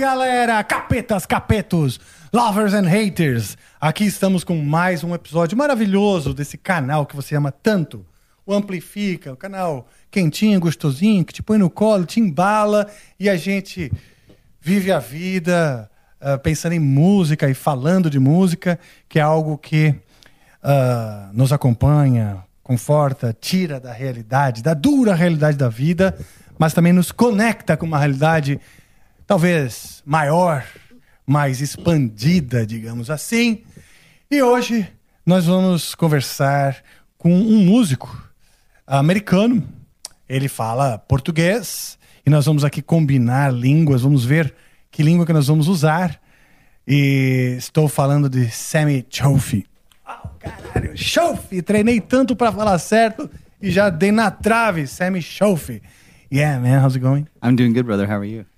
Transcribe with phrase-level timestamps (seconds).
[0.00, 0.64] Galera!
[0.64, 2.00] Capetas, capetos,
[2.32, 3.58] lovers and haters!
[3.78, 8.06] Aqui estamos com mais um episódio maravilhoso desse canal que você ama tanto.
[8.46, 12.86] O Amplifica, o canal quentinho, gostosinho, que te põe no colo, te embala
[13.18, 13.92] e a gente
[14.58, 19.94] vive a vida ah, pensando em música e falando de música, que é algo que
[20.62, 26.18] ah, nos acompanha, conforta, tira da realidade, da dura realidade da vida,
[26.58, 28.58] mas também nos conecta com uma realidade
[29.30, 30.64] talvez maior,
[31.24, 33.62] mais expandida, digamos assim.
[34.28, 34.88] E hoje
[35.24, 36.82] nós vamos conversar
[37.16, 38.28] com um músico
[38.84, 39.62] americano.
[40.28, 44.52] Ele fala português e nós vamos aqui combinar línguas, vamos ver
[44.90, 46.20] que língua que nós vamos usar.
[46.84, 49.64] E estou falando de Sammy Chofi.
[50.04, 51.62] Oh, caralho, Chofi!
[51.62, 53.30] Treinei tanto para falar certo
[53.62, 55.80] e já dei na trave, Sammy Chofi.
[56.32, 57.28] Yeah, man, how's it going?
[57.40, 58.10] I'm doing good, brother.
[58.10, 58.49] How are you?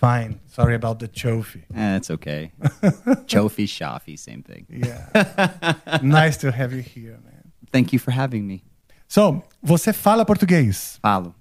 [0.00, 0.38] Fine.
[0.46, 1.64] Sorry about the Chofi.
[1.74, 2.52] Eh, it's okay.
[3.26, 4.64] Chofi, Shafi, same thing.
[4.70, 6.00] Yeah.
[6.02, 7.42] nice to have you here, man.
[7.72, 8.62] Thank you for having me.
[9.08, 10.98] So, você fala português.
[11.02, 11.34] Falo.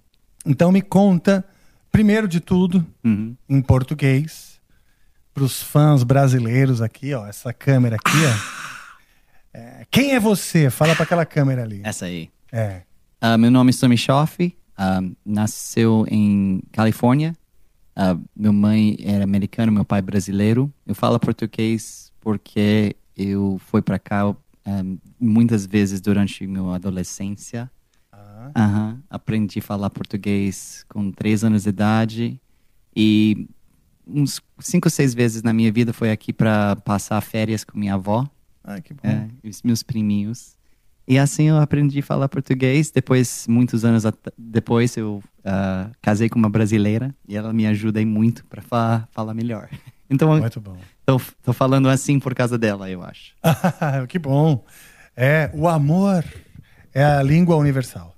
[0.46, 1.46] Então me conta,
[1.92, 3.36] primeiro de tudo, Uhum.
[3.48, 4.60] em português,
[5.34, 8.58] para os fãs brasileiros aqui, ó, essa câmera aqui, ó.
[9.54, 10.70] É, quem é você?
[10.72, 11.82] Fala para aquela câmera ali.
[11.84, 12.32] Essa aí.
[12.52, 12.82] É.
[13.22, 14.58] Ah, meu nome é Sammy Shafi.
[14.76, 17.36] Ah, nasceu em Califórnia.
[18.00, 20.72] Ah, meu mãe era americana, meu pai brasileiro.
[20.86, 24.84] Eu falo português porque eu fui para cá ah,
[25.20, 27.72] muitas vezes durante minha adolescência.
[28.54, 28.96] Ah.
[29.10, 32.42] Aprendi a falar português com três anos de idade
[32.96, 33.48] e
[34.06, 38.30] uns cinco, seis vezes na minha vida foi aqui para passar férias com minha avó,
[38.64, 39.00] ah, que bom.
[39.04, 40.57] é, e os meus priminhos.
[41.08, 42.92] E assim eu aprendi a falar português.
[42.92, 44.04] Depois, muitos anos
[44.38, 49.34] depois, eu ah, casei com uma brasileira e ela me ajuda muito para fa falar
[49.34, 49.70] melhor.
[50.10, 50.78] Então, Muito bom.
[51.06, 53.34] tô, tô falando assim por causa dela, eu acho.
[54.08, 54.64] que bom.
[55.18, 56.24] É, o amor
[56.94, 58.16] é a língua universal.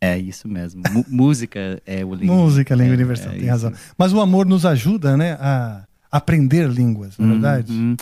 [0.00, 0.82] É isso mesmo.
[0.90, 2.34] Mu- música é o língua.
[2.36, 3.50] Música, língua é, universal, é tem isso.
[3.50, 3.72] razão.
[3.98, 7.70] Mas o amor nos ajuda, né, a aprender línguas, não é verdade?
[7.70, 7.96] Uhum.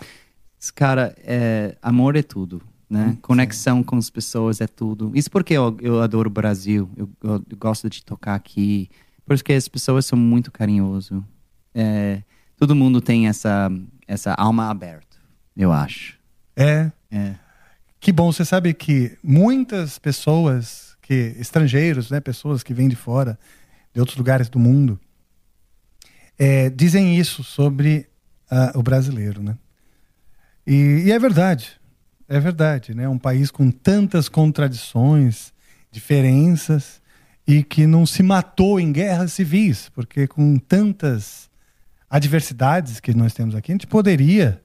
[0.76, 3.18] Cara, é, amor é tudo, né?
[3.20, 5.12] Conexão com as pessoas é tudo.
[5.14, 6.90] Isso porque eu, eu adoro o Brasil.
[6.96, 8.88] Eu, eu gosto de tocar aqui.
[9.26, 11.20] Porque as pessoas são muito carinhosas.
[11.74, 12.22] É,
[12.56, 13.70] todo mundo tem essa,
[14.06, 15.18] essa alma aberta,
[15.56, 16.18] eu acho.
[16.56, 16.90] É.
[17.10, 17.34] É.
[18.00, 23.38] Que bom, você sabe que muitas pessoas, que estrangeiros, né, pessoas que vêm de fora,
[23.92, 24.98] de outros lugares do mundo,
[26.38, 28.08] é, dizem isso sobre
[28.50, 29.58] ah, o brasileiro, né?
[30.66, 31.77] E, e é verdade,
[32.28, 33.08] é verdade, né?
[33.08, 35.52] Um país com tantas contradições,
[35.90, 37.00] diferenças
[37.46, 41.48] e que não se matou em guerras civis, porque com tantas
[42.10, 44.62] adversidades que nós temos aqui, a gente poderia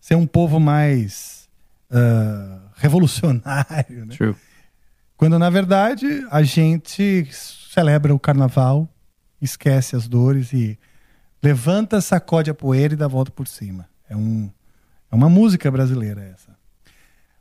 [0.00, 1.48] ser um povo mais
[1.90, 4.14] ah, revolucionário, né?
[4.14, 4.36] True.
[5.16, 8.88] Quando na verdade a gente celebra o carnaval,
[9.40, 10.78] esquece as dores e
[11.42, 13.88] levanta, sacode a poeira e dá a volta por cima.
[14.08, 14.50] É, um,
[15.10, 16.55] é uma música brasileira essa.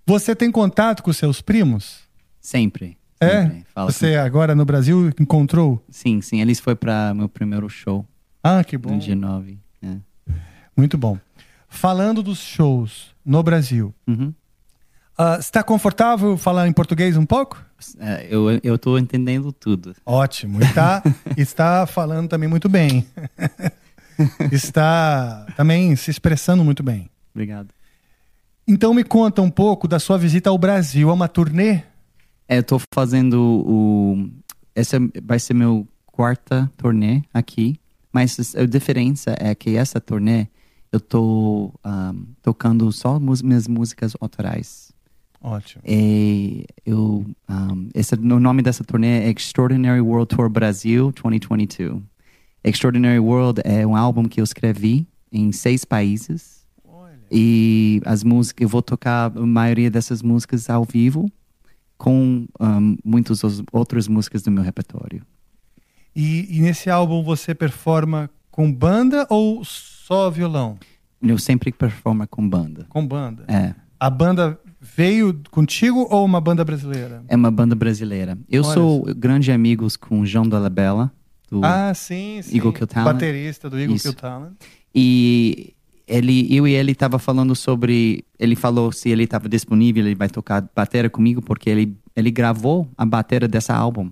[0.06, 2.02] Você tem contato com seus primos?
[2.40, 2.98] Sempre.
[3.20, 3.44] É?
[3.44, 3.66] sempre.
[3.76, 5.84] Você agora no Brasil encontrou?
[5.90, 6.42] Sim, sim.
[6.42, 8.06] Eles foi para meu primeiro show,
[8.44, 8.92] Ah, que bom.
[8.94, 9.58] no dia 9.
[9.82, 9.96] É.
[10.78, 11.18] Muito bom.
[11.68, 14.34] Falando dos shows no Brasil, Uhum.
[15.18, 17.64] ah, está confortável falar em português um pouco?
[18.00, 19.96] É, eu, tô entendendo tudo.
[20.06, 20.62] Ótimo.
[20.64, 21.02] E tá,
[21.36, 23.06] está falando também muito bem.
[24.52, 27.10] está também se expressando muito bem.
[27.34, 27.70] Obrigado.
[28.68, 31.10] Então me conta um pouco da sua visita ao Brasil.
[31.10, 31.84] É uma turnê?
[32.48, 34.30] É, eu tô fazendo o.
[34.74, 37.80] Essa vai ser meu quarta turnê aqui.
[38.12, 40.48] Mas a diferença é que essa turnê
[40.92, 44.94] eu tô ahm, tocando só minhas músicas autorais.
[45.42, 45.84] Ótimo.
[45.86, 47.26] E eu
[47.94, 52.02] esse, o nome dessa turnê é Extraordinary World Tour Brasil 2022.
[52.64, 56.55] Extraordinary World é um álbum que eu escrevi em seis países.
[57.32, 61.30] E as músicas, eu vou tocar a maioria dessas músicas ao vivo
[61.98, 63.42] com um, muitas
[63.72, 65.22] outras músicas do meu repertório.
[66.16, 70.78] E, e nesse álbum você performa com banda ou só violão?
[71.22, 72.86] Eu sempre performo com banda.
[72.90, 73.46] Com banda.
[73.48, 73.74] É.
[74.00, 77.24] A banda veio contigo ou uma banda brasileira?
[77.28, 78.38] É uma banda brasileira.
[78.50, 81.12] Eu Olha sou grande amigos com o João Dolabella,
[81.50, 82.58] do Ah, sim, sim.
[82.58, 83.14] Eagle Kill Talent.
[83.14, 84.10] Baterista do Eagle Isso.
[84.10, 84.54] Kill Talent.
[84.94, 85.75] E
[86.08, 90.30] ele, eu e ele tava falando sobre, ele falou se ele estava disponível, ele vai
[90.30, 94.10] tocar bateria comigo porque ele ele gravou a bateria dessa álbum.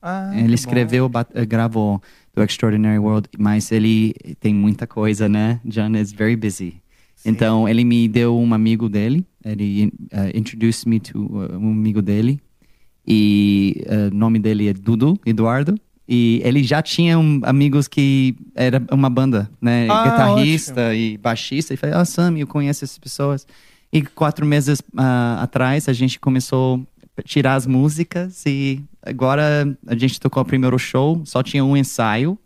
[0.00, 2.00] Ah, ele escreveu, eh, gravou
[2.34, 5.60] do Extraordinary World, mas ele tem muita coisa, né?
[5.64, 6.80] John is very busy.
[7.24, 12.00] Então ele me deu um amigo dele, ele uh, introduced me to uh, um amigo
[12.00, 12.40] dele
[13.06, 15.74] e o nome dele é Dudu Eduardo.
[16.12, 19.86] E ele já tinha um, amigos que era uma banda, né?
[19.88, 21.72] Ah, Guitarrista e baixista.
[21.72, 23.46] E falei, ah, Sam, eu conheço essas pessoas.
[23.92, 26.84] E quatro meses ah, atrás a gente começou
[27.16, 31.76] a tirar as músicas e agora a gente tocou o primeiro show, só tinha um
[31.76, 32.36] ensaio.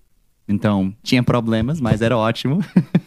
[0.46, 2.62] Então, tinha problemas, mas era ótimo.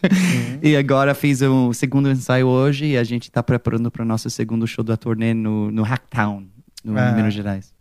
[0.63, 4.27] e agora fiz o segundo ensaio hoje e a gente está preparando para o nosso
[4.31, 6.45] segundo show da turnê no, no Hacktown,
[6.83, 7.12] no Ah.
[7.12, 7.71] Minas Gerais.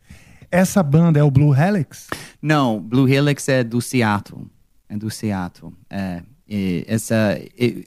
[0.50, 2.06] Essa banda é o Blue Helix?
[2.40, 4.46] Não, Blue Helix é do Seattle.
[4.88, 5.72] É do Seattle.
[5.90, 6.22] É,
[6.86, 7.84] essa, eu,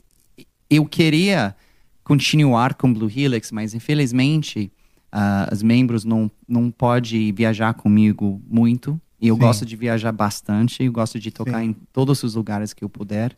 [0.70, 1.56] eu queria
[2.04, 4.72] continuar com Blue Helix, mas infelizmente
[5.12, 9.00] ah, os membros não, não podem viajar comigo muito.
[9.22, 9.42] E eu Sim.
[9.42, 10.84] gosto de viajar bastante.
[10.84, 11.70] Eu gosto de tocar Sim.
[11.70, 13.36] em todos os lugares que eu puder.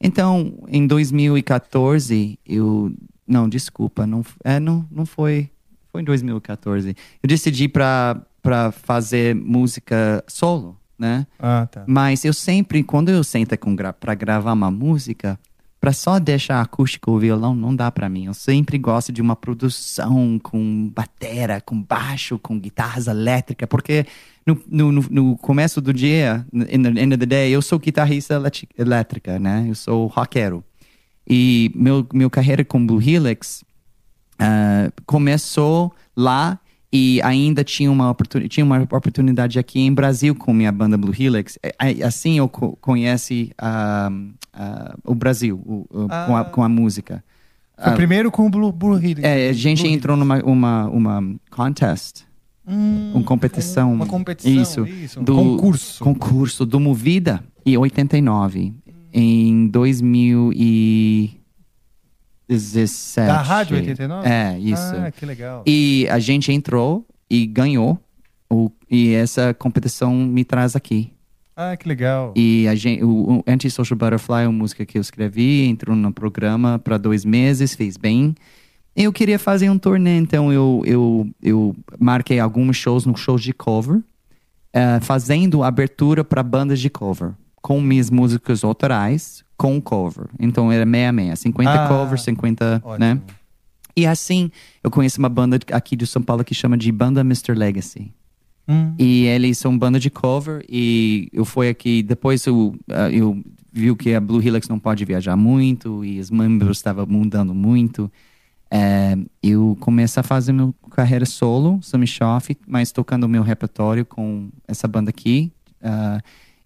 [0.00, 2.92] Então, em 2014, eu...
[3.26, 4.06] Não, desculpa.
[4.06, 5.50] Não, é, não, não foi...
[5.90, 6.94] Foi em 2014.
[7.22, 11.26] Eu decidi para para fazer música solo, né?
[11.38, 11.84] Ah, tá.
[11.86, 15.38] Mas eu sempre, quando eu sento com gra para gravar uma música,
[15.80, 18.24] para só deixar acústico o violão não dá para mim.
[18.26, 24.04] Eu sempre gosto de uma produção com batera, com baixo, com guitarras elétricas, porque
[24.44, 28.40] no, no, no- começo do dia, in the end of the day, eu sou guitarrista
[28.78, 29.66] elétrica, né?
[29.68, 30.64] Eu sou rockero.
[31.28, 33.62] E meu, meu carreira com Blue Helix
[34.38, 36.58] ah, começou lá
[36.96, 41.14] e ainda tinha uma, oportun tinha uma oportunidade aqui em Brasil com minha banda Blue
[41.18, 41.58] Helix.
[41.62, 44.10] É, é, Assim eu co conheci ah,
[44.52, 46.44] ah, o Brasil o- o- com, a, Ah.
[46.44, 47.22] com a música.
[47.78, 49.22] Foi Ah, primeiro com o Blue, Blue Helix.
[49.22, 52.24] é, a gente Blue entrou numa uma, uma contest,
[52.66, 53.92] Hum, uma competição.
[53.92, 54.86] Uma competição, Isso.
[54.86, 55.20] isso.
[55.22, 56.02] do concurso.
[56.02, 58.72] concurso do Movida em 89.
[59.12, 59.68] Em
[62.48, 63.26] 2017.
[63.26, 64.28] Da Rádio 89?
[64.28, 64.94] É, isso.
[64.96, 65.62] Ah, que legal.
[65.66, 67.98] E a gente entrou e ganhou.
[68.48, 71.12] O, e essa competição me traz aqui.
[71.56, 72.32] Ah, que legal.
[72.36, 76.12] E a gente, o, o Anti-Social Butterfly é uma música que eu escrevi, entrou no
[76.12, 78.34] programa para dois meses, fez bem.
[78.94, 83.52] Eu queria fazer um turnê, então eu, eu, eu marquei alguns shows no shows de
[83.52, 84.00] cover,
[84.72, 87.32] eh, fazendo abertura para bandas de cover,
[87.66, 90.28] com minhas músicas autorais, com cover.
[90.38, 92.98] Então era meia-meia, 50 Ah, covers, 50, Ótimo.
[93.04, 93.20] né?
[93.96, 94.52] E assim,
[94.84, 97.54] eu conheço uma banda aqui de São Paulo que chama de Banda Mr.
[97.54, 98.12] Legacy.
[98.68, 98.94] Hum.
[98.96, 103.42] E eles são banda de cover e eu fui aqui, depois eu, ah, eu
[103.72, 108.08] vi que a Blue Helix não pode viajar muito e os membros estavam mudando muito.
[108.70, 114.04] É, eu comecei a fazer minha carreira solo, Sammy Schoff, mas tocando o meu repertório
[114.06, 115.50] com essa banda aqui.
[115.82, 116.20] ah,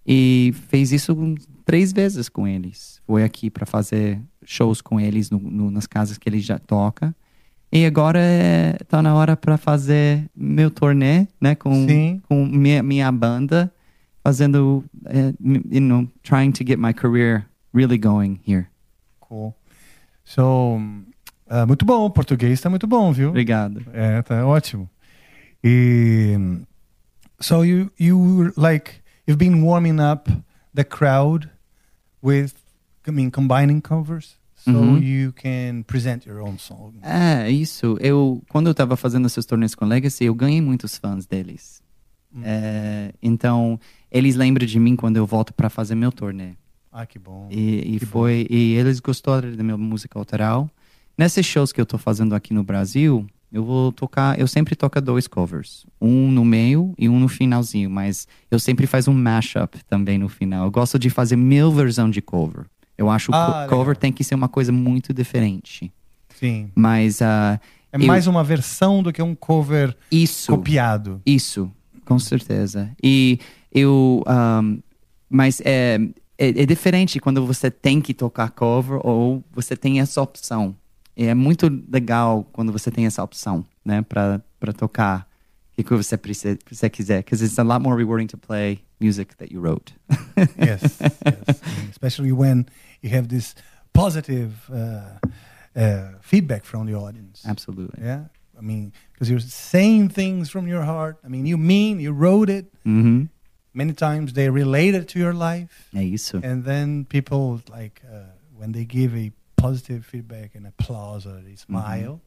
[0.06, 1.16] e fez isso
[1.64, 3.00] três vezes com eles.
[3.06, 7.14] Foi aqui para fazer shows com eles no- no- nas casas que ele já toca.
[7.72, 12.20] E agora é, tá na hora para fazer meu turnê, né, com, Sim.
[12.28, 13.72] com minha, minha banda,
[14.24, 14.84] fazendo,
[15.40, 18.66] m- you know, trying to get my career really going here.
[19.20, 19.54] Cool.
[20.24, 20.80] So,
[21.48, 22.04] ah, muito bom.
[22.06, 23.28] O português tá muito bom, viu?
[23.28, 23.82] Obrigado.
[23.92, 24.90] É, tá ótimo.
[25.62, 26.36] E
[27.40, 28.99] so you you like
[29.30, 30.30] you've been warming up
[30.74, 31.48] the crowd
[32.22, 32.52] with
[33.06, 34.98] I mean combining covers so Uhum.
[35.02, 36.92] you can present your own song.
[37.02, 37.96] É, isso.
[37.98, 41.80] Eu, quando eu tava fazendo esses torneios com Legacy, eu ganhei muitos fãs deles.
[42.44, 46.52] É, então, eles lembram de mim quando eu volto para fazer meu turnê.
[46.92, 47.48] Ah, que bom.
[47.50, 50.68] E, e Que foi e eles gostaram da minha música autoral.
[51.16, 55.00] Nesses shows que eu tô fazendo aqui no Brasil, eu vou tocar, eu sempre toco
[55.00, 59.82] dois covers, um no meio e um no finalzinho, mas eu sempre faço um mashup
[59.84, 60.64] também no final.
[60.66, 62.64] Eu gosto de fazer mil versão de cover.
[62.96, 64.00] Eu acho que Ah, o co- cover legal.
[64.00, 65.92] tem que ser uma coisa muito diferente.
[66.38, 66.70] Sim.
[66.74, 67.60] Mas ah,
[67.92, 70.52] É Eu- mais uma versão do que um cover Isso.
[70.52, 71.20] copiado.
[71.26, 71.68] Isso,
[72.04, 72.88] com certeza.
[73.02, 73.38] E
[73.72, 74.22] eu.
[74.28, 74.78] um,
[75.28, 75.98] mas é,
[76.38, 80.76] é, é diferente quando você tem que tocar cover ou você tem essa opção.
[81.20, 85.28] E é muito legal quando você tem essa opção, né, para tocar
[85.76, 89.36] o que você precisa, você quiser, because it's a lot more rewarding to play music
[89.36, 89.92] that you wrote.
[90.58, 91.60] yes, yes.
[91.90, 92.64] especially when
[93.02, 93.54] you have this
[93.92, 95.18] positive uh,
[95.78, 97.42] uh, feedback from the audience.
[97.46, 98.02] Absolutely.
[98.02, 98.24] Yeah,
[98.58, 101.18] I mean, because you're saying things from your heart.
[101.22, 102.72] I mean, you mean you wrote it.
[102.86, 103.28] Uhum.
[103.74, 106.38] Many times they relate it to your life, É isso.
[106.42, 108.24] and then people like uh,
[108.56, 109.30] when they give a
[109.60, 112.20] positive feedback and applause or they smile.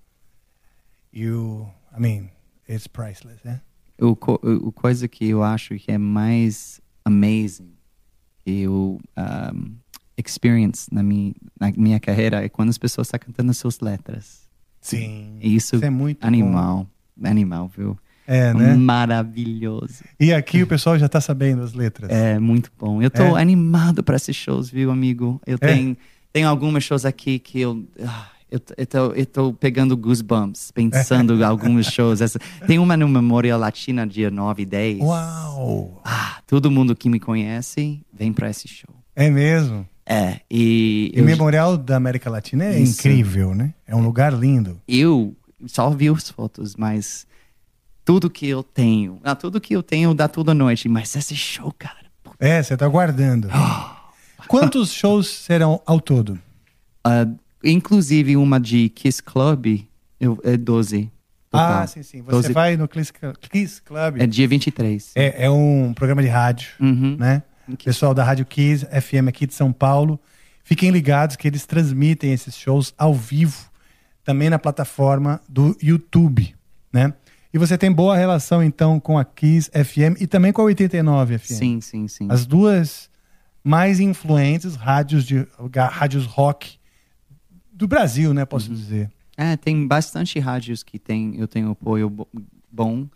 [1.11, 2.29] You, I mean,
[2.67, 3.39] it's priceless.
[3.45, 3.59] Yeah.
[4.01, 7.71] o, co- o coisa que eu acho que é mais amazing
[8.43, 9.75] que eu um,
[10.17, 14.47] experience na minha, na minha carreira é quando as pessoas estão cantando as suas letras.
[14.81, 15.37] Sim.
[15.41, 16.27] Isso, é muito bom.
[16.27, 16.87] animal,
[17.23, 17.97] animal, viu?
[18.25, 18.73] É, né?
[18.75, 20.03] Maravilhoso.
[20.19, 22.09] E aqui o pessoal já tá sabendo as letras.
[22.09, 23.01] É muito bom.
[23.01, 23.41] Eu tô É?
[23.41, 25.39] animado para esses shows, viu, amigo?
[25.45, 25.67] Eu É?
[25.67, 25.97] tenho,
[26.33, 27.85] tenho alguns shows aqui que eu.
[28.05, 32.21] ah, Eu, eu, tô, eu tô pegando goosebumps, pensando em alguns shows.
[32.21, 32.37] Essa,
[32.67, 34.99] tem uma no Memória Latina, dia 9 e 10.
[34.99, 36.01] Uau!
[36.05, 38.93] Ah, todo mundo que me conhece vem pra esse show.
[39.15, 39.87] É mesmo.
[40.05, 42.99] É, e E o Memorial da América Latina é Isso.
[42.99, 43.73] incrível, né?
[43.87, 44.81] É um lugar lindo.
[44.87, 45.33] eu
[45.65, 47.25] só vi as fotos, mas
[48.03, 51.73] tudo que eu tenho, ah, tudo que eu tenho dá toda noite, mas esse show,
[51.79, 52.03] cara,
[52.37, 53.47] É, você tá guardando.
[54.47, 56.39] Quantos shows serão ao todo?
[57.03, 57.25] ah,
[57.63, 59.81] inclusive uma de Kiss Club,
[60.19, 61.09] eu, é 12.
[61.49, 61.81] Total.
[61.83, 62.21] Ah, sim, sim.
[62.21, 63.13] Você 12 vai no Kiss,
[63.49, 64.19] Kiss Club.
[64.19, 65.11] É dia 23.
[65.15, 67.15] É, é um programa de rádio, Uhum.
[67.17, 67.43] né?
[67.83, 70.19] Pessoal da Rádio Kiss FM aqui de São Paulo.
[70.63, 73.69] Fiquem ligados que eles transmitem esses shows ao vivo,
[74.23, 76.53] também na plataforma do YouTube,
[76.91, 77.13] né?
[77.53, 81.37] E você tem boa relação, então, com a Kiss FM e também com a 89
[81.37, 81.45] FM.
[81.53, 82.27] Sim, sim, sim.
[82.29, 83.09] As duas
[83.63, 85.47] mais influentes rádios, de,
[85.91, 86.77] rádios rock
[87.71, 88.45] do Brasil, né?
[88.45, 89.09] Posso dizer.
[89.37, 92.27] É, tem bastante rádios que tem, eu tenho apoio bo-
[92.71, 93.07] bom.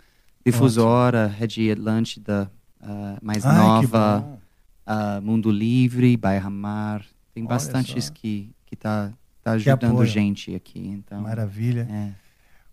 [0.45, 2.49] Difusora, Rede Atlântida,
[2.81, 4.39] ah, mais Ai, nova,
[4.85, 7.03] ah, Mundo Livre, Bairra Mar.
[7.33, 8.13] Tem Olha bastantes só.
[8.13, 9.11] que, que tá,
[9.43, 10.79] tá ajudando gente aqui.
[10.87, 11.87] Então, Maravilha.
[11.91, 12.11] é.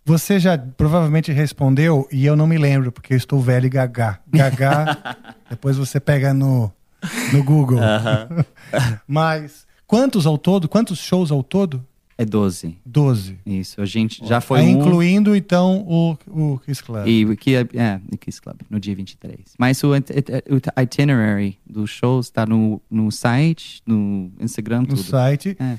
[0.06, 4.20] Você já provavelmente respondeu e eu não me lembro, porque eu estou velho e gagá.
[4.30, 5.16] Gagá,
[5.48, 6.70] depois você pega no,
[7.32, 7.78] no Google.
[9.06, 10.68] Mas quantos ao todo?
[10.68, 11.84] Quantos shows ao todo?
[12.16, 12.78] É 12.
[12.86, 13.38] Doze.
[13.44, 14.68] Isso, a gente já foi É, um.
[14.68, 17.08] incluindo, então, o, o Kiss Club.
[17.08, 19.36] E o que é, é, no Kiss Club, no dia 23.
[19.58, 25.02] Mas o, o itinerary dos shows está no, no site, no Instagram, no tudo.
[25.02, 25.76] site, É.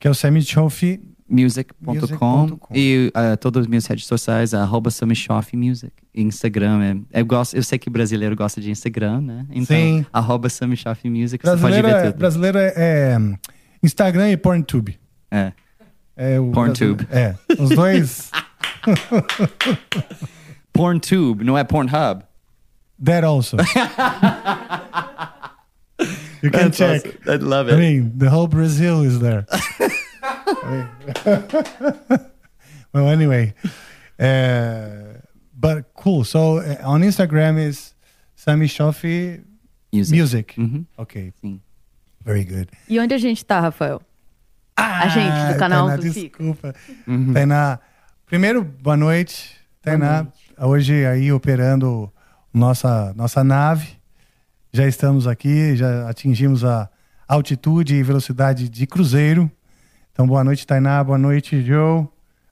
[0.00, 1.00] que é o Semichoff.
[1.28, 5.92] music.com e uh, todas as minhas redes sociais, arroba Samishoff Music.
[6.14, 9.46] Instagram, é, eu, gosto, eu sei que brasileiro gosta de Instagram, né?
[9.50, 10.06] Então, Sim.
[10.12, 12.18] arroba Samishoff Music, você pode Brasileiro, ver é, tudo.
[12.18, 13.18] brasileiro é, é
[13.82, 14.98] Instagram e PornTube.
[15.30, 15.52] É.
[16.16, 17.04] É o PornTube.
[17.04, 18.30] brasileiro- É, os dois.
[20.72, 22.22] PornTube, não é Pornhub?
[23.04, 23.56] That also.
[26.42, 27.04] you can check.
[27.26, 29.44] I love I mean, the whole Brazil is there.
[32.92, 33.54] Well, anyway,
[34.18, 35.20] uh,
[35.54, 36.24] but cool.
[36.24, 37.94] So uh, on Instagram is
[38.34, 39.44] Sami Shofi
[39.92, 40.16] Music.
[40.16, 40.54] Music.
[40.56, 40.86] Uhum.
[40.98, 41.60] Okay, Sim.
[42.24, 42.70] very good.
[42.88, 44.00] E onde a gente tá, Rafael?
[44.76, 46.74] Ah, gente do canal Tainá, do desculpa.
[47.06, 47.32] Uhum.
[47.34, 47.78] Tainá,
[48.24, 49.56] primeiro, boa noite.
[49.82, 50.26] Tainá,
[50.58, 52.10] hoje aí operando
[52.52, 53.98] nossa, nossa nave.
[54.72, 56.88] Já estamos aqui, já atingimos a
[57.26, 59.50] altitude e velocidade de cruzeiro.
[60.18, 61.04] Então, boa noite, Tainá.
[61.04, 62.04] Boa noite, Joe.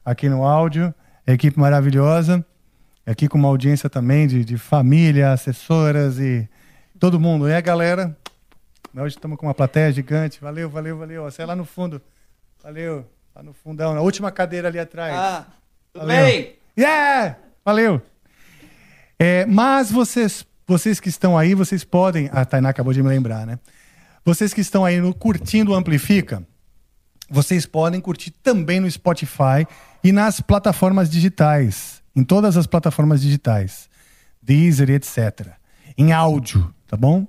[0.05, 0.95] Aqui no áudio.
[1.27, 2.47] Equipe maravilhosa.
[3.05, 6.49] Aqui com uma audiência também de, de família, assessoras e
[7.01, 7.49] todo mundo.
[7.49, 8.17] E a galera?
[8.95, 10.41] Hoje estamos com uma plateia gigante.
[10.41, 11.25] Valeu, valeu, valeu.
[11.25, 12.01] Você é lá no fundo.
[12.63, 13.05] Valeu.
[13.35, 15.13] Lá no fundão, na última cadeira ali atrás.
[15.17, 15.47] Ah,
[15.93, 16.25] tudo Valeu.
[16.25, 16.55] bem?
[16.79, 17.37] Yeah!
[17.65, 18.01] Valeu!
[19.19, 22.31] É, mas vocês, vocês que estão aí, vocês podem.
[22.33, 23.59] A Tainá acabou de me lembrar, né?
[24.25, 26.47] Vocês que estão aí no Curtindo Amplifica,
[27.29, 29.67] vocês podem curtir também no Spotify
[30.03, 32.03] e nas plataformas digitais.
[32.15, 33.89] Em todas as plataformas digitais.
[34.43, 35.49] Deezer, etc.
[35.99, 37.27] Em áudio, tá bom?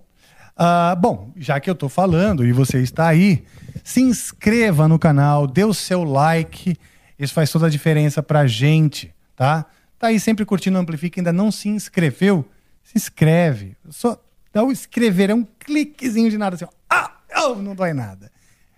[0.56, 3.44] Ah, bom, já que eu tô falando e você está aí,
[3.84, 6.75] se inscreva no canal, dê o seu like.
[7.18, 9.66] Isso faz toda a diferença pra gente, tá?
[10.00, 12.46] Tá aí sempre curtindo o Amplifica, ainda não se inscreveu?
[12.84, 13.75] Se inscreve.
[13.89, 14.20] Só
[14.54, 16.66] dá o inscrever, é um cliquezinho de nada assim.
[16.66, 16.70] ó.
[16.89, 17.12] Ah,
[17.46, 18.32] oh, não dói nada.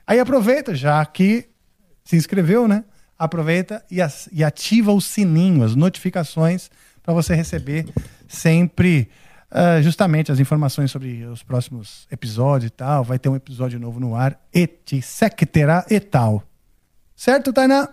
[0.09, 1.47] Aí aproveita, já que
[2.03, 2.83] se inscreveu, né?
[3.19, 3.97] aproveita e,
[4.31, 6.71] e ativa o sininho, as notificações,
[7.03, 7.85] para você receber
[8.27, 9.09] sempre
[9.51, 13.03] ah, justamente as informações sobre os próximos episódios e tal.
[13.03, 15.21] Vai ter um episódio novo no ar, etc
[15.89, 16.43] e tal.
[17.15, 17.89] Certo, Tainá?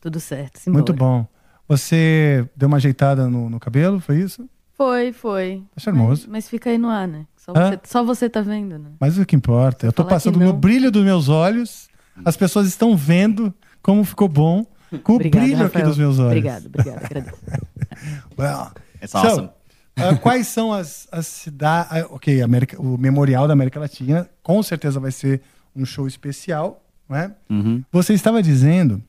[0.00, 0.78] Tudo certo, simbora.
[0.78, 1.26] Muito bom.
[1.68, 4.48] Você deu uma ajeitada no, no cabelo, foi isso?
[4.80, 5.62] Foi, foi.
[5.74, 6.22] Tá charmoso.
[6.22, 7.26] Mas, mas fica aí no ar, né?
[7.36, 7.68] Só Hã?
[7.72, 8.92] você, só você tá vendo, né?
[8.98, 10.58] Mas o que importa, eu tô falar passando no não.
[10.58, 11.86] brilho dos meus olhos,
[12.24, 14.64] as pessoas estão vendo como ficou bom
[15.02, 15.86] com o brilho aqui Rafael.
[15.86, 16.28] dos meus olhos.
[16.38, 17.36] Obrigado, obrigado, agradeço.
[18.38, 18.70] Well,
[19.02, 19.50] It's so, awesome.
[19.96, 22.06] ah, quais são as, as cidades.
[22.10, 25.42] ok, América, o Memorial da América Latina com certeza vai ser
[25.76, 27.34] um show especial, não é?
[27.50, 27.84] Uhum.
[27.92, 29.02] Você estava dizendo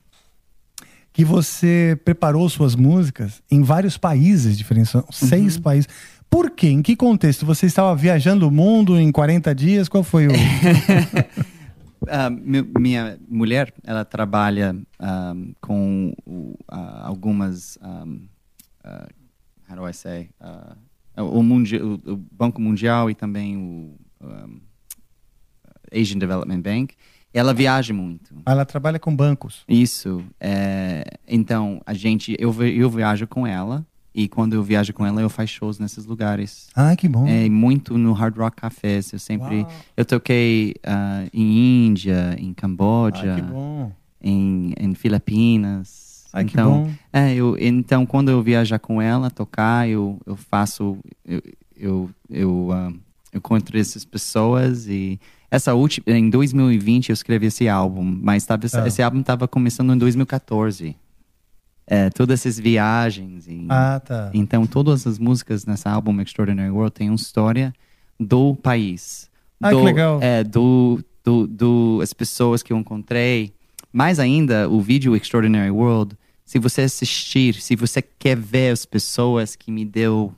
[1.14, 5.62] que você preparou suas músicas em vários países diferentes, são seis Uhum.
[5.62, 5.90] países.
[6.30, 6.70] Por quê?
[6.70, 7.46] Em que contexto?
[7.46, 9.90] Você estava viajando o mundo em 40 dias?
[9.90, 10.32] Qual foi o.
[12.42, 16.14] Mi- minha mulher, ela trabalha ah, com
[16.68, 18.22] ah, algumas, um,
[18.84, 19.08] ah,
[19.70, 20.30] how do I say,
[21.18, 24.60] o, o- o Banco Mundial e também o um,
[25.94, 26.96] Asian Development Bank.
[27.34, 28.34] Ela viaja muito.
[28.46, 29.64] Ela trabalha com bancos.
[29.68, 30.24] Isso.
[30.40, 35.22] é, então, a gente, eu, eu viajo com ela e quando eu viajo com ela,
[35.22, 36.68] eu faço shows nesses lugares.
[36.76, 37.26] Ah, que bom.
[37.28, 39.12] É, muito no Hard Rock Cafés.
[39.14, 39.62] Eu sempre.
[39.62, 39.72] Uau.
[39.96, 43.92] Eu toquei ah, em Índia, em Camboja, Ah, que bom.
[44.22, 46.26] em, em Filipinas.
[46.34, 46.92] Que então, bom.
[47.12, 50.98] É, eu, então, quando eu viajar com ela, tocar, eu, eu faço.
[51.26, 51.42] Eu,
[51.78, 52.92] eu, eu, ah,
[53.32, 55.20] eu encontro essas pessoas e.
[55.52, 58.88] Essa última, em 2020 eu escrevi esse álbum, mas tava, Ah.
[58.88, 60.96] esse álbum estava começando em 2014.
[61.86, 63.48] É, todas essas viagens.
[63.48, 64.32] E, Ah, tá.
[64.34, 67.74] então, todas as músicas nessa álbum Extraordinary World têm uma história
[68.18, 69.30] do país.
[69.62, 70.20] Ah, que do, legal.
[70.22, 73.52] É, do, do, do, as pessoas que eu encontrei.
[73.92, 76.16] Mais ainda, o vídeo Extraordinary World,
[76.46, 80.34] se você assistir, se você quer ver as pessoas que me deu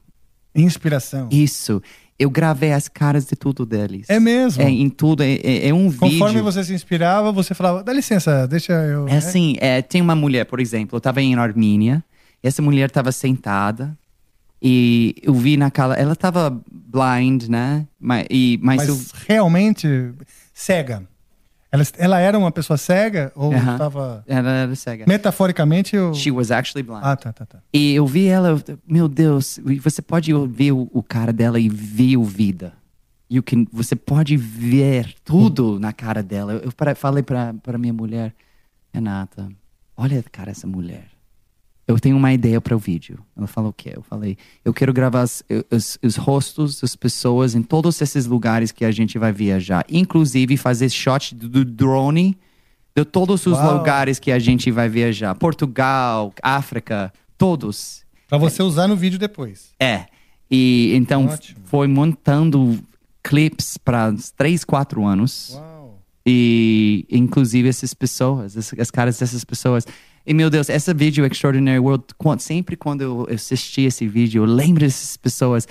[0.55, 1.29] Inspiração.
[1.31, 1.81] isso,
[2.23, 4.09] eu gravei as caras de tudo deles.
[4.09, 4.61] É mesmo?
[4.63, 6.43] É, em tudo, é, é- é um Conforme vídeo.
[6.43, 9.07] você se inspirava, você falava, dá licença, deixa eu.
[9.07, 12.03] É assim, é, tem uma mulher, por exemplo, eu tava em Armênia,
[12.43, 13.97] e essa mulher tava sentada,
[14.61, 15.95] e eu vi naquela.
[15.95, 17.85] Ela tava blind, né?
[17.99, 18.99] Mas, e, mas, Mas eu.
[19.27, 20.11] realmente
[20.53, 21.03] cega.
[21.73, 23.71] Ela, ela era uma pessoa cega ou Aham.
[23.73, 24.23] estava.
[24.27, 25.05] Ela era cega.
[25.07, 26.13] Metaforicamente, eu...
[26.13, 27.01] She was actually blind.
[27.03, 27.57] Ah, tá, tá, tá.
[27.73, 31.67] E eu vi ela, eu- meu Deus, você pode ver o, o cara dela e
[31.67, 32.73] ver o vida.
[33.27, 36.53] You can, você pode ver tudo na cara dela.
[36.53, 38.35] Eu, eu para- falei pra minha mulher,
[38.93, 39.49] Renata,
[39.97, 41.05] olha, cara, essa mulher.
[41.87, 43.19] Eu tenho uma ideia para o vídeo.
[43.35, 43.91] Ela falou o quê?
[43.95, 48.71] Eu falei, eu quero gravar as- os, os rostos das pessoas em todos esses lugares
[48.71, 49.85] que a gente vai viajar.
[49.89, 52.37] Inclusive fazer shot do, drone
[52.95, 53.77] de todos os Uau.
[53.79, 55.35] lugares que a gente vai viajar.
[55.35, 58.03] Portugal, África, todos.
[58.29, 59.71] Pra você usar no vídeo depois.
[59.79, 60.05] É.
[60.49, 61.59] E então Ótimo.
[61.65, 62.79] foi montando
[63.21, 65.51] clips para uns três, quatro anos.
[65.55, 65.99] Uau.
[66.25, 69.85] E inclusive essas pessoas, as, as caras dessas pessoas.
[70.25, 72.05] E meu Deus, esse vídeo Extraordinary World,
[72.39, 75.67] sempre quando eu assisti esse vídeo, eu lembro dessas pessoas.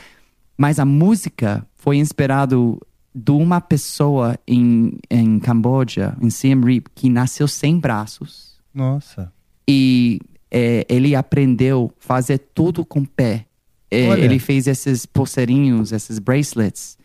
[0.56, 2.80] Mas a música foi inspirado
[3.14, 9.32] de uma pessoa em, em Camboja, em Siem Reap, que nasceu sem braços Nossa.
[9.68, 13.46] e é, ele aprendeu a fazer tudo com o pé.
[13.90, 16.96] É, ele fez esses pulseirinhos, esses bracelets.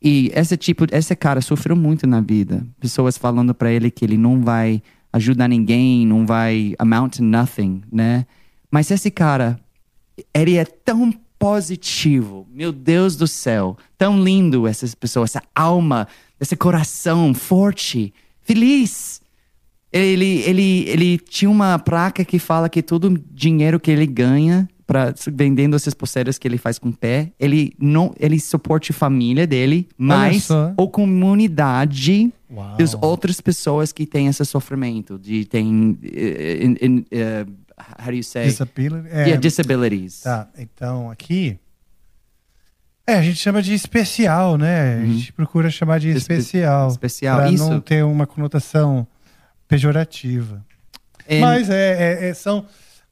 [0.00, 2.64] E esse tipo, esse cara sofreu muito na vida.
[2.78, 4.80] Pessoas falando pra ele que ele não vai
[5.12, 8.26] ajudar ninguém, não vai amount to nothing, né?
[8.70, 9.58] Mas esse cara,
[10.34, 12.46] ele é tão positivo.
[12.50, 16.08] Meu Deus do céu, tão lindo essas pessoas, essa alma,
[16.40, 19.22] esse coração forte, feliz.
[19.92, 24.68] Ele, ele, ele tinha uma placa que fala que todo dinheiro que ele ganha
[25.32, 29.46] vendendo essas pulseiras que ele faz com o pé, ele não, ele suporte a família
[29.46, 32.76] dele, mas a comunidade Uau.
[32.76, 35.98] das outras pessoas que têm esse sofrimento, de tem,
[37.10, 37.44] eh,
[38.00, 39.08] how do you say, Disability.
[39.10, 40.20] É, yeah, disabilities.
[40.22, 41.58] Tá, então aqui.
[43.06, 45.00] É, a gente chama de especial, né?
[45.02, 46.16] A gente procura chamar de Uhum.
[46.16, 46.88] Espe- especial.
[46.88, 47.68] especial, Pra isso.
[47.68, 49.06] não ter uma conotação
[49.66, 50.64] pejorativa.
[51.30, 52.64] And- Mas é, é- é- são.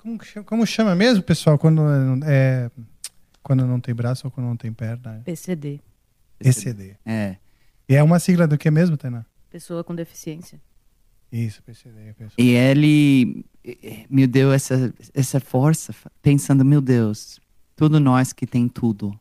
[0.07, 1.83] Como, como chama mesmo, pessoal, quando
[2.25, 2.71] é,
[3.43, 5.21] quando não tem braço ou quando não tem perna?
[5.25, 5.81] PCD.
[6.39, 6.97] PCD.
[7.05, 7.37] é.
[7.89, 9.25] E é uma sigla do que mesmo, Tainá?
[9.51, 10.61] Pessoa com deficiência.
[11.33, 12.13] Isso, PCD.
[12.15, 12.33] pessoal.
[12.39, 13.45] E ele
[14.09, 15.93] me deu essa, essa força,
[16.23, 17.41] pensando, meu Deus,
[17.75, 19.19] tudo nós que tem tudo,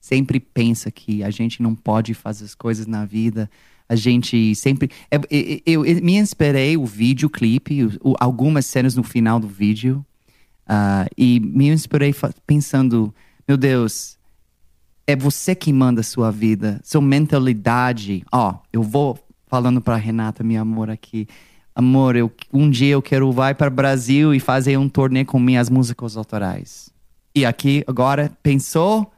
[0.00, 3.50] sempre pensa que a gente não pode fazer as coisas na vida,
[3.88, 4.90] A gente sempre.
[5.10, 9.46] é- é- Eu, eu me inspirei o videoclipe, o- o- algumas cenas no final do
[9.46, 10.04] vídeo.
[10.66, 12.14] Ah, e me inspirei
[12.46, 13.14] pensando:
[13.46, 14.18] meu Deus,
[15.06, 18.24] é você que manda a sua vida, sua mentalidade.
[18.32, 21.28] Ó, eu vou falando pra Renata, minha amor, aqui.
[21.74, 25.70] Amor, eu, um dia eu quero vai para Brasil e fazer um torneio com minhas
[25.70, 26.90] músicas autorais.
[27.34, 29.12] E aqui, agora, pensou,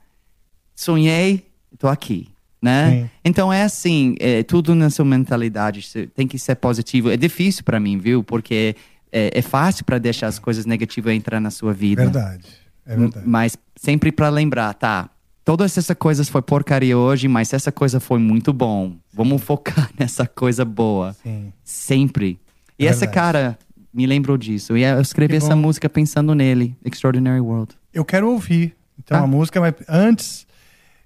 [0.74, 1.46] sonhei,
[1.78, 2.28] tô aqui,
[2.60, 2.90] né?
[2.90, 3.10] Sim.
[3.24, 7.10] Então é assim, é, tudo na sua mentalidade, tem que ser positivo.
[7.10, 8.24] É difícil pra mim, viu?
[8.24, 8.74] Porque
[9.12, 12.02] é, é fácil pra deixar as coisas negativas entrar na sua vida.
[12.02, 12.46] Verdade.
[12.86, 13.26] É verdade.
[13.28, 15.10] Mas sempre pra lembrar, tá?
[15.44, 18.96] Todas essas coisas foi porcaria hoje, mas essa coisa foi muito bom.
[19.12, 21.14] Vamos focar nessa coisa boa.
[21.22, 21.52] Sim.
[21.64, 22.38] Sempre.
[22.78, 23.58] E É essa cara
[23.92, 24.76] me lembrou disso.
[24.76, 27.74] E eu escrevi essa música pensando nele, Extraordinary World.
[27.92, 29.24] Eu quero ouvir então Tá.
[29.24, 30.46] a música, mas antes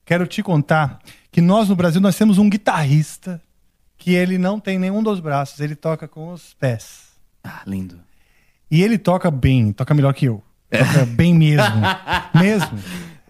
[0.04, 0.98] quero te contar
[1.30, 3.40] que nós no Brasil nós temos um guitarrista
[3.96, 7.11] que ele não tem nenhum dos braços, ele toca com os pés.
[7.42, 7.98] Ah, lindo.
[8.70, 10.42] E ele toca bem, toca melhor que eu.
[10.70, 11.80] Toca bem mesmo.
[12.34, 12.78] mesmo.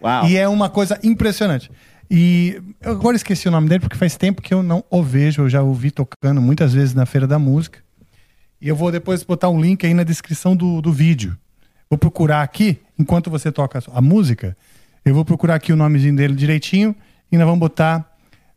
[0.01, 0.27] Uau.
[0.27, 1.69] E é uma coisa impressionante.
[2.09, 5.41] E eu agora esqueci o nome dele porque faz tempo que eu não o vejo,
[5.41, 7.79] eu já ouvi tocando muitas vezes na Feira da Música.
[8.61, 11.37] E eu vou depois botar um link aí na descrição do, do vídeo.
[11.89, 14.55] Vou procurar aqui, enquanto você toca a música,
[15.03, 16.95] eu vou procurar aqui o nomezinho dele direitinho
[17.31, 18.09] e nós vamos botar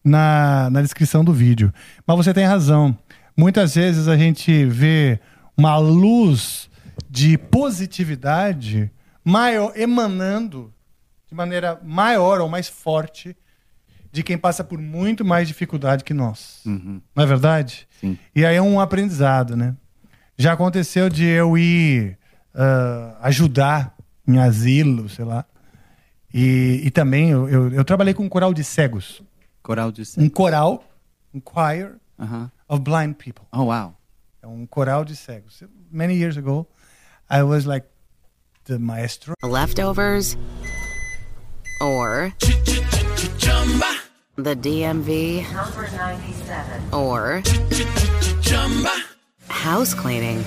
[0.05, 1.73] na, na descrição do vídeo.
[2.07, 2.97] Mas você tem razão.
[3.37, 5.19] Muitas vezes a gente vê
[5.57, 6.69] uma luz
[7.09, 8.90] de positividade
[9.25, 10.73] maior emanando
[11.29, 13.37] de maneira maior ou mais forte
[14.12, 16.61] de quem passa por muito mais dificuldade que nós.
[16.64, 17.87] Não é verdade?
[18.01, 18.19] Sim.
[18.35, 19.77] E aí é um aprendizado, né?
[20.38, 22.19] Já aconteceu de eu ir
[22.55, 23.95] ah, ajudar
[24.27, 25.45] em asilo, sei lá.
[26.33, 29.23] E, e também eu, eu, eu trabalhei com um coral de cegos.
[29.62, 30.85] Coral de Um coral,
[31.35, 32.51] um choir Aham.
[32.69, 33.45] of blind people.
[33.53, 33.96] Oh, wow.
[34.47, 35.61] É um coral de cegos.
[35.91, 36.69] Many years ago,
[37.29, 37.85] I was like
[38.67, 39.35] the maestro.
[39.43, 40.37] Leftovers?
[41.81, 42.33] Or
[44.37, 45.43] the DMV?
[45.53, 46.95] Number 97.
[46.95, 47.43] Or
[49.49, 50.45] house cleaning?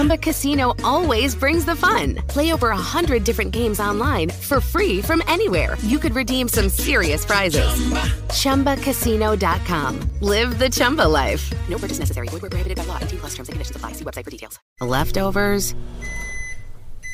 [0.00, 2.14] Chumba Casino always brings the fun.
[2.26, 5.76] Play over a hundred different games online for free from anywhere.
[5.82, 7.60] You could redeem some serious prizes.
[8.32, 8.76] Chumba.
[8.76, 10.00] ChumbaCasino.com.
[10.20, 11.52] Live the Chumba life.
[11.68, 12.28] No purchase necessary.
[12.28, 12.96] Void where prohibited by law.
[12.96, 13.92] 18 plus terms and conditions apply.
[13.92, 14.58] See website for details.
[14.80, 15.74] Leftovers?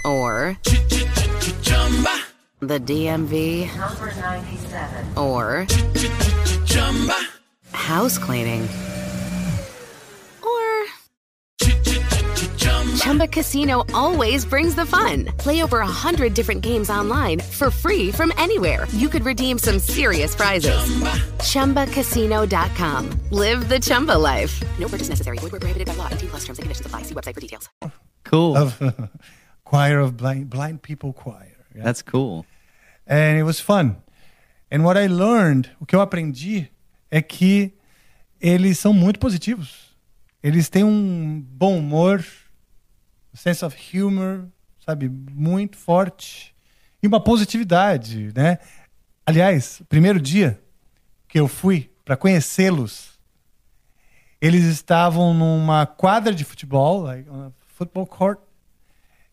[0.05, 0.57] Or
[1.63, 2.21] Chumba.
[2.61, 3.67] the DMV?
[3.77, 5.19] Number 97.
[5.19, 5.67] Or
[6.67, 7.19] Chumba.
[7.73, 8.69] house cleaning?
[13.07, 15.27] Chumba Casino always brings the fun.
[15.37, 18.89] Play over a hundred different games online for free from anywhere.
[18.95, 20.75] You could redeem some serious prizes.
[21.39, 23.11] ChumbaCasino.com.
[23.31, 24.61] Live the Chumba life.
[24.81, 25.39] No purchase necessary.
[25.39, 26.09] Void where prohibited by law.
[26.11, 27.03] 18 plus terms and conditions apply.
[27.03, 27.69] See website for details.
[28.25, 28.57] Cool.
[28.57, 28.77] of
[29.65, 31.55] choir of blind blind people choir.
[31.77, 31.85] yeah.
[31.85, 32.45] That's cool.
[33.07, 34.03] And it was fun.
[34.69, 36.69] And what I learned, o que eu aprendi
[37.09, 37.73] é que
[38.41, 39.95] eles são muito positivos.
[40.43, 42.25] Eles têm um bom humor,
[43.37, 44.49] sense of humor,
[44.85, 46.55] sabe, muito forte
[47.03, 48.59] e uma positividade, né?
[49.25, 50.61] Aliás, primeiro dia
[51.29, 53.19] que eu fui para conhecê-los,
[54.41, 58.39] eles estavam numa quadra de futebol, like on a football court,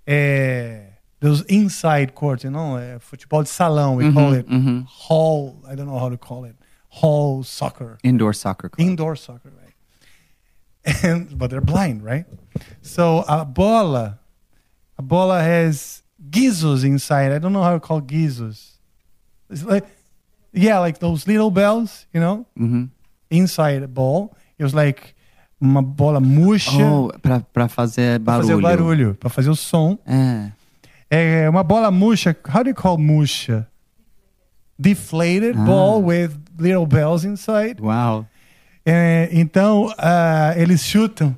[0.06, 4.86] é, those inside courts, you know, é, futebol de salão, we call it mhm.
[4.88, 6.56] hall, I don't know how to call it,
[6.90, 8.88] hall soccer, Indoor soccer club.
[8.88, 9.52] indoor soccer?
[11.04, 12.26] And but they're blind, right?
[12.82, 14.20] So a bola,
[14.98, 17.32] a bola has guizos inside.
[17.32, 18.72] I don't know how to call guizos.
[19.50, 19.86] It's like,
[20.52, 22.90] yeah, like those little bells, you know, Mhm.
[23.30, 24.36] inside a ball.
[24.58, 25.16] It was like
[25.62, 28.48] uma bola murcha Oh, pra, pra fazer pra barulho.
[28.48, 29.98] fazer barulho, para fazer o som.
[30.06, 30.52] É.
[31.10, 32.36] É uma bola murcha.
[32.54, 33.68] How do you call murcha?
[34.80, 35.66] Deflated Ah.
[35.66, 37.80] ball with little bells inside.
[37.82, 38.26] Uau.
[38.86, 41.36] É, então, ah, eles chutam.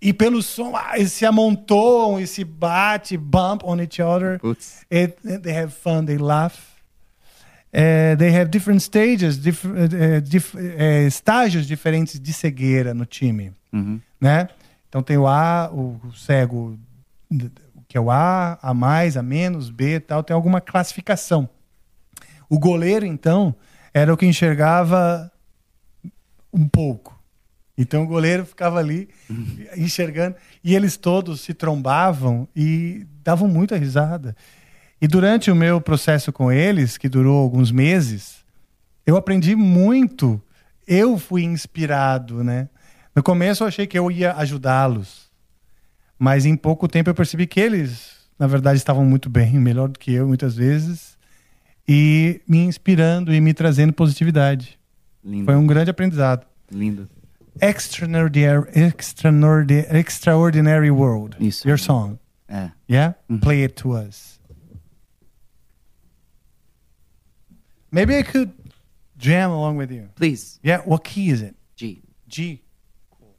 [0.00, 4.38] E pelo som, ah, eles se amontoam e se bate, bump on each other.
[4.38, 4.84] Putz.
[4.92, 6.56] It, they have fun, they laugh.
[7.72, 10.54] Eh, they have different stages, dif, eh, dif-
[11.08, 14.00] estágios diferentes de cegueira no time, Uhum.
[14.20, 14.48] né?
[14.88, 16.78] Então tem o A, o, cego,
[17.88, 21.48] que é o A, A mais, A menos, B tal, tem alguma classificação.
[22.48, 23.52] O goleiro, então,
[23.92, 25.32] era o que enxergava
[26.54, 27.18] um pouco.
[27.76, 29.08] Então o goleiro ficava ali
[29.76, 34.36] enxergando e eles todos se trombavam e davam muita risada.
[35.00, 38.44] E durante o meu processo com eles, que durou alguns meses,
[39.04, 40.40] eu aprendi muito.
[40.86, 42.68] Eu fui inspirado, né?
[43.14, 45.30] No começo eu achei que eu ia ajudá-los.
[46.16, 49.98] Mas em pouco tempo eu percebi que eles, na verdade, estavam muito bem, melhor do
[49.98, 51.18] que eu muitas vezes,
[51.86, 54.78] e me inspirando e me trazendo positividade.
[55.24, 55.46] Lindo.
[55.46, 56.46] Foi um grande aprendizado.
[56.70, 57.08] Lindo.
[57.60, 61.36] Extraordinary, extraordinary, extraordinary World.
[61.40, 61.66] Isso.
[61.66, 62.18] Your song.
[62.48, 62.70] É.
[62.88, 63.14] Yeah?
[63.40, 64.38] Play it to us.
[67.90, 68.52] Maybe I could
[69.16, 70.08] jam along with you.
[70.16, 70.58] Please.
[70.62, 71.54] Yeah, what key is it?
[71.76, 72.02] G.
[72.26, 72.60] G.
[73.10, 73.36] Cool.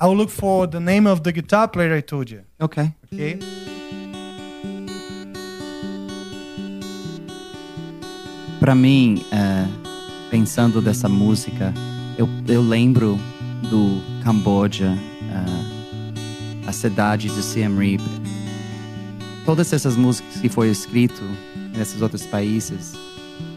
[0.00, 2.42] I'll look for the name of the guitar player I told you.
[2.60, 2.92] Ok.
[3.12, 3.38] Okay?
[8.58, 9.89] Pra mim, é,
[10.30, 11.74] pensando dessa música,
[12.16, 13.18] eu, eu lembro
[13.68, 14.96] do Camboja,
[15.28, 18.00] é, a cidade de Siem Reap.
[19.44, 21.22] Todas essas músicas que foi escrito
[21.76, 22.94] nesses outros países,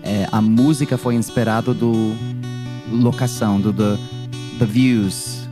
[0.01, 2.13] é, a música foi inspirada do
[2.91, 3.97] locação, do the,
[4.57, 5.47] the views,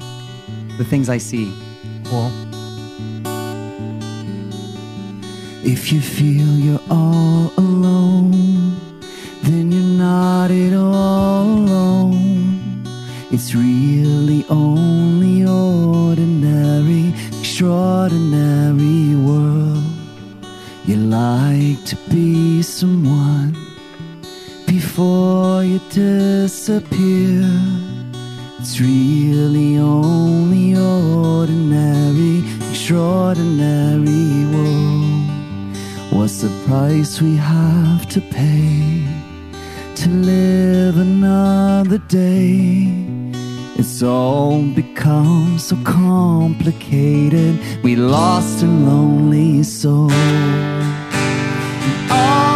[0.77, 1.53] the things I see.
[2.10, 2.31] Cool.
[5.63, 8.90] If you feel you're all alone,
[9.43, 12.84] then you're not at all alone.
[13.32, 19.84] It's really only ordinary, extraordinary world.
[20.86, 23.56] You like to be someone
[24.67, 27.49] before you disappear.
[28.60, 35.30] It's really only ordinary, extraordinary world.
[36.12, 39.20] What's the price we have to pay
[40.01, 42.87] to live another day?
[43.75, 47.59] It's all become so complicated.
[47.83, 50.11] We lost and lonely soul.
[52.09, 52.50] All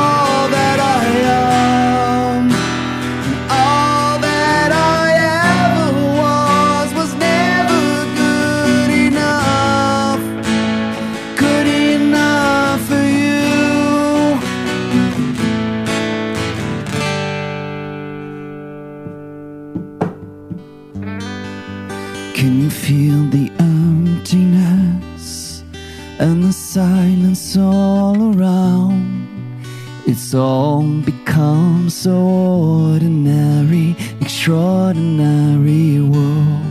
[26.19, 29.25] and the silence all around?
[30.08, 36.65] It's all become so ordinary, extraordinary world.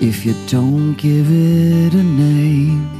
[0.00, 2.90] If you don't give it a name,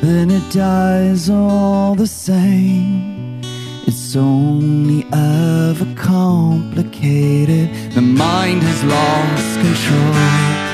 [0.00, 3.40] then it dies all the same.
[3.86, 7.92] It's only ever complicated.
[7.92, 10.65] The mind has lost control.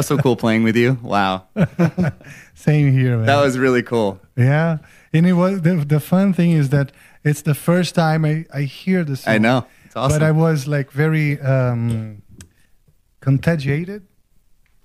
[0.00, 0.98] Was so cool playing with you.
[1.02, 1.44] Wow.
[2.54, 3.26] Same here, man.
[3.26, 4.20] That was really cool.
[4.36, 4.78] yeah.
[5.12, 6.92] And it was the, the fun thing is that
[7.24, 9.34] it's the first time I, I hear the song.
[9.34, 9.66] I know.
[9.84, 10.18] It's awesome.
[10.20, 12.22] But I was like very um,
[13.20, 14.06] contagiated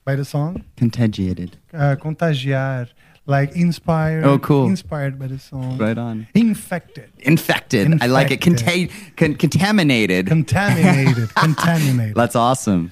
[0.03, 0.63] by the song.
[0.77, 1.57] Contagiated.
[1.73, 2.89] Uh, contagiar,
[3.27, 4.23] like inspired.
[4.25, 4.65] Oh, cool.
[4.67, 5.77] Inspired by the song.
[5.77, 6.27] Right on.
[6.33, 7.11] Infected.
[7.19, 8.01] Infected.
[8.01, 8.45] I like it.
[8.45, 8.89] Infected.
[8.89, 10.27] Conta- con- contaminated.
[10.27, 11.33] Contaminated.
[11.35, 12.15] contaminated.
[12.15, 12.91] That's awesome.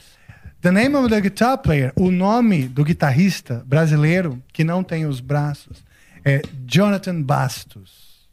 [0.64, 5.20] The name of the guitar player, o nome do guitarrista brasileiro que não tem os
[5.20, 5.84] braços
[6.24, 8.30] é Jonathan Bastos.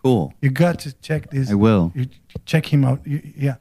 [0.00, 0.32] Cool.
[0.40, 1.50] You got to check this.
[1.50, 1.90] I will.
[1.92, 2.06] You
[2.46, 3.02] check him out.
[3.04, 3.60] You- yeah.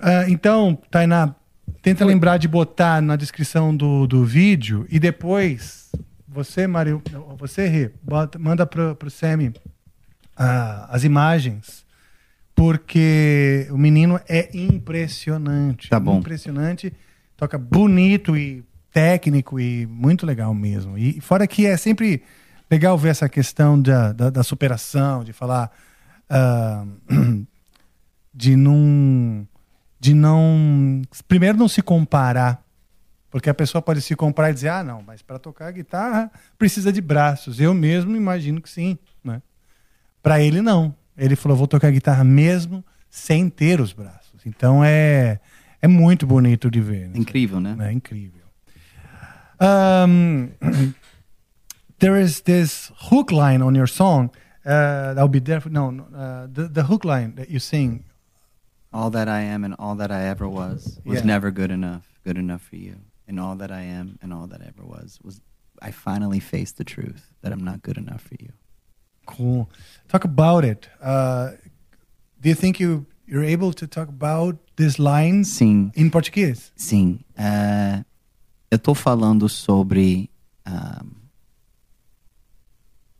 [0.00, 1.34] Ah, então, Tainá,
[1.80, 5.90] tenta lembrar de botar na descrição do, do vídeo e depois
[6.28, 7.90] você, Mário, não, você, Rê,
[8.38, 9.54] manda pro, pro Sammy
[10.36, 11.81] ah, as imagens
[12.54, 15.88] porque o menino é impressionante.
[15.88, 16.18] Tá bom.
[16.18, 16.92] Impressionante,
[17.36, 20.98] toca bonito e técnico e muito legal mesmo.
[20.98, 22.22] E fora que é sempre
[22.70, 25.70] legal ver essa questão da, da, da superação, de falar
[26.28, 26.84] ah,
[28.34, 29.46] de não
[30.00, 32.64] de não primeiro não se comparar
[33.30, 36.90] porque a pessoa pode se comparar e dizer ah não mas para tocar guitarra precisa
[36.90, 39.42] de braços eu mesmo imagino que sim né
[40.22, 45.40] para ele não ele falou vou tocar guitarra mesmo sem ter os braços então é
[45.80, 47.18] é muito bonito de ver né?
[47.18, 47.76] Incrível, né?
[47.80, 48.42] É incrível.
[49.60, 50.48] Um,
[51.98, 54.30] there is this hook line on your song.
[54.64, 55.60] Uh, I'll be there.
[55.60, 58.04] For, no, uh, the the hook line that you sing.
[58.92, 61.26] All that I am and all that I ever was was Yeah.
[61.26, 62.06] never good enough.
[62.24, 62.96] Good enough for you.
[63.26, 65.40] And all that I am and all that I ever was was
[65.80, 68.52] I finally faced the truth that I'm not good enough for you.
[69.26, 69.68] Cool.
[70.08, 70.88] Talk about it.
[71.00, 71.50] Uh,
[72.40, 75.92] do you think you you're able to talk about these lines Sim.
[75.94, 76.72] in Portuguese?
[76.76, 77.20] Sim.
[77.36, 78.04] é,
[78.70, 80.30] eu tô falando sobre
[80.64, 81.04] ah,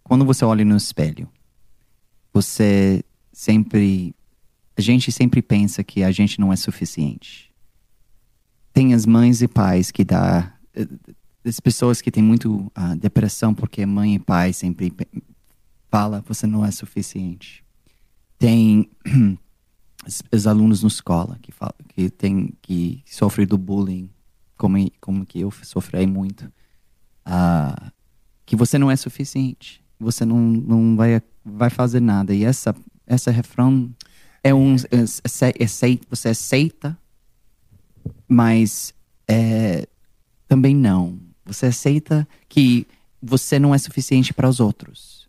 [0.02, 1.28] quando você olha no espelho,
[2.32, 4.14] você sempre,
[4.76, 7.50] a gente sempre pensa que a gente não é suficiente.
[8.72, 10.86] Tem as mães e pais que dá, eh,
[11.44, 14.92] as pessoas que têm muito ah, depressão porque mãe e pai sempre
[15.92, 17.62] fala você não é suficiente.
[18.38, 18.90] Tem
[20.06, 24.08] os, os alunos na escola que fala, que tem que sofrem do bullying,
[24.56, 26.50] como como que eu sofri muito,
[27.26, 27.92] ah,
[28.46, 32.74] que você não é suficiente, você não, não vai vai fazer nada e essa
[33.06, 33.94] essa refrão
[34.42, 36.98] é um é, é, aceita, você aceita,
[38.26, 38.94] mas
[39.28, 39.86] é,
[40.48, 41.20] também não.
[41.44, 42.86] Você aceita que
[43.20, 45.21] você não é suficiente para os outros.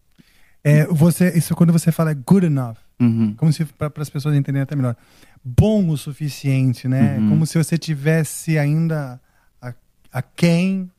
[0.64, 2.78] É, você isso quando você fala good enough.
[3.02, 3.34] Uhum.
[3.36, 4.96] como se para as pessoas entenderem até melhor
[5.44, 7.30] bom o suficiente né Uhum.
[7.30, 9.20] como se você tivesse ainda
[9.62, 9.74] a,
[10.12, 10.90] a quem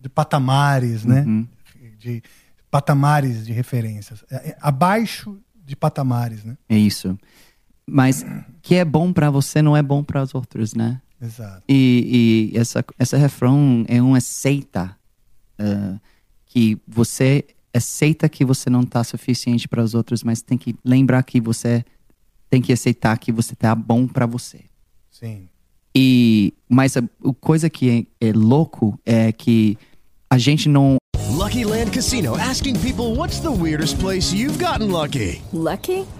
[0.00, 1.46] de patamares né Uhum.
[1.98, 2.22] de
[2.70, 7.18] patamares de referências É, é, abaixo de patamares né É isso.
[7.86, 8.24] Mas
[8.62, 11.00] que é bom pra você não é bom para os outros, né?
[11.20, 14.96] exato E, e essa, essa refrão é uma aceita
[15.58, 15.98] ah,
[16.46, 17.44] que você
[17.74, 21.84] aceita que você não tá suficiente para os outros, mas tem que lembrar que você
[22.50, 24.60] tem que aceitar que você tá bom pra você.
[25.10, 25.48] sim
[25.94, 29.76] E mas a, a coisa que é, é louco é que
[30.30, 30.96] a gente não
[31.30, 35.42] Lucky Land Casino asking people what's the weirdest place you've gotten lucky?
[35.52, 36.06] Lucky?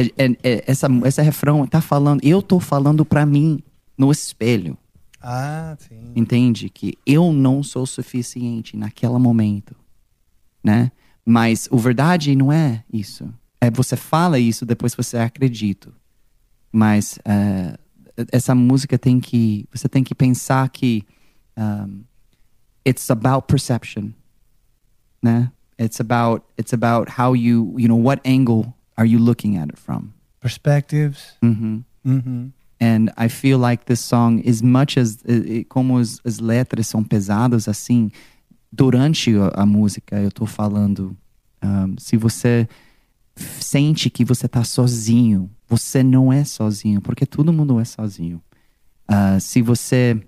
[0.00, 3.62] É- é- é- essa, essa refrão tá falando, eu tô falando pra mim
[3.96, 4.76] no espelho.
[5.22, 9.74] ah sim entende que eu não sou suficiente naquele momento,
[10.64, 10.90] né?
[11.24, 13.32] Mas o verdade não é isso.
[13.60, 15.92] É você fala isso depois você acredita.
[16.72, 17.76] Mas é,
[18.32, 21.04] essa música tem que você tem que pensar que
[21.56, 22.00] ahm,
[22.88, 24.12] it's about perception.
[25.22, 25.52] Né?
[25.78, 29.78] It's about it's about how you you know what angle are you looking at it
[29.78, 30.12] from.
[30.40, 31.36] Perspectives.
[31.42, 31.84] Mhm.
[32.04, 32.52] Uhum.
[32.80, 36.86] And I feel like this song, as much as eh, eh, como as, as letras
[36.86, 38.10] são pesadas assim,
[38.72, 41.14] durante a, a música eu tô falando,
[41.62, 42.66] um, se você
[43.36, 48.42] sente que você tá sozinho, você não é sozinho, porque todo mundo é sozinho.
[49.06, 50.20] Ah, se você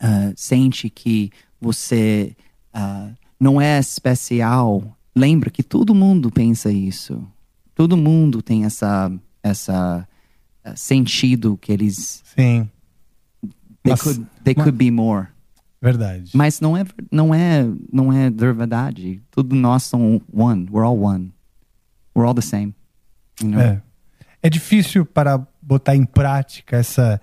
[0.00, 2.36] ah, sente que você
[2.72, 7.26] ah, não é especial, lembra que todo mundo pensa isso.
[7.78, 9.08] Todo mundo tem essa
[9.40, 10.06] essa
[10.64, 12.68] ah, sentido que eles Sim.
[13.84, 15.28] they Mas- could they mas- could be more.
[15.80, 16.32] Verdade.
[16.34, 19.22] Mas não é não é não é verdade.
[19.30, 20.66] Todos nós somos one.
[20.72, 21.32] We're all one.
[22.16, 22.74] We're all the same.
[23.40, 23.60] You know?
[23.60, 23.80] É.
[24.42, 27.20] É difícil para botar em prática essa,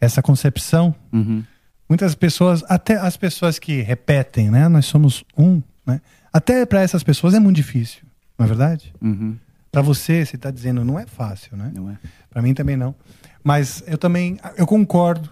[0.00, 0.94] essa concepção.
[1.12, 1.42] Uhum.
[1.88, 4.68] Muitas pessoas, até as pessoas que repetem, né?
[4.68, 6.00] Nós somos um, né?
[6.32, 8.02] Até para essas pessoas é muito difícil,
[8.38, 8.92] não é verdade?
[9.02, 9.36] Uhum.
[9.70, 11.70] Para você, você está dizendo, não é fácil, né?
[11.74, 11.98] Não é.
[12.30, 12.94] Para mim também não.
[13.44, 15.30] Mas eu também, eu concordo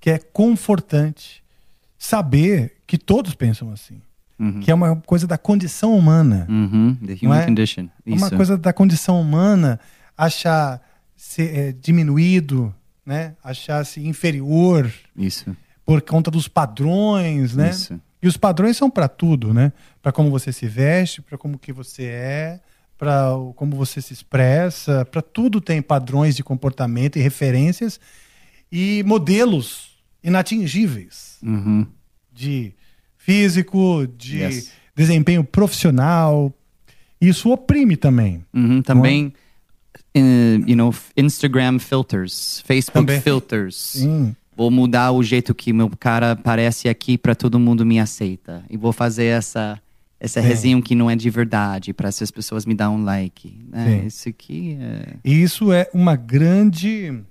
[0.00, 1.42] que é confortante
[1.98, 4.00] saber que todos pensam assim.
[4.38, 4.60] Uhum.
[4.60, 6.46] Que é uma coisa da condição humana.
[6.48, 6.94] Uhum.
[6.94, 7.44] The Não human é?
[7.46, 7.88] condition.
[8.06, 8.36] Uma Isso.
[8.36, 9.80] coisa da condição humana
[10.16, 10.80] achar
[11.16, 12.72] se é, diminuído,
[13.04, 13.34] né?
[13.42, 15.56] Achar-se inferior Isso.
[15.84, 17.70] por conta dos padrões, né?
[17.70, 18.00] Isso.
[18.22, 19.72] E os padrões são para tudo, né?
[20.00, 22.60] Para como você se veste, para como que você é,
[22.98, 28.00] para como você se expressa, para tudo tem padrões de comportamento e referências
[28.70, 31.86] e modelos inatingíveis Uhum.
[32.32, 32.72] de
[33.16, 34.70] físico, de Yes.
[34.96, 36.52] desempenho profissional.
[37.20, 38.44] Isso oprime também.
[38.52, 38.82] Uhum.
[38.82, 39.32] Também,
[40.14, 43.20] eh, you know, Instagram filters, Facebook Também.
[43.20, 43.76] filters.
[43.76, 44.34] Sim.
[44.56, 48.64] Vou mudar o jeito que meu cara aparece aqui para todo mundo me aceita.
[48.68, 49.80] E vou fazer essa
[50.20, 50.48] essa Sim.
[50.48, 53.56] resenha que não é de verdade para essas pessoas me dar um like.
[53.70, 54.02] né?
[54.06, 57.22] Isso aqui é isso é uma grande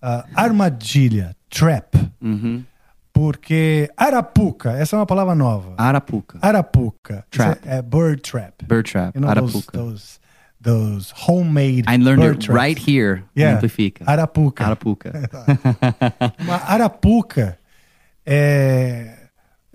[0.00, 1.94] ah, armadilha, trap.
[2.20, 2.64] Uhum.
[3.12, 5.74] Porque arapuca, essa é uma palavra nova.
[5.76, 6.38] Arapuca.
[6.40, 7.24] Arapuca.
[7.30, 7.60] Trap.
[7.66, 8.64] É, é bird trap.
[8.64, 9.14] Bird trap.
[9.16, 9.76] You know, Arapuca.
[9.76, 10.20] Those,
[10.62, 12.62] those, those homemade I learned bird it traps.
[12.62, 13.24] right here.
[13.36, 13.56] Yeah.
[13.56, 14.04] Amplifica.
[14.06, 14.64] Arapuca.
[14.64, 15.12] Arapuca.
[16.38, 17.58] Uma arapuca
[18.24, 19.16] é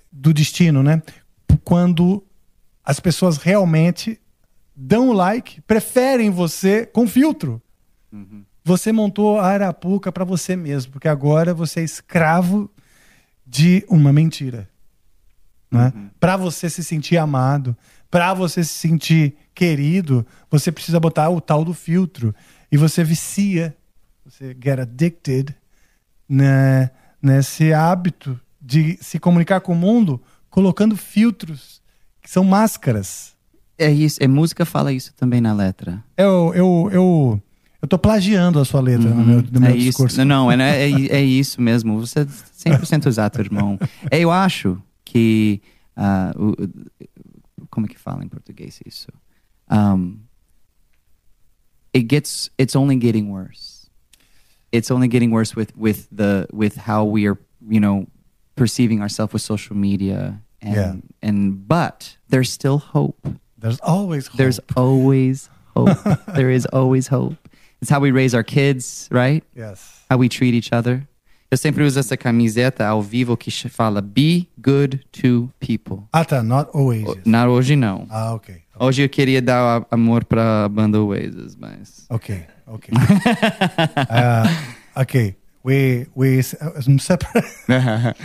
[0.09, 1.01] do destino, né?
[1.63, 2.23] Quando
[2.83, 4.19] as pessoas realmente
[4.75, 7.61] dão o like, preferem você com filtro.
[8.63, 12.69] Você montou a arapuca para você mesmo, porque agora você é escravo
[13.45, 14.69] de uma mentira.
[15.69, 15.91] Né?
[16.19, 17.75] Para você se sentir amado,
[18.09, 22.33] para você se sentir querido, você precisa botar o tal do filtro.
[22.71, 23.75] E você vicia,
[24.23, 25.55] você get addicted
[26.29, 26.91] né,
[27.21, 30.21] nesse hábito de se comunicar com o mundo
[30.53, 31.81] colocando filtros,
[32.21, 33.33] que são máscaras.
[33.75, 34.21] É isso.
[34.21, 36.03] É música fala isso também na letra.
[36.15, 37.41] Eu, eu, eu,
[37.81, 40.23] eu tô plagiando a sua letra no meu, no meu é discurso.
[40.23, 41.99] Não, não, é, é, é isso mesmo.
[41.99, 43.79] Você é 100% exato, irmão.
[44.11, 45.59] É, Eu acho que.
[46.37, 49.07] o- o- como é que fala em português isso?
[49.71, 50.19] Um,
[51.95, 52.51] it gets.
[52.61, 53.87] It's only getting worse.
[54.71, 58.05] It's only getting worse with with the with how we are, you know,
[58.55, 60.39] perceiving ourselves with social media.
[60.63, 60.93] And, Yeah.
[61.21, 63.17] and but there's still hope.
[63.59, 64.37] There's always hope.
[64.37, 65.97] There's always hope.
[66.35, 67.35] there is always hope.
[67.81, 69.43] It's how we raise our kids, right?
[69.55, 70.03] Yes.
[70.09, 71.07] How we treat each other.
[71.51, 76.07] Eu sempre uso essa camiseta ao vivo que fala Be good to people.
[76.11, 76.41] Ah, tá.
[76.41, 77.05] Not always.
[77.25, 78.07] Não, hoje não.
[78.09, 78.55] Ah, ok.
[78.79, 82.05] Hoje eu queria dar a- amor pra banda Oasis, mas.
[82.09, 82.89] Ok, ok.
[82.95, 84.47] uh,
[85.01, 85.35] ok.
[85.63, 86.41] We, we,
[86.87, 87.47] I'm separate.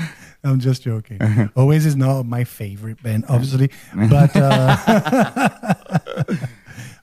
[0.44, 1.18] I'm just joking.
[1.56, 5.74] Always is not my favorite band, obviously, but uh,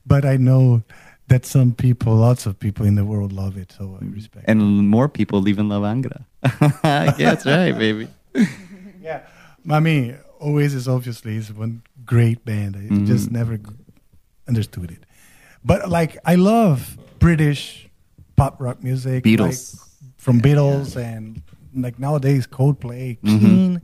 [0.05, 0.83] but I know
[1.27, 4.45] that some people, lots of people in the world love it, so I respect.
[4.47, 6.23] And more people live in La Vangra.
[7.17, 8.07] That's right, baby.
[9.01, 9.21] Yeah,
[9.69, 12.75] I mean, always is obviously is one great band.
[12.75, 13.07] I Mhm.
[13.07, 13.59] just never
[14.47, 15.05] understood it.
[15.63, 17.89] But like, I love British
[18.35, 19.73] pop rock music, Beatles.
[19.73, 19.81] like,
[20.17, 21.41] from Beatles and
[21.75, 23.39] like nowadays Coldplay, Mhm.
[23.39, 23.81] Keen.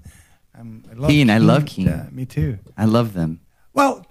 [0.59, 1.87] Um, I love Keen, I love Keen.
[1.87, 2.57] Yeah, me too.
[2.77, 3.39] I love them.
[3.73, 4.05] Well,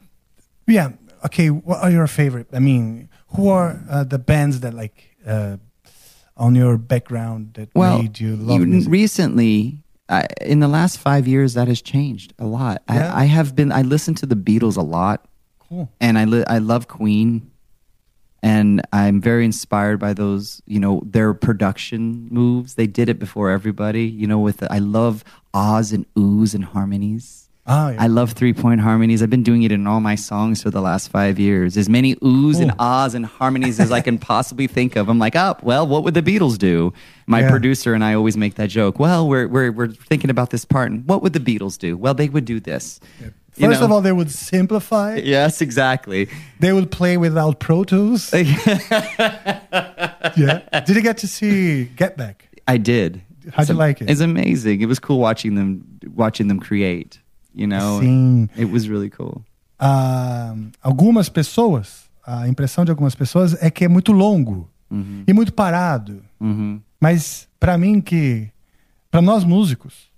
[0.66, 0.90] yeah.
[1.24, 2.48] Okay, what are your favorite?
[2.52, 5.56] I mean, who are uh, the bands that like uh,
[6.36, 8.90] on your background that Well, made you love you- music?
[8.90, 12.82] recently, I, in the last five years, that has changed a lot.
[12.88, 13.12] Yeah.
[13.14, 13.70] I, I have been.
[13.70, 15.26] I listen to the Beatles a lot.
[15.68, 15.88] Cool.
[16.00, 17.49] And I li- I love Queen,
[18.42, 20.62] and I'm very inspired by those.
[20.66, 22.74] You know their production moves.
[22.74, 24.04] They did it before everybody.
[24.04, 25.24] You know with the, I love
[25.54, 27.48] ahs and oohs and harmonies.
[27.66, 29.22] Ah, I love three point harmonies.
[29.22, 31.76] I've been doing it in all my songs for the last five years.
[31.76, 32.76] As many oohs and Oh.
[32.78, 35.08] ahs and harmonies as I can possibly think of.
[35.08, 36.92] I'm like, oh, well, what would the Beatles do?
[37.26, 37.50] My Yeah.
[37.50, 38.98] producer and I always make that joke.
[38.98, 41.96] Well, we're, we're, we're thinking about this part, and what would the Beatles do?
[41.96, 42.98] Well, they would do this.
[43.60, 43.86] You First know?
[43.86, 45.16] of all, they would simplify.
[45.16, 46.28] Yes, exactly.
[46.60, 48.32] They would play without Pro Tools.
[50.36, 50.60] yeah.
[50.86, 52.48] Did you get to see Get Back?
[52.66, 53.20] I did.
[53.52, 54.10] How'd you It's- like it?
[54.10, 54.80] It's amazing.
[54.80, 55.84] It was cool watching them
[56.14, 57.18] watching them create.
[57.54, 58.48] You know, Sim.
[58.56, 59.44] it was really cool.
[59.78, 64.70] Ah, algumas pessoas, a impressão de algumas pessoas é que é muito longo
[65.26, 66.22] e muito parado.
[66.40, 66.80] Uhum.
[67.00, 68.48] Mas pra mim que
[69.10, 70.08] pra nós músicos,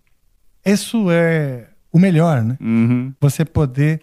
[0.64, 2.56] isso é o melhor, né?
[2.60, 3.12] Uhum.
[3.20, 4.00] Você poder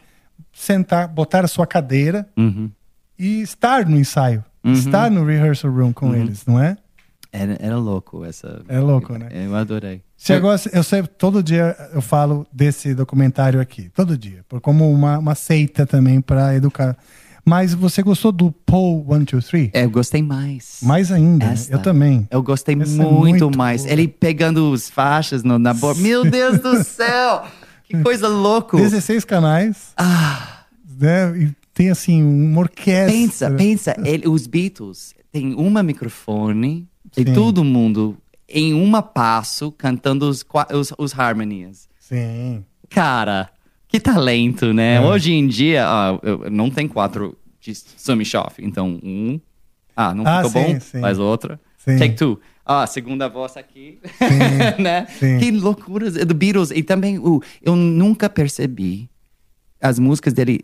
[0.53, 2.69] sentar, botar a sua cadeira Uhum.
[3.17, 4.73] e estar no ensaio, Uhum.
[4.73, 6.15] estar no rehearsal room com Uhum.
[6.15, 6.77] eles, não é?
[7.31, 8.61] Era, era louco essa.
[8.67, 9.29] É louco, né?
[9.31, 10.01] Eu adorei.
[10.17, 15.19] Você gosta, eu sei, todo dia eu falo desse documentário aqui, todo dia, como uma,
[15.19, 16.97] uma seita também para educar.
[17.45, 19.69] Mas você gostou do Paul 123?
[19.73, 20.79] É, eu gostei mais.
[20.83, 21.55] Mais ainda, né?
[21.69, 22.27] Eu também.
[22.29, 23.01] Eu gostei é muito,
[23.47, 23.83] muito mais.
[23.83, 23.93] boa.
[23.93, 25.99] Ele pegando os faixas no, na boca.
[26.01, 27.43] Meu Deus do céu!
[27.89, 28.77] Que coisa louca!
[28.77, 29.93] 16 canais.
[29.97, 30.63] Ah,
[30.99, 31.35] né?
[31.37, 33.11] E tem assim uma orquestra.
[33.11, 33.95] pensa, pensa.
[34.05, 36.87] Ele, os Beatles têm uma microfone
[37.17, 38.17] e todo mundo
[38.47, 41.87] em uma passo cantando os, os, os harmonias.
[41.99, 42.63] Sim.
[42.89, 43.49] Cara,
[43.87, 44.95] que talento, né?
[44.95, 45.01] É.
[45.01, 48.55] Hoje em dia, ah, eu- não tem quatro de Sumishoff.
[48.63, 49.39] Então, um.
[49.95, 50.79] Ah, não Ah, ficou sim, bom?
[50.79, 50.99] sim.
[51.01, 51.59] Faz outra.
[51.77, 51.97] Sim.
[51.97, 52.39] Take two.
[52.71, 53.97] Ah, segunda voz aqui.
[54.77, 55.07] né?
[55.17, 55.39] sim.
[55.39, 56.69] Que loucuras do Beatles.
[56.69, 59.09] E também, o eu nunca percebi
[59.81, 60.59] as músicas dele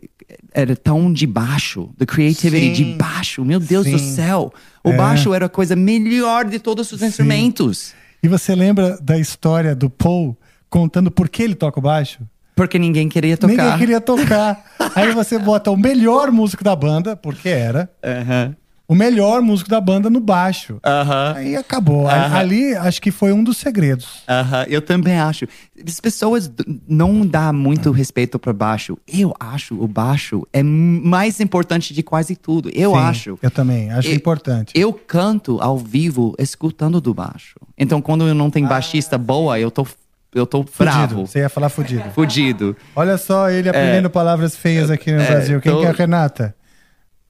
[0.54, 2.96] era tão de baixo, the creativity de Sim.
[2.96, 3.44] baixo.
[3.44, 4.14] Meu Deus do Sim.
[4.14, 4.52] céu.
[4.84, 4.96] O É.
[4.96, 7.92] baixo era a coisa melhor de todos os instrumentos.
[8.22, 10.36] E você lembra da história do Paul
[10.70, 12.20] contando por que ele toca o baixo?
[12.54, 13.52] Porque ninguém queria tocar.
[13.56, 14.64] Ninguém queria tocar.
[14.94, 18.54] Aí você bota o melhor músico da banda, porque era, Aham.
[18.88, 20.78] O melhor músico da banda no baixo.
[20.84, 21.34] Aham.
[21.36, 22.08] Aí acabou.
[22.08, 22.36] Aham.
[22.36, 24.22] Ali acho que foi um dos segredos.
[24.28, 25.46] Aham, eu também acho.
[25.86, 26.50] As pessoas
[26.88, 28.96] não dão muito respeito para baixo.
[29.06, 32.70] Eu acho o baixo é mais importante de quase tudo.
[32.72, 33.38] Eu Sim, acho.
[33.42, 34.72] Eu também, acho Eu- importante.
[34.74, 37.56] Eu canto ao vivo escutando do baixo.
[37.76, 39.86] Então, quando eu não tenho baixista boa, eu tô,
[40.34, 40.74] eu tô Fudido.
[40.84, 41.26] bravo.
[41.26, 42.04] Você ia falar fudido.
[42.14, 42.76] Fudido.
[42.94, 45.60] Olha só ele aprendendo palavras feias aqui no é, Brasil.
[45.60, 46.54] Quem tô- que é a Renata?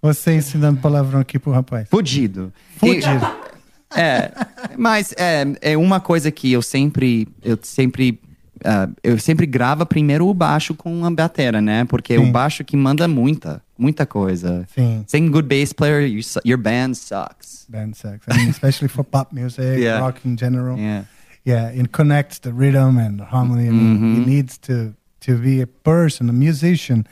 [0.02, 1.88] Você ensinando palavrão aqui pro rapaz.
[1.88, 2.52] Fudido.
[2.76, 3.06] Fudido.
[3.08, 4.30] E- é,
[4.76, 8.20] mas é, é uma coisa que eu sempre, eu sempre,
[8.64, 11.84] ah, eu sempre gravo primeiro o baixo com a batera, né?
[11.84, 12.28] Porque é Sim.
[12.28, 14.66] o baixo que manda muita, muita coisa.
[14.74, 15.04] Sim.
[15.06, 17.64] Sem good bass player, you su- your band sucks.
[17.68, 18.26] Band sex.
[18.30, 20.00] I mean, especially for pop music, Yeah.
[20.00, 20.76] rock in general.
[20.78, 21.04] Yeah.
[21.46, 23.68] Yeah, it connects the rhythm and harmony.
[23.68, 24.20] I mean, Mhm.
[24.22, 27.04] it needs to to be a person, a musician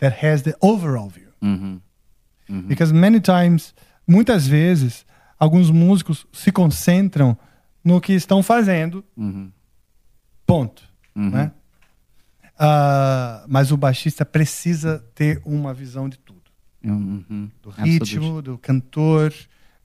[0.00, 1.28] that has the overall view.
[2.48, 2.62] Uhum.
[2.62, 3.74] Because many times,
[4.06, 5.04] muitas vezes,
[5.38, 7.36] alguns músicos se concentram
[7.84, 9.04] no que estão fazendo.
[9.16, 9.50] Uhum.
[10.46, 10.82] Ponto.
[11.14, 11.30] Uhum.
[11.30, 11.52] Né?
[12.58, 16.38] Ah, mas o baixista precisa ter uma visão de tudo.
[16.84, 17.50] Uhum.
[17.62, 17.98] Do Absolutely.
[17.98, 19.32] ritmo, do cantor,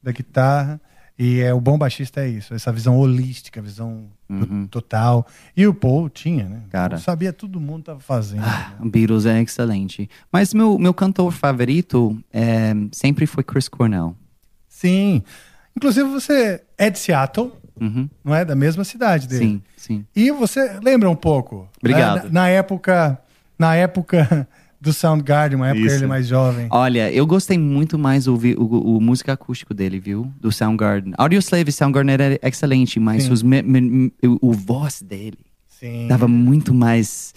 [0.01, 0.81] da guitarra.
[1.17, 4.65] E é, o bom baixista é isso, essa visão holística, a visão Uhum.
[4.65, 5.27] total.
[5.55, 6.61] E o Paul tinha, né?
[6.71, 6.97] Cara.
[6.97, 8.41] Sabia todo mundo estava fazendo.
[8.41, 8.73] né?
[8.79, 10.09] O Beatles é excelente.
[10.31, 14.15] Mas meu, meu cantor favorito é, sempre foi Chris Cornell.
[14.67, 15.21] Sim.
[15.77, 18.09] Inclusive você é de Seattle, Uhum.
[18.23, 18.43] não é?
[18.45, 19.45] Da mesma cidade dele.
[19.45, 20.05] Sim, sim.
[20.15, 21.67] E você lembra um pouco?
[21.79, 22.15] Obrigado.
[22.15, 22.23] né?
[22.25, 23.19] Na, na época,
[23.57, 24.47] na época
[24.83, 25.95] do Soundgarden, uma época Isso.
[25.95, 26.67] ele mais jovem.
[26.69, 30.29] Olha, eu gostei muito mais do ouvir o, o música acústico dele, viu?
[30.41, 31.13] Do Soundgarden.
[31.17, 34.11] Audioslave e Soundgarden era excelente, mas os me- me-
[34.41, 35.37] o, o voz dele
[35.69, 36.07] Sim.
[36.09, 37.33] dava muito mais,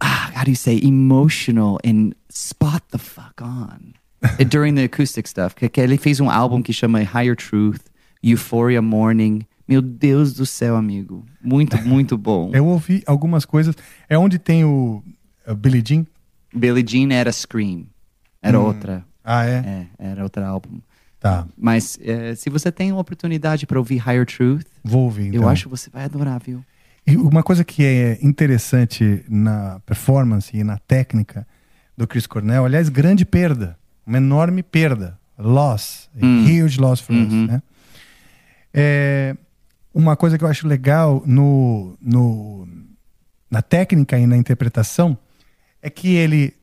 [0.00, 3.92] ah, how do you say, emotional and spot the fuck on.
[4.50, 5.54] During the acoustic stuff.
[5.54, 7.80] Que, que ele fez um álbum que chama Higher Truth,
[8.22, 9.42] Euphoria Morning.
[9.68, 11.24] Meu Deus do céu, amigo.
[11.40, 12.50] Muito, muito bom.
[12.52, 13.74] Eu ouvi algumas coisas.
[14.08, 15.00] É onde tem o,
[15.46, 16.04] o Billie Jean?
[16.54, 17.86] Billie Jean era Scream.
[18.42, 18.64] Era Hum.
[18.64, 19.04] outra.
[19.24, 19.86] Ah, é?
[19.98, 20.80] É, era outro álbum.
[21.20, 21.46] Tá.
[21.56, 25.28] Mas eh, se você tem uma oportunidade para ouvir Higher Truth, Vou ouvir.
[25.28, 25.42] Então.
[25.42, 26.64] eu acho que você vai adorar, viu?
[27.06, 31.46] E uma coisa que é interessante na performance e na técnica
[31.96, 33.76] do Chris Cornell, aliás, grande perda,
[34.06, 36.44] uma enorme perda, loss, Hum.
[36.44, 37.46] huge loss for us, Uhum.
[37.46, 37.62] né?
[38.72, 39.36] É,
[39.92, 42.66] uma coisa que eu acho legal no, no,
[43.50, 45.18] na técnica e na interpretação
[45.82, 46.54] é que ele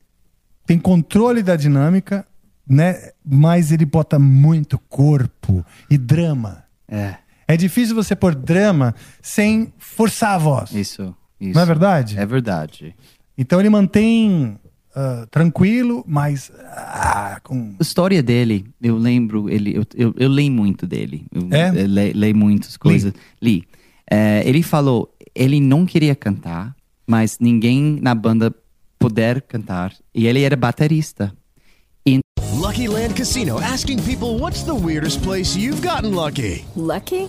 [0.66, 2.26] tem controle da dinâmica,
[2.68, 3.10] né?
[3.24, 6.64] Mas ele bota muito corpo e drama.
[6.86, 7.16] É.
[7.46, 10.70] É difícil você pôr drama sem forçar a voz.
[10.72, 11.54] Isso, isso.
[11.54, 12.18] Não é verdade?
[12.18, 12.94] É verdade.
[13.36, 14.58] Então ele mantém
[14.94, 17.74] ah, tranquilo, mas ah, com.
[17.78, 21.24] A história dele, eu lembro, ele, eu, eu, eu leio muito dele.
[21.32, 21.68] Eu, É?
[21.70, 23.12] eu le- leio muitas coisas.
[23.40, 23.64] Li.
[24.10, 26.74] É, ele falou, ele não queria cantar,
[27.06, 28.54] mas ninguém na banda
[28.98, 29.94] puder cantar.
[30.14, 31.32] E ele era baterista.
[32.06, 32.20] E
[32.60, 36.64] Lucky Land Casino asking people what's the weirdest place you've gotten lucky?
[36.74, 37.28] Lucky?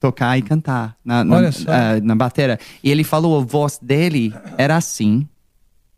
[0.00, 1.70] tocar e cantar na, na, Olha só.
[1.70, 2.58] ah, na bateria.
[2.82, 5.28] E ele falou, a voz dele era assim,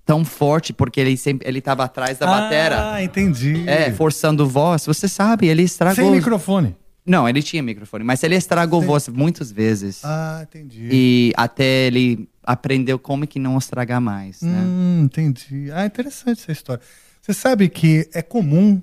[0.04, 2.94] tão forte, porque ele sempre ele tava atrás da batera.
[2.94, 3.64] Ah, entendi.
[3.68, 4.84] É, forçando voz.
[4.84, 5.94] Você sabe, ele estragou.
[5.94, 6.76] Sem microfone.
[7.06, 10.04] Não, ele tinha microfone, mas ele estragou voz muitas vezes.
[10.04, 10.88] Ah, entendi.
[10.90, 14.60] E até ele aprendeu como que não estragar mais, né?
[14.64, 15.68] Hum, entendi.
[15.72, 16.82] Ah, interessante essa história.
[17.20, 18.80] Você sabe que é comum.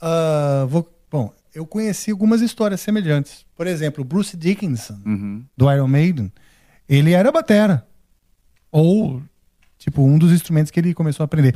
[0.00, 3.44] ah, vou- bom, eu conheci algumas histórias semelhantes.
[3.56, 5.44] Por exemplo, Bruce Dickinson, Uhum.
[5.56, 6.32] do Iron Maiden,
[6.88, 7.86] ele era batera.
[8.70, 9.22] Ou,
[9.78, 11.54] tipo, um dos instrumentos que ele começou a aprender.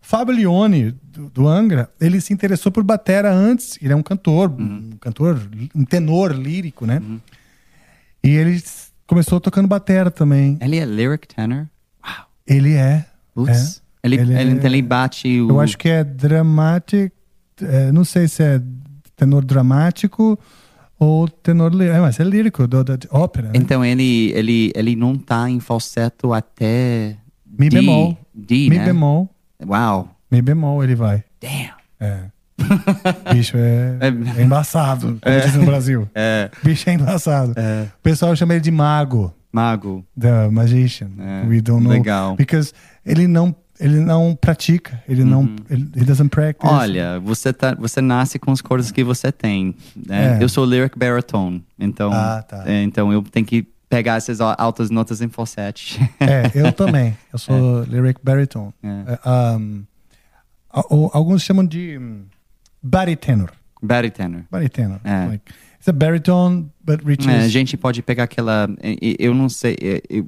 [0.00, 3.78] O Fábio Leone, do, do Angra, ele se interessou por batera antes.
[3.80, 4.90] Ele é um cantor, Uhum.
[4.94, 5.40] um cantor,
[5.74, 7.00] um tenor lírico, né?
[8.24, 8.62] E ele
[9.06, 10.56] começou tocando batera também.
[10.60, 11.66] Ele é lyric tenor?
[12.46, 13.06] Ele é.
[13.34, 13.78] Putz.
[13.78, 13.82] é.
[14.06, 15.48] Ele, Ele ele, é- então ele bate o.
[15.50, 17.12] Eu acho que é dramatic.
[17.60, 18.60] é, não sei se é
[19.24, 20.38] tenor dramático
[20.98, 21.96] ou tenor lírico.
[21.96, 23.48] É, mas é lírico, do, da ópera.
[23.48, 23.52] né?
[23.54, 27.16] Então ele, ele, ele não tá em falseto até.
[27.46, 28.16] Mi D, bemol.
[28.34, 28.84] D, Mi né?
[28.84, 29.28] bemol.
[29.66, 30.08] Uau.
[30.30, 31.22] Mi bemol ele vai.
[31.40, 31.72] Damn.
[32.00, 32.18] É.
[33.32, 33.98] Bicho é,
[34.38, 36.08] é embaçado, como diz no Brasil.
[36.14, 36.50] É.
[36.62, 37.52] Bicho é embaçado.
[37.52, 39.32] O pessoal chama ele de mago.
[39.52, 40.04] Mago.
[40.18, 41.10] The magician.
[41.18, 41.92] É, We don't know.
[41.92, 42.36] legal.
[42.36, 42.72] Because
[43.04, 45.02] ele não, ele não pratica.
[45.08, 45.44] Ele não.
[45.68, 46.66] Ele, he doesn't practice.
[46.70, 46.78] Uhum.
[46.78, 49.74] Olha, você, tá, você nasce com as cordas que você tem.
[49.96, 50.38] né?
[50.38, 50.42] É.
[50.42, 51.64] Eu sou lyric baritone.
[51.78, 52.64] Então, Ah, tá.
[52.66, 56.00] é, então eu tenho que pegar essas al- altas notas em falsete.
[56.20, 57.16] É, eu também.
[57.32, 58.72] Eu sou lyric baritone.
[58.82, 59.12] É.
[59.24, 59.56] É,
[60.90, 62.22] um, alguns chamam de um,
[62.82, 63.50] barytenor.
[63.82, 64.44] Baritone.
[64.50, 65.00] Barytenor.
[65.04, 65.26] É.
[65.26, 65.52] Like,
[65.82, 67.26] it's a baritone, but reaches.
[67.26, 68.68] É, a gente pode pegar aquela.
[69.18, 69.76] Eu não sei.
[70.08, 70.24] e-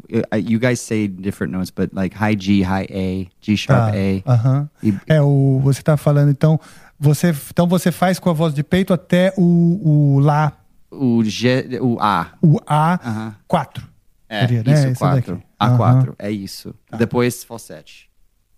[0.51, 4.33] You guys say different notes, but like high G, high A, G sharp Tá, A.
[4.33, 4.71] aham.
[4.83, 6.59] E- É, o, você tá falando, então
[6.99, 10.53] você, então você faz com a voz de peito até o, o Lá,
[10.91, 12.33] O G, o A.
[12.43, 13.37] o A, Aham.
[13.47, 13.87] 4.
[14.29, 14.73] É, Seria, né?
[14.73, 15.35] isso, Essa 4.
[15.37, 15.45] daqui.
[15.61, 16.15] A4, Aham.
[16.19, 16.75] é isso.
[16.99, 18.11] Depois falsete.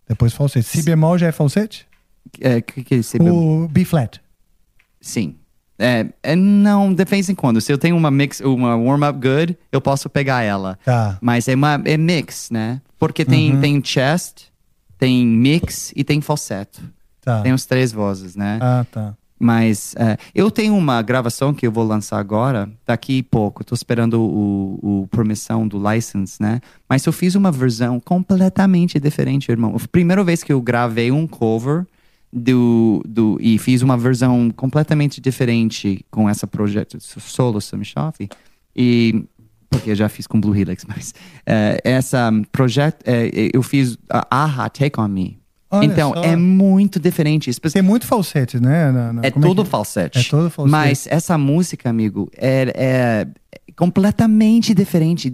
[0.08, 0.66] Depois falsete.
[0.66, 1.86] Si bemol já é falsete?
[2.40, 3.64] É, que que é bemol?
[3.64, 4.20] O B flat.
[5.00, 5.36] Sim.
[5.78, 7.60] É, é, não, de vez em quando.
[7.60, 10.78] Se eu tenho uma mix, uma warm-up good, eu posso pegar ela.
[10.84, 11.18] Tá.
[11.20, 12.80] Mas é, uma, é mix, né?
[12.98, 13.60] Porque tem, Uhum.
[13.60, 14.44] tem chest,
[14.98, 16.80] tem mix e tem falseto.
[17.22, 17.42] Tá.
[17.42, 18.58] Tem os três vozes, né?
[18.62, 19.14] Ah, tá.
[19.38, 23.62] Mas é, eu tenho uma gravação que eu vou lançar agora, daqui a pouco.
[23.62, 26.60] Tô esperando o, o permissão do license, né?
[26.88, 29.76] Mas eu fiz uma versão completamente diferente, irmão.
[29.76, 31.84] A primeira vez que eu gravei um cover
[32.36, 38.28] do, do e fiz uma versão completamente diferente com essa projeto solo Sumishoff.
[38.74, 39.24] E
[39.70, 41.14] porque eu já fiz com Blue Helix, mas
[41.46, 45.38] é, essa projeto é, eu fiz a Aha Take on Me.
[45.68, 46.22] Olha então só.
[46.22, 47.50] é muito diferente.
[47.72, 48.92] Tem muito falsete, né?
[48.92, 50.18] Na- na- é como todo que- falsete.
[50.18, 50.70] É todo falsete.
[50.70, 53.28] Mas essa música, amigo, é, é
[53.74, 55.28] completamente diferente.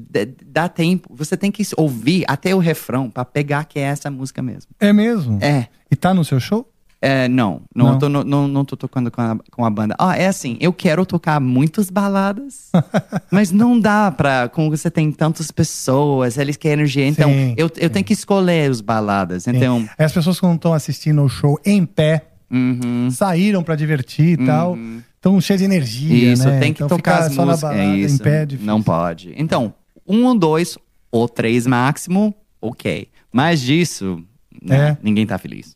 [0.46, 1.14] Dá tempo.
[1.14, 4.70] Você tem que ouvir até o refrão pra pegar que é essa música mesmo.
[4.80, 5.38] É mesmo?
[5.42, 5.66] É.
[5.90, 6.66] E tá no seu show?
[7.04, 7.98] É, não, não, Não.
[7.98, 9.96] Tô, não, não, tô tocando com a, com a banda.
[9.98, 12.70] Ah, é assim, eu quero tocar muitas baladas,
[13.28, 17.68] mas não dá pra, como você tem tantas pessoas, eles querem energia, então Sim, eu,
[17.76, 19.88] eu tenho que escolher os baladas, então...
[19.98, 23.08] As pessoas que não estão assistindo o show em pé Uhum.
[23.10, 24.76] saíram pra divertir e tal.
[25.20, 26.60] tão cheia de energia, Isso, né?
[26.60, 27.60] tem que então tocar as só na músicas.
[27.70, 28.14] balada, é isso.
[28.14, 29.32] em pé, é não pode.
[29.36, 29.72] Então,
[30.06, 30.76] um ou dois
[31.10, 33.08] ou três máximo, ok.
[33.32, 34.22] Mais disso,
[34.62, 34.96] né, É.
[35.02, 35.74] ninguém tá feliz.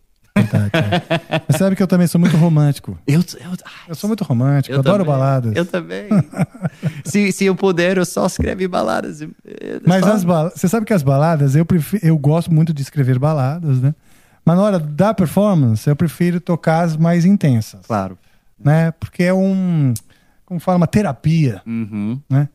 [1.48, 2.98] Você sabe que eu também sou muito romântico.
[3.06, 3.50] Eu, eu,
[3.88, 5.18] Eu sou muito romântico, eu adoro também.
[5.18, 5.56] baladas.
[5.56, 6.08] Eu também.
[7.04, 9.20] se, se eu puder, eu só escrevo baladas.
[9.20, 9.30] Eu-
[9.86, 12.82] Mas só- as baladas, você sabe que as baladas, eu prefiro, eu gosto muito de
[12.82, 13.94] escrever baladas, né?
[14.44, 17.86] Mas na hora da performance, eu prefiro tocar as mais intensas.
[17.86, 18.16] Claro.
[18.58, 18.92] Né?
[18.92, 19.92] Porque é um,
[20.44, 22.20] como fala, uma terapia, Uhum.
[22.30, 22.48] né?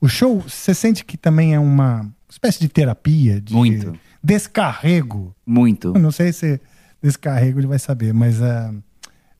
[0.00, 3.94] O show, você sente que também é uma espécie de terapia, de Muito.
[4.22, 5.34] descarrego.
[5.46, 5.92] Muito.
[5.94, 6.60] Eu não sei se
[7.02, 8.72] descarrego ele vai saber, mas ah,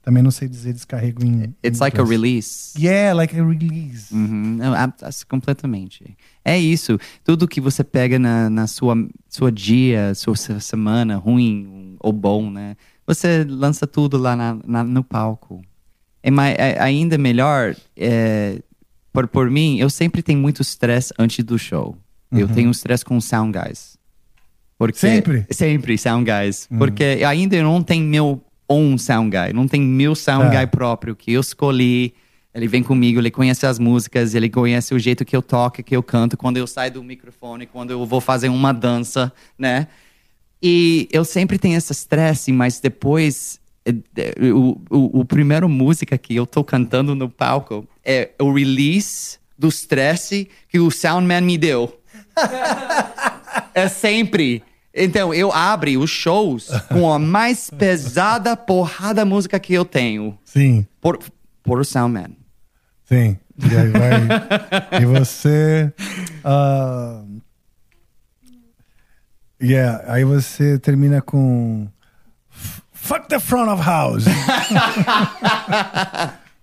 [0.02, 1.54] também não sei dizer descarrego em.
[1.64, 2.72] It's em like a release.
[2.76, 4.12] Yeah, like a release.
[4.12, 4.56] Uhum.
[4.56, 6.16] Não, a- a- completamente.
[6.44, 6.98] É isso.
[7.24, 8.96] Tudo que você pega na, na sua,
[9.28, 12.76] sua dia, sua se- semana, ruim ou bom, né?
[13.06, 15.62] Você lança tudo lá na, na- no palco.
[16.22, 18.60] É, mai- é ainda melhor, é,
[19.12, 21.96] por, por mim, eu sempre tenho muito stress antes do show.
[22.30, 22.54] Eu Uhum.
[22.54, 23.91] tenho stress com sound guys.
[24.82, 25.46] Porque, Sempre?
[25.48, 26.66] Sempre, sound guys.
[26.68, 26.78] Uhum.
[26.78, 29.52] Porque ainda não tenho meu own sound guy.
[29.52, 30.58] Não tem meu sound Tá.
[30.58, 32.12] guy próprio que eu escolhi.
[32.52, 35.94] Ele vem comigo, ele conhece as músicas, ele conhece o jeito que eu toco, que
[35.94, 39.86] eu canto, quando eu saio do microfone, quando eu vou fazer uma dança, né?
[40.60, 43.94] E eu sempre tenho esse estresse, mas depois eh,
[44.52, 49.68] o, o, o primeiro música que eu tô cantando no palco é o release do
[49.68, 52.00] estresse que o soundman me deu.
[53.74, 54.62] é sempre.
[54.95, 60.38] Então, eu abro os shows com a mais pesada porrada música que eu tenho.
[60.45, 61.18] Sim, Por,
[61.62, 62.36] por o soundman.
[63.05, 63.38] sim.
[63.59, 64.11] E aí vai.
[65.03, 65.93] e você.
[66.45, 67.22] ah,
[69.62, 71.86] yeah, aí você termina com.
[72.51, 74.24] "F- Fuck the front of house.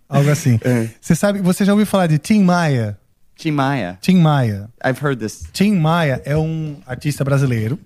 [0.09, 0.59] Algo assim.
[0.99, 2.97] Você sabe, você já ouviu falar de Tim Maia?
[3.35, 3.97] Tim Maia.
[4.01, 4.69] Tim Maia.
[4.83, 5.47] I've heard this.
[5.53, 7.79] Tim Maia é um artista brasileiro.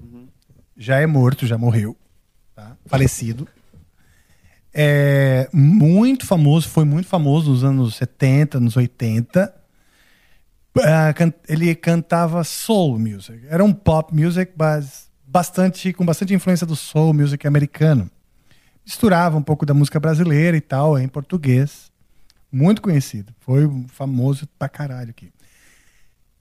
[0.78, 1.96] Já é morto, já morreu.
[2.56, 2.76] tá?
[2.86, 3.48] Falecido.
[4.74, 9.54] É muito famoso, foi muito famoso nos anos 70, nos 80.
[10.80, 11.14] Ah,
[11.48, 13.46] ele cantava soul music.
[13.48, 18.10] Era um pop music, mas bastante, com bastante influência do soul music americano.
[18.84, 21.92] Misturava um pouco da música brasileira e tal, em português.
[22.52, 23.34] Muito conhecido.
[23.40, 25.32] Foi famoso pra caralho aqui.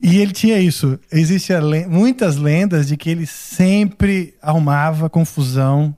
[0.02, 0.98] E ele tinha isso.
[1.12, 1.56] Existem
[1.88, 5.94] muitas lendas de que ele sempre arrumava confusão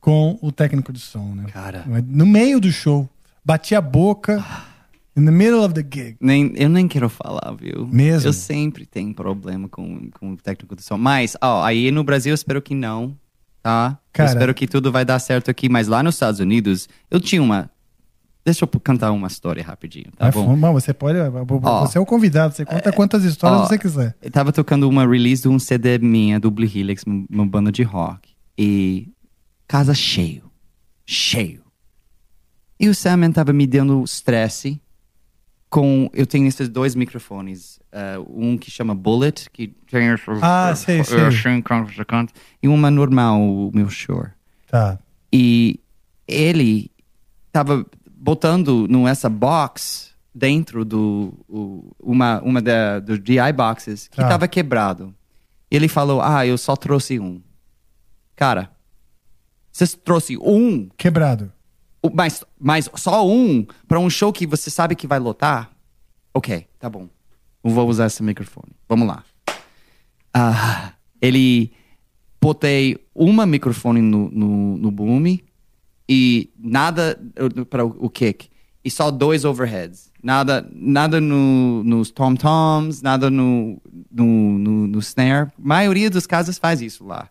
[0.00, 1.44] com o técnico de som, né?
[1.52, 1.84] Cara.
[2.08, 3.08] No meio do show.
[3.44, 4.44] Batia a boca.
[5.16, 6.16] In the middle of the gig.
[6.20, 7.86] Nem, eu nem quero falar, viu?
[7.86, 8.28] Mesmo?
[8.28, 10.98] Eu sempre tenho problema com, com o técnico de som.
[10.98, 13.16] Mas, ó, aí no Brasil eu espero que não,
[13.62, 13.98] tá?
[14.12, 15.68] Cara- eu espero que tudo vai dar certo aqui.
[15.68, 17.70] Mas lá nos Estados Unidos, eu tinha uma...
[18.46, 20.44] Deixa eu cantar uma história rapidinho, tá Vai bom?
[20.54, 21.18] fundo, você pode.
[21.18, 21.80] Ó.
[21.84, 24.14] você é o convidado, você conta quantas histórias Ó, você quiser.
[24.22, 27.82] Eu tava tocando uma release de um CD minha, do Blue Helix, uma banda de
[27.82, 28.30] rock.
[28.56, 29.08] E
[29.66, 30.44] casa cheio.
[31.04, 31.64] Cheio.
[32.78, 34.80] E o Simon tava me dando estresse
[35.68, 36.08] com...
[36.12, 37.80] Eu tenho esses dois microfones.
[37.90, 40.08] eh, um que chama Bullet, que tem.
[40.40, 41.20] Ah, sei, sei.
[41.20, 41.62] assim,
[42.62, 44.30] E uma normal, o meu Shure.
[44.70, 45.00] Tá.
[45.32, 45.80] E
[46.28, 46.92] ele
[47.50, 47.84] tava
[48.26, 54.28] botando nessa box dentro do o- uma uma da dos DI boxes que Tá.
[54.28, 55.14] tava quebrado.
[55.70, 57.40] Ele falou: "Ah, eu só trouxe um".
[58.34, 58.70] Cara,
[59.72, 61.52] você trouxe um, Quebrado.
[62.12, 65.70] mas mas só um para um show que você sabe que vai lotar?
[66.34, 67.08] OK, tá bom.
[67.64, 68.72] Eu vou usar esse microfone.
[68.88, 69.24] Vamos lá.
[70.34, 71.72] Ah, ele
[72.40, 75.18] botei uma microfone no, no, no boom
[76.08, 77.18] e nada
[77.68, 78.48] para o, kick.
[78.84, 80.12] E só dois overheads.
[80.22, 83.80] Nada nada no, nos tom toms nada no,
[84.10, 85.48] no, no, no snare.
[85.48, 87.28] A maioria dos casos faz isso lá.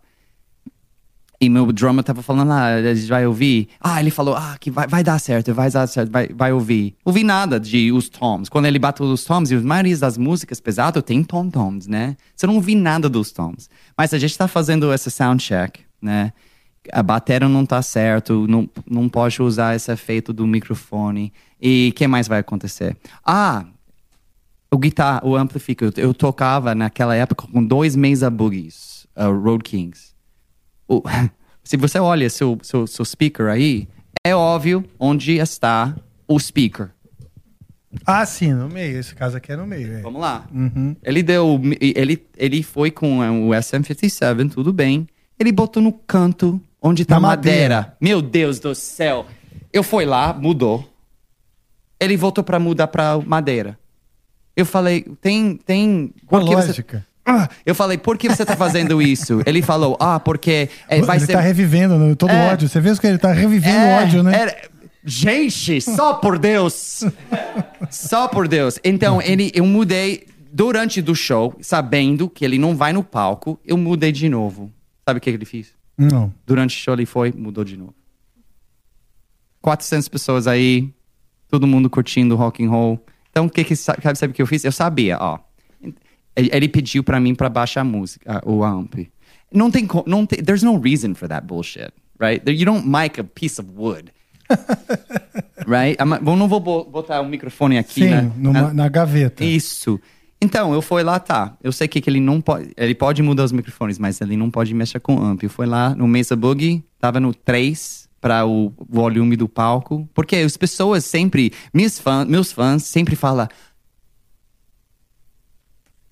[1.39, 3.69] E meu drummer tava falando ah, a gente vai ouvir.
[3.79, 6.95] Ah ele falou ah que vai, vai dar certo vai dar certo vai, vai ouvir.
[7.05, 8.49] Ouvi nada de os toms.
[8.49, 12.17] Quando ele bateu os toms e a maioria das músicas pesadas tem tom toms né?
[12.35, 13.69] Você não ouvi nada dos toms.
[13.97, 16.33] Mas a gente tá fazendo essa sound check né
[16.91, 21.31] a bateria não tá certo, não, não pode usar esse efeito do microfone.
[21.61, 22.95] E o que mais vai acontecer?
[23.25, 23.65] Ah,
[24.71, 25.85] o guitar, o amplifica.
[25.85, 30.13] Eu, eu tocava naquela época com dois Mesa Boogies, uh, Road Kings.
[30.87, 31.01] O-
[31.63, 33.87] se você olha seu, seu, seu speaker aí,
[34.23, 35.95] é óbvio onde está
[36.27, 36.89] o speaker.
[38.05, 38.99] Ah, sim, no meio.
[38.99, 39.93] Esse caso aqui é no meio.
[39.93, 40.01] é.
[40.01, 40.45] Vamos lá.
[40.53, 40.95] Uhum.
[41.01, 41.61] Ele deu.
[41.79, 45.07] Ele, ele foi com o SM57, tudo bem.
[45.39, 47.75] Ele botou no canto onde tá Na madeira.
[47.75, 47.97] madeira.
[47.99, 49.25] Meu Deus do céu.
[49.73, 50.87] Eu fui lá, mudou.
[51.99, 53.77] Ele voltou pra mudar pra madeira.
[54.55, 55.57] Eu falei, tem.
[55.57, 57.05] tem Qual por que você- lógica?
[57.27, 59.41] Ah, eu falei, por que você tá fazendo isso?
[59.47, 61.33] Ele falou, ah, porque é, vai ele ser.
[61.33, 62.51] tá revivendo né, todo o É.
[62.53, 62.69] ódio.
[62.69, 64.39] Você vê que ele tá revivendo É, o ódio, né?
[64.41, 64.55] era-
[65.03, 67.03] Gente, só por Deus!
[67.89, 68.79] só por Deus.
[68.83, 73.75] Então, ele, eu mudei durante do show, sabendo que ele não vai no palco, eu
[73.77, 74.71] mudei de novo.
[75.07, 75.67] Sabe o que ele fez?
[75.97, 76.33] Não.
[76.45, 77.93] Durante o show ele foi, mudou de novo.
[79.61, 80.93] 400 pessoas aí,
[81.49, 83.03] todo mundo curtindo rock and roll.
[83.29, 84.63] Então, o que que sa- sabe, sabe o que eu fiz?
[84.63, 85.39] Eu sabia, ó.
[86.35, 88.95] Ele pediu pra mim pra baixar a música, o amp.
[89.51, 92.43] Não tem, não tem, there's no reason for that bullshit, right?
[92.51, 94.11] You don't mic a piece of wood.
[95.65, 95.97] right?
[96.21, 98.31] Bom, não vou bo- botar o microfone aqui, Sim, né?
[98.35, 99.43] numa- na gaveta.
[99.43, 99.99] Isso.
[100.41, 101.55] Então, eu fui lá, tá.
[101.63, 102.71] Eu sei que, que ele não pode.
[102.77, 105.43] Ele pode mudar os microfones, mas ele não pode mexer com o amp.
[105.43, 110.07] Eu fui lá no Mesa Boogie, tava no 3 para o volume do palco.
[110.13, 113.47] Porque as pessoas sempre, meus fãs, meus fãs sempre falam.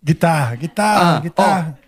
[0.04, 1.80] Guitarra, guitarra, Ah, guitarra.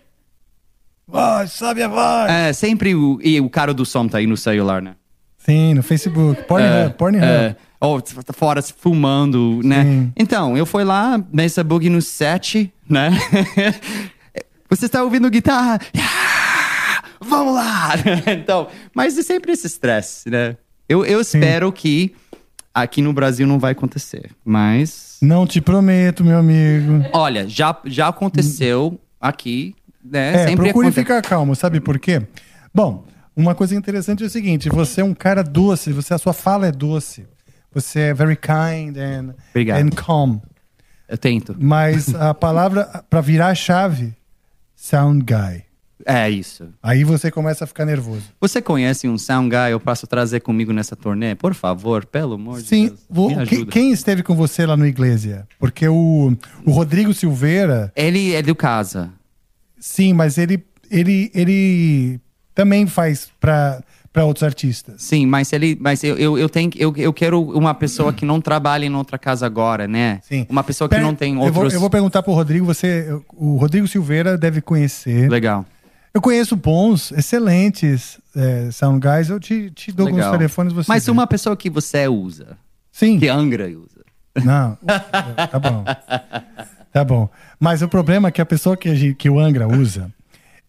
[1.06, 2.30] Voz, sobe a voz.
[2.30, 3.18] É, sempre o.
[3.22, 4.96] E o cara do som tá aí no celular, né?
[5.38, 6.42] Sim, no Facebook.
[6.44, 7.24] Pornhub, É, Pornhub.
[7.24, 7.56] é.
[7.80, 8.02] Ou
[8.34, 10.08] fora se fumando, né?
[10.16, 13.10] Então, eu fui lá, Mesa Boogie no 7, né?
[14.68, 15.78] Você está ouvindo guitarra?
[15.96, 17.90] Ah, Vamos lá!
[18.32, 20.56] então, mas é sempre esse estresse, né?
[20.88, 22.14] Eu, eu espero que
[22.74, 25.18] aqui no Brasil não vai acontecer, mas...
[25.20, 27.04] Não te prometo, meu amigo.
[27.12, 29.74] Olha, já, já aconteceu aqui,
[30.04, 30.34] né?
[30.34, 32.22] É, sempre procure aconte- ficar calmo, sabe por quê?
[32.72, 33.04] Bom,
[33.34, 36.66] uma coisa interessante é o seguinte: você é um cara doce, você, a sua fala
[36.66, 37.26] é doce.
[37.76, 39.82] Você é very kind and, Obrigado.
[39.84, 40.38] and calm.
[41.08, 41.54] Eu tento.
[41.58, 44.14] Mas a palavra para virar a chave,
[44.74, 45.62] sound guy.
[46.04, 46.68] É isso.
[46.82, 48.22] Aí você começa a ficar nervoso.
[48.40, 51.34] Você conhece um sound guy eu posso trazer comigo nessa turnê?
[51.34, 53.00] Por favor, pelo amor de Sim, Deus.
[53.10, 55.46] vou- que- quem esteve com você lá no Iglesia?
[55.58, 59.10] Porque o, o Rodrigo Silveira, Ele é do casa.
[59.78, 62.20] sim, mas ele, ele, ele
[62.54, 63.82] também faz para
[64.24, 65.02] outros artistas.
[65.02, 68.40] Sim, mas ele, mas eu, eu, eu tenho, eu, eu quero uma pessoa que não
[68.40, 70.20] trabalhe em outra casa agora, né?
[70.22, 70.46] Sim.
[70.48, 71.54] Uma pessoa que Pera- não tem eu outros.
[71.56, 75.28] vou, eu vou perguntar pro Rodrigo, você, o Rodrigo Silveira deve conhecer.
[75.30, 75.64] Legal.
[76.14, 80.32] Eu conheço bons, excelentes é, sound guys, eu te, te dou alguns Legal.
[80.32, 81.10] telefones você Mas vê.
[81.10, 82.56] uma pessoa que você usa.
[82.90, 83.18] Sim.
[83.18, 84.02] Que Angra usa.
[84.42, 84.78] Não,
[85.50, 85.84] tá bom.
[86.92, 87.28] Tá bom.
[87.60, 90.10] Mas o problema é que a pessoa que, que o Angra usa,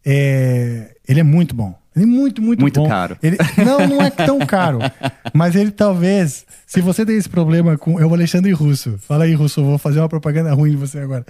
[0.06, 1.74] é, ele é muito bom.
[1.98, 2.88] Ele é muito, muito, Muito bom.
[2.88, 3.18] caro.
[3.24, 4.80] Ele, não, não é tão caro.
[5.34, 8.00] Mas ele talvez, se você tem esse problema com.
[8.00, 9.00] É o Alexandre Russo.
[9.00, 11.26] Fala aí, Russo, eu vou fazer uma propaganda ruim de você agora.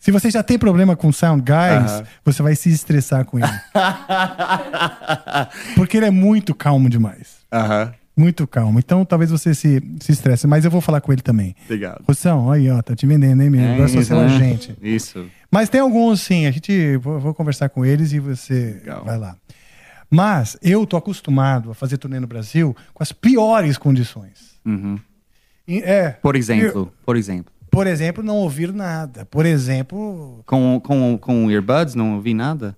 [0.00, 3.48] Se você já tem problema com sound guys, você vai se estressar com ele.
[5.74, 7.38] Porque ele é muito calmo demais.
[8.16, 8.78] Muito calmo.
[8.78, 10.46] Então talvez você se, se estresse.
[10.46, 11.54] Mas eu vou falar com ele também.
[11.64, 12.02] Obrigado.
[12.08, 13.74] Russão, aí, ó, tá te vendendo, hein, menino?
[13.74, 14.28] Agora isso, ser um né?
[14.34, 14.76] agente.
[14.82, 15.26] Isso.
[15.50, 16.46] Mas tem alguns, sim.
[16.46, 16.96] A gente.
[16.96, 19.36] Vou, vou conversar com eles e você vai lá.
[20.10, 24.58] Mas eu tô acostumado a fazer turnê no Brasil com as piores condições.
[24.64, 24.98] Uhum.
[25.66, 26.10] E, é.
[26.10, 27.52] Por exemplo, por exemplo.
[27.70, 29.26] Por exemplo, não ouvir nada.
[29.26, 32.76] Por exemplo, Com, com, com earbuds, não ouvi nada?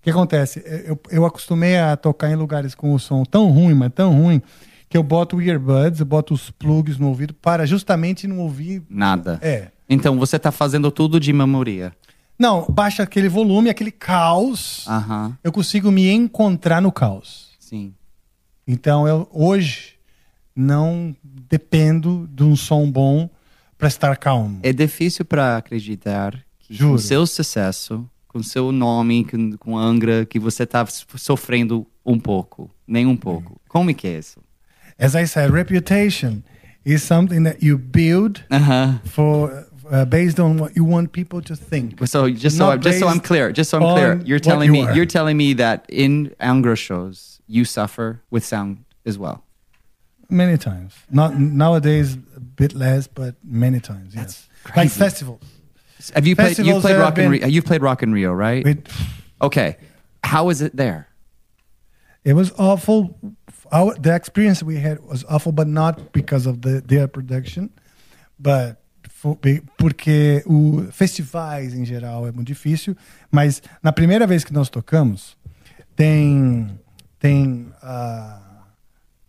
[0.00, 0.62] o que acontece?
[0.86, 4.40] Eu, eu acostumei a tocar em lugares com o som tão ruim, mas tão ruim,
[4.88, 8.82] que eu boto o earbuds, eu boto os plugs no ouvido para justamente não ouvir.
[8.88, 9.38] Nada.
[9.42, 9.68] É.
[9.86, 11.92] Então você tá fazendo tudo de memória.
[12.40, 14.86] Não, baixa aquele volume, aquele caos.
[14.88, 15.36] Aham.
[15.44, 17.50] Eu consigo me encontrar no caos.
[17.60, 17.92] Sim.
[18.66, 19.94] Então eu hoje
[20.56, 23.28] não dependo de um som bom
[23.76, 24.58] para estar calmo.
[24.62, 26.92] É difícil para acreditar que Juro.
[26.92, 32.70] com seu sucesso, com seu nome, com, com Angra, que você tá sofrendo um pouco,
[32.86, 33.60] nem um pouco.
[33.68, 34.40] Como é que é isso?
[34.98, 36.42] As I said, reputation
[36.86, 38.98] is something that you build Uh-huh.
[39.04, 42.06] for uh, based on what you want people to think.
[42.06, 44.72] So just so Not just so I'm clear, just so I'm clear, you're telling you
[44.72, 44.94] me are.
[44.94, 49.44] you're telling me that in Angra shows you suffer with sound as well.
[50.28, 50.94] Many times.
[51.10, 54.14] Not nowadays a bit less, but many times.
[54.14, 54.48] Yes.
[54.64, 54.98] Like crazy.
[55.00, 55.42] festivals.
[56.14, 56.50] Have you played?
[56.50, 57.46] You Festivals played Rock and Rio.
[57.46, 58.66] You've played Rock in Rio, right?
[58.66, 58.88] It,
[59.42, 59.76] Okay.
[60.22, 61.08] How is it there?
[62.24, 63.18] it was awful.
[63.72, 67.70] Our, the experience we had was awful, but not because of the their production,
[68.38, 68.79] but
[69.76, 72.96] porque o festivais em geral é muito difícil.
[73.30, 75.36] Mas na primeira vez que nós tocamos,
[75.94, 76.78] tem
[77.18, 78.50] tem uh,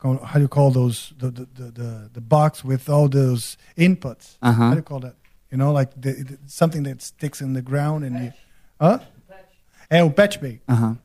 [0.03, 4.37] how do you call those the the, the, the, box with all those inputs?
[4.41, 4.53] Uh-huh.
[4.53, 5.15] How do you call that?
[5.51, 8.33] You know, like the, the- something that sticks in the ground and you,
[8.79, 8.99] huh?
[9.89, 10.61] É o patch bay.
[10.69, 10.95] Uh-huh.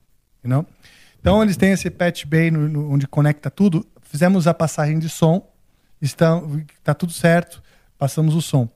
[0.45, 0.67] You know?
[1.21, 3.85] Então eles têm esse patch bay no- no- onde conecta tudo.
[4.01, 5.45] Fizemos a passagem de som,
[6.01, 6.41] está
[6.85, 7.61] tá tudo certo.
[7.99, 8.69] passamos o som.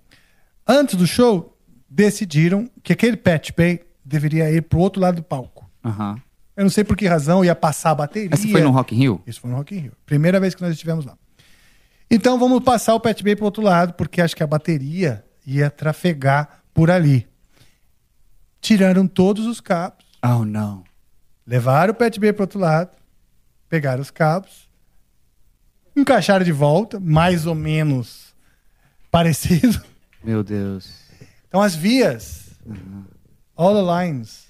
[0.73, 1.59] Antes do show,
[1.89, 5.69] decidiram que aquele Patch Bay deveria ir pro outro lado do palco.
[5.85, 6.17] Aham.
[6.57, 8.29] Eu não sei por que razão ia passar a bateria.
[8.33, 9.23] Essa foi no Rock in Rio?
[9.27, 9.93] Isso foi no Rock in Rio.
[10.07, 11.17] Primeira vez que nós estivemos lá.
[12.11, 15.71] Então vamos passar o Pat Bay pro outro lado, porque acho que a bateria ia
[15.71, 17.27] trafegar por ali.
[18.61, 20.85] Tiraram todos os cabos, Oh, não.
[21.47, 22.91] levaram o Pat Bay pro outro lado,
[23.69, 24.69] pegaram os cabos,
[25.97, 28.35] encaixaram de volta, mais ou menos
[29.11, 29.83] parecido.
[30.23, 30.91] Meu Deus.
[31.49, 32.51] Então as vias,
[33.57, 34.49] all the lines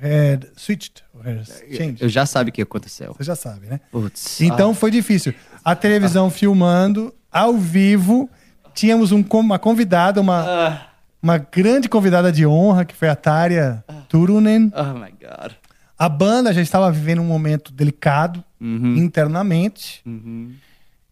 [0.00, 1.44] had switched, had
[1.76, 2.02] changed.
[2.02, 3.12] Eu já sabe o que aconteceu.
[3.14, 3.80] Você já sabe, né?
[3.90, 4.40] Putz.
[4.40, 5.34] Então foi difícil.
[5.64, 8.30] A televisão filmando, ao vivo,
[8.74, 10.86] tínhamos um, uma convidada, uma,
[11.20, 14.72] uma grande convidada de honra, que foi a Tária Turunen.
[14.74, 15.52] Oh, my God.
[15.98, 20.02] A banda já estava vivendo um momento delicado internamente.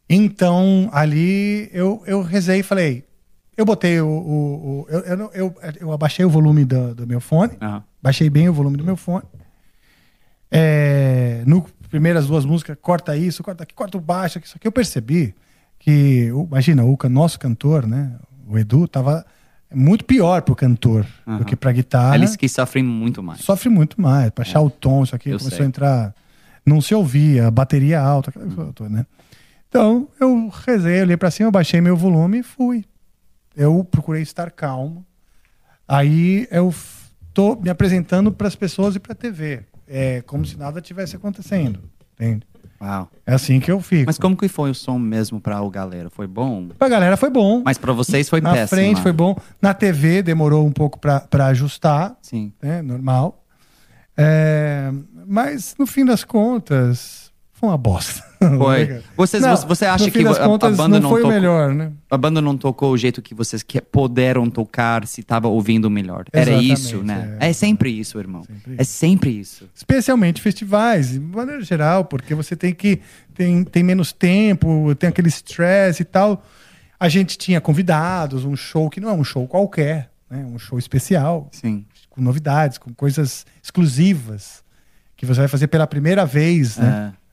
[0.08, 3.04] Então, ali eu, eu rezei e falei.
[3.56, 4.06] Eu botei o.
[4.08, 7.52] o- o- eu, eu, eu, eu abaixei o volume do, do meu fone.
[7.60, 7.82] Aham.
[8.02, 9.24] Baixei bem o volume do meu fone.
[10.50, 14.66] É, no primeiras duas músicas, corta isso, corta aqui, corta o baixo, aqui, isso aqui.
[14.66, 15.34] Eu percebi
[15.78, 18.12] que, imagina, o nosso cantor, né?
[18.48, 19.24] O Edu, tava
[19.72, 21.44] muito pior pro cantor do Aham.
[21.44, 22.16] que pra guitarra.
[22.16, 23.40] Eles que sofrem muito mais.
[23.40, 24.30] Sofre muito mais.
[24.30, 25.64] Pra achar o tom, isso aqui Eu começou sei.
[25.64, 26.14] a entrar.
[26.66, 29.06] Não se ouvia, bateria alta, aquela coisa toda, né?
[29.68, 32.84] Então, eu rezei, olhei pra cima, baixei meu volume e fui.
[33.56, 35.04] Eu procurei estar calmo.
[35.86, 36.74] Aí eu
[37.32, 39.62] tô me apresentando para as pessoas e pra TV.
[39.86, 41.80] É como se nada tivesse acontecendo.
[42.14, 42.46] Entende?
[42.80, 43.08] Uau.
[43.26, 44.04] É assim que eu fico.
[44.06, 46.10] Mas como que foi o som mesmo pra o galera?
[46.10, 46.68] Foi bom?
[46.78, 47.62] Pra galera foi bom.
[47.64, 48.68] Mas pra vocês foi Na péssimo.
[48.80, 49.36] frente foi bom.
[49.60, 52.16] Na TV demorou um pouco pra ajustar.
[52.22, 52.52] Sim.
[52.62, 53.44] né, normal.
[54.16, 54.92] É,
[55.26, 57.23] mas no fim das contas,
[57.64, 58.22] foi uma bosta.
[58.58, 59.02] Foi.
[59.16, 61.34] Vocês, Não, você- acha que a, a contas, banda não não, foi tocou?
[61.34, 61.92] melhor, né?
[62.10, 66.26] A banda não tocou o jeito que vocês que puderam tocar se tava ouvindo melhor.
[66.30, 67.38] Era Exatamente, isso, né?
[67.40, 67.48] é.
[67.48, 68.42] É, sempre isso, irmão.
[68.76, 69.66] É sempre isso.
[69.74, 73.00] Especialmente festivais, de maneira geral, porque você tem que
[73.34, 76.44] tem, tem menos tempo, tem aquele stress e tal.
[77.00, 80.44] A gente tinha convidados, um show que não é um show qualquer, né?
[80.52, 81.86] Um show especial, Sim.
[82.10, 84.62] com novidades, com coisas exclusivas
[85.16, 87.12] que você vai fazer pela primeira vez, né?
[87.20, 87.23] É.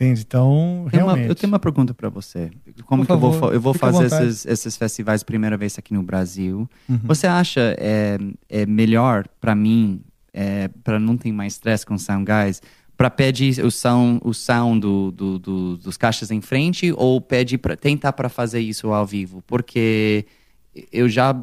[0.00, 0.22] Entende?
[0.26, 1.28] Então, Tem uma- realmente.
[1.28, 2.50] eu tenho uma pergunta pra você.
[2.86, 6.02] Como Por que eu vou, eu vou fazer esses, esses festivais primeira vez aqui no
[6.02, 6.66] Brasil?
[6.88, 7.00] Uhum.
[7.04, 8.16] Você acha é,
[8.48, 10.00] é melhor pra mim,
[10.32, 12.62] é, para não ter mais stress com Sound Guys,
[12.96, 17.58] para pedir o sound, o sound do, do- do- dos caixas em frente ou pede
[17.58, 19.42] para tentar para fazer isso ao vivo?
[19.46, 20.24] Porque
[20.90, 21.38] eu já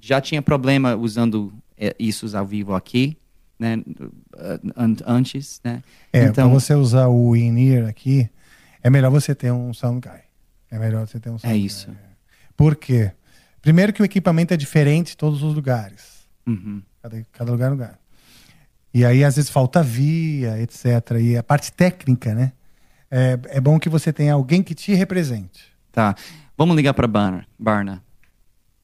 [0.00, 3.16] já tinha problema usando é, isso ao vivo aqui,
[3.58, 3.82] né?
[4.76, 5.82] An- Antes, né?
[6.12, 8.28] É, então você usar o in-ear aqui,
[8.82, 10.20] é melhor você ter um sound guy.
[10.70, 11.66] É melhor você ter um sound é guy.
[11.66, 11.88] isso.
[12.56, 13.12] Por quê?
[13.60, 16.26] Primeiro que o equipamento é diferente em todos os lugares.
[16.46, 16.80] Uhum.
[17.02, 17.98] Cada, cada lugar é lugar.
[18.94, 20.84] E aí, às vezes, falta via, etc.
[21.20, 22.52] E a parte técnica, né?
[23.10, 25.64] É, é bom que você tenha alguém que te represente.
[25.92, 26.14] Tá.
[26.56, 27.46] Vamos ligar para Barna.
[27.58, 28.02] Barna.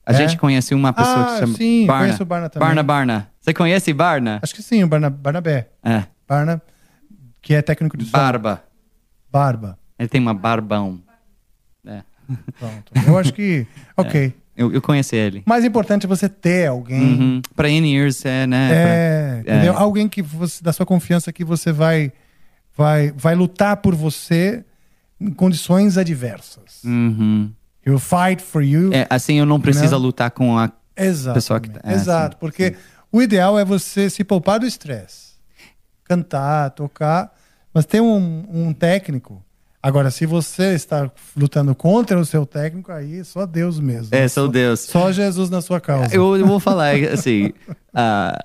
[0.04, 0.14] A É?
[0.16, 2.04] gente conhece uma pessoa Ah, que se chama sim, Barna.
[2.06, 2.66] conheço o Barna também.
[2.68, 3.30] Barna, Barna.
[3.40, 4.40] Você conhece Barna?
[4.42, 5.68] Acho que sim, o Barna, Barnabé.
[5.82, 6.04] É.
[6.28, 6.60] Barna,
[7.40, 8.10] que é técnico de som.
[8.12, 8.62] Barba.
[9.30, 9.78] Barba.
[9.98, 11.00] Ele tem uma barbão.
[11.86, 12.02] É.
[12.58, 12.92] Pronto.
[13.06, 13.66] Eu acho que.
[13.96, 14.34] Ok.
[14.56, 15.42] Eu, eu conheci ele.
[15.46, 17.42] Mais importante é você ter alguém Uhum.
[17.56, 18.68] Pra in-ears, é, né?
[18.72, 19.76] É, Pra- entendeu?
[19.78, 22.12] Alguém que você, da sua confiança que você vai,
[22.76, 24.62] vai, vai lutar por você
[25.18, 26.82] em condições adversas.
[26.84, 27.50] Uhum.
[27.86, 28.92] He'll fight for you.
[28.92, 31.34] É, assim eu não preciso lutar com a Exato.
[31.34, 31.80] pessoa que tá.
[31.84, 32.76] é, Exato, sim, porque sim.
[33.10, 35.32] o ideal é você se poupar do estresse.
[36.04, 37.32] Cantar, tocar,
[37.72, 39.42] mas ter um, um técnico.
[39.82, 44.14] Agora, se você está lutando contra o seu técnico, aí só Deus mesmo.
[44.14, 44.80] É, só Deus.
[44.80, 46.14] Só Jesus na sua causa.
[46.14, 47.52] Eu, eu vou falar assim,
[47.92, 48.38] ah,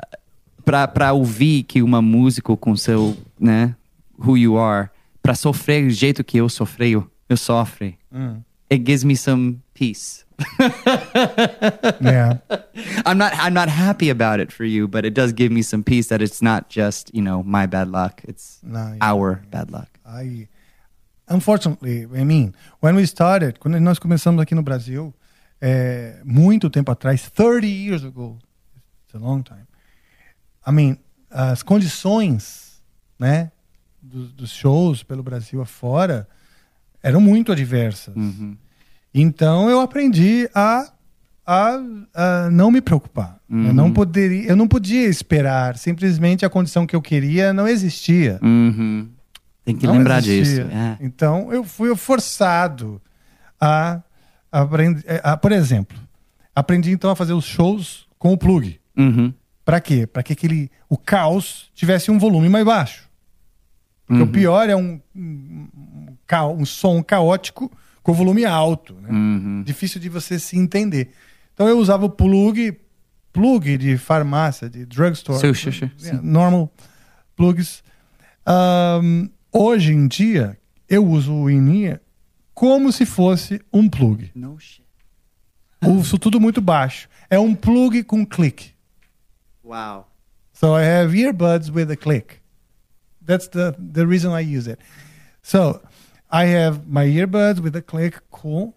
[0.66, 3.76] pra, pra ouvir que uma música com seu, né,
[4.18, 4.90] who you are,
[5.22, 8.38] pra sofrer do jeito que eu sofri, eu, eu sofre, Hum.
[8.70, 10.26] It gives me some peace.
[12.02, 12.40] É.
[13.06, 15.84] I'm not I'm not happy about it for you, but it does give me some
[15.84, 18.22] peace that it's not just, you know, my bad luck.
[18.28, 19.00] It's Não, yeah.
[19.02, 19.90] our bad luck.
[20.06, 20.48] I,
[21.28, 25.14] unfortunately, I mean, when we started, quando nós começamos aqui no Brasil,
[25.60, 28.38] é, muito tempo atrás, 30 years ago,
[29.06, 29.66] it's a long time.
[30.66, 30.98] I mean,
[31.32, 32.82] as condições,
[33.20, 33.52] né,
[34.02, 36.28] dos, dos shows pelo Brasil afora
[37.08, 38.14] eram muito adversas.
[39.14, 40.92] Então eu aprendi a,
[41.46, 41.80] a,
[42.14, 43.40] a não me preocupar.
[43.50, 45.78] Eu não poderia, eu não podia esperar.
[45.78, 48.40] Simplesmente a condição que eu queria não existia.
[48.44, 49.10] Uhum.
[49.64, 50.66] Tem que Não lembrar existia.
[50.66, 50.76] disso.
[50.76, 50.98] É.
[51.02, 53.02] Então eu fui forçado
[53.60, 54.02] a
[54.52, 55.98] aprendi, é, por exemplo,
[56.56, 58.80] aprendi então a fazer os shows com o plug.
[58.98, 59.34] Uhum.
[59.64, 60.08] Pra quê?
[60.08, 63.08] Pra que aquele, o caos tivesse um volume mais baixo.
[64.06, 65.68] Porque o pior é um, um,
[66.28, 67.72] um ca- um som caótico
[68.04, 68.94] com volume alto.
[68.96, 69.10] Né?
[69.10, 69.64] Uhum.
[69.64, 71.12] Difícil de você se entender.
[71.54, 72.78] Então eu usava o plug,
[73.32, 75.40] plug de farmácia, de drugstore.
[75.40, 75.90] Sim, sim, sim.
[76.04, 76.72] Yeah, normal
[77.36, 77.84] plugs.
[78.46, 80.58] Ahn, hoje em dia,
[80.90, 82.02] eu uso o in-ear
[82.54, 84.32] como se fosse um plug.
[84.36, 84.84] No shit.
[85.86, 87.08] Uso tudo muito baixo.
[87.30, 88.72] É um plug com clique.
[89.64, 90.08] Wow.
[90.54, 92.38] So I have earbuds with a click.
[93.24, 94.80] That's the, the reason I use it.
[95.44, 95.80] So
[96.30, 98.20] I have my earbuds with a click.
[98.32, 98.74] Cool.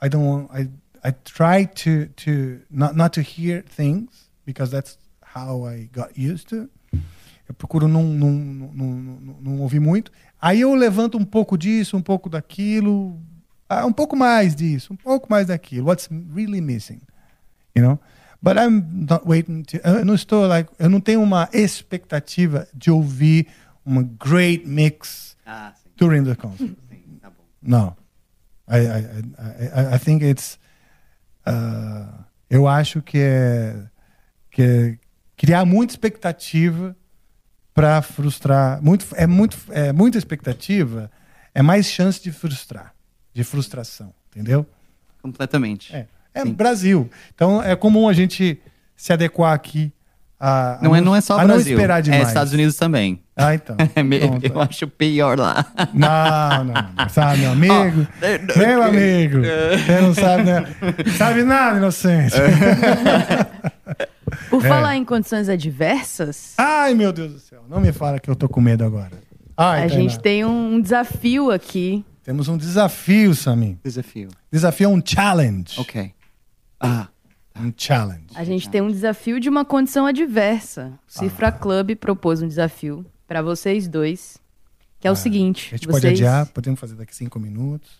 [0.00, 0.68] I don't want, I,
[1.04, 6.48] I try to, to not, not to hear things because that's how I got used
[6.50, 6.68] to.
[7.48, 10.10] Eu procuro não, não, não, não, não- ouvir muito.
[10.40, 13.20] Aí eu levanto um pouco disso, um pouco daquilo,
[13.68, 15.86] ah, um pouco mais disso, um pouco mais daquilo.
[15.86, 17.00] What's really missing?
[17.76, 17.98] you know
[18.42, 22.90] but i'm not waiting to eu não estou like eu não tenho uma expectativa de
[22.90, 23.48] ouvir
[23.84, 26.74] uma great mix Ah, during the concert
[27.62, 27.96] No
[28.68, 30.58] I, I, I, I- think it's
[31.46, 33.76] uh, eu acho que é,
[34.50, 34.98] que é
[35.36, 36.96] criar muita expectativa
[37.74, 41.10] para frustrar muito é muito é muita expectativa
[41.54, 42.94] é mais chance de frustrar
[43.32, 44.66] de frustração entendeu
[45.22, 45.94] Completamente.
[45.94, 46.44] é, é.
[46.44, 47.10] Brasil.
[47.34, 48.60] Então é comum a gente
[48.94, 49.92] se adequar aqui
[50.38, 51.64] a, a Não, é, não é só a Brasil.
[51.72, 52.22] não esperar demais.
[52.24, 53.20] É Estados Unidos também.
[53.36, 53.76] Ah, então.
[53.94, 54.46] É Pronto.
[54.46, 55.66] eu acho pior lá.
[55.92, 57.08] Não, não, não.
[57.10, 58.06] Sabe, meu amigo?
[58.54, 59.38] Ó, meu amigo.
[59.40, 60.64] Você não sabe, né?
[61.18, 62.34] Sabe nada, inocente.
[64.50, 64.68] Por É.
[64.68, 67.64] falar em condições adversas, Ai, meu Deus do céu.
[67.68, 69.12] Não me fala que eu tô com medo agora.
[69.56, 72.04] Ai, a gente tem um desafio aqui.
[72.22, 73.76] Temos um desafio, Samir.
[73.84, 74.28] Desafio.
[74.50, 75.80] Desafio é um challenge.
[75.80, 76.12] Ok.
[76.80, 77.08] Ah,
[77.58, 78.26] Um challenge.
[78.34, 80.92] A gente tem um desafio de uma condição adversa.
[81.08, 84.38] O Cifra Club propôs um desafio para vocês dois,
[85.00, 86.02] que é o seguinte: A gente vocês...
[86.02, 87.90] pode adiar, podemos fazer daqui cinco minutos.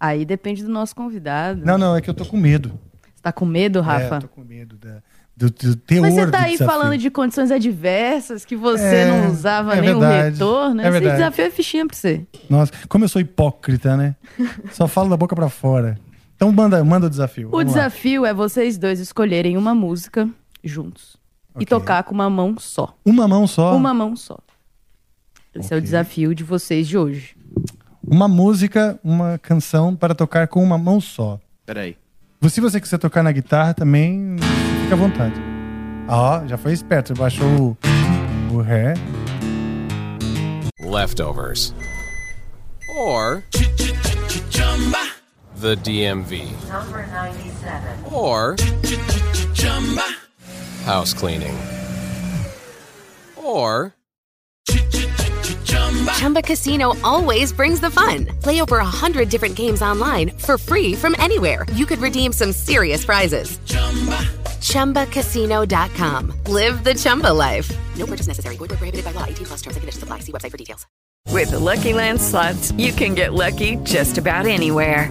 [0.00, 1.64] Aí depende do nosso convidado.
[1.64, 2.78] Não, não, é que eu tô com medo.
[3.14, 4.14] Você tá com medo, É, Rafa?
[4.16, 5.02] eu tô com medo da-
[5.36, 6.66] do, do teor Mas você tá aí desafio.
[6.66, 10.80] falando de condições adversas que você É, não usava é nem o verdade, retorno.
[10.80, 11.16] é Esse verdade.
[11.16, 12.26] desafio é fichinha pra você.
[12.48, 14.16] Nossa, como eu sou hipócrita, né?
[14.72, 15.98] Só falo da boca pra fora.
[16.36, 17.48] Então manda, manda o desafio.
[17.48, 17.88] O vamos lá.
[17.88, 20.28] desafio é vocês dois escolherem uma música
[20.62, 21.16] juntos.
[21.60, 21.66] E Ok.
[21.66, 22.94] tocar com uma mão só.
[23.04, 23.76] Uma mão só.
[23.76, 24.38] Uma mão só.
[25.54, 27.36] Esse é o desafio de vocês de hoje.
[28.06, 31.38] Uma música, uma canção para tocar com uma mão só.
[31.66, 31.96] peraí.
[32.48, 34.36] Se você quiser tocar na guitarra também,
[34.82, 35.34] fica à vontade.
[36.08, 37.08] Ó, já foi esperto.
[37.08, 37.76] Você baixou
[38.50, 38.94] o, o Ré.
[40.80, 41.74] Leftovers.
[42.96, 43.42] Or
[45.60, 46.44] the DMV.
[46.70, 48.14] Number 97.
[48.14, 48.54] Or
[50.88, 51.54] house cleaning.
[53.36, 53.94] Or
[56.18, 58.26] Chumba Casino always brings the fun.
[58.42, 61.66] Play over a hundred different games online for free from anywhere.
[61.74, 63.58] You could redeem some serious prizes.
[63.66, 64.18] Chumba.
[64.60, 66.32] ChumbaCasino.com.
[66.46, 67.70] Live the Chumba life.
[67.96, 68.56] No purchase necessary.
[68.56, 69.24] Void where prohibited by law.
[69.24, 70.20] 18 plus terms and conditions apply.
[70.20, 70.86] See website for details.
[71.28, 75.10] With the Lucky Land slots, you can get lucky just about anywhere.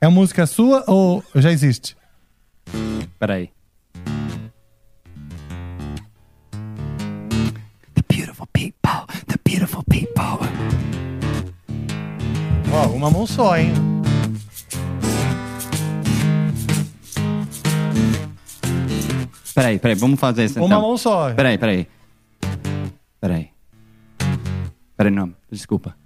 [0.00, 1.96] É música sua ou já existe?
[3.18, 3.50] Peraí.
[7.94, 10.46] The beautiful people, the beautiful people.
[12.72, 13.72] Ó, uma mão só, hein?
[19.54, 20.82] Peraí, peraí, vamos fazer isso Uma então.
[20.82, 21.32] mão só.
[21.32, 21.88] Peraí, peraí.
[23.18, 23.50] Peraí.
[24.96, 25.96] Peraí, não, desculpa.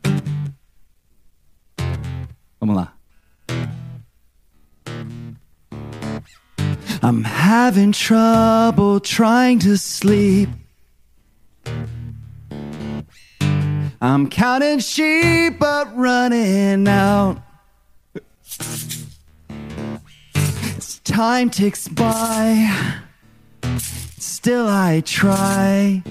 [2.60, 2.94] Vamos lá.
[7.02, 10.51] I'm having trouble trying to sleep.
[14.02, 17.43] I'm counting sheep but running out.
[20.35, 22.70] As time ticks by,
[24.18, 26.02] still I try.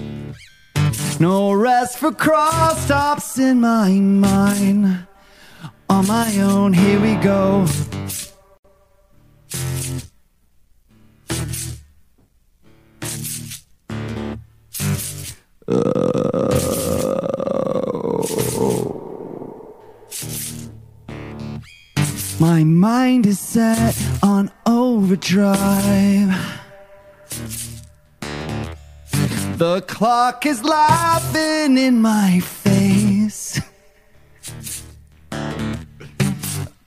[1.20, 5.06] No rest for cross stops in my mind.
[5.88, 7.66] On my own, here we go.
[15.70, 15.76] Uh,
[22.40, 26.34] my mind is set on overdrive.
[29.58, 33.60] The clock is laughing in my face.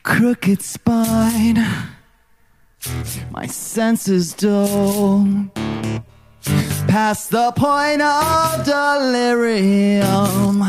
[0.03, 1.65] Crooked spine.
[3.31, 5.49] My senses dull.
[6.45, 10.61] Past the point of delirium.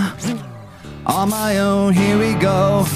[1.07, 2.87] On my own, here we go.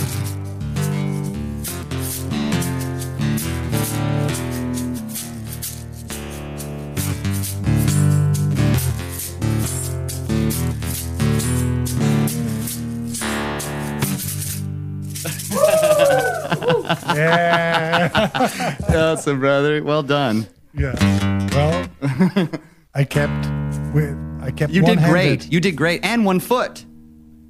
[17.15, 18.77] Yeah.
[18.89, 19.83] awesome, brother.
[19.83, 20.47] Well done.
[20.75, 21.89] Yeah.
[22.01, 22.49] Well,
[22.99, 23.47] I kept
[23.95, 25.53] with I kept You did great.
[25.53, 26.05] You did great.
[26.05, 26.85] And one foot.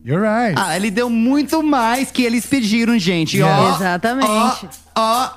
[0.05, 0.55] You're right.
[0.59, 3.41] Ah, ele deu muito mais que eles pediram, gente.
[3.43, 4.29] Ó, Exatamente.
[4.95, 5.31] ó.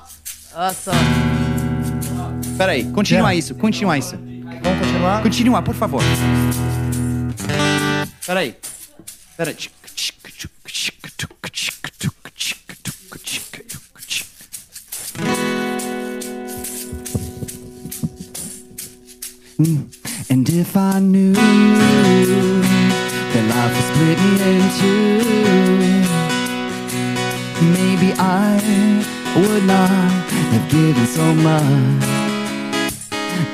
[0.54, 0.92] Olha só.
[2.58, 3.34] Peraí, continua Yeah.
[3.38, 4.16] isso, continua isso.
[4.62, 5.22] Vamos continuar?
[5.22, 6.02] Continua, por favor.
[8.26, 8.54] Peraí.
[9.34, 9.56] Peraí.
[19.58, 20.01] Mm.
[20.30, 21.44] And if I knew that
[23.52, 24.94] life was split me into,
[27.78, 28.60] maybe I
[29.36, 32.22] would not have given so much.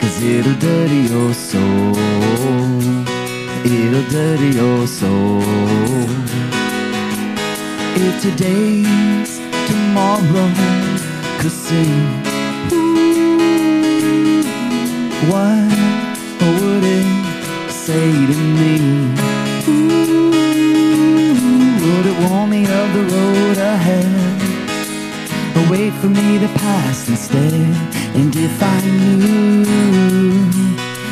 [0.00, 1.96] Cause it'll dirty your soul.
[3.64, 5.42] It'll dirty your soul.
[8.00, 10.50] If today's tomorrow
[11.40, 11.52] could
[12.72, 14.42] ooh,
[15.30, 15.97] what
[16.60, 17.06] would it
[17.70, 18.74] say to me?
[19.68, 20.30] Ooh,
[21.82, 24.38] would it warn me of the road ahead?
[25.56, 27.52] Or wait for me to pass instead?
[28.18, 29.64] And if I knew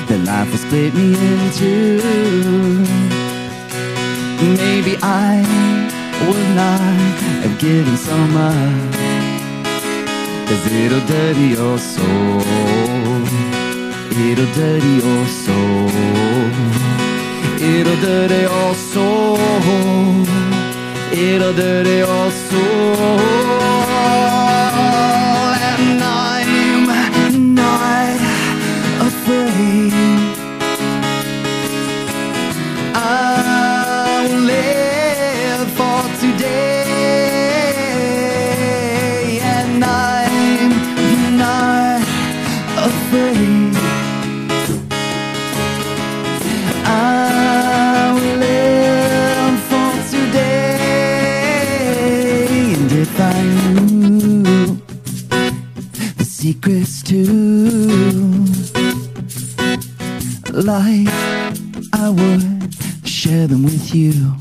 [0.08, 2.84] that life would split me in two,
[4.62, 5.32] maybe I
[6.26, 6.80] would not
[7.42, 8.96] have given so much.
[10.48, 12.75] Cause it'll dirty your soul.
[14.18, 15.90] It'll dirty your soul.
[17.60, 19.36] It'll dirty your soul.
[21.12, 23.66] It'll dirty your soul.
[63.96, 64.34] You.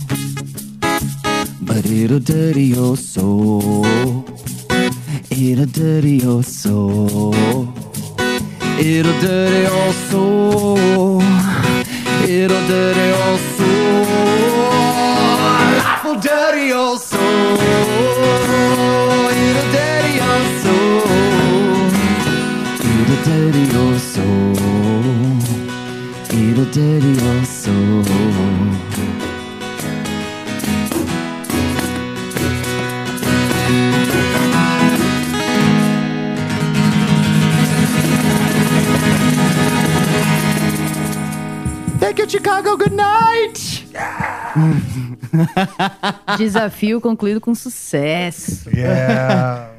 [1.61, 3.86] But it'll dirty your soul.
[5.32, 6.55] It'll dirty your soul.
[46.37, 48.69] Desafio concluído com sucesso.
[48.69, 49.69] Yeah.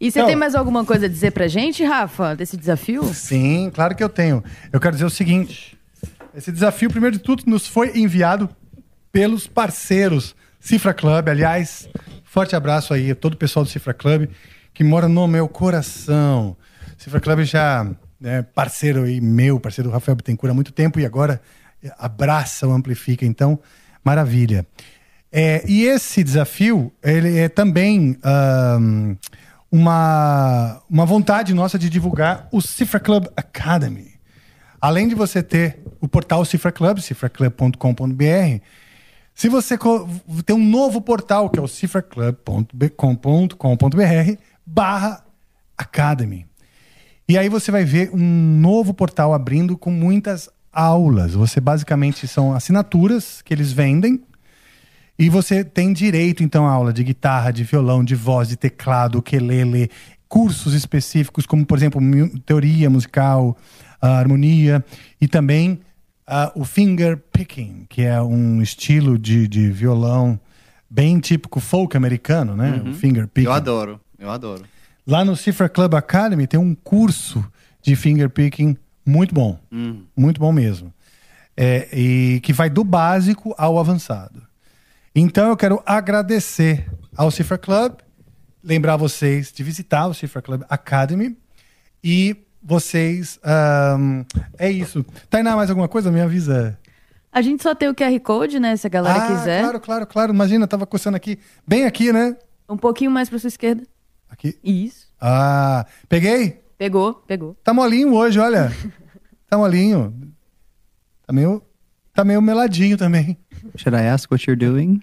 [0.00, 3.04] E você Então- tem mais alguma coisa a dizer pra gente, Rafa, desse desafio?
[3.14, 4.42] Sim, claro que eu tenho.
[4.72, 5.78] Eu quero dizer o seguinte:
[6.34, 8.48] esse desafio, primeiro de tudo, nos foi enviado
[9.10, 11.28] pelos parceiros Cifra Club.
[11.28, 11.88] Aliás,
[12.24, 14.28] forte abraço aí a todo o pessoal do Cifra Club
[14.72, 16.56] que mora no meu coração.
[16.98, 17.86] Cifra Club já
[18.22, 21.40] é parceiro aí meu, parceiro do Rafael Bittencourt há muito tempo e agora
[21.98, 23.24] abraça o Amplifica.
[23.24, 23.58] Então,
[24.04, 24.66] maravilha.
[25.36, 29.16] É, e esse desafio, ele é também ahn,
[29.68, 34.12] uma, uma vontade nossa de divulgar o Cifra Club Academy.
[34.80, 38.62] Além de você ter o portal Cifra Club, cifraclub.com.br,
[39.34, 39.76] se você
[40.46, 45.24] tem um novo portal, que é o cifraclub.com.br barra
[45.76, 46.46] Academy.
[47.28, 51.34] E aí você vai ver um novo portal abrindo com muitas aulas.
[51.34, 54.22] Você basicamente são assinaturas que eles vendem
[55.18, 59.18] E você tem direito, então, a aula de guitarra, de violão, de voz, de teclado,
[59.18, 59.90] ukulele,
[60.28, 62.00] cursos específicos, como, por exemplo,
[62.44, 63.56] teoria musical,
[64.00, 64.84] a harmonia,
[65.20, 65.80] e também
[66.26, 70.38] ah, o finger picking, que é um estilo de, de violão
[70.90, 72.82] bem típico folk americano, né?
[72.86, 73.46] O finger picking.
[73.46, 74.64] Eu adoro, eu adoro.
[75.06, 77.44] Lá no Cifra Club Academy tem um curso
[77.82, 79.58] de finger picking muito bom.
[79.70, 80.02] Hum.
[80.16, 80.92] Muito bom mesmo.
[81.56, 84.42] É, e que vai do básico ao avançado.
[85.14, 88.00] Então eu quero agradecer ao Cifra Club,
[88.62, 91.38] lembrar vocês de visitar o Cifra Club Academy
[92.02, 93.38] e vocês.
[93.44, 94.24] ahn,
[94.58, 95.06] é isso.
[95.30, 96.10] Tainá, mais alguma coisa?
[96.10, 96.76] Me avisa.
[97.30, 98.76] A gente só tem o QR Code, né?
[98.76, 99.60] Se a galera ah, quiser.
[99.62, 100.34] Claro, claro, claro.
[100.34, 102.36] Imagina, tava coçando aqui, bem aqui, né?
[102.68, 103.84] Um pouquinho mais pra sua esquerda.
[104.28, 104.58] Aqui.
[104.64, 105.06] Isso.
[105.20, 106.60] Ah, peguei?
[106.76, 107.56] Pegou, pegou.
[107.62, 108.72] Tá molinho hoje, olha.
[109.46, 110.12] Tá molinho.
[111.24, 111.62] Tá meio,
[112.12, 113.38] tá meio meladinho também.
[113.76, 115.02] Should I ask what you're doing?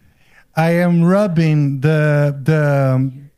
[0.55, 3.31] I am rubbing the the um,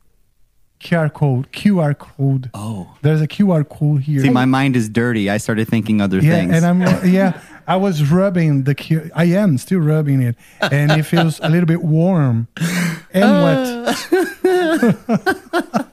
[0.84, 1.52] QR code.
[1.52, 2.50] QR code.
[2.54, 2.94] Oh.
[3.02, 4.22] There's a QR code here.
[4.22, 5.30] See, my mind is dirty.
[5.30, 6.54] I started thinking other yeah, things.
[6.54, 7.40] and I'm uh, yeah.
[7.66, 9.10] I was rubbing the Q.
[9.16, 12.48] I am still rubbing it, and it feels a little bit warm
[13.14, 13.96] and uh.
[14.44, 15.88] wet.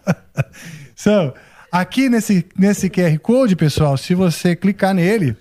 [0.97, 1.35] so,
[1.73, 5.37] aqui nesse, nesse QR Code, pessoal, se você clicar nele,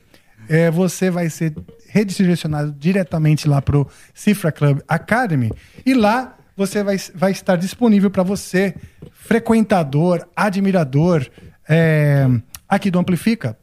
[0.47, 1.55] é, você vai ser
[1.89, 5.51] redirecionado diretamente lá pro Cifra Club Academy.
[5.85, 8.75] E lá você vai, vai estar disponível para você,
[9.11, 11.25] frequentador, admirador
[11.67, 12.27] é,
[12.67, 13.57] aqui do Amplifica,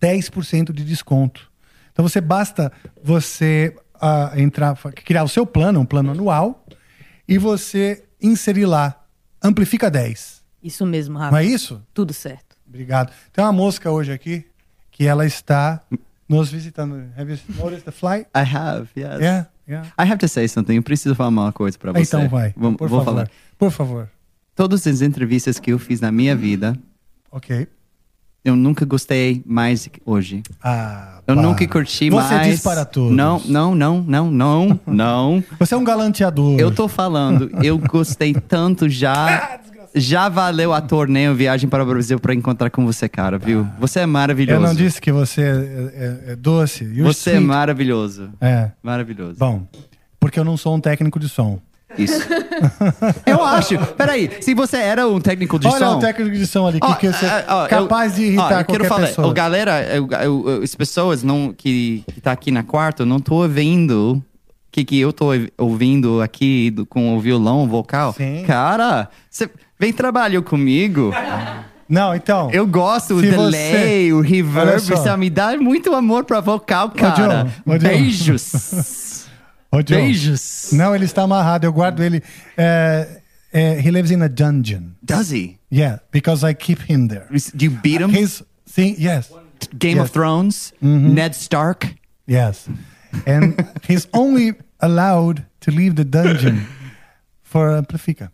[0.00, 1.50] 10% de desconto.
[1.92, 6.64] Então você basta você ah, entrar, criar o seu plano, um plano anual,
[7.28, 9.02] e você inserir lá
[9.42, 10.42] Amplifica 10.
[10.62, 11.32] Isso mesmo, Rafa.
[11.32, 11.82] Não é isso?
[11.92, 12.56] Tudo certo.
[12.66, 13.12] Obrigado.
[13.32, 14.44] Tem uma mosca hoje aqui
[14.90, 15.82] que ela está
[16.28, 16.96] nos visitando.
[17.16, 18.26] Have you noticed the fly?
[18.34, 19.20] I have, yes.
[19.20, 19.86] Yeah, yeah.
[19.98, 20.74] I have to say something.
[20.76, 22.02] Eu preciso falar uma coisa pra você.
[22.02, 22.52] Então vai.
[22.56, 23.04] Vou, por vou favor.
[23.04, 23.30] falar.
[23.58, 24.08] Por favor.
[24.54, 26.76] Todas as entrevistas que eu fiz na minha vida,
[27.30, 27.68] Ok.
[28.44, 30.42] eu nunca gostei mais hoje.
[30.62, 31.42] Ah, Eu pá.
[31.42, 32.46] nunca curti Você mais.
[32.52, 33.14] diz para todos.
[33.14, 35.44] Não, não, não, não, não, não.
[35.58, 36.58] Você é um galanteador.
[36.58, 39.60] Eu tô falando, eu gostei tanto já.
[39.94, 40.80] Já valeu a
[41.26, 43.66] a viagem para o Brasil para encontrar com você, cara, viu?
[43.78, 44.60] Você é Eu maravilhoso.
[44.60, 46.84] não disse que você é, é- é doce.
[46.84, 47.46] You're Você é sweet.
[47.46, 48.30] maravilhoso.
[48.40, 48.70] É.
[48.82, 49.38] Maravilhoso.
[49.38, 49.66] Bom,
[50.20, 51.58] porque eu não sou um técnico de som.
[51.96, 52.20] Isso.
[53.24, 53.78] eu acho.
[53.96, 55.96] Peraí, se você era um técnico de Olha som.
[55.96, 58.56] o técnico de som ali, que, Ó, que você é, ó, eu- capaz de irritar
[58.56, 59.32] ó, eu quero falar, pessoa.
[59.32, 63.36] galera, eu- eu- eu- as pessoas não, que, que tá aqui na quarta, não tô
[63.36, 64.22] ouvindo o
[64.70, 68.12] que, que eu tô ouvindo aqui do- com o violão, o vocal.
[68.12, 68.42] Sim.
[68.46, 69.48] Cara, você
[69.78, 71.12] vem trabalhar comigo.
[71.88, 72.50] Não, então.
[72.50, 77.44] Eu gosto o delay, você- o reverb, você me dá muito amor pra vocal, cara.
[77.64, 77.88] Joe, ô, Joe.
[77.90, 79.26] Beijos.
[79.70, 79.82] Ô.
[79.82, 80.70] Beijos.
[80.72, 81.66] Não, ele está amarrado.
[81.66, 82.22] Eu guardo ele.
[82.56, 83.20] É,
[83.52, 84.92] é, he lives in a dungeon.
[85.02, 85.58] Does he?
[85.70, 87.26] Yeah, because I keep him there.
[87.54, 88.10] Do you beat him?
[88.10, 89.30] He's, sim, yes.
[89.76, 90.04] Game Yes.
[90.04, 90.72] of Thrones?
[90.82, 91.12] Mhm.
[91.14, 91.94] Ned Stark?
[92.28, 92.68] Yes.
[93.26, 93.54] And
[93.88, 96.66] he's only allowed to leave the dungeon
[97.42, 98.30] for Amplifica.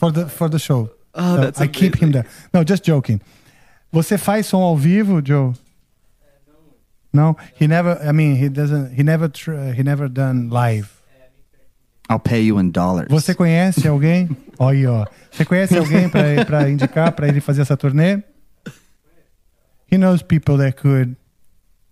[0.00, 0.88] For the, for the show.
[1.14, 2.24] Oh, So that's I keep him there.
[2.54, 3.20] No, just joking.
[3.92, 5.52] Você faz som ao vivo, Joe?
[7.12, 7.98] No, he never.
[8.02, 8.94] I mean, he doesn't.
[8.94, 9.28] He never.
[9.28, 10.88] Tr he never done live.
[12.08, 13.08] I'll pay you in dollars.
[13.10, 14.28] Você conhece alguém?
[14.58, 15.06] Olha aí, ó.
[15.30, 18.22] Você conhece alguém pra- pra indicar pra ele fazer essa turnê?
[19.90, 21.16] He knows people that could.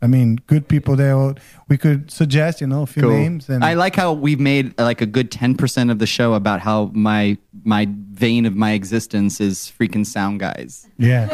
[0.01, 3.11] I mean, good people that would- we could suggest, you know, a few Cool.
[3.13, 3.49] names.
[3.51, 6.61] And I like how we've made uh, like a good 10% of the show about
[6.61, 7.37] how my
[7.69, 10.87] my vein of my existence is freaking sound guys.
[10.99, 11.27] yeah,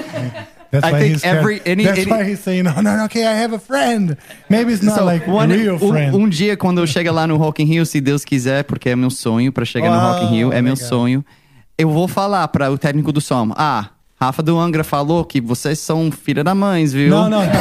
[0.71, 3.05] that's I why think he's every- any- that's any- why he's saying, no, no, no,
[3.05, 4.17] okay, I have a friend.
[4.51, 6.15] Maybe it's not So, like one- real um, friend.
[6.17, 8.97] um dia quando eu chegar lá no Rock in Rio, se Deus quiser, porque é
[8.97, 10.89] meu sonho pra chegar no Rock in Rio, é meu legal.
[10.89, 11.25] sonho.
[11.79, 13.53] Eu vou falar para o técnico do som.
[13.57, 13.91] Ah,
[14.21, 17.11] Rafa do Angra falou que vocês são filha da mães, viu?
[17.11, 17.53] Não, não, não.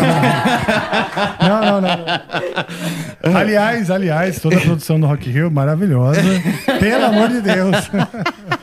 [1.41, 1.97] Não, não, não.
[3.31, 3.37] não.
[3.37, 6.21] Aliás, aliás, toda a produção do Rock in Rio maravilhosa.
[6.79, 7.75] Pelo amor de Deus.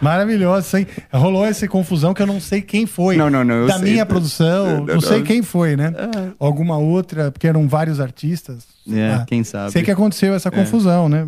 [0.00, 0.86] Maravilhosa, hein?
[1.12, 3.16] Rolou essa confusão que eu não sei quem foi.
[3.16, 3.92] Não, não, não, Da sei.
[3.92, 5.92] minha produção, Não, sei quem foi, né?
[6.38, 8.64] Alguma outra, porque eram vários artistas.
[8.90, 9.72] É, Ah, quem sabe.
[9.72, 10.52] Sei que aconteceu essa É.
[10.52, 11.26] confusão, né?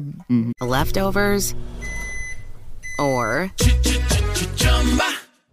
[0.63, 1.55] Leftovers
[2.99, 3.51] or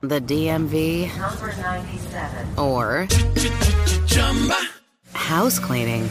[0.07, 2.47] the DMV Number 97.
[2.57, 3.07] or
[5.13, 6.07] house cleaning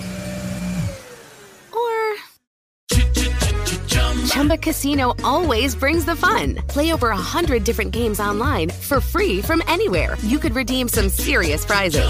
[4.28, 6.54] Chumba Casino always brings the fun.
[6.68, 10.16] Play over a hundred different games online for free from anywhere.
[10.22, 12.06] You could redeem some serious prizes.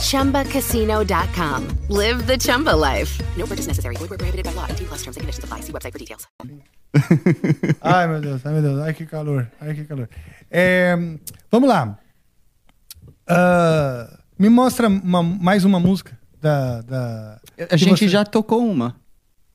[0.00, 0.44] Chumba.
[0.44, 1.68] ChumbaCasino.com.
[1.88, 3.20] Live the Chumba life.
[3.36, 3.96] No purchase necessary.
[3.96, 4.66] Void where prohibited by law.
[4.68, 5.60] 18 plus terms and conditions apply.
[5.60, 6.26] See website for details.
[7.82, 8.80] Ai, meu Deus, ai, meu Deus.
[8.80, 9.50] Ai, que calor.
[9.60, 10.08] Ai, que calor.
[10.50, 10.96] É,
[11.50, 11.98] vamos lá.
[13.28, 16.80] Ah, me mostra uma- mais uma música da.
[16.82, 18.96] da A gente você- já tocou uma.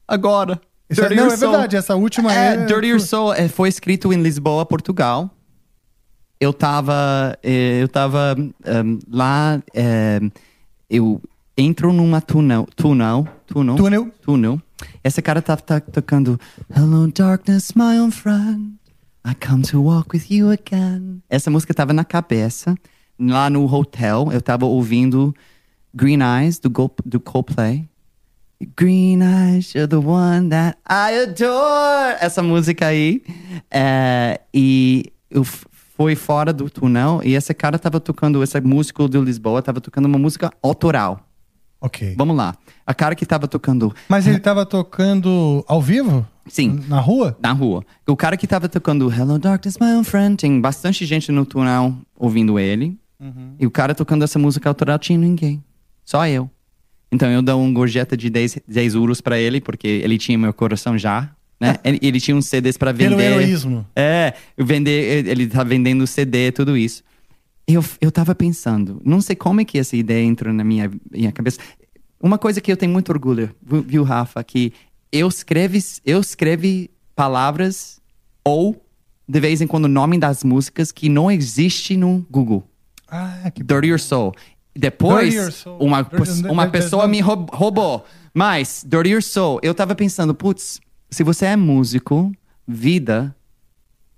[0.07, 0.60] Agora.
[0.91, 1.51] Isso é- Dirty não, Your é Soul.
[1.51, 2.53] verdade, essa última é.
[2.53, 5.30] é- Dirty Your Soul é, foi escrito em Lisboa, Portugal.
[6.39, 7.38] Eu tava.
[7.43, 8.35] eh, Eu tava
[8.65, 9.61] ehm, lá.
[10.89, 11.22] eu
[11.57, 12.68] entro numa túnel.
[12.76, 13.27] Túnel.
[13.47, 13.76] Túnel.
[13.76, 14.11] Túnel.
[14.22, 14.61] Túnel.
[15.03, 16.39] Essa cara tá, tá tocando.
[16.76, 18.73] Hello, darkness, my old friend.
[19.23, 21.22] I come to walk with you again.
[21.30, 22.76] Essa música tava na cabeça.
[23.19, 25.31] Lá no hotel, eu tava ouvindo
[25.93, 27.88] Green Eyes, do, Go, do Coldplay.
[28.75, 32.17] Green Eyes, you're the one that I adore.
[32.19, 33.21] Essa música aí.
[33.69, 39.19] É, e eu fui fora do túnel e esse cara tava tocando, esse músico de
[39.19, 41.27] Lisboa tava tocando uma música autoral.
[41.79, 42.13] Ok.
[42.17, 42.55] Vamos lá.
[42.85, 43.93] A cara que tava tocando.
[44.07, 46.27] Mas ele tava tocando ao vivo?
[46.47, 46.83] Sim.
[46.88, 47.35] Na rua?
[47.41, 47.83] Na rua.
[48.07, 51.95] O cara que tava tocando Hello Darkness, my old friend, tem bastante gente no túnel
[52.15, 52.99] ouvindo ele.
[53.59, 55.63] E o cara tocando essa música autoral tinha ninguém.
[56.03, 56.49] Só eu.
[57.11, 60.53] Então eu dou um gorjeta de 10, 10 euros pra ele, porque ele tinha meu
[60.53, 61.29] coração já.
[61.59, 61.77] Né?
[61.83, 63.15] ele, ele tinha uns CDs pra vender.
[63.15, 63.85] Pelo heroísmo.
[63.95, 67.03] É, vender, ele tá vendendo CD, tudo isso.
[67.67, 71.31] Eu, eu tava pensando, não sei como é que essa ideia entrou na minha, minha
[71.31, 71.59] cabeça.
[72.19, 74.73] Uma coisa que eu tenho muito orgulho, viu, viu, Rafa, que
[75.11, 78.01] eu escrevi, eu escrevi palavras
[78.43, 78.83] ou,
[79.27, 82.67] de vez em quando, o nome das músicas que não existe no Google.
[83.07, 84.33] Ah, que Dirty Your Soul.
[84.76, 85.34] Depois,
[85.80, 86.02] uma,
[86.49, 88.06] uma pessoa me roub- roubou.
[88.34, 90.80] Mas, Dirty Your Soul, eu tava pensando, putz,
[91.10, 92.31] se você é músico,
[92.68, 93.35] vida,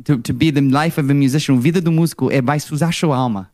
[0.04, 3.18] to, to be the life of a musician, vida do músico é vai sujar sua
[3.18, 3.50] alma.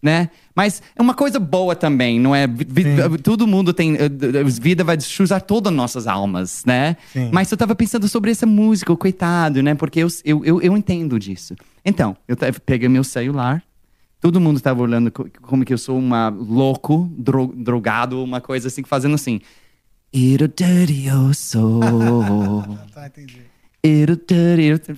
[0.00, 0.30] Né?
[0.54, 2.46] Mas é uma coisa boa também, não é?
[2.46, 2.84] Vi-
[3.20, 3.96] todo mundo tem.
[3.96, 4.08] eh,
[4.44, 6.96] Vida vai sujar todas as nossas almas, né?
[7.12, 7.30] Sim.
[7.32, 9.74] Mas eu tava pensando sobre essa música, coitado, né?
[9.74, 11.56] Porque eu, eu, eu, eu entendo disso.
[11.84, 13.60] Então, eu peguei meu celular,
[14.20, 18.68] todo mundo tava olhando co- como que eu sou uma louco, dro- drogado, uma coisa
[18.68, 19.40] assim, fazendo assim.
[20.14, 21.82] Your soul.
[22.94, 23.42] Tá, entendi.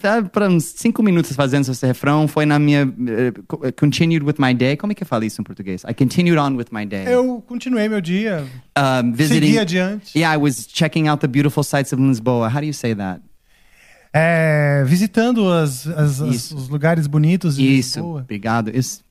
[0.02, 2.82] Ah, Para uns cinco minutos fazendo esse refrão, foi na minha...
[3.08, 4.76] eh, continued with my day.
[4.76, 5.82] Como é que eu falo isso em português?
[5.84, 7.04] I continued on with my day.
[7.06, 8.44] Eu continuei meu dia.
[8.76, 9.40] Um, visiting...
[9.46, 10.18] Segui adiante.
[10.18, 12.48] Yeah, I was checking out the beautiful sights of Lisboa.
[12.48, 13.20] How do you say that?
[14.12, 16.56] É, visitando as, as- as- Isso.
[16.56, 18.20] os lugares bonitos de Isso, Lisboa.
[18.22, 18.70] obrigado.
[18.76, 19.02] Isso,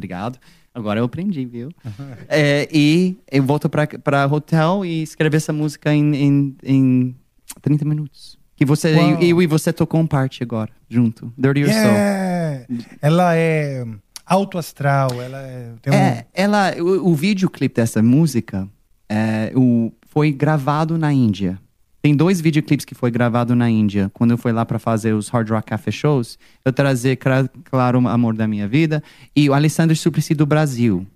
[0.00, 0.38] obrigado.
[0.74, 1.68] Agora eu aprendi, viu?
[2.28, 7.16] É, e eu volto para hotel e escrevi essa música em, em, em
[7.60, 8.38] 30 minutos.
[8.56, 9.22] Que você, Uau.
[9.22, 11.32] eu e você tocou um parte agora, junto.
[11.36, 11.84] Dirty Your Soul.
[11.94, 12.66] É,
[13.00, 13.84] ela é
[14.24, 18.68] alto astral, ela é, tem um- É, ela, o, o videoclipe dessa música
[19.08, 21.58] é, o, foi gravado na Índia.
[22.02, 24.10] Tem dois videoclipes que foi gravado na Índia.
[24.14, 27.18] Quando eu fui lá para fazer os Hard Rock Café Shows, eu trazer,
[27.64, 29.02] claro, Amor da Minha Vida
[29.36, 31.06] e o Alessandro Suplicy do Brasil.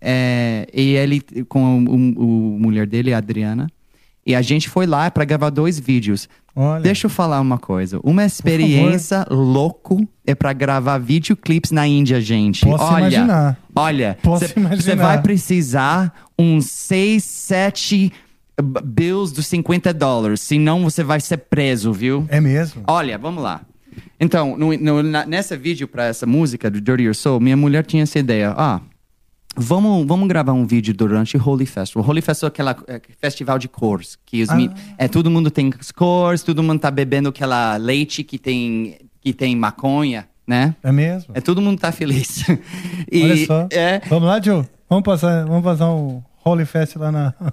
[0.00, 3.66] É, e ele, com o, o- mulher dele, a Adriana.
[4.24, 6.28] E a gente foi lá para gravar dois vídeos.
[6.54, 6.82] Olha.
[6.82, 8.00] Deixa eu falar uma coisa.
[8.02, 12.62] Uma experiência louco é para gravar videoclipes na Índia, gente.
[12.64, 13.58] Posso olha, imaginar.
[13.74, 18.12] olha, você vai precisar uns 6, 7
[18.62, 20.40] bills dos 50 dólares.
[20.40, 22.24] Senão você vai ser preso, viu?
[22.28, 22.82] É mesmo?
[22.86, 23.60] Olha, vamos lá.
[24.20, 27.84] Então, no, no, na, nessa vídeo para essa música do Dirty Your Soul, minha mulher
[27.84, 28.54] tinha essa ideia.
[28.56, 28.80] Ah,
[29.56, 32.08] vamos, vamos gravar um vídeo durante o Holy Festival.
[32.08, 34.18] Holy Festival é aquela é, festival de cores.
[34.24, 38.38] Que mi- é, todo mundo tem as cores, todo mundo tá bebendo aquela leite que
[38.38, 40.74] tem, que tem maconha, né?
[40.82, 41.32] É mesmo?
[41.34, 42.44] É, todo mundo tá feliz.
[43.10, 43.68] E, Olha só.
[43.70, 44.64] É, Vamos lá, Joe?
[44.90, 47.34] Vamos passar, vamos passar um Holy Fest lá na.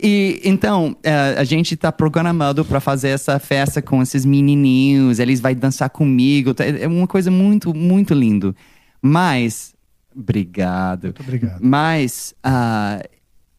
[0.00, 5.40] E então, eh, a gente tá programado para fazer essa festa com esses menininhos, eles
[5.40, 8.54] vão dançar comigo, tá- é uma coisa muito, muito lindo.
[9.02, 9.74] Mas,
[10.16, 11.04] obrigado.
[11.04, 11.58] Muito obrigado.
[11.60, 13.02] Mas ah,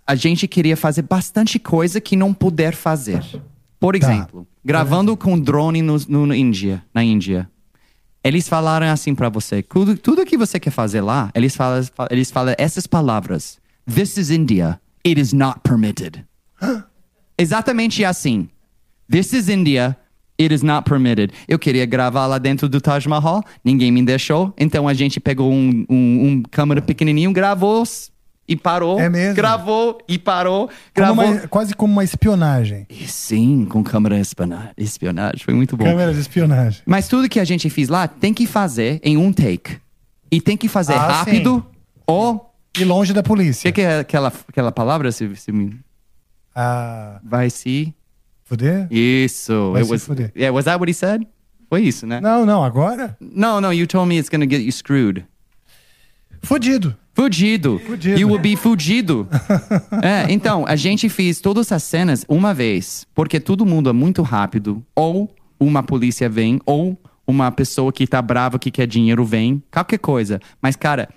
[0.07, 3.21] a gente queria fazer bastante coisa que não puder fazer.
[3.79, 7.49] Por exemplo, gravando com drone no, no, no Índia, na Índia.
[8.23, 12.29] Eles falaram assim para você, tudo, tudo que você quer fazer lá, eles falam, eles
[12.29, 13.57] falam essas palavras.
[13.91, 14.79] This is India.
[15.05, 16.25] It is not permitted.
[17.37, 18.49] Exatamente assim.
[19.09, 19.97] This is India.
[20.39, 21.33] It is not permitted.
[21.47, 24.53] Eu queria gravar lá dentro do Taj Mahal, ninguém me deixou.
[24.57, 27.83] Então a gente pegou um, um, um câmera pequenininho, gravou
[28.49, 28.99] e parou.
[28.99, 29.35] É mesmo?
[29.35, 30.67] Gravou e parou.
[30.67, 31.25] Como Gravou.
[31.25, 32.85] uma- quase como uma espionagem.
[32.89, 35.39] E Sim, com câmera espiona- espionagem.
[35.45, 35.85] Foi muito bom.
[35.85, 36.81] Câmera de espionagem.
[36.85, 39.77] Mas tudo que a gente fez lá tem que fazer em um take.
[40.31, 41.65] E tem que fazer Ah, rápido
[42.05, 42.45] ou.
[42.77, 43.71] E longe da O polícia.
[43.71, 45.11] que, que é aquela, aquela palavra?
[45.11, 45.79] Se, se me-
[46.55, 47.93] Ah, vai se.
[48.45, 48.87] fuder?
[48.91, 49.71] Isso.
[49.73, 50.31] Vai it se was, fuder.
[50.35, 51.27] Yeah, was that what he said?
[51.69, 52.19] Foi isso, né?
[52.19, 53.15] Não, não, agora?
[53.21, 55.23] No, no, you told me it's gonna get you screwed.
[56.41, 56.95] Fudido.
[57.13, 57.79] Fudido.
[57.85, 58.19] Fudido.
[58.19, 59.27] You will be fudido.
[60.01, 64.21] é, então, a gente fez todas as cenas uma vez, porque todo mundo é muito
[64.21, 64.83] rápido.
[64.95, 66.97] Ou uma polícia vem, ou
[67.27, 70.39] uma pessoa que tá brava que quer dinheiro vem, qualquer coisa.
[70.61, 71.09] Mas, cara,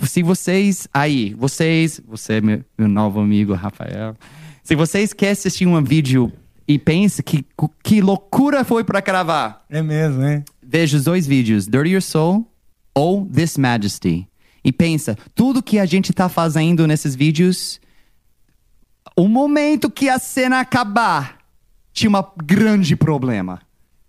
[0.00, 4.16] se vocês aí, vocês, você, meu, meu novo amigo Rafael,
[4.62, 6.32] se vocês querem assistir um vídeo
[6.66, 7.44] e pensa que,
[7.82, 10.42] que loucura foi pra gravar, É mesmo, hein?
[10.62, 12.50] veja os dois vídeos, Dirty Your Soul
[12.94, 14.28] ou This Majesty.
[14.64, 17.80] E pensa, tudo que a gente tá fazendo nesses vídeos,
[19.16, 21.38] o momento que a cena acabar,
[21.92, 23.60] tinha um grande problema.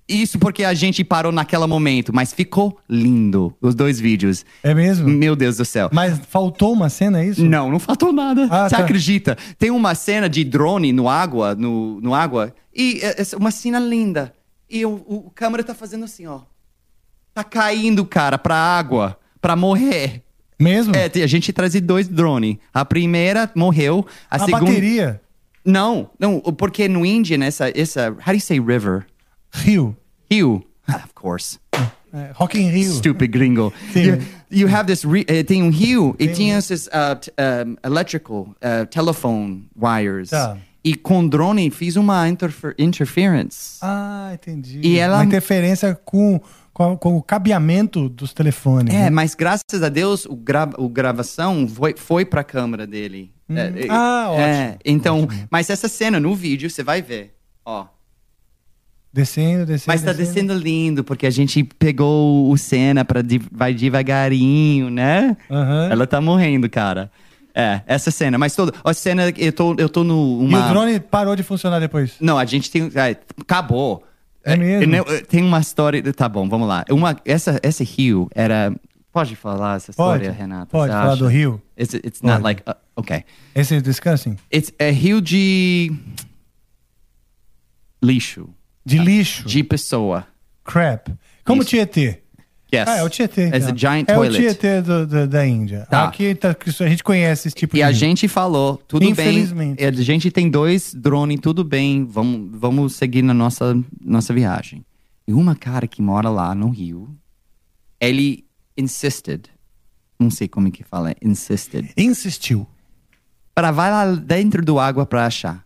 [0.08, 4.46] Isso porque a gente parou naquele momento, mas ficou lindo os dois vídeos.
[4.62, 5.10] É mesmo?
[5.10, 5.90] Meu Deus do céu.
[5.92, 7.44] Mas faltou uma cena, é isso?
[7.44, 8.48] Não, não faltou nada.
[8.52, 8.84] Ah, Você tá.
[8.84, 9.36] acredita?
[9.58, 13.80] Tem uma cena de drone no água, no, no água, e é é uma cena
[13.80, 14.32] linda.
[14.70, 16.42] E o, o câmera tá fazendo assim, ó.
[17.36, 20.24] Tá caindo, cara, pra água, pra morrer.
[20.58, 20.94] Mesmo?
[20.96, 22.56] É, a gente trazia dois drones.
[22.74, 24.66] A primeira morreu, a, A segunda...
[24.66, 25.22] bateria.
[25.66, 29.06] Não, não, porque no Índia, nessa, essa, how do you say river?
[29.54, 29.98] Rio.
[30.32, 30.64] Rio.
[30.88, 31.60] of course.
[32.14, 32.94] É, Rock in Rio.
[32.94, 33.74] Stupid gringo.
[33.94, 37.34] You, you have this, re, eh, tem um rio e tinha esses uh, t-
[37.68, 40.30] um, electrical, uh, telephone wires.
[40.30, 40.56] Tá.
[40.82, 43.80] E com drone fiz uma interfer interference.
[43.82, 44.80] Ah, entendi.
[44.82, 46.40] E ela- Uma interferência com,
[46.76, 48.94] com, a- com o cabeamento dos telefones.
[48.94, 49.10] É, né?
[49.10, 53.32] mas graças a Deus o, gra o gravação foi, foi pra câmera dele.
[53.50, 57.34] É, é, Ah, é, ótimo, então, mas essa cena no vídeo você vai ver.
[57.64, 57.86] Ó.
[59.14, 59.88] Descendo, descendo.
[59.88, 65.38] Mas tá descendo lindo, porque a gente pegou o cena pra de- vai devagarinho, né?
[65.50, 65.88] Aham.
[65.90, 67.10] Ela tá morrendo, cara.
[67.54, 68.38] É, essa cena.
[68.38, 68.74] Mas toda.
[68.84, 70.42] A cena, eu tô, eu tô no.
[70.44, 70.66] E Uma...
[70.66, 72.16] o drone parou de funcionar depois.
[72.20, 72.92] Não, a gente tem.
[72.94, 74.04] é, acabou.
[74.46, 74.92] É mesmo?
[74.92, 76.02] né, Tem uma história.
[76.14, 76.86] Tá bom, vamos lá.
[76.90, 78.74] Uma, essa, esse rio era.
[79.12, 80.68] Pode falar essa Pode, história, Renata?
[80.72, 81.18] pode falar acha?
[81.18, 81.62] do rio.
[81.80, 82.44] It's, it's not Pode.
[82.44, 82.64] like.
[82.70, 83.24] uh, ok.
[83.56, 84.38] Esse descansem?
[84.54, 85.92] It's, é rio de.
[88.04, 88.50] Lixo.
[88.86, 89.48] De lixo.
[89.48, 90.28] De pessoa.
[90.64, 91.08] Crap.
[91.44, 91.70] Como Isso.
[91.72, 92.22] Tietê.
[92.76, 92.88] Yes.
[92.88, 93.48] Ah, é o Tietê.
[93.48, 93.70] Então.
[93.70, 94.38] a giant é toilet.
[94.38, 95.88] o Tietê do- do- da Índia.
[95.90, 96.06] Tá.
[96.06, 97.96] Aqui tá- a gente conhece esse tipo E de a rio.
[97.96, 99.12] gente falou, tudo bem.
[99.12, 99.84] Infelizmente.
[99.84, 102.06] A gente tem dois drones, tudo bem.
[102.06, 104.86] Vamos, vamos seguir na nossa, nossa viagem.
[105.28, 107.10] E uma cara que mora lá no Rio,
[108.00, 108.46] ele
[108.78, 109.50] insisted.
[110.20, 111.90] Não sei como é que fala, insisted.
[111.98, 112.68] Insistiu.
[113.54, 115.66] Para vai lá dentro do água para achar.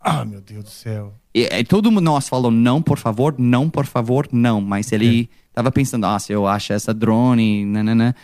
[0.00, 1.14] Ah, meu Deus do céu.
[1.34, 4.60] E, e todo mundo nós falou não, por favor, não, por favor, não.
[4.60, 8.14] Mas ele tava pensando, ah, se eu acho essa drone, nanana.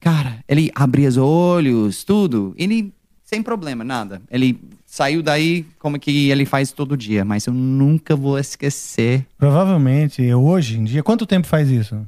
[0.00, 2.54] Cara, ele abria os olhos, tudo.
[2.58, 2.92] Ele,
[3.24, 4.20] sem problema, nada.
[4.30, 7.24] Ele saiu daí como que ele faz todo dia.
[7.24, 11.02] Mas eu nunca vou esquecer Provavelmente, hoje em dia.
[11.02, 12.06] Quanto tempo faz isso?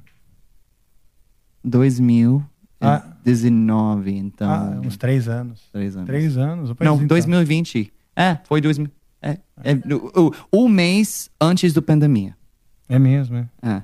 [1.64, 4.50] 2019, então.
[4.50, 5.62] Ah, uns três anos.
[5.72, 6.06] Três anos.
[6.06, 6.70] Três anos.
[6.80, 7.06] Não, então.
[7.06, 7.92] 2020.
[8.16, 8.90] É, foi 2000.
[9.20, 10.32] É, é, o, o,
[10.64, 12.36] o mês antes da pandemia.
[12.88, 13.48] É mesmo, é.
[13.62, 13.82] É.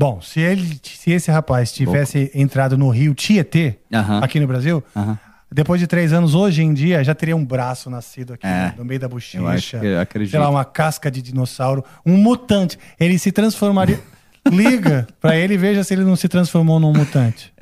[0.00, 4.20] Bom, se, ele, se esse rapaz tivesse entrado no rio Tietê, Aham.
[4.24, 5.18] aqui no Brasil, Aham.
[5.52, 8.48] depois de três anos, hoje em dia, já teria um braço nascido aqui É.
[8.48, 9.76] né, no meio da bochecha.
[9.82, 10.30] eu acredito.
[10.30, 11.84] Sei lá, uma casca de dinossauro.
[12.06, 12.78] Um mutante.
[12.98, 14.00] Ele se transformaria.
[14.50, 17.52] Liga pra ele e veja se ele não se transformou num mutante.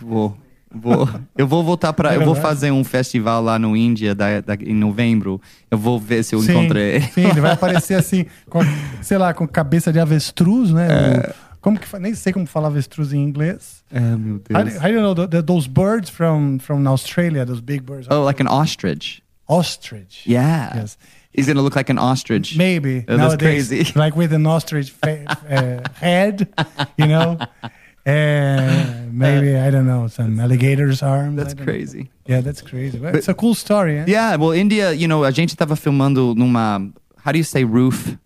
[0.00, 0.34] Vou.
[0.74, 2.12] Vou, eu vou voltar para.
[2.12, 5.38] É eu vou fazer um festival lá no Índia da, da- em novembro.
[5.70, 7.00] Eu vou ver se eu Sim, encontrei.
[7.00, 8.60] Sim, ele vai aparecer assim, com,
[9.00, 10.86] sei lá, com cabeça de avestruz, né?
[10.90, 11.30] É.
[11.30, 13.82] O- como que Nem sei como avestruz em inglês.
[13.90, 14.76] Meu Deus.
[14.76, 18.06] how do you know the, the- those birds from, from Australia, those big birds?
[18.10, 19.22] Oh, like an ostrich.
[19.48, 20.24] Ostrich.
[20.26, 20.72] Yeah.
[20.76, 20.98] Yes.
[21.32, 22.56] He's gonna look like an ostrich.
[22.56, 23.04] Maybe.
[23.08, 23.92] Oh, that's nowadays, crazy.
[23.98, 26.48] Like with an ostrich fa- uh, head,
[26.96, 27.38] you know?
[28.06, 31.36] Uh, maybe, I don't know, some alligator's arms.
[31.36, 31.72] That's don't know.
[31.72, 32.10] crazy.
[32.26, 32.98] Yeah, that's crazy.
[32.98, 34.04] But it's a cool story, eh?
[34.06, 36.80] Yeah, well, India, you know, a gente tava filmando numa.
[37.18, 38.16] How do you say roof?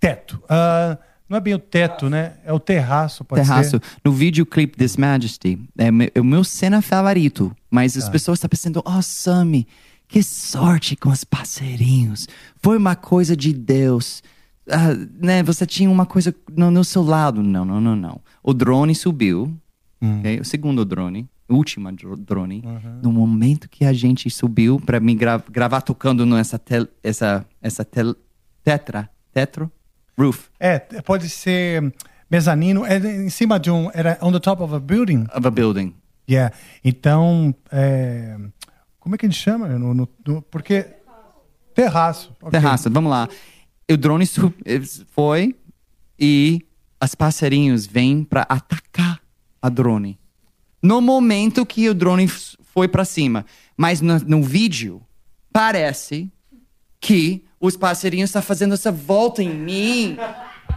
[0.00, 0.40] Teto.
[0.48, 0.96] Ah,
[1.30, 2.34] não é bem o teto, né?
[2.44, 3.70] É o terraço, pode terraço.
[3.70, 3.82] ser.
[4.04, 7.56] No videoclipe This Majesty, é é o meu cena favorito.
[7.70, 8.10] Mas as Tá.
[8.10, 9.66] pessoas estão pensando, oh, Sammy,
[10.08, 12.26] que sorte com os parceirinhos.
[12.60, 14.22] Foi uma coisa de Deus.
[14.68, 14.88] Ah,
[15.20, 17.42] né, você tinha uma coisa no, no seu lado.
[17.42, 18.20] Não, não, não, não.
[18.42, 19.56] O drone subiu.
[20.02, 20.18] Hum.
[20.18, 20.40] ok?
[20.40, 21.28] O segundo drone.
[21.48, 22.62] última dro- drone.
[23.02, 27.84] No momento que a gente subiu para me gra- gravar tocando nessa tel, essa essa
[27.84, 28.14] tel,
[28.62, 29.70] tetra, tetro,
[30.18, 31.92] roof É, pode ser
[32.30, 35.24] mezanino, é em cima de um, era on the top of a building.
[35.34, 35.94] of a building.
[36.28, 36.54] Yeah.
[36.84, 38.36] Então, é,
[39.00, 39.66] como é que a gente chama?
[39.68, 40.86] No, no- no- porque
[41.74, 42.32] terraço.
[42.40, 42.50] ok.
[42.50, 43.28] Terraço, vamos lá.
[43.90, 44.24] O drone
[45.08, 45.56] foi
[46.18, 46.64] e
[47.02, 49.20] os passarinhos vêm para atacar
[49.60, 50.18] a drone.
[50.82, 53.44] No momento que o drone foi para cima.
[53.76, 55.02] Mas no, no vídeo,
[55.52, 56.30] parece
[57.00, 60.16] que os passarinhos estão fazendo essa volta em mim.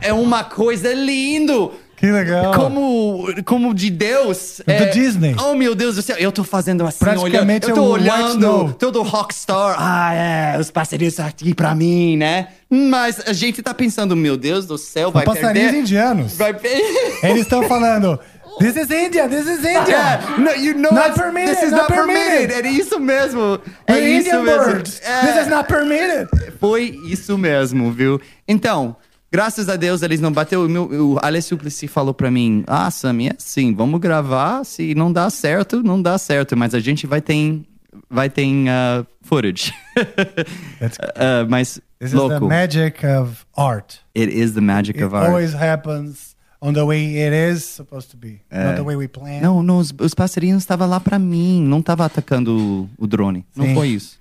[0.02, 1.72] É uma coisa lindo.
[1.96, 2.54] Que legal.
[2.54, 4.60] Como, como de Deus.
[4.66, 5.34] Do é- Disney.
[5.42, 6.18] Oh, meu Deus do céu.
[6.18, 7.70] Eu tô fazendo assim, Praticamente olhando.
[7.70, 8.74] Eu tô é um olhando.
[8.74, 9.76] Todo rockstar.
[9.80, 10.60] Ah, é.
[10.60, 12.50] Os passarinhos aqui pra mim, né?
[12.70, 15.80] Mas a gente tá pensando, meu Deus do céu, vai passarinhos perder.
[15.80, 16.36] indianos.
[16.36, 17.20] Vai perder.
[17.24, 18.20] Eles estão falando,
[18.60, 20.20] this is India, this is India.
[20.38, 22.50] É, no, you know Not permitted, this is not not permitted.
[22.50, 22.66] permitted.
[22.68, 23.60] É isso mesmo.
[23.88, 24.66] É We're isso Indian mesmo.
[24.74, 25.02] birds.
[25.04, 25.22] É.
[25.26, 26.28] This is not permitted.
[26.60, 28.20] Foi isso mesmo, viu?
[28.48, 28.96] Então,
[29.32, 30.66] graças a Deus eles não bateu.
[30.66, 34.64] O, meu, o Alex Suplicy falou pra mim: Ah, Sammy, é assim, vamos gravar.
[34.64, 36.56] Se não dá certo, não dá certo.
[36.58, 37.62] Mas a gente vai ter,
[38.10, 39.74] vai ter uh, footage.
[39.98, 42.34] Uh, mas, This louco.
[42.34, 44.00] is the magic of art.
[44.16, 45.28] It is the magic It of art.
[45.30, 46.33] always happens
[46.64, 48.64] on the way it is supposed to be, É.
[48.64, 49.42] not the way we plan.
[49.42, 53.46] Não, não, os, os passarinhos estavam lá pra mim, não tava atacando o, o drone.
[53.54, 53.74] Não Sim.
[53.76, 54.18] foi isso.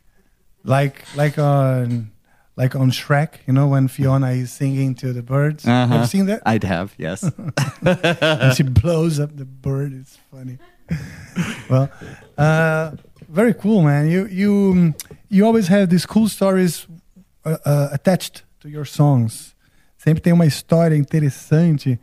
[0.65, 2.07] Like like on
[2.57, 5.65] like on Shrek, you know when Fiona is singing to the birds.
[5.65, 5.87] Uh-huh.
[5.87, 6.43] Have you seen that?
[6.45, 7.23] I'd have, yes.
[7.83, 9.93] and she blows up the bird.
[9.93, 10.59] It's funny.
[11.71, 11.89] well,
[12.37, 12.93] uh,
[13.29, 14.09] very cool, man.
[14.09, 14.95] You you
[15.29, 16.87] you always have these cool stories
[17.45, 19.55] uh, uh, attached to your songs.
[19.97, 21.99] Sempre tem uma história interessante,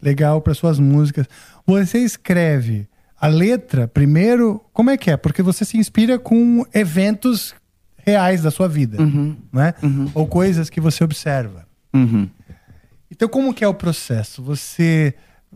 [0.00, 1.26] legal para suas músicas.
[1.66, 2.88] Você escreve
[3.20, 4.64] a letra primeiro.
[4.72, 5.16] Como é que é?
[5.16, 7.54] Porque você se inspira com eventos
[7.96, 8.98] reais da sua vida,
[9.52, 9.74] né?
[10.14, 11.66] Ou coisas que você observa.
[11.92, 12.28] Uhum.
[13.10, 14.42] Então, como que é o processo?
[14.42, 15.14] Você,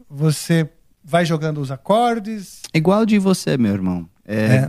[0.09, 0.69] você
[1.05, 2.63] vai jogando os acordes?
[2.75, 4.09] Igual de você, meu irmão.
[4.33, 4.69] É,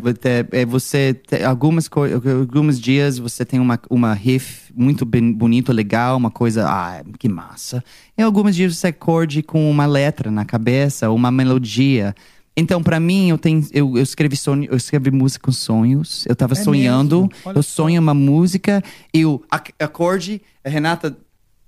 [0.54, 5.72] é- é você tem algumas alguns dias você tem uma, uma riff muito bem, bonito,
[5.72, 7.84] legal, uma coisa, ah, que massa.
[8.18, 12.16] E alguns dias você acorde com uma letra na cabeça, uma melodia.
[12.58, 16.26] Então, pra mim, eu tenho, eu, eu escrevi sonho, eu escrevi música com sonhos.
[16.28, 18.84] Eu tava É sonhando, eu sonho uma música
[19.14, 21.16] e o ac- acorde, a Renata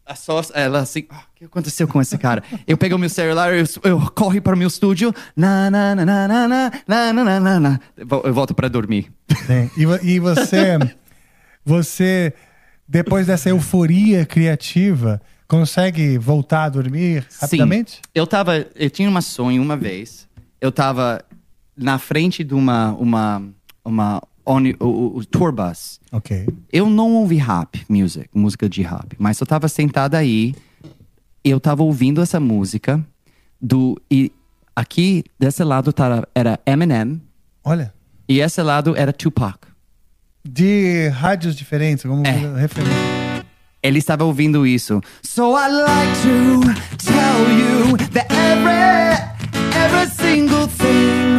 [0.06, 2.44] a só, ela assim, "Ah, o que aconteceu com esse cara?
[2.68, 6.28] Eu pego meu celular, eu, eu corro para o meu estúdio, na, na, na, na,
[6.28, 9.12] na, na, na, na, na, eu volto para dormir.
[9.48, 9.70] Sim.
[9.78, 10.78] E, e você,
[11.64, 12.34] você,
[12.88, 17.94] depois dessa euforia criativa, consegue voltar a dormir rapidamente?
[17.94, 18.02] Sim.
[18.14, 20.28] Eu tava, eu tinha um sonho uma vez.
[20.60, 21.24] Eu tava
[21.76, 23.42] na frente de uma uma
[23.84, 26.00] uma oni- o, o, tour bus.
[26.12, 26.48] Ok.
[26.72, 30.54] Eu não ouvi rap music, música de rap, mas eu tava sentada aí,
[31.44, 33.04] eu tava ouvindo essa música
[33.62, 34.32] do e
[34.76, 37.22] aqui desse lado tava, era Eminem
[37.64, 37.94] Olha,
[38.28, 39.60] e esse lado era Tupac.
[40.46, 42.34] de rádios diferentes, como É.
[43.82, 45.02] Ele estava ouvindo isso.
[45.24, 46.62] So I'd like to
[47.04, 49.20] tell you that every,
[49.76, 51.33] every single thing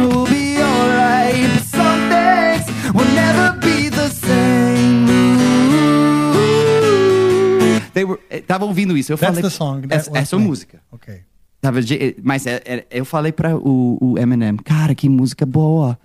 [8.03, 9.11] Were, eh, tava ouvindo isso.
[9.13, 9.81] Eu That's falei, the song.
[9.87, 10.81] that essa, essa é música.
[10.91, 11.21] Ok.
[11.61, 15.45] Tava de- eh, mas é- é- eu falei para o, o Eminem, cara, que música
[15.45, 15.97] boa.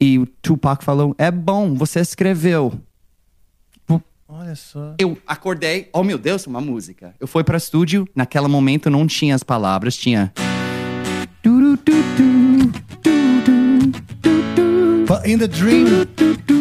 [0.00, 2.72] E o Tupac falou, é bom, você escreveu.
[4.32, 4.94] Olha só.
[4.98, 7.12] Eu acordei, oh meu Deus, uma música.
[7.18, 10.32] Eu fui para estúdio, naquele momento não tinha as palavras, tinha.
[15.06, 15.86] But in the dream,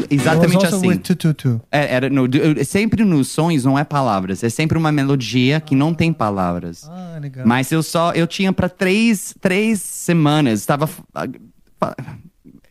[0.10, 0.88] Exatamente assim.
[0.88, 1.60] with 222.
[1.72, 5.76] É, era, no, eu- sempre nos sonhos não é palavras, é sempre uma melodia que
[5.76, 6.89] não tem palavras.
[6.89, 7.45] Ah, legal.
[7.45, 10.88] Mas eu só, eu tinha para três, três semanas, estava.
[10.88, 11.03] fa-
[11.80, 11.95] fa-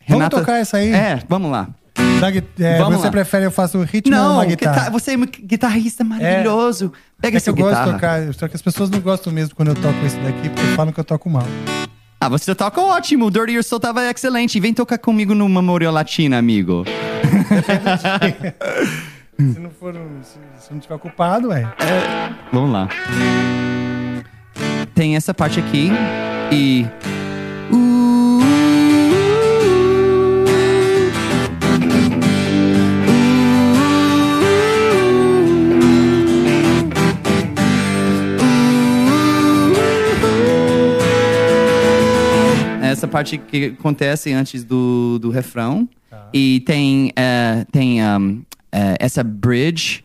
[0.07, 0.91] Vamos tocar essa aí?
[0.91, 1.69] É, vamos lá.
[2.19, 2.29] Da
[2.65, 3.11] é, Vamos você lá.
[3.11, 4.73] prefere eu faço o ritmo ou Não, uma guitarra?
[4.75, 6.91] guitarra- você é um guitarrista maravilhoso.
[7.21, 7.85] Pega é essa eu gosto guitarra.
[7.85, 10.67] de tocar, só que as pessoas não gostam mesmo quando eu toco esse daqui, porque
[10.75, 11.45] falam que eu toco mal.
[12.21, 13.27] Ah, você toca ótimo.
[13.27, 14.59] O Dirty Your Soul tava excelente.
[14.59, 16.83] Vem tocar comigo no Memorial Latina, amigo.
[19.37, 21.65] se não for, um- se, se não tiver ocupado, ué.
[22.51, 22.89] Vamos lá.
[24.93, 25.89] Tem essa parte aqui
[26.51, 26.85] e.
[42.99, 45.87] essa parte que acontece antes do, do refrão.
[46.09, 46.27] Tá.
[46.33, 48.41] E tem, eh, tem um,
[48.73, 50.03] eh, essa bridge.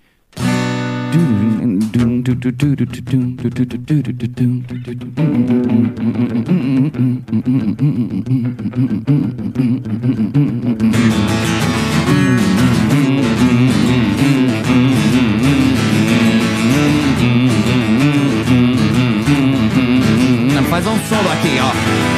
[20.70, 22.13] Faz um solo aqui, ó.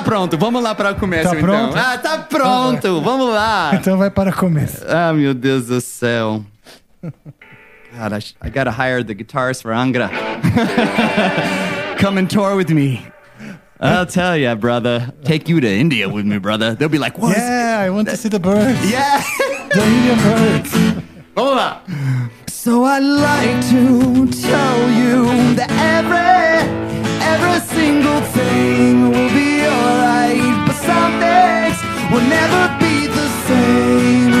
[0.00, 0.38] Tá pronto.
[0.38, 1.48] Vamos lá para o começo, Tá então.
[1.48, 1.76] pronto?
[1.78, 3.00] Ah, tá pronto.
[3.00, 3.70] Vamos lá.
[3.74, 4.84] Então vai para começo.
[4.88, 6.42] Ah, meu Deus do céu.
[7.02, 10.10] God, I, I gotta hire the guitarist for Angra.
[11.98, 13.02] Come and tour with me.
[13.80, 15.12] I'll tell ya, brother.
[15.24, 16.74] Take you to India with me, brother.
[16.74, 17.36] They'll be like, what?
[17.36, 18.78] Yeah, I want to see the birds.
[18.90, 19.22] Yeah.
[19.70, 20.72] The Indian birds.
[21.36, 21.80] Vamos lá.
[22.48, 26.99] So I'd like to tell you that every,
[27.32, 31.78] every single thing will be alright, but some things
[32.10, 34.32] will never be the same.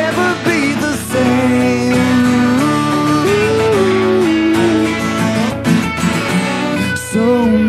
[0.00, 2.16] Never be the same.
[7.10, 7.24] So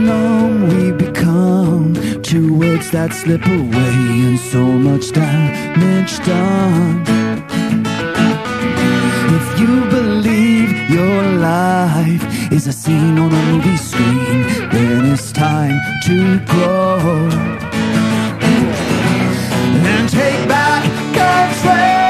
[0.07, 1.93] numb we become
[2.29, 3.95] to words that slip away
[4.27, 7.20] and so much damage done.
[11.11, 17.29] Your life is a scene on a movie screen, then it's time to grow
[19.91, 20.83] and take back
[21.13, 22.00] control.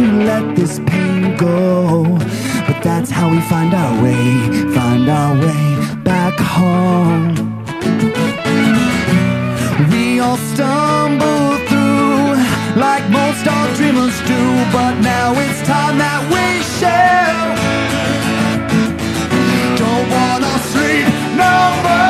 [0.00, 2.04] To let this pain go.
[2.66, 4.24] But that's how we find our way,
[4.72, 5.64] find our way
[6.10, 7.34] back home.
[9.90, 12.28] We all stumble through
[12.86, 14.42] like most all dreamers do,
[14.76, 16.44] but now it's time that we
[16.78, 17.42] share.
[19.82, 21.08] Don't wanna sleep
[21.42, 21.54] no
[21.84, 22.09] more.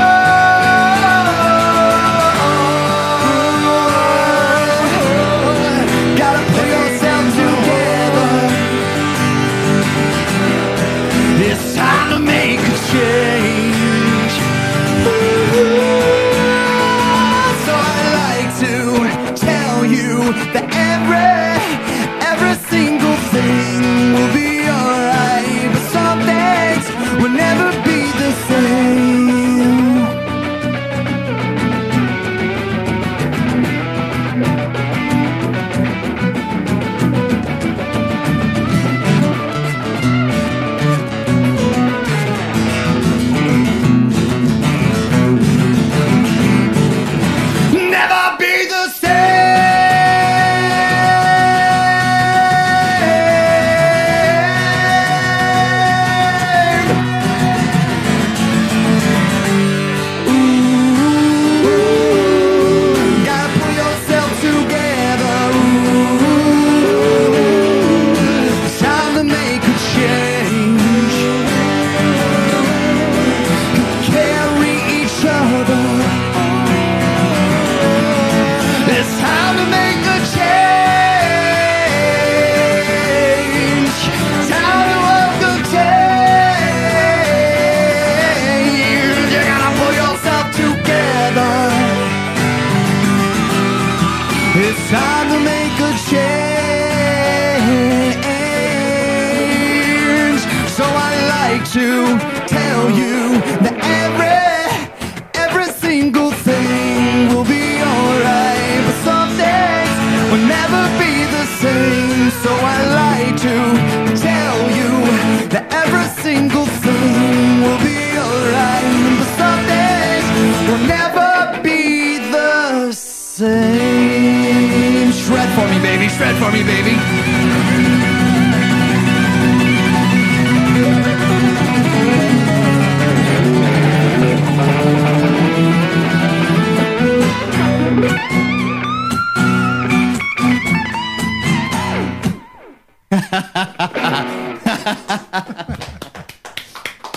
[126.21, 126.95] Shred for me, baby.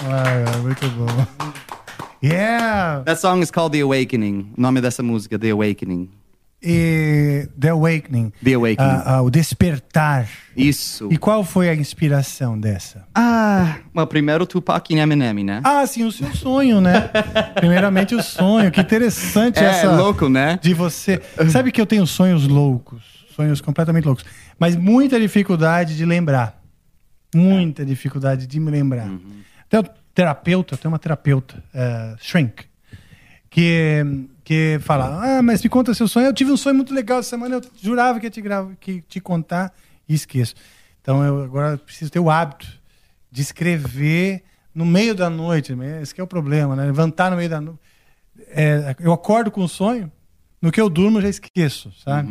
[0.05, 0.85] Ai, ai, muito.
[2.21, 3.03] Yeah!
[3.03, 4.53] That song is called The Awakening.
[4.57, 6.22] O nome dessa música, The Awakening.
[7.63, 8.33] The Awakening.
[8.43, 8.91] The Awakening.
[8.91, 10.27] Ah, ah, o despertar.
[10.55, 11.07] Isso.
[11.09, 13.05] E qual foi a inspiração dessa?
[13.15, 15.61] Ah, well, primeiro Tupac e Eminem, né?
[15.63, 17.09] Ah, sim, o seu sonho, né?
[17.55, 18.69] Primeiramente o sonho.
[18.69, 19.89] Que interessante É, essa.
[19.95, 20.59] louco, né?
[20.61, 21.21] De você.
[21.49, 23.01] Sabe que eu tenho sonhos loucos,
[23.33, 24.25] sonhos completamente loucos,
[24.59, 26.61] mas muita dificuldade de lembrar.
[27.33, 29.07] Muita dificuldade de me lembrar.
[29.69, 29.83] Tem um
[30.13, 32.65] terapeuta, tem uma terapeuta, eh, Shrink,
[33.49, 34.05] que,
[34.43, 36.27] que fala: Ah, mas me conta seu sonho.
[36.27, 39.01] Eu tive um sonho muito legal essa semana, eu jurava que ia te, grava, que
[39.01, 39.73] te contar
[40.07, 40.55] e esqueço.
[41.01, 42.67] Então eu agora preciso ter o hábito
[43.31, 44.43] de escrever
[44.73, 45.73] no meio da noite.
[46.01, 46.85] Esse que é o problema, né?
[46.85, 47.79] Levantar no meio da noite.
[48.47, 50.11] É, eu acordo com o sonho,
[50.61, 52.29] no que eu durmo eu já esqueço, sabe?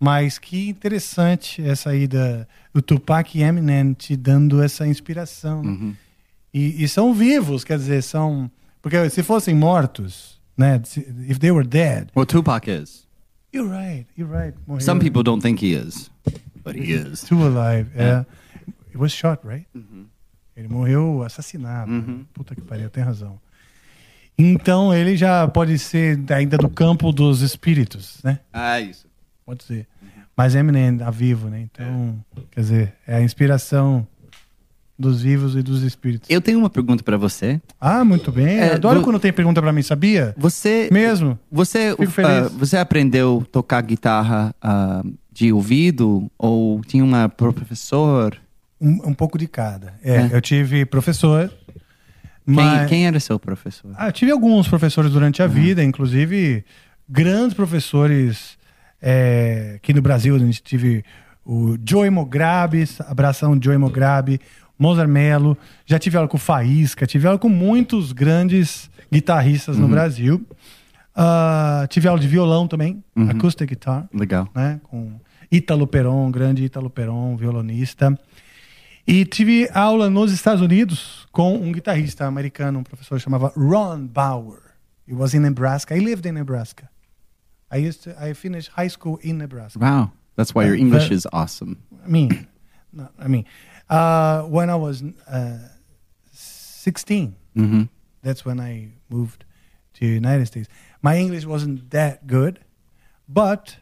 [0.00, 5.62] Mas que interessante essa ida do Tupac e Eminem te dando essa inspiração.
[5.62, 5.70] né?
[6.52, 8.50] E, e são vivos, quer dizer, são.
[8.80, 10.80] Porque se fossem mortos, né?
[10.84, 12.10] se- If they were dead.
[12.16, 13.06] Well, Tupac is.
[13.52, 14.56] You're right, you're right.
[14.66, 14.80] Morreu.
[14.80, 16.10] Some people don't think he is,
[16.64, 17.20] but he is.
[17.20, 18.24] Still alive, é.
[18.92, 19.66] He was shot, right?
[20.56, 21.90] Ele morreu assassinado.
[22.32, 23.38] Puta que pariu, tem razão.
[24.38, 28.40] Então ele já pode ser ainda do campo dos espíritos, né?
[28.52, 29.06] Ah, isso.
[29.44, 29.86] Pode ser.
[30.36, 31.60] Mas Eminem tá vivo, né?
[31.60, 34.06] Então, quer dizer, é a inspiração
[35.02, 36.30] dos vivos e dos espíritos.
[36.30, 37.60] Eu tenho uma pergunta pra você.
[37.80, 38.58] Ah, muito bem.
[38.58, 40.34] É, Adoro vo- quando tem pergunta pra mim, sabia?
[40.38, 41.38] Você Mesmo.
[41.50, 45.02] Você Fico uh, você aprendeu a tocar guitarra ah,
[45.32, 48.36] de ouvido ou tinha uma professor?
[48.80, 49.94] Um, um pouco de cada.
[50.02, 50.30] É, É.
[50.32, 51.52] eu tive professor.
[52.44, 53.92] Quem, mas- quem era seu professor?
[53.96, 56.64] Ah, eu tive alguns professores durante a vida, inclusive
[57.08, 58.56] grandes professores
[59.00, 60.34] é, aqui no Brasil.
[60.34, 61.04] A gente tive
[61.44, 64.40] o Joey Mograbi, abração Joey Mograbi,
[64.78, 65.56] Mozart Mello.
[65.86, 69.90] Já tive aula com Faísca, tive aula com muitos grandes guitarristas no Uhum.
[69.90, 70.46] Brasil.
[71.14, 73.30] Ah, tive aula de violão também, Uhum.
[73.30, 74.48] acoustic guitar Legal.
[74.54, 75.20] né, com
[75.50, 78.18] Ítalo Peron, grande Ítalo Peron, violonista.
[79.06, 84.60] E tive aula nos Estados Unidos com um guitarrista americano, um professor chamava Ron Bauer.
[85.06, 85.94] He was in Nebraska.
[85.94, 86.88] I lived in Nebraska.
[87.70, 89.78] I used to, I finished high school in Nebraska.
[89.78, 91.76] Wow, that's why your Uh, English but- is awesome.
[92.06, 92.46] I mean,
[92.92, 93.44] no, I mean,
[93.92, 95.68] uh, when I was uh,
[96.32, 97.88] 16, Mhm.
[98.22, 99.44] that's when I moved
[99.94, 100.68] to the United States.
[101.02, 102.60] My English wasn't that good,
[103.28, 103.76] but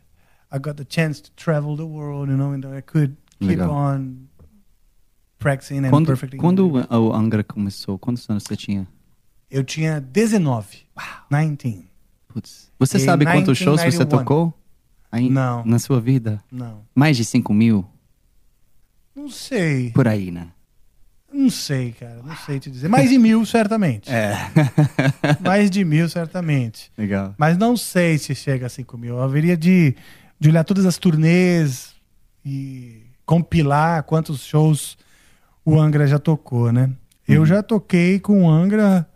[0.50, 3.70] I got the chance to travel the world, you know, and I could keep Legal.
[3.70, 4.28] on
[5.38, 6.88] practicing and Quando, perfect quando English.
[6.90, 7.98] o Angra começou?
[7.98, 8.86] Quantos anos você tinha?
[9.50, 10.86] Eu tinha 19.
[10.96, 11.06] Wow.
[11.30, 11.88] 19.
[12.28, 12.70] Putz.
[12.78, 14.18] Você Em sabe quantos shows você 1991.
[14.18, 14.54] tocou?
[15.12, 15.64] Aí, Não.
[15.64, 16.42] Na sua vida?
[16.50, 16.84] Não.
[16.94, 17.84] Mais de 5 mil?
[19.20, 19.90] Não sei.
[19.90, 20.48] Por aí, né?
[21.32, 22.22] Não sei, cara.
[22.24, 22.88] Não sei te dizer.
[22.88, 24.10] Mais de mil, certamente.
[24.10, 24.34] É.
[25.44, 26.90] Mais de mil, certamente.
[26.96, 27.34] Legal.
[27.36, 29.16] Mas não sei se chega a 5 mil.
[29.16, 29.94] Eu haveria de,
[30.38, 31.94] de olhar todas as turnês
[32.44, 34.96] e compilar quantos shows
[35.64, 36.90] o Angra já tocou, né?
[37.28, 39.06] Eu já toquei com o Angra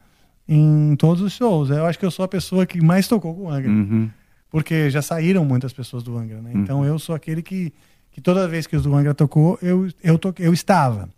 [0.46, 1.70] em todos os shows.
[1.70, 3.70] Eu acho que eu sou a pessoa que mais tocou com o Angra.
[3.70, 4.10] Uhum.
[4.50, 6.52] Porque já saíram muitas pessoas do Angra, né?
[6.54, 7.72] Então eu sou aquele que,
[8.14, 11.10] que toda vez que do Angra tocou, eu, eu, toquei, eu estava.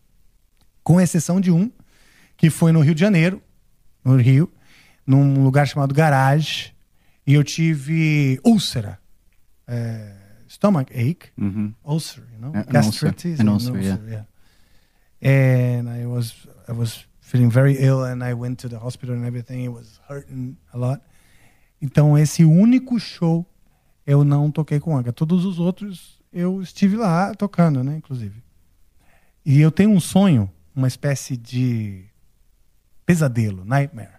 [0.83, 1.71] Com exceção de um,
[2.39, 3.43] que foi no Rio de Janeiro,
[4.03, 4.51] no Rio,
[5.07, 6.73] num lugar chamado Garage,
[7.27, 8.99] e eu tive úlcera.
[9.69, 10.17] É,
[10.49, 11.31] stomach ache.
[11.37, 11.75] Uhum.
[11.85, 12.55] Ulcer, you know?
[12.55, 12.73] É, an ulcer.
[12.73, 13.41] Gastritis.
[13.41, 14.03] An and ulcer, yeah.
[14.09, 14.27] yeah.
[15.21, 19.27] And I was I was feeling very ill and I went to the hospital and
[19.27, 19.65] everything.
[19.65, 21.03] It was hurting a lot.
[21.83, 23.45] Então esse único show
[24.07, 25.13] eu não toquei com Angra.
[25.13, 28.43] Todos os outros eu estive lá tocando, né, inclusive.
[29.45, 32.05] E eu tenho um sonho, uma espécie de
[33.07, 34.19] pesadelo, nightmare.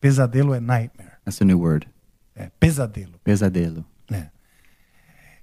[0.00, 1.12] Pesadelo é nightmare.
[1.24, 1.88] That's a new word.
[2.34, 3.20] É pesadelo.
[3.22, 3.84] Pesadelo.
[4.10, 4.30] É.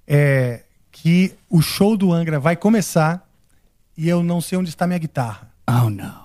[0.06, 3.26] É que o show do Angra vai começar
[3.96, 5.50] e eu não sei onde está minha guitarra.
[5.66, 6.24] Oh, no.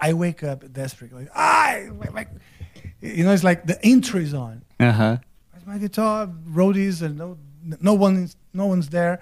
[0.00, 1.72] I wake up desperate, like, ah,
[2.12, 2.30] like,
[3.00, 4.60] you know, it's like the intro is on.
[4.78, 5.18] Aham.
[5.50, 6.28] Where's my guitar?
[6.46, 7.38] Roadies and no,
[7.80, 9.20] no one, is, no one's there.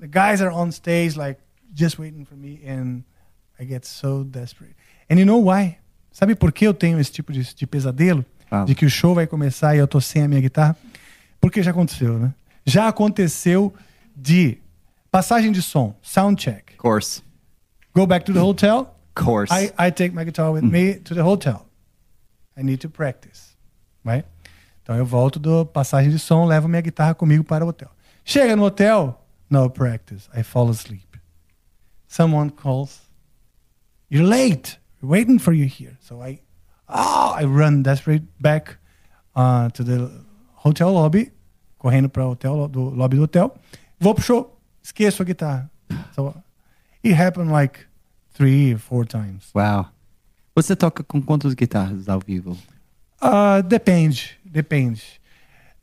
[0.00, 1.38] The guys are on stage, like
[1.72, 3.04] just waiting for me, and
[3.58, 4.74] I get so desperate.
[5.08, 5.78] And you know why?
[6.12, 8.24] Sabe por que eu tenho esse tipo de, de pesadelo?
[8.48, 8.64] Fala.
[8.64, 10.76] de que o show vai começar e eu tô sem a minha guitarra?
[11.40, 12.34] Porque já aconteceu, né?
[12.64, 13.74] Já aconteceu
[14.16, 14.58] de
[15.10, 16.76] passagem de som, sound check.
[16.76, 17.22] Course.
[17.94, 18.94] Go back to the hotel.
[19.16, 19.52] Of course.
[19.52, 20.70] I, I take my guitar with hmm.
[20.70, 21.66] me to the hotel.
[22.56, 23.56] I need to practice.
[24.04, 24.24] Right?
[24.86, 27.90] Então eu volto do passagem de som, levo minha guitarra comigo para o hotel.
[28.24, 30.28] Chega no hotel, no practice.
[30.32, 31.18] I fall asleep.
[32.06, 33.00] Someone calls.
[34.08, 34.78] You're late.
[35.02, 35.98] We're waiting for you here.
[36.00, 36.38] So I,
[36.88, 38.76] oh, I run desperate back
[39.34, 40.08] uh, to the
[40.54, 41.32] hotel lobby,
[41.80, 43.56] correndo para o hotel, do lobby do hotel.
[43.98, 44.56] Vou pro show.
[44.84, 45.68] Esqueço a guitarra.
[46.14, 46.32] So
[47.02, 47.80] it happened like
[48.34, 49.50] three four times.
[49.52, 49.90] Uau.
[50.54, 52.56] Você toca com quantas guitarras ao vivo?
[53.20, 55.02] Ah, depende, depende.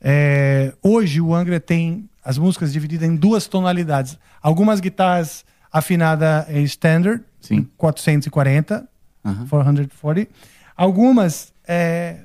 [0.00, 4.18] É, hoje o Angra tem as músicas divididas em duas tonalidades.
[4.42, 7.68] Algumas guitarras afinadas em standard, Sim.
[7.76, 8.88] 440,
[9.24, 9.46] Aham.
[9.48, 10.30] 440.
[10.76, 12.18] Algumas é,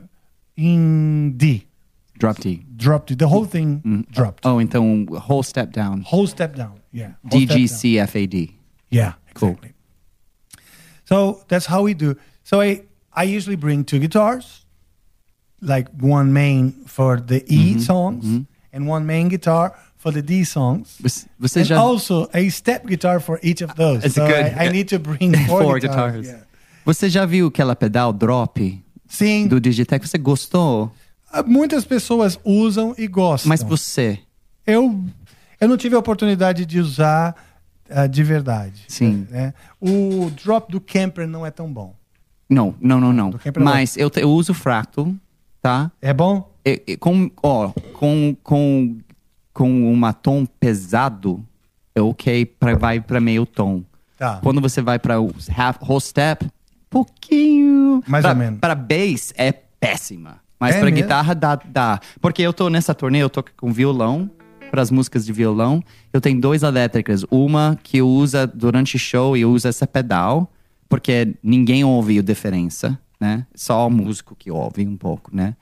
[0.57, 1.61] em D,
[2.17, 2.61] Drop D.
[2.69, 3.15] drop D.
[3.15, 3.81] The whole thing
[4.11, 4.45] dropped.
[4.45, 6.03] Oh, então whole step down.
[6.11, 6.75] Whole step down.
[6.93, 7.15] Yeah.
[7.23, 7.77] whole D step G down.
[7.77, 8.51] C F A D.
[8.91, 9.49] Yeah, Cool.
[9.51, 9.73] exactly.
[11.05, 12.15] So that's how we do.
[12.43, 12.83] So I
[13.15, 14.65] I usually bring two guitars,
[15.61, 17.79] like one main for the E Mm-hmm.
[17.79, 18.25] songs
[18.73, 20.97] and one main guitar for the D songs.
[21.39, 24.05] Você, and já also a step guitar for each of those.
[24.05, 24.53] It's so good.
[24.57, 26.11] I, I need to bring four, Four guitars.
[26.21, 26.27] guitars.
[26.27, 26.43] yeah.
[26.85, 30.07] Você já viu aquela pedal drop Sim, do Digitech?
[30.07, 30.91] Você gostou?
[31.31, 33.49] ah, muitas pessoas usam e gostam.
[33.49, 34.19] Mas você?
[34.65, 35.03] eu
[35.59, 37.35] eu não tive a oportunidade de usar
[37.89, 38.85] ah, de verdade.
[38.87, 39.27] Sim.
[39.29, 39.53] né?
[39.81, 41.93] O drop do Camper não é tão bom.
[42.49, 43.29] Não, não, não, não.
[43.31, 43.39] Não.
[43.63, 45.13] Mas eu, eu uso fractal,
[45.61, 45.91] tá?
[46.01, 46.49] É bom?
[46.65, 48.97] E- e com, ó, com, com,
[49.53, 51.43] com uma tom pesado,
[51.95, 53.83] é ok, pra, vai pra meio tom.
[54.17, 54.39] Tá.
[54.43, 56.47] Quando você vai pra o half, whole step,
[56.89, 58.03] pouquinho.
[58.07, 58.59] Mais pra, ou menos.
[58.59, 60.37] Pra bass é péssima.
[60.59, 61.01] Mas É pra mesmo?
[61.01, 61.99] guitarra dá, dá.
[62.21, 64.29] Porque eu tô nessa turnê, eu toco com violão,
[64.69, 65.81] pras músicas de violão.
[66.11, 67.23] Eu tenho duas elétricas.
[67.31, 70.51] Uma que usa durante o show e usa essa pedal,
[70.89, 73.45] porque ninguém ouve a diferença, né?
[73.53, 75.55] Só o músico que ouve um pouco, né?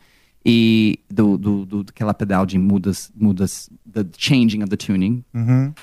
[0.45, 5.23] E do, do, do aquela pedal de mudas, mudas, the changing of the tuning.
[5.33, 5.73] Uhum.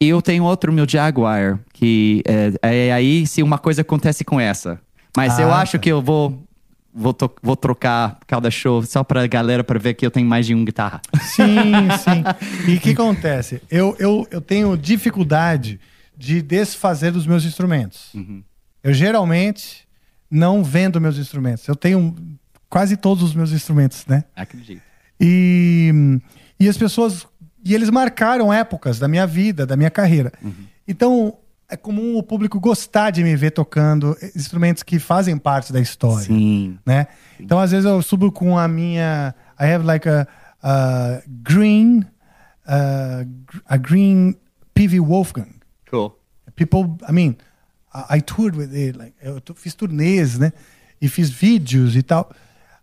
[0.00, 4.38] E eu tenho outro, meu Jaguar, que é, é aí se uma coisa acontece com
[4.38, 4.80] essa.
[5.16, 5.78] Mas eu Ah, acho tá.
[5.78, 6.42] que eu vou,
[6.94, 10.46] vou, to- vou trocar cada show só pra galera pra ver que eu tenho mais
[10.46, 11.00] de um guitarra.
[11.22, 11.44] Sim,
[12.02, 12.70] sim.
[12.70, 13.60] E o que acontece?
[13.70, 15.80] Eu, eu, eu tenho dificuldade
[16.16, 18.12] de desfazer dos meus instrumentos.
[18.82, 19.86] Eu geralmente
[20.34, 21.68] não vendo meus instrumentos.
[21.68, 22.16] Eu tenho
[22.70, 24.24] quase todos os meus instrumentos, né?
[24.34, 24.80] Acredito.
[25.20, 25.92] E,
[26.58, 27.26] e as pessoas.
[27.62, 30.32] E eles marcaram épocas da minha vida, da minha carreira.
[30.88, 31.36] Então,
[31.68, 36.24] é comum o público gostar de me ver tocando instrumentos que fazem parte da história
[36.26, 36.76] Sim.
[36.84, 37.06] né?
[37.38, 39.34] Então, às vezes eu subo com a minha.
[39.60, 40.26] I have like a,
[40.62, 42.00] a green,
[43.46, 44.34] gr- a green
[44.74, 45.50] PV Wolfgang.
[45.90, 46.16] Cool.
[46.56, 47.36] People, I mean,
[47.94, 50.52] I, I toured with it, like, eu fiz turnês, né?
[51.00, 52.30] E fiz vídeos e tal.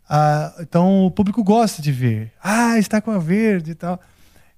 [0.09, 2.31] Ah, então o público gosta de ver.
[2.43, 3.99] Ah, está com a verde e tal.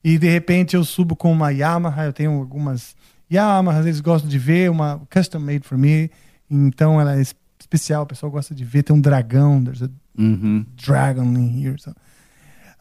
[0.03, 2.95] E de repente eu subo com uma Yamaha, eu tenho algumas
[3.31, 6.09] Yamahas, eles gostam de ver, uma custom made for me.
[6.49, 8.83] Então ela é es- especial, o pessoal gosta de ver.
[8.83, 10.65] Tem um dragão, there's a Uhum.
[10.75, 11.79] dragon in here.
[11.79, 11.93] So.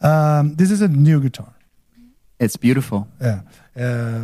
[0.01, 1.53] Um, this is a new guitar.
[2.41, 3.07] It's beautiful.
[3.19, 3.39] É.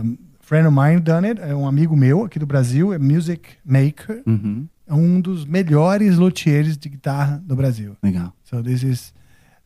[0.02, 0.18] Um,
[0.48, 4.24] friend of mine done it, é um amigo meu aqui do Brasil, é music maker,
[4.26, 4.68] Uhum.
[4.88, 7.98] é um dos melhores luthiers de guitarra do Brasil.
[8.02, 8.32] Legal.
[8.46, 9.14] So this is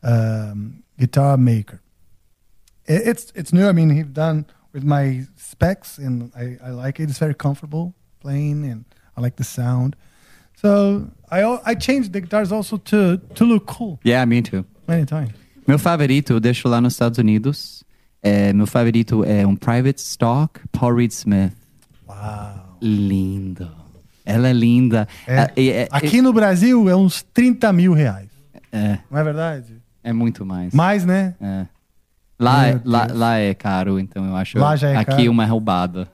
[0.02, 1.78] um, guitar maker.
[2.88, 3.68] It's it's new.
[3.68, 4.44] I mean, he's done
[4.74, 7.08] with my specs, and I, I like it.
[7.08, 8.84] It's very comfortable playing, and
[9.16, 9.94] I like the sound.
[10.60, 14.64] So I I changed the guitars also to to look cool Yeah, me too.
[14.88, 15.30] many times.
[15.66, 17.84] Meu favorito, eu deixo lá nos Estados Unidos.
[18.22, 21.52] É, meu favorito é um Private Stock Paul Reed Smith.
[22.08, 22.78] Uau.
[22.80, 23.70] Lindo.
[24.24, 25.08] Ela é linda.
[25.26, 25.40] É.
[25.40, 28.28] É, é- é- Aqui no Brasil é uns 30 mil reais.
[28.70, 29.76] é, Não é verdade?
[30.04, 30.72] é muito mais.
[30.72, 31.34] Mais, né?
[31.40, 31.66] É.
[32.38, 35.30] Lá, é, lá, lá é caro, então eu acho Lá já é aqui caro.
[35.30, 36.08] uma roubada.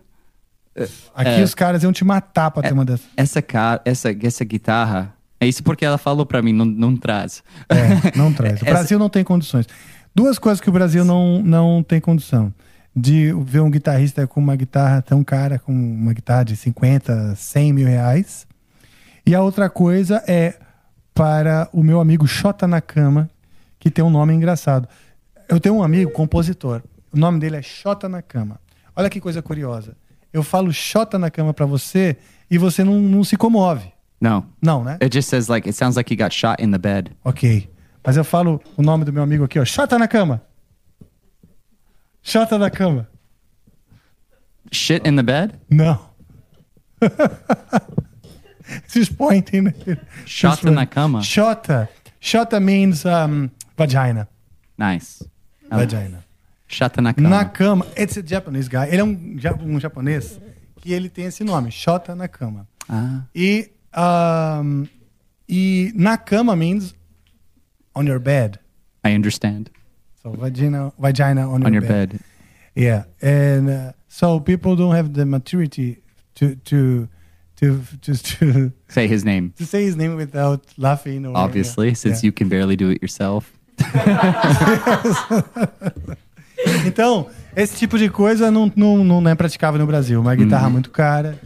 [1.14, 1.42] Aqui É.
[1.42, 3.06] os caras iam te matar pra ter uma dessas.
[3.16, 7.42] Essa, ca- essa, essa guitarra, é isso porque ela falou pra mim, não, não traz.
[7.68, 8.60] É, não traz.
[8.60, 9.66] O Essa- Brasil não tem condições.
[10.18, 12.52] Duas coisas que o Brasil não, não tem condição.
[12.94, 17.72] De ver um guitarrista com uma guitarra tão cara, com uma guitarra de 50, 100
[17.72, 18.44] mil reais.
[19.24, 20.58] E a outra coisa é
[21.14, 23.30] para o meu amigo Xota Nakama,
[23.78, 24.88] que tem um nome engraçado.
[25.48, 26.82] Eu tenho um amigo compositor.
[27.12, 28.58] O nome dele é Xota Nakama.
[28.96, 29.96] Olha que coisa curiosa.
[30.32, 32.16] Eu falo Xota Nakama para você
[32.50, 33.92] e você não, não se comove.
[34.20, 34.44] Não.
[34.60, 34.98] Não, né?
[35.00, 37.12] It just says like, it sounds like he got shot in the bed.
[37.24, 37.70] Ok.
[38.08, 39.64] Mas eu falo o nome do meu amigo aqui, ó.
[39.66, 40.40] Xota na cama.
[42.22, 43.06] Xota na cama.
[44.72, 45.52] Shit in the bed?
[45.68, 46.00] Não.
[48.88, 49.74] She's pointing.
[50.24, 51.20] Xota na cama?
[51.20, 51.86] Xota.
[52.18, 54.26] Xota means um, vagina.
[54.78, 55.28] Nice.
[55.70, 56.24] Vagina.
[56.66, 57.28] Xota na cama.
[57.28, 57.86] Na cama.
[57.94, 58.88] It's a Japanese guy.
[58.88, 59.36] Ele é um,
[59.66, 60.40] um japonês
[60.76, 62.66] que ele tem esse nome, Xota na cama.
[62.88, 63.24] Ah.
[63.34, 63.70] E,
[64.64, 64.86] um,
[65.46, 66.96] e na cama means
[67.98, 68.58] on your bed.
[69.04, 69.70] I understand.
[70.22, 72.10] So vagina, vagina on, On your, your bed.
[72.10, 72.20] bed.
[72.74, 75.98] Yeah, and uh, so people don't have the maturity
[76.36, 77.08] to to
[77.56, 79.52] to to to, Say his name.
[79.58, 81.26] to say his name without laughing.
[81.26, 81.94] Or, Obviously, yeah.
[81.94, 82.26] since Yeah.
[82.28, 83.52] you can barely do it yourself.
[86.86, 90.20] Então, esse tipo de coisa não, não, não é praticável no Brasil.
[90.20, 90.72] Uma guitarra Uhum.
[90.72, 91.38] muito cara.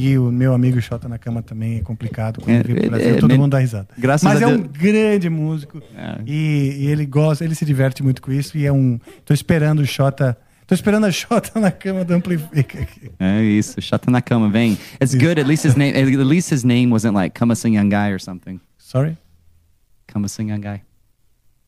[0.00, 2.40] E o meu amigo Xota na cama também é complicado.
[2.40, 3.88] Quando É, vem pro é, Brasil, é, todo men- mundo dá risada.
[3.98, 5.82] graças Mas a é um Deus- grande músico.
[5.96, 6.20] É.
[6.24, 8.56] E, e ele gosta, ele se diverte muito com isso.
[8.56, 9.00] E é um.
[9.24, 10.38] Tô esperando o Xota.
[10.68, 13.10] Tô esperando a Xota na cama do Amplifica aqui.
[13.18, 13.80] É isso.
[13.82, 14.78] Xota na cama, vem.
[15.02, 15.40] It's good.
[15.40, 15.98] At least his name.
[15.98, 18.60] At least his name wasn't like "Come a young guy" or something.
[18.78, 19.16] Sorry?
[20.06, 20.82] Come a young guy.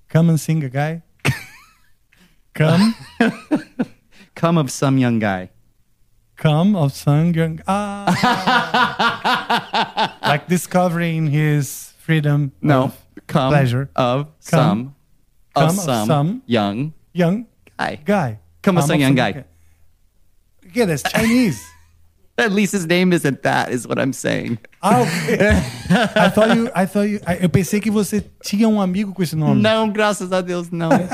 [0.09, 1.03] Come and sing a guy.
[2.55, 2.95] Come.
[4.37, 5.51] Come of some young guy.
[6.41, 7.61] Come of some young.
[7.69, 8.09] Ah.
[10.23, 12.53] like discovering his freedom.
[12.63, 12.85] No.
[12.85, 12.97] of
[13.27, 13.91] Come pleasure.
[13.95, 14.95] of some.
[15.55, 17.45] Come Of some, some young young
[17.77, 18.01] guy.
[18.03, 18.39] guy.
[18.63, 19.45] Come of some young some guy.
[20.73, 21.61] Yeah, that's Chinese.
[22.39, 24.57] At least his name isn't that, is what I'm saying.
[24.81, 25.37] Ah, ok.
[26.17, 29.37] I thought you, I thought you, eu pensei que você tinha um amigo com esse
[29.37, 29.61] nome.
[29.61, 30.89] Não, graças a Deus, não.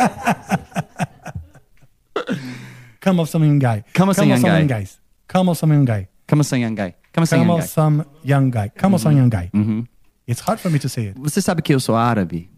[3.00, 3.82] Come of some young guy.
[3.92, 4.64] Come of some young guy.
[4.66, 5.00] guys.
[5.40, 6.08] Of some young guy.
[6.28, 6.88] Come a young guy.
[6.88, 7.66] A Come young guy.
[7.66, 8.70] some young guy.
[8.82, 9.50] Young guy.
[9.54, 9.84] Uhum.
[10.28, 11.20] It's hard for me to say it.
[11.20, 12.50] Você sabe que eu sou árabe?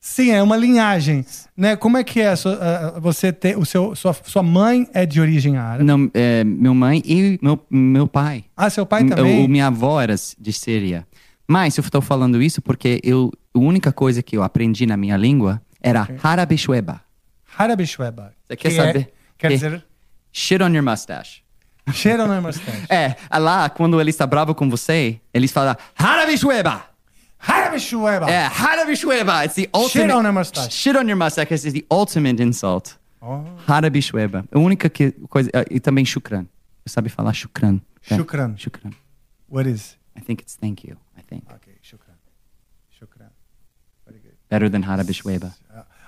[0.00, 1.24] Sim, é uma linhagem,
[1.56, 1.76] né?
[1.76, 2.36] Como é que é?
[2.36, 5.84] Sua- Você tem o seu, sua, sua mãe é de origem árabe?
[5.84, 8.44] Não, é, meu mãe e meu, meu pai.
[8.56, 9.44] Ah, seu pai também?
[9.44, 11.06] O, minha avó era de Síria.
[11.48, 15.16] Mas eu estou falando isso porque eu, a única coisa que eu aprendi na minha
[15.16, 17.00] língua era Harabe Shueba.
[17.56, 18.32] Harabe Shueba.
[18.44, 18.98] Você quer Que saber?
[19.00, 19.08] É,
[19.38, 19.84] quer Que- dizer,
[20.32, 21.42] Shit on your mustache.
[21.92, 22.86] Cheira não é mustache?
[22.88, 25.76] É, lá, quando ele está bravo com você, eles falam
[26.36, 26.82] Shueba.
[27.38, 28.30] Harabe Shueba.
[28.30, 29.44] É, Harabe Shueba.
[29.44, 30.08] It's the ultimate...
[30.08, 30.72] Shit on your mustache.
[30.72, 32.96] Shit on your mustache is the ultimate insult.
[33.20, 33.44] Oh.
[33.66, 34.44] Harabe Shueba.
[34.50, 35.50] A única que, coisa...
[35.54, 36.46] ah, E também shukran.
[36.84, 37.80] Você sabe falar shukran.
[38.10, 38.54] É, Shukran.
[38.56, 38.92] Shukran.
[39.48, 39.96] What is?
[40.16, 40.96] I think it's thank you.
[41.18, 41.44] I think.
[41.50, 42.14] Okay, shukran.
[42.98, 43.30] Shukran.
[44.06, 44.34] Very good.
[44.48, 45.54] Better than Harabe Shueba.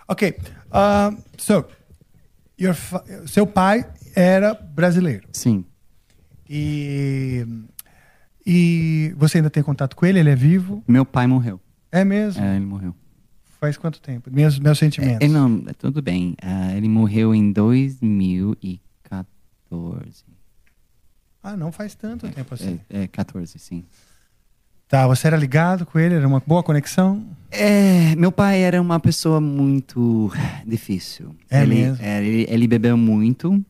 [0.08, 0.38] Ok.
[0.72, 1.66] um, so,
[2.58, 2.74] your
[3.26, 3.84] seu pai
[4.16, 5.28] era brasileiro.
[5.32, 5.64] Sim.
[6.48, 7.46] E,
[8.44, 10.18] e você ainda tem contato com ele?
[10.18, 10.82] Ele é vivo?
[10.88, 11.60] Meu pai morreu.
[11.92, 12.42] É mesmo?
[12.42, 12.94] É, ele morreu.
[13.60, 14.30] Faz quanto tempo?
[14.32, 15.26] Meus, meus sentimentos.
[15.26, 16.34] É, não, é tudo bem.
[16.42, 20.24] Ah, ele morreu em 2014.
[21.42, 22.80] Ah, não faz tanto tempo assim.
[22.90, 23.84] É, é 14, sim.
[24.88, 26.14] Tá, você era ligado com ele?
[26.14, 27.26] Era uma boa conexão?
[27.50, 30.32] É, meu pai era uma pessoa muito
[30.64, 31.34] difícil.
[31.50, 32.04] É ele, mesmo?
[32.04, 33.64] é, ele, ele bebeu muito.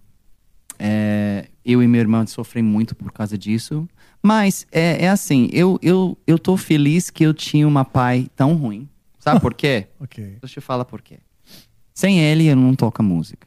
[0.78, 3.88] É, eu e minha irmã sofrem muito por causa disso.
[4.22, 8.54] Mas é, é assim, eu, eu, eu tô feliz que eu tinha uma pai tão
[8.54, 8.88] ruim.
[9.18, 9.86] Sabe por quê?
[10.00, 10.38] Ok.
[10.40, 11.18] Deixa eu falar por quê.
[11.94, 13.46] Sem ele, eu não toco música.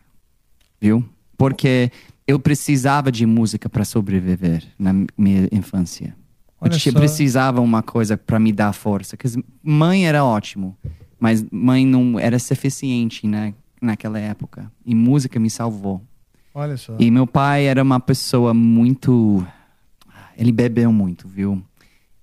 [0.81, 1.07] Viu?
[1.37, 1.91] Porque
[2.27, 6.15] eu precisava de música para sobreviver na minha infância.
[6.61, 6.91] Olha eu só.
[6.91, 9.15] precisava uma coisa para me dar força.
[9.15, 10.77] Porque mãe era ótimo,
[11.19, 14.71] mas mãe não era suficiente né, naquela época.
[14.85, 16.01] E música me salvou.
[16.59, 16.95] Olha só.
[16.99, 19.45] E meu pai era uma pessoa muito.
[20.37, 21.61] Ele bebeu muito, viu?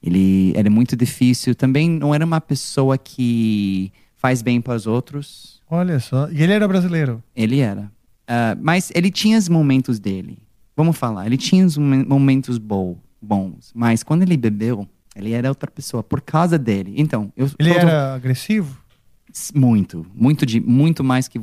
[0.02, 1.54] Ele era muito difícil.
[1.54, 5.60] Também não era uma pessoa que faz bem para os outros.
[5.70, 6.28] Olha só.
[6.30, 7.22] E ele era brasileiro?
[7.34, 7.90] Ele era.
[8.28, 10.38] Ah, mas ele tinha os momentos dele.
[10.76, 11.26] Vamos falar.
[11.26, 13.72] Ele tinha os momen- momentos bo- bons.
[13.74, 16.94] Mas quando ele bebeu, ele era outra pessoa por causa dele.
[16.96, 17.50] Então, eu.
[17.58, 18.76] Ele todo- era agressivo?
[19.54, 21.38] Muito, muito de muito mais que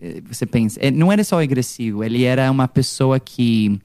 [0.00, 0.78] eh, você pensa.
[0.82, 3.80] Eh, Não era só agressivo, ele era uma pessoa que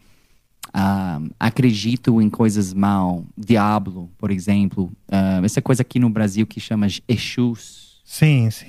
[0.74, 4.92] ah, acredita em coisas mal, diablo, por exemplo.
[5.10, 8.02] Ah, essa coisa aqui no Brasil que chama Exus.
[8.04, 8.68] Sim, sim.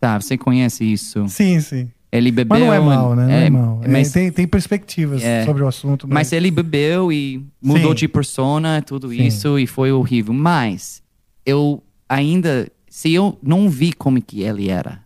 [0.00, 1.26] Tá, você conhece isso?
[1.28, 1.90] Sim, sim.
[2.12, 2.58] Ele bebeu.
[2.58, 3.26] Mas não é mal, né?
[3.26, 3.80] Não é, mal.
[3.82, 5.44] É, mas- tem, tem perspectivas é.
[5.44, 6.06] sobre o assunto.
[6.08, 7.96] Mas ele bebeu e mudou Sim.
[7.96, 9.26] de persona, tudo Sim.
[9.26, 10.32] isso, e foi horrível.
[10.32, 11.02] Mas
[11.44, 15.04] eu ainda, se eu não vi como que ele era,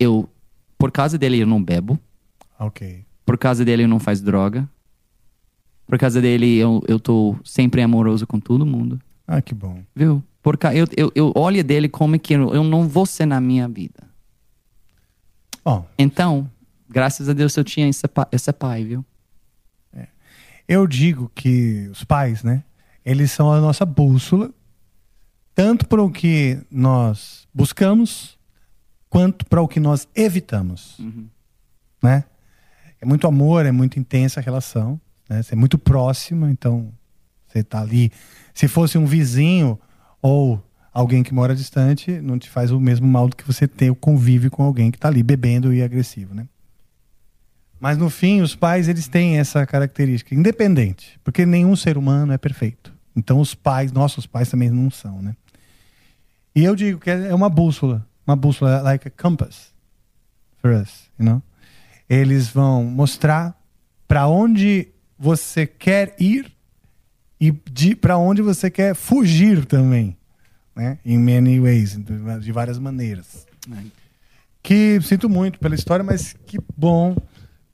[0.00, 0.26] eu,
[0.78, 1.98] por causa dele eu não bebo,
[2.58, 3.04] Ok.
[3.26, 4.66] por causa dele eu não faço droga,
[5.86, 9.82] por causa dele eu, eu tô sempre amoroso com todo mundo, Ah, que bom.
[9.94, 10.24] viu?
[10.42, 13.68] Porque eu, eu, eu olho dele como que eu, eu não vou ser na minha
[13.68, 14.08] vida.
[15.62, 15.86] Bom.
[15.98, 16.50] Então,
[16.88, 19.04] graças a Deus eu tinha esse, pa- esse pai, viu?
[20.66, 22.64] Eu digo que os pais, né?
[23.04, 24.50] Eles são a nossa bússola,
[25.58, 28.38] tanto para o que nós buscamos,
[29.10, 30.96] quanto para o que nós evitamos,
[32.00, 32.22] né?
[33.00, 35.42] É muito amor, é muito intensa a relação, né?
[35.42, 36.92] Você é muito próximo, então
[37.44, 38.12] você tá ali.
[38.54, 39.76] Se fosse um vizinho
[40.22, 43.90] ou alguém que mora distante, não te faz o mesmo mal do que você ter
[43.90, 46.46] o convívio com alguém que tá ali bebendo e agressivo, né?
[47.80, 52.38] Mas no fim, os pais eles têm essa característica, independente, porque nenhum ser humano é
[52.38, 52.94] perfeito.
[53.16, 55.34] Então os pais, nossos pais também não são, né?
[56.58, 59.72] E eu digo que é uma bússola, uma bússola like a compass
[60.60, 61.40] for us, you know?
[62.10, 63.56] Eles vão mostrar
[64.08, 66.50] para onde você quer ir
[67.40, 67.52] e
[67.94, 70.16] para onde você quer fugir também,
[70.74, 70.98] né?
[71.04, 71.96] In many ways,
[72.40, 73.46] de várias maneiras.
[74.60, 77.16] Que sinto muito pela história, mas que bom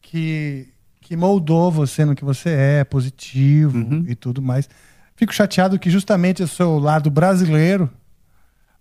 [0.03, 0.69] que,
[1.01, 4.69] que moldou você no que você é, positivo e tudo mais.
[5.17, 7.91] Fico chateado que justamente o seu lado brasileiro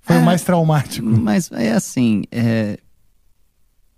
[0.04, 1.08] foi o mais traumático.
[1.08, 2.78] Mas é assim, é,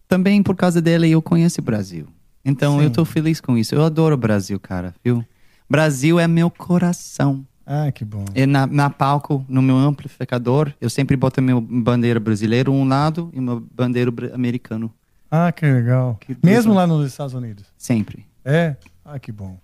[0.08, 2.08] também por causa dele eu conheço o Brasil.
[2.44, 2.94] Então eu Sim.
[2.94, 3.74] tô feliz com isso.
[3.76, 5.26] Eu adoro o Brasil, cara, viu?
[5.70, 7.46] Brasil é meu coração.
[7.66, 8.24] Ah, que bom.
[8.36, 13.32] E na, na palco, no meu amplificador, eu sempre boto meu bandeira brasileira um lado
[13.34, 14.94] e uma bandeira bra- americano.
[15.32, 16.20] Ah, que legal.
[16.44, 17.66] Mesmo lá nos Estados Unidos?
[17.76, 18.24] Sempre.
[18.44, 18.76] É?
[19.04, 19.58] Ah, que bom.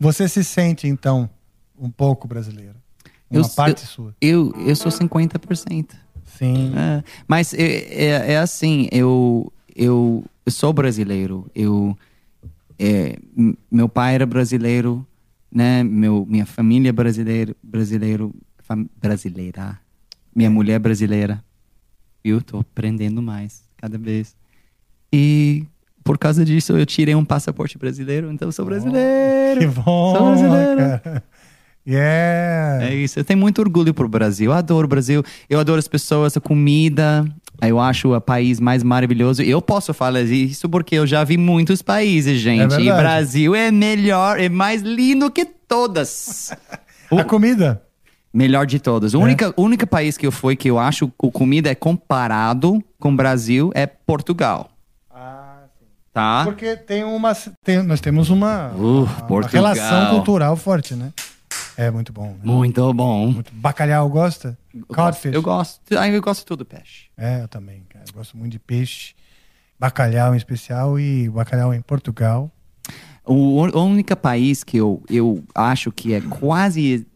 [0.00, 1.30] Você se sente, então,
[1.78, 2.74] um pouco brasileiro?
[3.30, 4.14] Uma Eu- parte eu, sua?
[4.20, 5.90] Eu, eu sou 50%.
[6.24, 6.72] Sim.
[6.76, 11.48] É, mas é, é, é assim, eu, eu, sou brasileiro.
[11.54, 11.96] Eu,
[12.78, 13.16] é,
[13.70, 15.06] meu pai era brasileiro,
[15.52, 15.84] né?
[15.84, 19.78] Meu, minha família é brasileiro, brasileiro, fam- brasileira.
[20.34, 21.42] Minha mulher é brasileira.
[22.24, 24.34] Eu tô aprendendo mais cada vez.
[25.12, 25.64] E
[26.02, 29.60] por causa disso eu tirei um passaporte brasileiro, então eu sou brasileiro.
[29.60, 30.76] Que bom, Sou brasileiro.
[31.00, 31.24] cara.
[31.86, 32.86] Yeah.
[32.86, 33.18] É isso.
[33.18, 34.50] Eu tenho muito orgulho pro Brasil.
[34.50, 35.22] Eu adoro o Brasil.
[35.50, 37.24] Eu adoro as pessoas, a comida.
[37.62, 39.42] Eu acho o país mais maravilhoso.
[39.42, 42.74] Eu posso falar isso porque eu já vi muitos países, gente.
[42.74, 43.02] e verdade.
[43.02, 46.52] Brasil é melhor, é mais lindo que todas.
[47.12, 47.80] A comida?
[48.32, 49.14] Melhor de todos.
[49.14, 52.82] O único, único país que eu fui que eu acho que a comida é comparado
[52.98, 54.70] com o Brasil é Portugal.
[56.12, 56.42] Tá?
[56.44, 57.32] Porque tem uma.
[57.64, 61.12] tem- nós temos uma, Uh, uma relação cultural forte, né?
[61.76, 62.28] É muito bom.
[62.28, 62.38] né?
[62.42, 63.42] Muito bom.
[63.52, 64.56] Bacalhau gosta?
[64.88, 65.34] Codfish?
[65.34, 65.80] Eu gosto.
[65.98, 67.06] Ah, Eu gosto de tudo peixe.
[67.16, 68.04] É, eu também, cara.
[68.08, 69.14] Eu gosto muito de peixe.
[69.78, 72.50] Bacalhau em especial e bacalhau em Portugal.
[73.26, 77.06] O o único país que eu, eu acho que é quase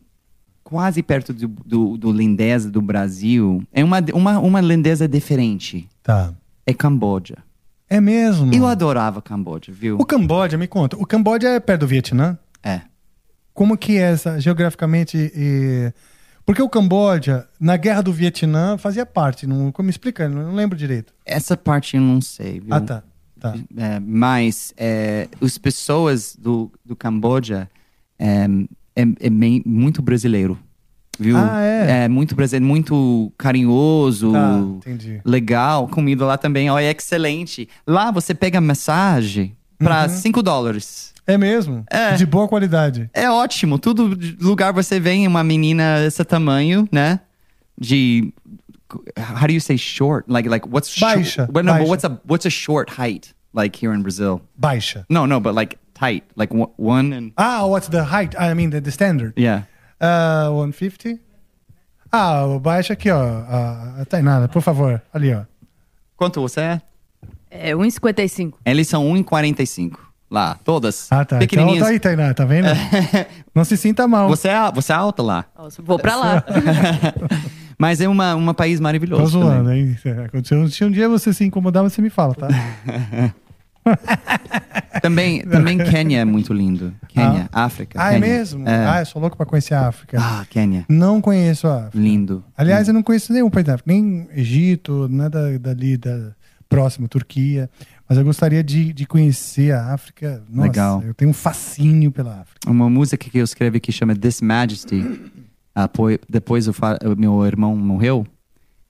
[0.65, 5.89] quase perto do, do, do lindeza do Brasil é uma, uma, uma lindeza diferente.
[6.03, 6.35] Tá.
[6.67, 7.37] É Camboja.
[7.89, 8.53] É mesmo?
[8.53, 9.97] Eu adorava Camboja, viu?
[9.99, 10.95] O Camboja, me conta.
[10.99, 12.39] O Camboja é perto do Vietnã?
[12.63, 12.83] É.
[13.59, 15.17] Como que é essa, geograficamente?
[15.35, 15.93] e-
[16.47, 19.49] Porque o Camboja, na Guerra do Vietnã, fazia parte.
[19.49, 19.73] Não...
[19.81, 21.13] Me explica, não lembro direito.
[21.27, 22.73] Essa parte eu não sei, viu?
[22.73, 23.03] Ah, tá.
[23.41, 23.55] tá.
[23.77, 27.69] É, mas é, as pessoas do, do Camboja
[28.17, 28.47] é,
[28.95, 30.57] é, é bem- muito brasileiro,
[31.19, 31.37] viu?
[31.37, 32.09] Ah, é?
[32.09, 34.61] muito brasileiro, muito carinhoso, Tá,
[35.25, 35.89] legal.
[35.89, 37.69] Comida lá também, ó, é excelente.
[37.85, 40.09] Lá você pega massagem para Uhum.
[40.09, 41.13] 5 dólares.
[41.29, 41.85] É mesmo?
[41.91, 42.15] É.
[42.15, 43.11] De boa qualidade.
[43.13, 43.79] É ótimo.
[43.79, 47.21] Todo lugar você vem uma menina desse tamanho, né?
[47.79, 48.33] De
[49.19, 50.25] how do you say short?
[50.27, 51.17] Like like what's short?
[51.19, 51.87] Baixa, no, but baixa.
[51.87, 54.41] what's a what's a short height like here in Brazil?
[54.59, 55.05] Baixa.
[55.11, 58.35] No, no, but like tight, like one- and Ah, what's the height?
[58.39, 59.35] I mean, the, the standard.
[59.37, 59.65] yeah.
[60.01, 61.19] Uh, 150?
[62.11, 63.21] Ah, o baixa aqui, ó.
[63.21, 65.03] Ah, tá nada, por favor.
[65.13, 65.43] Ali, ó.
[66.17, 66.81] Quanto você é?
[67.51, 68.55] É 1,55.
[68.65, 69.99] Eles são 1,45
[70.31, 71.07] lá, todas.
[71.11, 71.37] Ah, tá.
[71.37, 71.83] Então, Pequenininhas.
[71.85, 72.69] tá aí, Tainá, tá vendo?
[73.55, 74.29] Não se sinta mal.
[74.29, 75.45] Você é, você é alta lá.
[75.83, 76.45] Vou pra lá.
[77.79, 79.23] Mas é uma, um país maravilhoso.
[79.23, 79.97] Tô zoando, hein?
[80.27, 82.49] Aconteceu- Se um dia você se incomodar, você me fala, tá?
[85.01, 86.93] Também, também Quênia é muito lindo.
[87.09, 87.99] Quênia, África.
[88.01, 88.37] Ah, é Quênia.
[88.37, 88.69] mesmo?
[88.69, 88.87] É.
[88.87, 90.19] Ah, eu sou louco pra conhecer a África.
[90.21, 90.85] Ah, Quênia.
[90.89, 91.99] Não conheço a África.
[91.99, 92.45] Lindo.
[92.57, 96.33] Aliás, eu não conheço nenhum país da África, nem Egito, nada dali da
[96.69, 97.71] próximo, Turquia.
[98.09, 100.43] Mas eu gostaria de, de conhecer a África.
[100.49, 101.03] Nossa, Legal.
[101.03, 102.71] Eu tenho um fascínio pela África.
[102.71, 105.05] Uma música que eu escrevi que chama This Majesty.
[105.75, 106.73] Apo- depois o,
[107.17, 108.27] meu irmão morreu.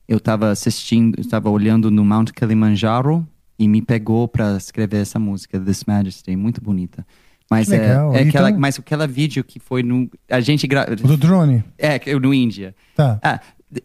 [0.06, 3.26] Eu estava assistindo, estava olhando no Mount Kilimanjaro
[3.58, 7.04] e me pegou para escrever essa música This Majesty, muito bonita.
[7.50, 10.84] Mas é, é aquela, Então- mas aquela vídeo que foi no a gente gra...
[10.84, 11.64] Do drone.
[11.76, 12.74] é no Índia.
[12.94, 13.18] Tá.
[13.22, 13.40] Ah,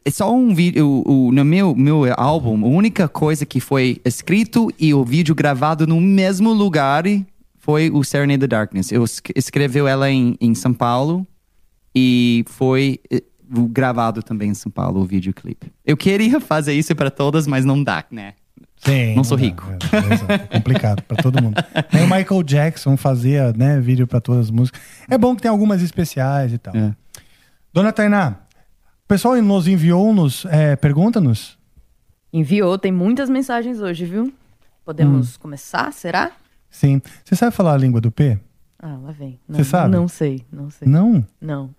[0.05, 0.85] é só um vídeo.
[1.05, 5.33] O, o- no meu, meu álbum, a única coisa que foi escrito e o vídeo
[5.35, 7.03] gravado no mesmo lugar
[7.59, 8.91] foi o Serenade the Darkness.
[8.91, 11.25] Eu es- escreveu ela em, em São Paulo
[11.95, 13.23] e foi eh,
[13.69, 15.71] gravado também em São Paulo o videoclipe.
[15.85, 18.33] Eu queria fazer isso para todas, mas não dá, né?
[18.77, 19.15] Sim.
[19.15, 19.63] Não sou dá, rico.
[19.69, 21.55] É, é, exato, é complicado pra todo mundo.
[21.93, 24.81] Nem o Michael Jackson fazia né, vídeo pra todas as músicas.
[25.09, 26.75] É bom que tem algumas especiais e tal.
[26.75, 26.93] É.
[27.71, 28.39] Dona Tainá,
[29.05, 31.57] o pessoal nos enviou-nos, é, pergunta-nos.
[32.31, 34.23] Enviou, tem muitas mensagens hoje, viu?
[34.25, 34.33] Hum.
[34.85, 36.31] Podemos começar, será?
[36.69, 37.01] Sim.
[37.23, 38.39] Você sabe falar a língua do P?
[38.79, 39.39] Ah, lá vem.
[39.47, 39.91] Você Não, sabe?
[39.95, 40.87] Não sei, não sei.
[40.87, 41.25] Não?
[41.39, 41.75] Não.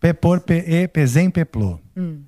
[0.00, 1.78] P por P E, Pzem, Peplô.
[1.96, 2.22] Hum.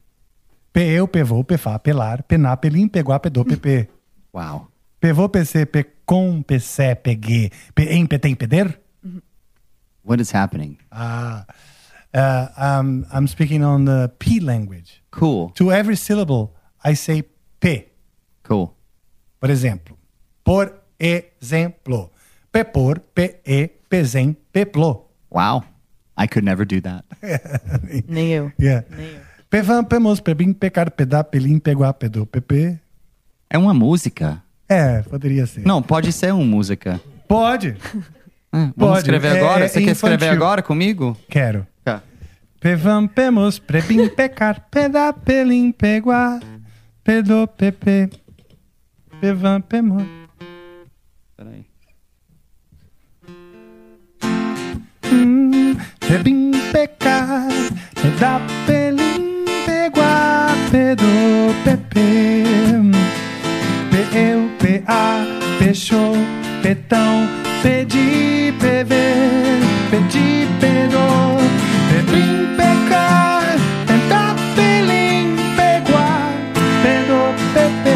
[0.73, 3.89] P eu, Pevô, Pefá, Pelar, Pená, Pelim, Peguá, Pedô, PP.
[4.35, 4.69] Uau.
[5.01, 8.79] Pevô, PC, Pecom, Pecé, Peguê, Pem, Petem, Peder?
[10.05, 10.77] What is happening?
[10.91, 11.47] Ah.
[12.19, 12.49] Uh,
[12.81, 15.03] um, I'm speaking on the P language.
[15.11, 15.51] Cool.
[15.55, 16.53] To every syllable,
[16.85, 17.23] I say
[17.61, 17.89] P.
[18.43, 18.75] Cool.
[19.41, 19.97] Por exemplo.
[20.43, 22.11] Por exemplo.
[22.51, 25.05] P por, P E, Pzem, Peplô.
[25.31, 25.63] Wow.
[26.17, 27.05] I could never do that.
[28.09, 28.51] Nem eu.
[28.61, 28.85] Yeah.
[29.89, 32.79] Pemos, Pebim, Pecar, Pedá, Pelim, Peguá, Pedô, PP.
[33.49, 34.43] É uma música.
[34.69, 35.65] É, poderia ser.
[35.65, 37.01] Não, pode ser uma música.
[37.29, 37.77] Pode.
[38.51, 38.99] Ah, vamos Pode.
[39.01, 39.65] escrever É- agora?
[39.67, 41.15] é Você quer escrever agora comigo?
[41.29, 41.67] Quero.
[41.85, 42.03] Tá.
[42.61, 46.41] Pevam, Pemos, Prebim, Pecar, Pedá, Pelim, Peguá,
[47.05, 48.11] Pedô, PP.
[49.21, 50.03] Pevam, Pemos.
[51.37, 51.65] Peraí.
[55.05, 57.47] Hum, Pebim, Pecar,
[57.95, 61.05] Pedá, Pelim, Peguá, Pedô,
[61.65, 62.01] PP.
[63.91, 65.25] P-eu, P-a,
[65.61, 66.13] Peixô,
[66.61, 67.29] Petão,
[67.63, 68.95] Pedi, PV,
[69.91, 71.39] Pedi, Pedô,
[72.19, 73.45] Pebim, Pecar,
[73.87, 76.33] Pedá, Pelim, Peguá,
[76.83, 77.87] Pedô, PP,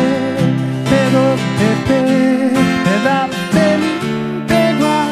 [0.89, 1.27] Pedô,
[1.59, 1.89] PP,
[2.85, 5.03] Pedá, Pelim, Peguá,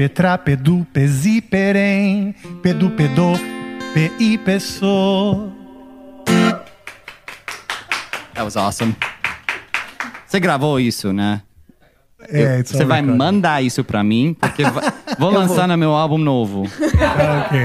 [0.00, 2.32] Petra, Pedu, Pezi, Perem,
[2.62, 3.32] Pedu, Pedô,
[3.92, 5.52] P-I, Pessoa.
[8.32, 8.96] That was awesome.
[10.26, 11.42] Você gravou isso, né?
[12.30, 14.62] É, você vai mandar isso pra mim, porque
[15.20, 16.62] vou lançar no meu álbum novo.
[16.62, 17.60] ok.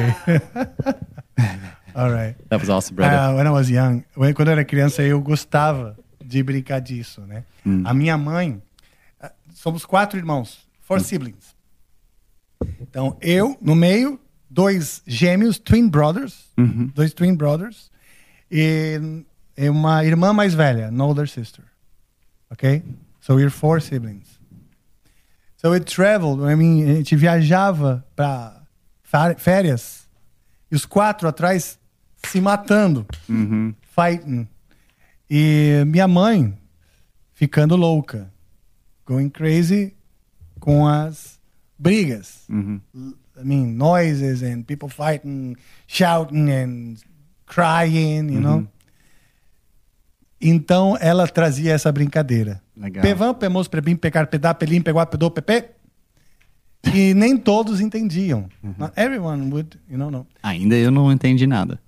[1.96, 2.36] All right.
[2.50, 3.18] That was awesome, brother.
[3.18, 7.22] Ah, when I was young, when- quando eu era criança, eu gostava de brincar disso,
[7.22, 7.46] né?
[7.66, 7.82] Hum.
[7.86, 8.62] A minha mãe,
[9.22, 11.55] ah, somos quatro irmãos, four siblings.
[12.96, 14.18] Então, eu, no meio,
[14.50, 16.88] dois gêmeos, twin brothers, Uhum.
[16.96, 17.92] dois twin brothers,
[18.50, 18.98] e,
[19.58, 21.66] e uma irmã mais velha, an older sister.
[22.50, 22.82] Ok?
[23.20, 24.40] So we're four siblings.
[25.58, 28.62] So we traveled, I mean, a gente viajava para
[29.38, 30.08] férias,
[30.72, 31.78] e os quatro atrás
[32.26, 33.76] se matando, Uhum.
[33.94, 34.48] fighting.
[35.30, 36.58] E minha mãe
[37.34, 38.32] ficando louca,
[39.06, 39.94] going crazy
[40.62, 41.35] com as
[41.78, 42.44] brigas.
[42.50, 42.82] Uhum.
[43.38, 45.58] I mean, noises and people fighting,
[45.88, 46.98] shouting and
[47.46, 48.58] crying, you know?
[48.58, 48.68] Uhum.
[50.40, 52.62] Então ela trazia essa brincadeira.
[52.78, 53.36] Legal.
[53.36, 55.74] Pemos, prebim, pecar, pedá, pelim, peguá, pedô, pepe.
[56.94, 58.48] E nem todos entendiam.
[58.64, 58.76] Uhum.
[58.78, 60.28] Not everyone would, you know, no.
[60.44, 61.80] Ainda eu não entendi nada.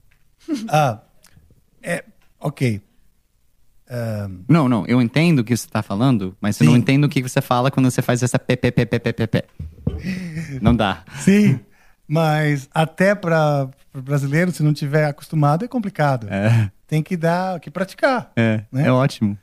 [0.69, 1.01] Ah,
[1.83, 2.05] é,
[2.39, 2.81] ok.
[3.89, 7.09] Um, Não, não, eu entendo o que você está falando, mas eu não entendo o
[7.09, 9.43] que você fala quando você faz essa PPPPPP.
[10.61, 11.03] Não dá.
[11.19, 11.59] sim,
[12.07, 16.27] mas até para brasileiro, se não tiver acostumado, é complicado.
[16.29, 18.31] É, Tem que dar, que praticar.
[18.35, 18.87] é, Né?
[18.87, 19.37] é ótimo.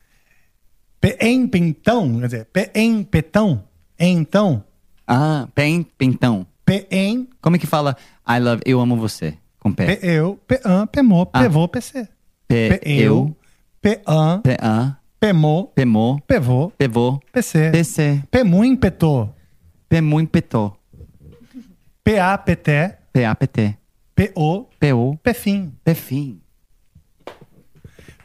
[1.01, 3.65] P em pentão, quer dizer, P em petão,
[3.99, 4.65] então,
[5.07, 6.47] Ah, pen, pentão.
[6.65, 7.95] P em, Como é que fala
[8.27, 9.37] I love, eu amo você?
[9.61, 10.07] Com P P.
[10.07, 11.49] eu, P an, P mo, P Ah.
[11.49, 12.09] vô, P c.
[12.49, 13.37] P, P eu,
[13.83, 17.71] P an, P, A, P mo, P, mo, P vô, P, vo, P c.
[17.71, 19.29] P, C, P muito petô,
[19.89, 20.77] P, muito, petô.
[22.03, 23.79] P a, P té, P, A, P, T.
[24.15, 25.73] P o, P, O, P fim.
[25.85, 26.41] P, fim.
[27.25, 27.35] P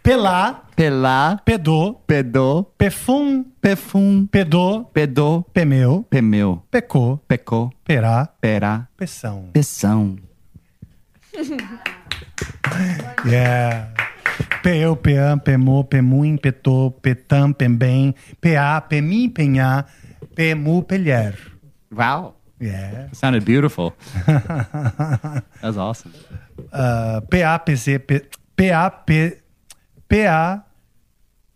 [0.02, 9.50] Pelá, Pelá, Pedô, Pedô, Pefum, Pefum, Pedô, Pedô, Pemeu, Pemeu, Pecô, Pecô, Perá, Perá, Peção.
[9.54, 10.16] Peção.
[13.26, 13.94] Yeah.
[14.64, 19.86] Peu, peam, pemô, pemuim, petô, petam, pembem, peá, pemi, penhá,
[20.36, 21.36] pemu, pelher.
[21.92, 22.36] Wow.
[22.60, 23.08] Yeah.
[23.08, 23.96] It sounded beautiful.
[24.28, 26.14] That was awesome.
[26.72, 28.22] Uh, PA, PZ, P,
[30.10, 30.66] PA.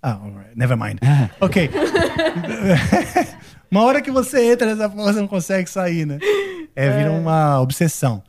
[0.06, 0.99] Ah, alright, never mind.
[1.41, 1.69] Ok.
[3.72, 6.19] uma hora que você entra nessa porra, você não consegue sair, né?
[6.76, 8.23] É, vira uma obsessão.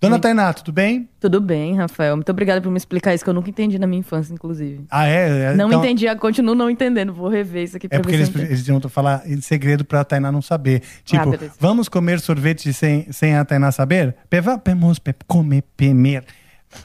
[0.00, 1.08] Dona Tainá, tudo bem?
[1.18, 2.14] Tudo bem, Rafael.
[2.14, 4.84] Muito obrigada por me explicar isso que eu nunca entendi na minha infância, inclusive.
[4.88, 5.50] Ah, é?
[5.52, 7.12] É, não então- entendi, continuo não entendendo.
[7.12, 10.30] Vou rever isso aqui pra É porque eles, eles iam falar em segredo pra Tainá
[10.30, 10.82] não saber.
[11.04, 11.54] Tipo, beleza.
[11.58, 14.14] vamos comer sorvete sem, sem a Tainá saber?
[14.30, 16.24] Peva, pemos, pe, comer, pemer.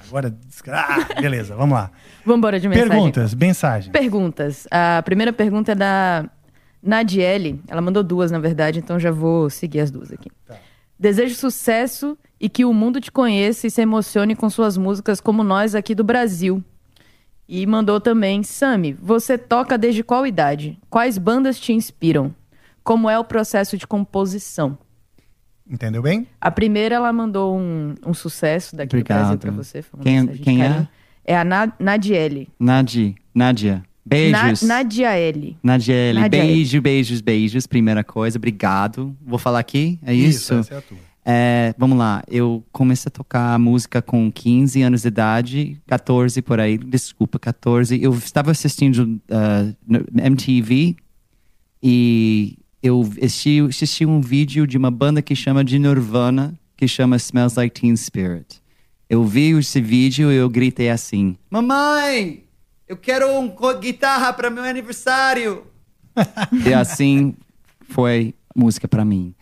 [0.07, 0.35] Agora,
[0.69, 1.91] ah, beleza, vamos lá.
[2.26, 2.90] Vambora de mensagem.
[2.90, 3.91] Perguntas, mensagem.
[3.91, 4.68] Perguntas.
[4.72, 6.26] A primeira pergunta é da
[6.81, 7.61] Nadiele.
[7.68, 10.31] Ela mandou duas, na verdade, então já vou seguir as duas aqui.
[10.99, 15.44] Desejo sucesso e que o mundo te conheça e se emocione com suas músicas como
[15.44, 16.64] nós aqui do Brasil.
[17.48, 20.80] E mandou também, Sami, você toca desde qual idade?
[20.90, 22.34] Quais bandas te inspiram?
[22.84, 24.78] Como é o processo de composição?
[25.70, 26.28] Entendeu bem?
[26.40, 29.40] A primeira ela mandou um, um sucesso daqui do Brasil Obrigado.
[29.40, 29.84] pra você.
[30.02, 30.88] Quem- quem é?
[31.26, 32.49] É a Na Nadiele.
[32.60, 34.62] Nadi, Nádia, beijos.
[34.62, 35.58] Na, Nadiaele.
[35.64, 36.48] Nadiele, Nadiele.
[36.48, 37.68] beijo, beijos, beijos.
[37.68, 39.16] Primeira coisa, obrigado.
[39.26, 40.54] Vou falar aqui, é isso?
[40.56, 41.14] essa é a tua.
[41.26, 46.60] É, vamos lá, eu comecei a tocar música com 15 anos de idade, 14 por
[46.60, 48.02] aí, desculpa, 14.
[48.02, 50.98] Eu estava assistindo uh, no MTV
[51.82, 57.16] e eu assisti, assisti um vídeo de uma banda que chama de Nirvana, que chama
[57.16, 58.62] Smells Like Teen Spirit.
[59.10, 62.43] Eu vi esse vídeo e eu gritei assim: Mamãe,
[62.94, 65.64] eu quero uma guitarra para meu aniversário.
[66.65, 67.34] e assim
[67.90, 69.34] foi música para mim.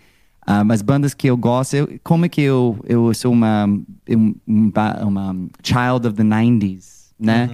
[0.48, 3.66] Ah, mas bandas que eu gosto, eu, como é que eu, eu sou uma,
[4.10, 7.50] um- um ba- uma child of the 90s, né?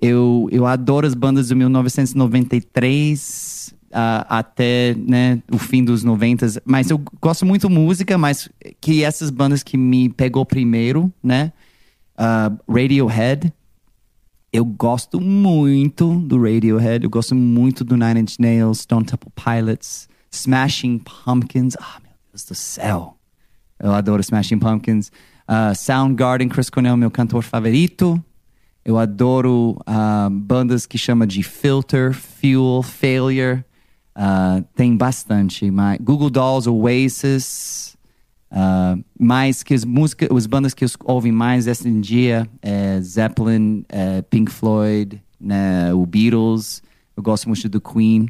[0.00, 6.90] Eu, eu adoro as bandas do 1993 ah, até né, o fim dos 90 mas
[6.90, 8.48] eu gosto muito música, mas
[8.80, 11.52] que essas bandas que me pegou primeiro, né?
[12.16, 13.52] Ah, Radiohead,
[14.52, 20.08] eu gosto muito do Radiohead, eu gosto muito do Nine Inch Nails, Stone Temple Pilots,
[20.30, 21.76] Smashing Pumpkins.
[21.78, 23.16] Ah, meu Deus do céu.
[23.78, 25.10] Eu adoro Smashing Pumpkins.
[25.48, 28.22] Uh, Soundgarden, Chris Cornell, meu cantor favorito.
[28.84, 33.62] Eu adoro ah, bandas que chama de Filter, Fuel, Failure.
[34.14, 35.70] Ah, tem bastante.
[35.70, 37.97] Mas Google Dolls, Oasis.
[38.50, 43.84] Ah, mais que as músicas, as bandas que eu ouvem mais esse dia é Zeppelin,
[43.88, 46.82] é Pink Floyd, né, o Beatles.
[47.16, 48.26] Eu gosto muito do Queen.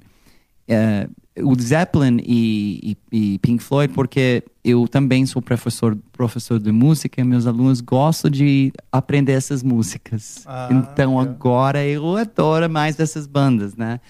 [0.67, 1.09] É,
[1.41, 7.21] o Zeppelin e, e- e Pink Floyd, porque eu também sou professor, professor de música
[7.21, 10.43] e meus alunos gostam de aprender essas músicas.
[10.47, 14.01] Ah, então agora eu adoro mais essas bandas, né?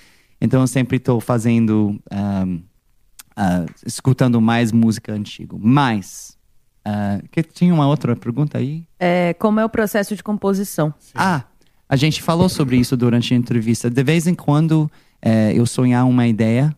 [0.40, 2.60] Então eu sempre estou fazendo, ahm,
[3.40, 5.56] ah, escutando mais música antiga.
[5.56, 6.36] Mas,
[6.84, 8.84] ah, que tinha uma outra pergunta aí?
[8.98, 10.92] É, como é o processo de composição?
[11.14, 11.44] Ah,
[11.88, 13.88] a gente falou sobre isso durante a entrevista.
[13.88, 14.90] De vez em quando
[15.22, 16.74] eh, eu sonhar uma ideia,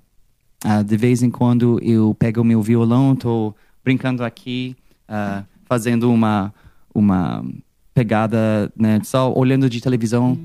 [0.63, 4.77] ah, de vez em quando eu pego o meu violão, tô brincando aqui,
[5.09, 6.53] ah, fazendo uma
[6.95, 7.45] uma
[7.95, 10.39] pegada, né, só olhando de televisão.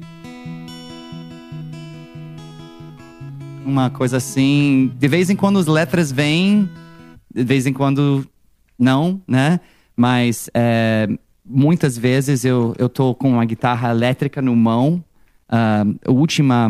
[3.66, 4.92] Uma coisa assim.
[4.96, 6.70] De vez em quando as letras vêm,
[7.34, 8.26] de vez em quando
[8.78, 9.60] não, né?
[9.98, 11.08] Mas é,
[11.44, 15.04] muitas vezes eu, eu tô com uma guitarra elétrica no mão.
[15.50, 16.66] Ah, a última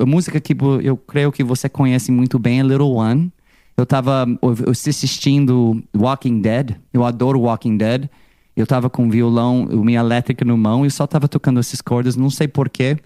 [0.00, 3.32] a música que eu creio que você conhece muito bem é Little One.
[3.76, 4.26] Eu tava
[4.70, 6.76] assistindo Walking Dead.
[6.92, 8.08] Eu adoro Walking Dead.
[8.56, 12.30] Eu tava com violão, minha elétrica no mão e só tava tocando essas cordas, não
[12.30, 12.96] sei porquê.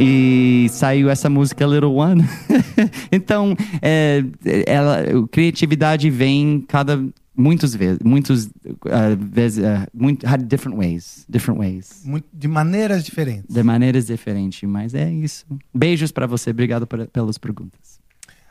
[0.00, 2.22] E saiu essa música Little One.
[3.12, 4.24] então, é,
[4.66, 4.98] ela,
[5.30, 7.02] criatividade vem cada
[7.34, 13.54] muitas vezes, muitos uh, vezes, uh, muito, had different ways, different ways, de maneiras diferentes.
[13.54, 14.68] de maneiras diferentes.
[14.68, 15.46] Mas é isso.
[15.74, 18.00] Beijos pra você, obrigado por- pelas perguntas.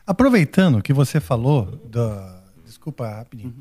[0.06, 2.42] Aproveitando que você falou da.
[2.66, 3.54] Desculpa, rapidinho.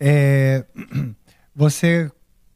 [0.00, 0.64] É,
[1.54, 2.10] você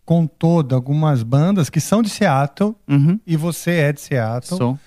[0.08, 3.20] contou de algumas bandas que são de Seattle Uhum.
[3.26, 4.56] e você é de Seattle.
[4.56, 4.78] Sou.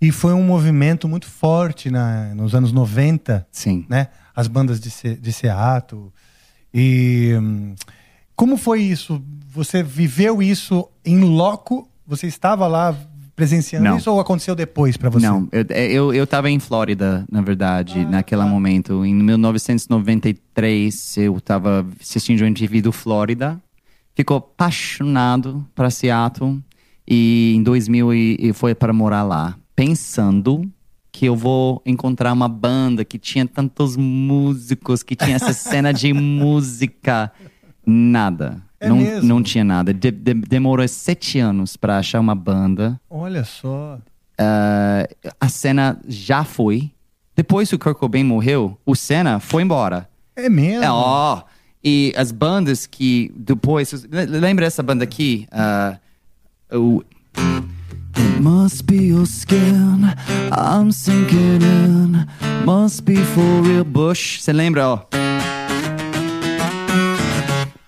[0.00, 3.46] E foi um movimento muito forte na, nos anos 90.
[3.52, 3.86] Sim.
[3.88, 4.08] Né?
[4.34, 6.12] As bandas de, de Seattle.
[6.74, 7.76] E hum,
[8.34, 9.22] como foi isso?
[9.48, 11.88] Você viveu isso em loco?
[12.04, 12.96] Você estava lá
[13.36, 13.96] presenciando Não.
[13.96, 15.24] isso ou aconteceu depois para você?
[15.24, 19.04] Não, eu, eu, eu tava em Flórida, na verdade, naquele momento.
[19.04, 23.62] Em 1993, eu tava assistindo o MTV do Flórida.
[24.14, 26.60] Ficou apaixonado para Seattle.
[27.06, 29.56] E em 2000 e, e foi para morar lá.
[29.76, 30.70] Pensando
[31.12, 36.12] que eu vou encontrar uma banda que tinha tantos músicos, que tinha essa cena de
[36.12, 37.30] música.
[37.86, 38.62] Nada.
[38.80, 39.28] É não, mesmo?
[39.28, 39.92] não tinha nada.
[39.92, 43.00] De- de- demorou sete anos para achar uma banda.
[43.08, 43.98] Olha só.
[44.38, 45.06] Ah,
[45.40, 46.90] a cena já foi.
[47.36, 50.08] Depois que o Kurt Cobain morreu, o Senna foi embora.
[50.36, 50.84] É mesmo?
[50.84, 51.42] É, ó.
[51.84, 53.92] E as bandas que depois.
[54.10, 55.46] le- Lembra essa banda aqui?
[55.52, 55.98] Ah,
[56.72, 57.02] o.
[58.16, 60.02] It must be your skin,
[60.52, 62.26] I'm sinking in.
[62.64, 64.40] Must be for real Bush.
[64.40, 65.00] Você lembra, ó?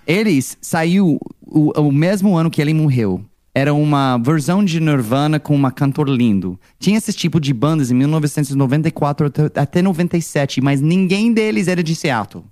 [0.07, 3.25] Eles saiu o, o mesmo ano que ele morreu.
[3.55, 6.59] Era uma versão de Nirvana com uma cantor lindo.
[6.79, 11.95] Tinha esse tipo de bandas em 1994 até- até 97, mas ninguém deles era de
[11.95, 12.45] Seattle.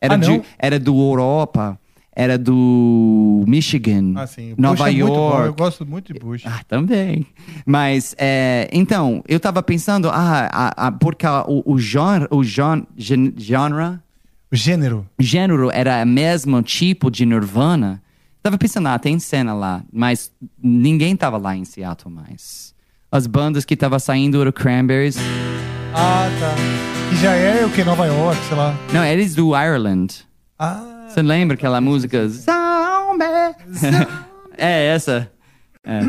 [0.00, 1.78] Era, Ah, de, era do Europa,
[2.14, 4.26] era do Michigan, Ah,
[4.56, 4.94] Nova é.
[4.94, 5.46] York.
[5.46, 6.42] Eu gosto muito de Bush.
[6.46, 7.26] Ah, também.
[7.66, 12.84] Mas, é, então, eu tava pensando, ah, a, a, porque o, o genre, o genre,
[12.96, 13.98] gen- genre,
[14.50, 15.06] O gênero.
[15.18, 18.02] gênero era o mesmo tipo de Nirvana.
[18.42, 22.72] Tava pensando, ah, tem cena lá, mas ninguém tava lá em Seattle mais.
[23.10, 25.16] As bandas que tava saindo eram Cranberries.
[25.94, 26.97] Ah, tá.
[27.08, 27.82] Que já é o que?
[27.84, 28.74] Nova York, sei lá.
[28.92, 30.26] Não, eles do Ireland.
[30.58, 31.06] Ah.
[31.08, 32.28] Você lembra aquela música?
[32.28, 33.24] Zombie.
[34.56, 35.30] é, essa.
[35.84, 36.00] É.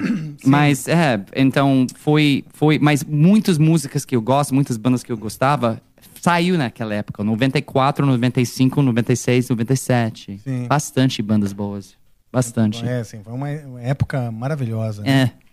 [0.45, 2.79] Mas, é, então foi, foi.
[2.79, 5.81] Mas muitas músicas que eu gosto, muitas bandas que eu gostava,
[6.21, 7.23] saiu naquela época.
[7.23, 10.41] 94, 95, 96, 97.
[10.43, 10.67] Sim.
[10.67, 11.95] Bastante bandas boas.
[12.31, 12.85] Bastante.
[12.85, 13.21] É, sim.
[13.23, 15.01] Foi uma uma época maravilhosa.
[15.01, 15.31] né?
[15.33, 15.49] É.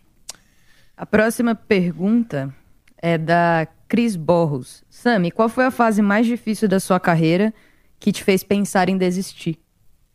[0.97, 2.53] A próxima pergunta
[3.07, 4.83] é da Cris Borros.
[4.91, 7.55] Sami, qual foi a fase mais difícil da sua carreira
[8.01, 9.61] que te fez pensar em desistir?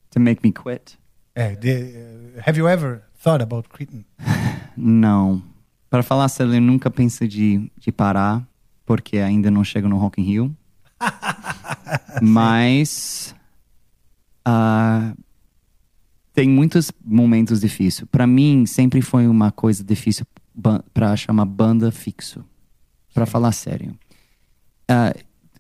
[0.10, 1.00] To make me quit?
[1.34, 4.04] É, de- uh, have you ever thought about quitting?
[4.76, 5.42] Não.
[5.90, 8.46] Para falar sério, eu nunca pensei de, de parar,
[8.86, 10.58] porque ainda não chego no Rock in Rio.
[12.22, 13.34] Mas
[14.44, 15.14] ah,
[16.34, 18.08] tem muitos momentos difíceis.
[18.12, 20.26] Para mim, sempre foi uma coisa difícil
[20.94, 22.44] para achar uma banda fixo.
[23.14, 23.98] Para falar sério.
[24.88, 25.14] Ah,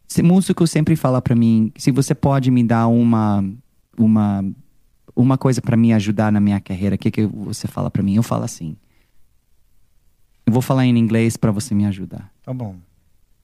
[0.07, 3.43] se músico sempre fala para mim, se você pode me dar uma
[3.97, 4.43] uma
[5.15, 8.15] uma coisa para me ajudar na minha carreira, o que que você fala para mim?
[8.15, 8.75] Eu falo assim.
[10.45, 12.31] Eu vou falar em inglês para você me ajudar.
[12.43, 12.75] Tá bom.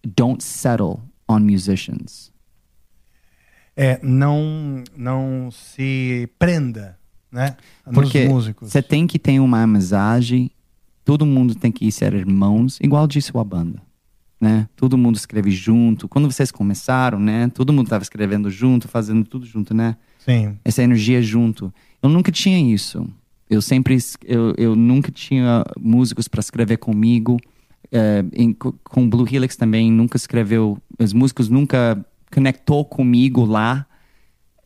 [0.06, 2.34] Don't settle on musicians.
[3.76, 6.98] É, não, não se prenda,
[7.32, 7.56] né?
[7.94, 8.72] Porque nos músicos.
[8.72, 10.52] você tem que ter uma amizade,
[11.06, 13.87] todo mundo tem que ser irmãos, igual disse a banda.
[14.40, 14.68] Né?
[14.76, 16.08] Todo mundo escreve junto.
[16.08, 17.48] Quando vocês começaram, né?
[17.50, 19.98] Todo mundo estava escrevendo junto, fazendo tudo junto, né?
[20.20, 20.58] Sim.
[20.64, 21.74] Essa energia junto.
[22.04, 23.08] Eu nunca tinha isso.
[23.50, 27.38] Eu sempre, eu, eu nunca tinha músicos para escrever comigo.
[27.92, 30.78] É, em- co- com Blue Helix também nunca escreveu.
[31.00, 33.88] Os músicos nunca conectou comigo lá.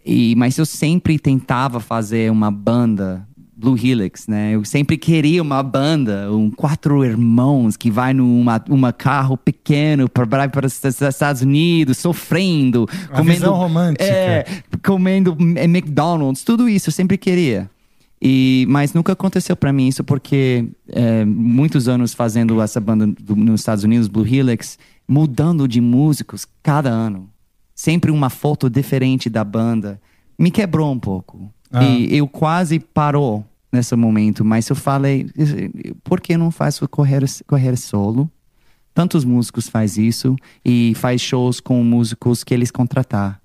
[0.05, 3.25] E, mas eu sempre tentava fazer uma banda
[3.61, 4.55] Blue Helix, né?
[4.55, 10.49] Eu sempre queria uma banda, um quatro irmãos que vai numa uma carro pequeno para
[10.49, 14.03] para os Estados Unidos, sofrendo, Uma visão romântica.
[14.03, 14.45] É,
[14.83, 17.69] comendo eh, McDonald's, tudo isso eu sempre queria.
[18.19, 23.35] E, mas nunca aconteceu para mim isso porque é, muitos anos fazendo essa banda do-
[23.35, 24.77] nos Estados Unidos, Blue Helix,
[25.07, 27.29] mudando de músicos cada ano.
[27.75, 29.99] Sempre uma foto diferente da banda.
[30.37, 31.51] Me quebrou um pouco.
[31.71, 31.83] Ah.
[31.83, 35.27] E eu quase parou nesse momento, mas eu falei,
[36.03, 38.29] por que não faço correr, correr solo?
[38.93, 40.35] Tantos músicos faz isso
[40.65, 43.41] e faz shows com músicos que eles contratar.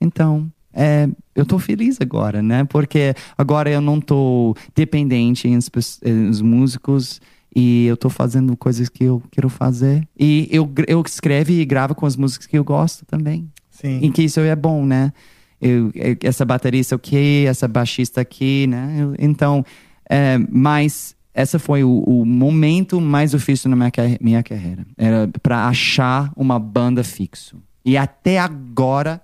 [0.00, 2.64] Então, é, eu tô feliz agora, né?
[2.64, 5.58] Porque agora eu não tô dependente em
[6.04, 7.20] em os músicos
[7.54, 10.06] e eu tô fazendo coisas que eu quero fazer.
[10.18, 13.48] E eu, eu escrevo e gravo com as músicas que eu gosto também.
[13.70, 14.00] Sim.
[14.02, 15.12] Em que isso é bom, né?
[15.60, 15.90] Eu,
[16.22, 18.96] essa baterista aqui, essa baixista aqui, né?
[19.18, 19.64] Então,
[20.08, 23.90] é, mas essa foi o, o momento mais difícil na minha,
[24.20, 24.86] minha carreira.
[24.96, 27.56] Era para achar uma banda fixo.
[27.84, 29.20] E até agora,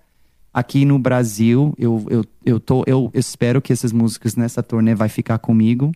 [0.53, 5.09] aqui no Brasil, eu, eu, eu, tô, eu espero que essas músicas nessa turnê vai
[5.09, 5.93] ficar comigo.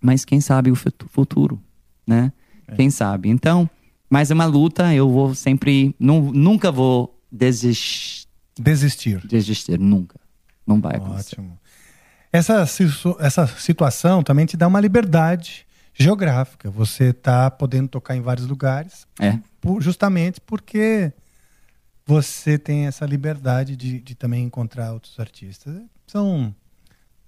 [0.00, 1.60] Mas quem sabe o futu- futuro,
[2.06, 2.32] né?
[2.76, 3.28] Quem sabe?
[3.28, 3.68] Então,
[4.10, 5.94] Mas é uma luta, eu vou sempre.
[5.98, 8.25] nu- nunca vou desistir.
[8.58, 9.26] Desistir.
[9.26, 10.18] Desistir, nunca.
[10.66, 11.36] Não vai acontecer.
[11.40, 11.58] Ótimo.
[12.32, 12.66] Essa,
[13.20, 16.70] essa situação também te dá uma liberdade geográfica.
[16.70, 19.38] Você tá podendo tocar em vários lugares, É.
[19.60, 21.12] por- justamente porque
[22.04, 25.74] você tem essa liberdade de, de também encontrar outros artistas.
[26.06, 26.54] São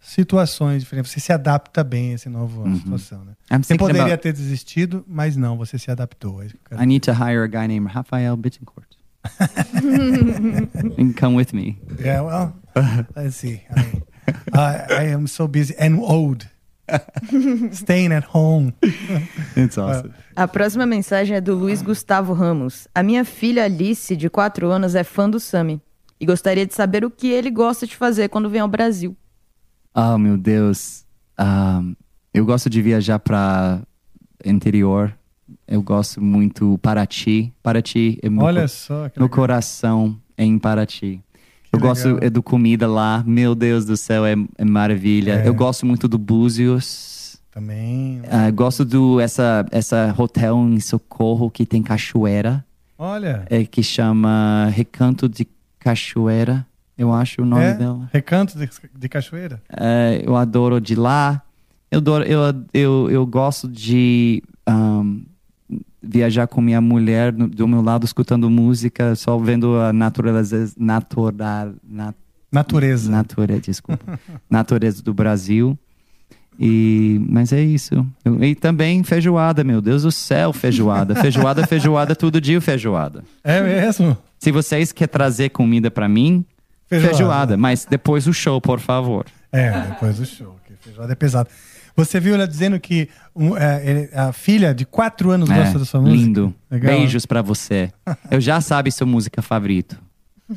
[0.00, 1.10] situações diferentes.
[1.10, 2.76] Você se adapta bem a essa nova Uhum.
[2.76, 3.24] situação.
[3.24, 3.32] Né?
[3.50, 6.42] I'm Você poderia about- ter desistido, mas não, você se adaptou.
[6.42, 6.46] É
[6.82, 8.87] I need to hire a guy named Rafael Bittencourt.
[10.96, 11.78] And come with me.
[11.98, 12.54] Yeah, well,
[13.16, 13.62] let's see.
[13.70, 14.02] I, mean,
[14.54, 16.46] I, I am so busy and old.
[17.72, 18.72] Staying at home.
[19.54, 20.14] It's awesome.
[20.34, 22.88] A próxima mensagem é do Luiz Gustavo Ramos.
[22.94, 25.82] A minha filha Alice, de 4 anos, é fã do Sami
[26.20, 29.16] e gostaria de saber o que ele gosta de fazer quando vem ao Brasil.
[29.94, 31.04] Oh, meu Deus.
[31.38, 31.94] Um,
[32.32, 33.82] eu gosto de viajar para
[34.44, 35.16] interior.
[35.66, 37.52] Eu gosto muito Paraty.
[37.62, 41.20] Paraty é meu, Olha só que meu coração é em Paraty.
[41.72, 41.90] eu legal.
[41.90, 43.22] gosto é do comida lá.
[43.26, 45.42] Meu Deus do céu, é, é maravilha.
[45.42, 45.48] É.
[45.48, 47.40] Eu gosto muito do Búzios.
[47.50, 48.22] Também.
[48.30, 52.64] Ah, gosto do essa essa hotel em Socorro que tem cachoeira.
[52.98, 53.46] Olha.
[53.48, 55.46] É, que chama Recanto de
[55.78, 56.66] Cachoeira.
[56.96, 58.10] Eu acho o nome é, dela.
[58.12, 59.62] Recanto de, de Cachoeira.
[59.70, 61.42] É, eu adoro de lá.
[61.90, 62.40] Eu, adoro, eu,
[62.74, 65.24] eu, eu gosto de um,
[66.02, 72.14] viajar com minha mulher do meu lado, escutando música, só vendo a natureza, natural, na,
[72.50, 73.10] Natureza.
[73.10, 74.18] natureza, desculpa,
[74.48, 75.78] natureza do Brasil.
[76.60, 78.04] E, mas é isso.
[78.40, 81.14] E também feijoada, meu Deus do céu, feijoada.
[81.22, 83.22] Feijoada, feijoada, todo dia feijoada.
[83.44, 84.16] É mesmo?
[84.40, 86.44] Se vocês querem trazer comida pra mim,
[86.88, 87.14] Feijoada.
[87.16, 87.56] feijoada.
[87.56, 89.24] Mas depois do show, por favor.
[89.52, 90.56] É, depois do show.
[90.66, 91.48] Que feijoada é pesado.
[91.98, 95.78] Você viu ela dizendo que um, é, ele- a filha de 4 anos É, gosta
[95.80, 96.16] da sua música?
[96.16, 96.54] Lindo.
[96.70, 96.98] Legal, né?
[96.98, 97.90] Beijos pra você.
[98.30, 99.98] Eu já sabe sua música favorita.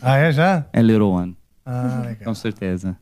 [0.01, 0.65] Ah, é já?
[0.71, 1.35] É Little One.
[1.65, 2.25] Ah, legal.
[2.25, 2.95] Com certeza.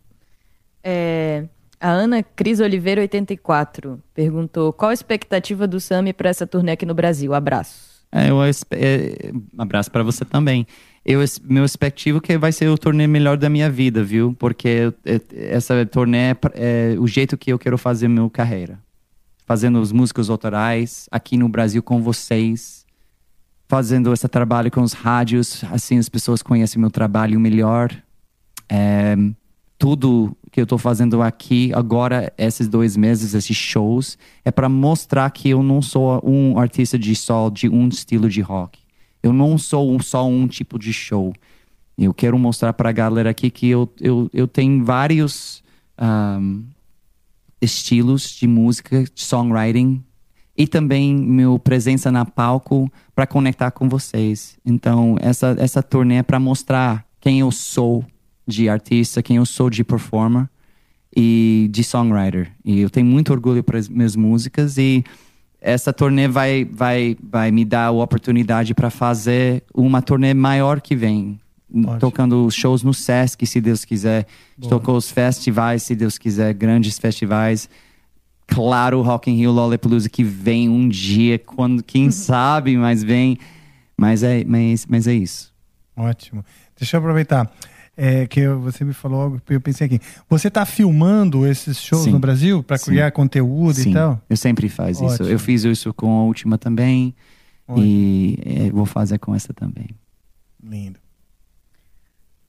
[0.84, 1.43] É,
[1.80, 6.85] a Ana Cris Oliveira, 84, perguntou qual a expectativa do Sami para essa turnê aqui
[6.85, 7.34] no Brasil.
[7.34, 7.89] Abraço.
[8.12, 10.66] É, eu é, um abraço pra você também.
[11.06, 14.36] Eu, meu expectativo é que vai ser o torneio melhor da minha vida, viu?
[14.38, 15.22] Porque é,
[15.56, 18.80] essa turnê é, é o jeito que eu quero fazer minha carreira.
[19.46, 22.86] Fazendo as músicas autorais aqui no Brasil com vocês.
[23.68, 27.92] Fazendo esse trabalho com os rádios, assim as pessoas conhecem meu trabalho melhor.
[28.68, 29.16] É,
[29.78, 35.30] tudo que eu tô fazendo aqui agora, esses dois meses, esses shows, é para mostrar
[35.32, 38.80] que eu não sou um artista de só de um estilo de rock.
[39.22, 41.34] Eu não sou um- só um tipo de show.
[41.98, 45.61] Eu quero mostrar pra galera aqui que eu, eu, eu tenho vários
[45.98, 46.61] ahm,
[47.61, 50.02] estilos de música, de songwriting
[50.58, 54.58] e também meu presença na palco para conectar com vocês.
[54.66, 58.03] Então, essa essa turnê é para mostrar quem eu sou
[58.50, 60.50] de artista, quem eu sou de performer
[61.16, 62.52] e de songwriter.
[62.64, 65.03] E eu tenho muito orgulho para as minhas músicas e
[65.61, 70.95] essa turnê vai vai vai me dar a oportunidade para fazer uma turnê maior que
[70.95, 71.40] vem.
[72.00, 74.26] Tocando shows no Sesc, se Deus quiser.
[74.68, 77.69] Tocou os festivais, se Deus quiser, grandes festivais
[78.50, 83.38] claro, Rock in Rio, Lollapalooza que vem um dia, quando, quem sabe, mas vem.
[83.95, 85.53] Mas é, mas, mas é isso.
[85.95, 86.44] Ótimo.
[86.78, 87.52] Deixa eu aproveitar.
[88.02, 90.00] É, que você me falou algo que eu pensei aqui.
[90.30, 92.11] Você está filmando esses shows Sim.
[92.11, 94.22] no Brasil para criar conteúdo Sim, e tal?
[94.30, 95.16] eu sempre faço isso.
[95.16, 95.28] Ótimo.
[95.28, 97.14] Eu fiz isso com a última também.
[97.76, 99.90] E é, vou fazer com essa também.
[100.64, 100.98] Lindo.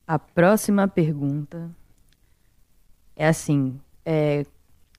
[0.06, 1.68] A próxima pergunta
[3.16, 4.46] é assim: é,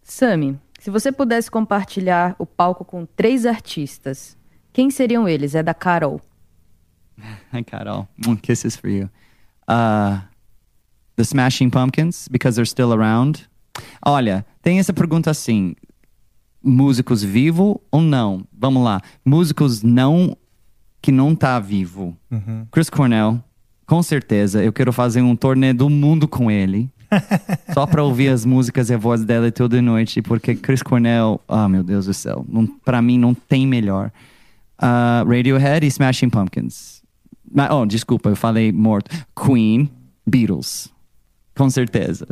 [0.04, 4.38] Sami, se você pudesse compartilhar o palco com três artistas,
[4.74, 5.56] quem seriam eles?
[5.56, 6.20] É da Carol.
[7.54, 8.08] Hi, Carol.
[8.28, 9.10] One kisses for you.
[9.70, 10.31] Uh,
[11.16, 13.48] the Smashing Pumpkins, because they're still around.
[14.06, 15.76] Olha, tem essa pergunta assim:
[16.64, 18.46] músicos vivo ou não?
[18.58, 19.02] Vamos lá.
[19.26, 20.38] Músicos não
[21.02, 22.16] que não tá vivo.
[22.30, 22.66] Uhum.
[22.72, 23.44] Chris Cornell,
[23.88, 24.64] com certeza.
[24.64, 26.90] Eu quero fazer um torneio do mundo com ele.
[27.74, 31.68] Só pra ouvir as músicas e a voz dela toda noite, porque Chris Cornell, ah,
[31.68, 34.12] meu Deus do céu, não, pra mim não tem melhor.
[34.78, 37.02] Ah, Radiohead e Smashing Pumpkins.
[37.70, 39.12] Oh, desculpa, eu falei morto.
[39.36, 39.90] Queen,
[40.26, 40.90] Beatles.
[41.56, 42.26] Com certeza.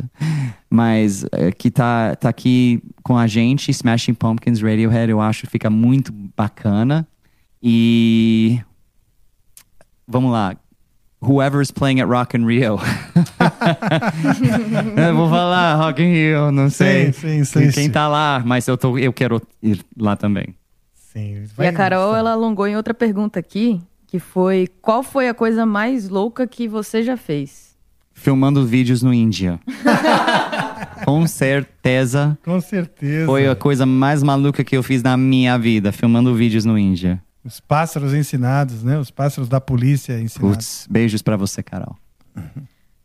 [0.69, 5.47] Mas eh, que tá, tá aqui com a gente, Smashing Pumpkins, Radiohead, eu acho que
[5.47, 7.07] fica muito bacana.
[7.61, 8.61] E
[10.07, 10.55] vamos lá.
[11.21, 12.79] Whoever's playing at Rock in Rio.
[14.95, 17.81] eu vou falar Rock in Rio, não sei Sim, sim, sim, quem, sim.
[17.81, 20.55] quem tá lá, mas eu, tô, eu quero ir lá também.
[20.93, 21.43] Sim.
[21.57, 25.65] E a Carol, ela alongou em outra pergunta aqui, que foi: qual foi a coisa
[25.65, 27.68] mais louca que você já fez?
[28.19, 29.59] Filmando vídeos no Índia.
[31.05, 32.37] Com certeza.
[32.43, 33.25] Com certeza.
[33.25, 37.21] Foi a coisa mais maluca que eu fiz na minha vida, filmando vídeos no Índia.
[37.43, 38.97] Os pássaros ensinados, né?
[38.99, 40.55] Os pássaros da polícia ensinados.
[40.57, 41.95] Putz, beijos pra você, Carol.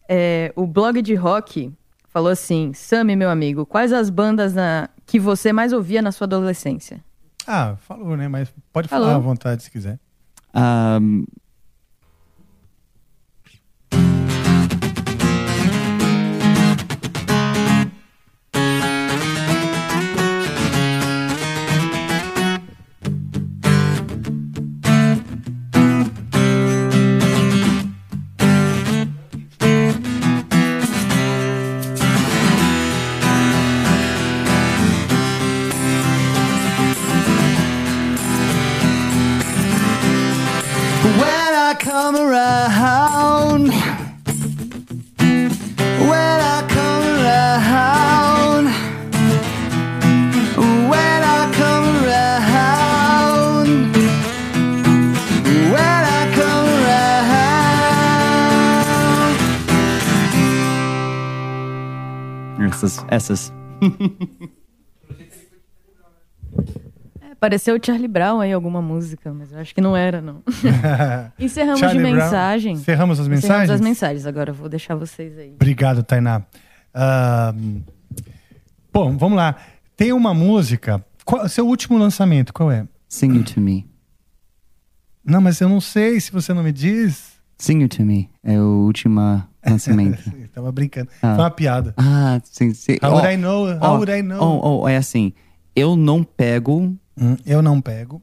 [0.08, 1.72] É, o blog de rock
[2.12, 6.24] falou assim: Sami, meu amigo, quais as bandas na- que você mais ouvia na sua
[6.26, 7.00] adolescência?
[7.46, 8.26] Ah, falou, né?
[8.26, 9.06] Mas pode Falou.
[9.06, 9.98] falar à vontade se quiser.
[10.52, 11.24] Ahn,
[62.84, 63.52] Essas, essas.
[67.20, 70.42] É, pareceu o Charlie Brown aí, alguma música, mas eu acho que não era, não.
[71.38, 72.24] Encerramos Charlie de Brown.
[72.24, 72.72] mensagem.
[72.74, 73.70] Encerramos as Encerramos mensagens?
[73.70, 74.26] as mensagens.
[74.26, 75.52] Agora vou deixar vocês aí.
[75.54, 76.42] Obrigado, Tainá.
[76.94, 77.80] Ahn,
[78.92, 79.56] bom, vamos lá.
[79.96, 81.04] Tem uma música.
[81.24, 82.86] Qual, seu último lançamento, qual é?
[83.08, 83.86] Sing You To Me.
[85.24, 87.33] Não, mas eu não sei se você não me diz.
[87.58, 90.22] Sing You To Me é o último lançamento.
[90.52, 91.08] Tava brincando.
[91.22, 91.34] Ah.
[91.34, 91.94] Foi uma piada.
[91.96, 92.96] Ah, sim, sim.
[93.02, 93.66] How would Ó, I know?
[93.72, 94.40] How ó, would I know?
[94.40, 95.32] ó, ó, é assim,
[95.74, 98.20] eu não pego Hum, eu não pego.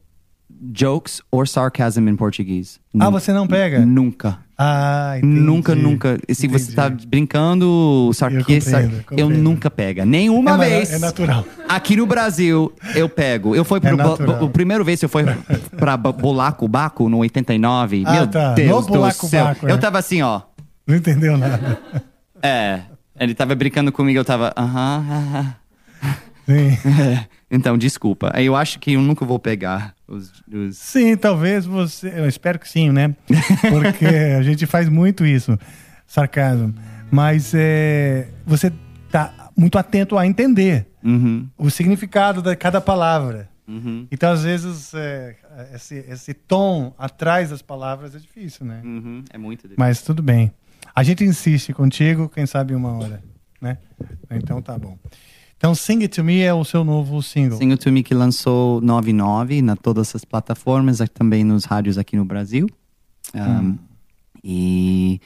[0.72, 2.78] jokes or sarcasm em português.
[3.00, 3.84] Ah, você não pega?
[3.84, 4.38] Nunca.
[4.64, 5.40] Ah, entendi.
[5.40, 6.18] Nunca, nunca.
[6.32, 9.42] Se você tá brincando compreendo, eu, compreendo.
[9.42, 10.04] nunca pega.
[10.04, 10.92] Nenhuma É, vez.
[10.92, 11.44] é natural.
[11.68, 13.56] Aqui no Brasil, eu pego.
[13.56, 13.96] Eu fui pro.
[13.96, 14.38] bo- natural.
[14.38, 15.24] bo- o primeiro vez eu fui
[15.76, 18.04] pra Bo- Bolaco Baco no 89.
[18.06, 18.52] Ah, Meu tá.
[18.54, 19.44] Deus No do céu.
[19.46, 19.78] Baco, eu é.
[19.78, 20.42] tava assim, ó.
[20.86, 21.78] Não entendeu nada.
[22.42, 22.80] É.
[23.18, 24.52] Ele tava brincando comigo, eu tava.
[24.56, 25.06] Aham.
[25.10, 25.54] aham.
[26.46, 26.78] Sim.
[27.52, 28.32] É, então, desculpa.
[28.36, 30.32] Eu acho que eu nunca vou pegar os.
[30.52, 32.08] os- Sim, talvez você.
[32.16, 33.14] Eu espero que sim, né?
[33.70, 35.58] Porque a gente faz muito isso,
[36.06, 36.74] sarcasmo.
[37.10, 38.72] Mas é, você
[39.10, 43.48] tá muito atento a entender Uhum, o significado de cada palavra.
[43.68, 45.36] uhum, Então, às vezes, é,
[45.74, 48.80] esse, esse tom atrás das palavras é difícil, né?
[48.84, 49.22] uhum.
[49.30, 49.76] É muito difícil.
[49.78, 50.50] Mas tudo bem.
[50.94, 53.22] A gente insiste contigo, quem sabe uma hora,
[53.60, 53.78] né?
[54.30, 54.96] Então tá bom.
[55.62, 57.56] Então, Sing It To Me é o seu novo single.
[57.56, 61.96] Sing It To Me que lançou 99 na todas as plataformas, e também nos rádios
[61.96, 62.66] aqui no Brasil.
[63.32, 63.78] Um,
[64.42, 65.20] E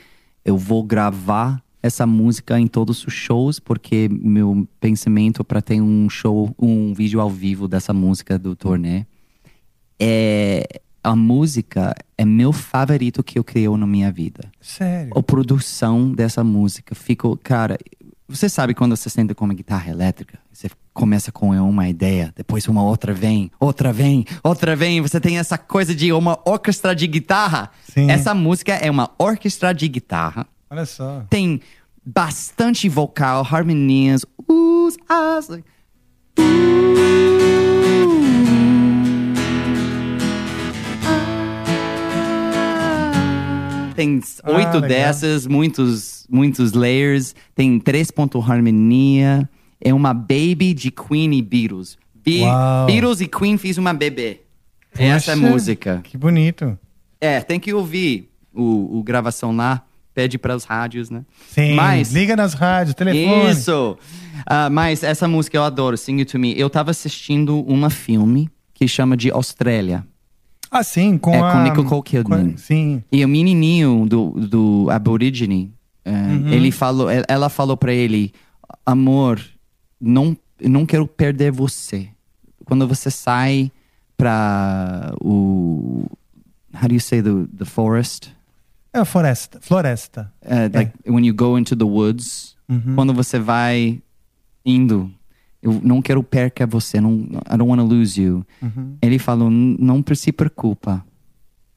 [0.44, 6.06] eu vou gravar essa música em todos os shows, porque meu pensamento para ter um
[6.10, 9.06] show, um vídeo ao vivo dessa música do turnê
[9.98, 14.50] é a música é meu favorito que eu criou na minha vida.
[14.60, 15.12] Sério?
[15.16, 17.78] A produção dessa música ficou, cara,
[18.28, 22.66] você sabe quando você senta com uma guitarra elétrica, você começa com uma ideia, depois
[22.66, 27.06] uma outra vem, outra vem, outra vem, você tem essa coisa de uma orquestra de
[27.06, 27.70] guitarra.
[27.88, 28.10] Sim.
[28.10, 30.46] Essa música é uma orquestra de guitarra.
[30.68, 31.24] Olha só.
[31.30, 31.60] Tem
[32.04, 35.48] bastante vocal, harmonias, us, as,
[43.96, 44.80] Tem Ah, oito legal.
[44.82, 47.34] dessas, muitos, muitos layers.
[47.54, 49.48] Tem três pontos harmonia.
[49.80, 51.96] É uma baby de Queen e Beatles.
[52.14, 52.86] Be Uau.
[52.86, 54.40] Beatles e Queen fiz uma bebê.
[54.92, 56.00] Essa é a Poxa, música.
[56.04, 56.78] Que bonito.
[57.20, 59.82] É, tem que ouvir o, o gravação lá.
[60.14, 61.26] Pede para os rádios, né?
[61.50, 61.74] Sim.
[61.74, 63.50] Mas Liga nas rádios, telefone.
[63.50, 63.98] isso!
[64.46, 66.58] Ah, mas essa música eu adoro, Sing It To Me.
[66.58, 70.06] Eu tava assistindo um filme que chama de Austrália.
[70.78, 71.52] Ah, sim, com é a...
[71.52, 72.50] com Nicole Kidman.
[72.52, 73.02] com- Sim.
[73.10, 75.72] E o menininho do, do Aborigine,
[76.04, 76.48] eh, Uhum.
[76.48, 78.32] ele falou, el- ela falou pra ele,
[78.84, 79.40] amor,
[80.00, 82.08] não, não quero perder você.
[82.64, 83.70] Quando você sai
[84.16, 86.06] pra o,
[86.74, 88.34] how do you say the, the forest?
[88.92, 89.58] É a floresta.
[89.60, 90.32] Floresta.
[90.42, 92.94] Uh, like when you go into the woods, Uhum.
[92.96, 94.00] quando você vai
[94.64, 95.10] indo,
[95.68, 97.20] eu não quero perca você, não,
[97.50, 98.44] I don't want to lose you.
[98.62, 98.96] Uhum.
[99.02, 101.04] Ele falou, "N- não se preocupa,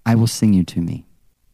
[0.07, 1.05] I will sing you to me.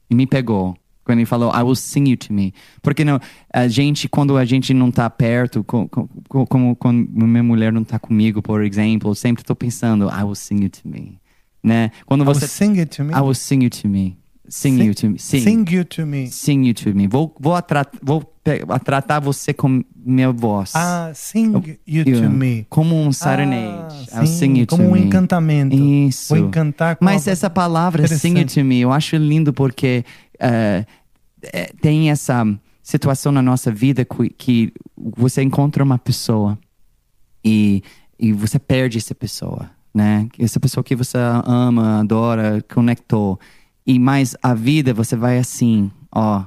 [0.09, 0.75] E me pegou.
[1.03, 2.51] Quando ele falou, I will sing you to me.
[2.81, 3.19] Porque não,
[3.53, 7.72] a gente, quando a gente não tá perto, co- co- co- como quando minha mulher
[7.72, 11.19] não tá comigo, por exemplo, eu sempre tô pensando, I will sing you to me.
[11.64, 11.91] né?
[12.05, 13.14] Quando I will você sing it to me.
[13.14, 14.17] I will sing you to me.
[14.48, 15.19] Sing, Sing- you to me.
[15.19, 15.41] Sing.
[15.41, 16.27] sing you to me.
[16.27, 17.07] Sing you to me.
[17.07, 20.72] Vou, vou, atra- vou pe- tratar você com minha voz.
[20.75, 21.51] Ah, sing
[21.88, 22.65] you to me.
[22.69, 24.07] Como um serenade.
[24.11, 24.99] Ah, sim, como um me.
[25.01, 25.75] encantamento.
[25.75, 26.35] Isso.
[26.35, 30.06] Vou encantar com Mas essa palavra sing you to me, eu acho lindo porque
[30.40, 30.85] eh,
[31.82, 32.45] tem essa
[32.83, 34.74] situação na nossa vida que, que
[35.17, 36.57] você encontra uma pessoa
[37.43, 37.82] e,
[38.19, 40.27] e você perde essa pessoa, né?
[40.38, 43.40] Essa pessoa que você ama, adora, conectou.
[43.85, 46.43] E mais a vida você vai assim, ó.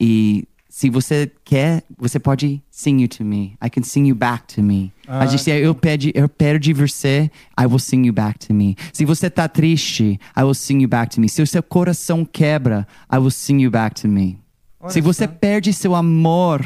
[0.00, 3.56] E se você quer, você pode sing you to me.
[3.64, 4.92] I can sing you back to me.
[5.08, 8.52] Ah, a gente, eu pede, eu pego de você, I will sing you back to
[8.52, 8.76] me.
[8.92, 11.28] Se você tá triste, I will sing you back to me.
[11.28, 14.38] Se o seu coração quebra, I will sing you back to me.
[14.78, 16.60] Olha Se você perde seu amor,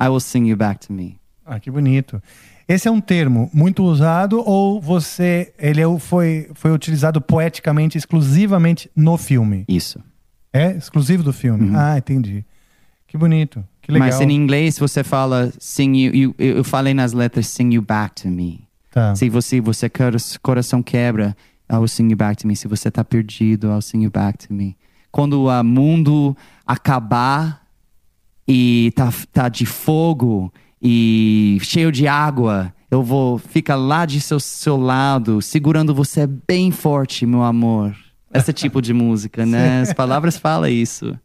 [0.00, 1.16] I will sing you back to me.
[1.46, 2.20] Ah, que bonito.
[2.68, 8.90] Esse é um termo muito usado ou você ele é foi foi utilizado poeticamente exclusivamente
[8.94, 9.64] no filme?
[9.66, 9.98] Isso.
[10.52, 11.74] É exclusivo do filme.
[11.74, 12.44] Ah, entendi.
[13.06, 13.64] Que bonito.
[13.80, 14.08] Que legal.
[14.08, 18.14] Mas em inglês você fala sing you, you- eu falei nas letras sing you back
[18.22, 18.60] to me.
[18.90, 19.14] Tá.
[19.16, 21.34] Se você você cor- coração quebra,
[21.72, 22.54] I will sing you back to me.
[22.54, 24.76] Se você tá perdido, I'll sing you back to me.
[25.10, 27.62] Quando o mundo acabar
[28.46, 34.38] e tá, tá de fogo e cheio de água, eu vou ficar lá de seu,
[34.40, 37.94] seu lado, segurando você bem forte, meu amor.
[38.32, 39.80] Esse tipo de música, né?
[39.80, 41.18] As palavras falam isso.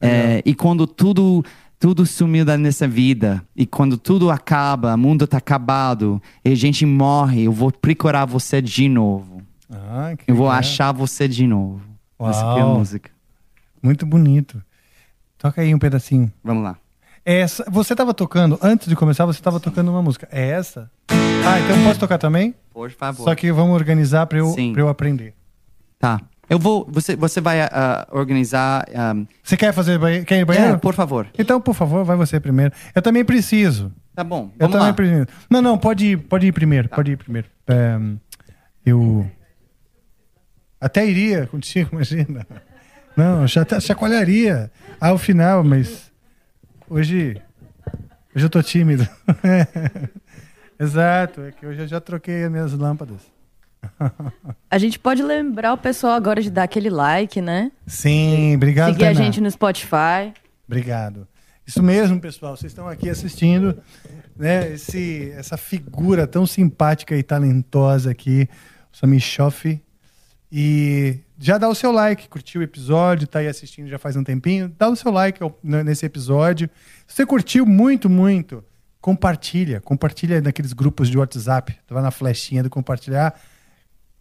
[0.00, 1.42] É, e quando tudo
[1.78, 6.54] tudo sumiu da nessa vida e quando tudo acaba, o mundo tá acabado e a
[6.54, 9.42] gente morre, eu vou procurar você de novo.
[9.70, 10.58] Ah, Eu vou legal.
[10.60, 11.82] achar você de novo.
[12.20, 12.78] Essa que é a Uau.
[12.78, 13.10] música.
[13.82, 14.62] Muito bonito.
[15.36, 16.32] Toca aí um pedacinho.
[16.42, 16.76] Vamos lá.
[17.24, 20.28] Essa, você estava tocando, antes de começar, você estava tocando uma música.
[20.30, 20.90] É essa?
[21.08, 22.54] Ah, então posso tocar também?
[22.72, 23.24] Por favor.
[23.24, 25.34] Só que vamos organizar para eu, pra eu aprender.
[25.98, 26.20] Tá.
[26.50, 26.86] Eu vou.
[26.90, 28.86] Você, você vai ah, organizar.
[28.94, 30.74] ah, Você quer fazer banhe- quer ir banheiro?
[30.74, 31.26] É, por favor.
[31.38, 32.72] Então, por favor, vai você primeiro.
[32.94, 33.90] Eu também preciso.
[34.14, 34.50] Tá bom.
[34.58, 34.92] Eu também lá.
[34.92, 35.26] preciso.
[35.48, 36.90] Não, não, pode ir, pode ir primeiro.
[36.90, 37.48] Pode ir primeiro.
[37.66, 37.98] É,
[38.84, 39.26] eu.
[40.78, 42.46] Até iria contigo, imagina.
[43.16, 44.70] Não, já tá- chacoalharia
[45.00, 46.03] ao final, mas
[46.88, 47.40] hoje.
[48.34, 49.06] Hoje eu tô tímido.
[50.78, 53.20] Exato, é que hoje eu já troquei as minhas lâmpadas.
[54.70, 57.70] A gente pode lembrar o pessoal agora de dar aquele like, né?
[57.86, 59.24] Sim, obrigado, Seguir a Tainá.
[59.24, 60.32] gente no Spotify.
[60.66, 61.28] Obrigado.
[61.66, 62.56] Isso mesmo, pessoal.
[62.56, 63.80] Vocês estão aqui assistindo,
[64.36, 64.72] né?
[64.72, 68.48] Esse, essa figura tão simpática e talentosa aqui,
[68.92, 69.80] o Sami Schoff.
[70.50, 74.24] E já dá o seu like, curtiu o episódio, tá aí assistindo já faz um
[74.24, 74.72] tempinho.
[74.78, 76.70] Dá o seu like nesse episódio.
[77.06, 78.64] Se você curtiu muito, muito,
[79.00, 79.80] compartilha.
[79.80, 81.76] Compartilha naqueles grupos de WhatsApp.
[81.88, 83.34] Vai na flechinha do compartilhar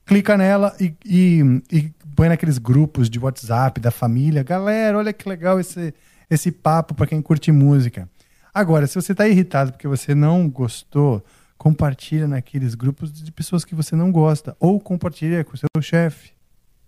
[0.06, 4.44] clica nela e, e, e põe naqueles grupos de WhatsApp da família.
[4.44, 5.94] Galera, olha que legal esse,
[6.30, 8.10] esse papo para quem curte música.
[8.54, 11.24] Agora, se você está irritado porque você não gostou,
[11.58, 14.56] compartilha naqueles grupos de pessoas que você não gosta.
[14.60, 16.34] Ou compartilha com o seu chefe,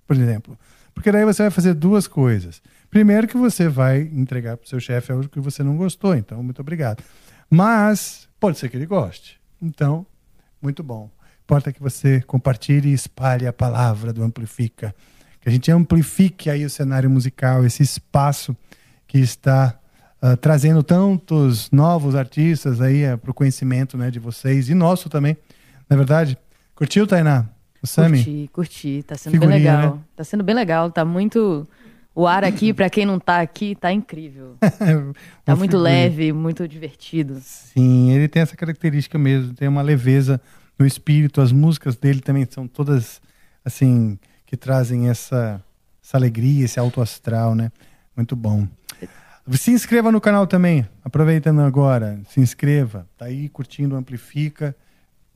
[0.08, 0.58] por exemplo.
[0.94, 2.62] Porque daí você vai fazer duas coisas.
[2.90, 6.16] Primeiro que você vai entregar para o seu chefe algo que você não gostou.
[6.16, 7.04] Então, muito obrigado.
[7.50, 9.40] Mas pode ser que ele goste.
[9.62, 10.06] Então,
[10.62, 11.10] muito bom.
[11.44, 14.96] Importa que você compartilhe e espalhe a palavra do Amplifica.
[15.42, 18.56] Que a gente amplifique aí o cenário musical, esse espaço
[19.06, 19.78] que está
[20.22, 25.38] ah, trazendo tantos novos artistas aí para o conhecimento né, de vocês e nosso também.
[25.88, 26.36] Na verdade,
[26.74, 27.55] curtiu, Tainá?
[27.86, 28.18] Sami?
[28.18, 29.04] Curti, curti.
[29.04, 29.96] Tá sendo Figurinha, bem legal.
[29.96, 30.02] né?
[30.16, 30.92] Tá sendo bem legal.
[30.92, 31.68] Tá muito.
[32.14, 34.56] O ar aqui, pra quem não tá aqui, tá incrível.
[35.44, 35.84] Tá Uma muito figurinha.
[35.84, 37.38] leve, muito divertido.
[37.42, 40.40] Sim, ele tem essa característica mesmo, tem uma leveza
[40.80, 41.42] no espírito.
[41.42, 43.22] As músicas dele também são todas
[43.66, 45.62] assim que trazem essa,
[46.04, 47.70] essa alegria, esse alto astral, né?
[48.16, 48.66] Muito bom.
[49.52, 54.76] Se inscreva no canal também, aproveitando agora, se inscreva, tá aí curtindo Amplifica.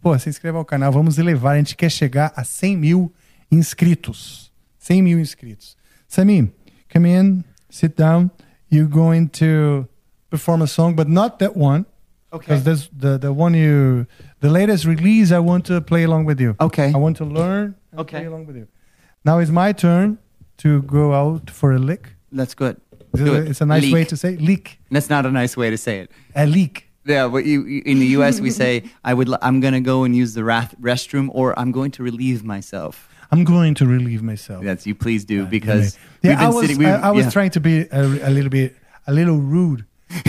[0.02, 3.12] Pô, se inscreva ao canal, vamos elevar, a gente quer chegar a 100 mil
[3.52, 4.52] inscritos.
[4.80, 5.76] 100 mil inscritos.
[6.08, 6.52] Sami,
[6.92, 8.32] come in, sit down.
[8.72, 9.88] You're going to
[10.30, 11.86] perform a song, but not that one.
[12.32, 12.46] Okay.
[12.46, 14.06] Because there's the, the one you,
[14.40, 16.56] the latest release, I want to play along with you.
[16.62, 16.92] Okay.
[16.94, 18.20] I want to learn and Okay.
[18.20, 18.68] play along with you.
[19.26, 20.18] Now it's my turn
[20.58, 22.10] to go out for a lick.
[22.32, 22.78] That's good.
[23.14, 23.48] It's a- it.
[23.50, 23.94] It's a nice Leak.
[23.94, 24.80] way to say leak.
[24.92, 26.12] That's not a nice way to say it.
[26.36, 26.89] A leak.
[27.06, 28.40] Yeah, but you, you- in the U.S.
[28.40, 29.30] we say I would.
[29.30, 33.08] l- I'm gonna go and use the rath- restroom, or I'm going to relieve myself.
[33.32, 34.64] I'm going to relieve myself.
[34.64, 36.78] Yes, you please do because yeah, we've been I was, sitting.
[36.80, 37.32] we- I, I was yeah.
[37.32, 38.76] trying to be a, a little bit,
[39.08, 39.86] a little rude.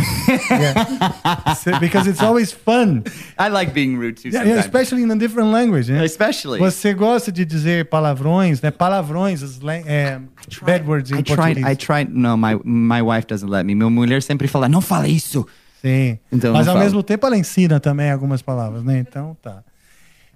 [0.51, 1.55] yeah.
[1.55, 3.05] So- because it's always fun.
[3.39, 4.29] I like being rude too.
[4.29, 4.65] Yeah, yeah, sometimes.
[4.67, 5.89] especially in a different language.
[5.89, 6.05] Né?
[6.05, 6.61] Especially.
[6.61, 8.71] Você gosta de dizer palavrões, né?
[8.71, 10.21] Palavrões, slang, é, eh,
[10.63, 11.37] bad words em I tried.
[11.57, 11.67] português.
[11.73, 12.11] I tried.
[12.15, 13.75] No, my my wife doesn't let me.
[13.75, 15.47] Minha mulher sempre fala, não fala isso.
[15.81, 16.19] Sim.
[16.31, 16.85] Então, mas ao falo.
[16.85, 18.99] mesmo tempo ela ensina também algumas palavras, né?
[18.99, 19.63] Então tá.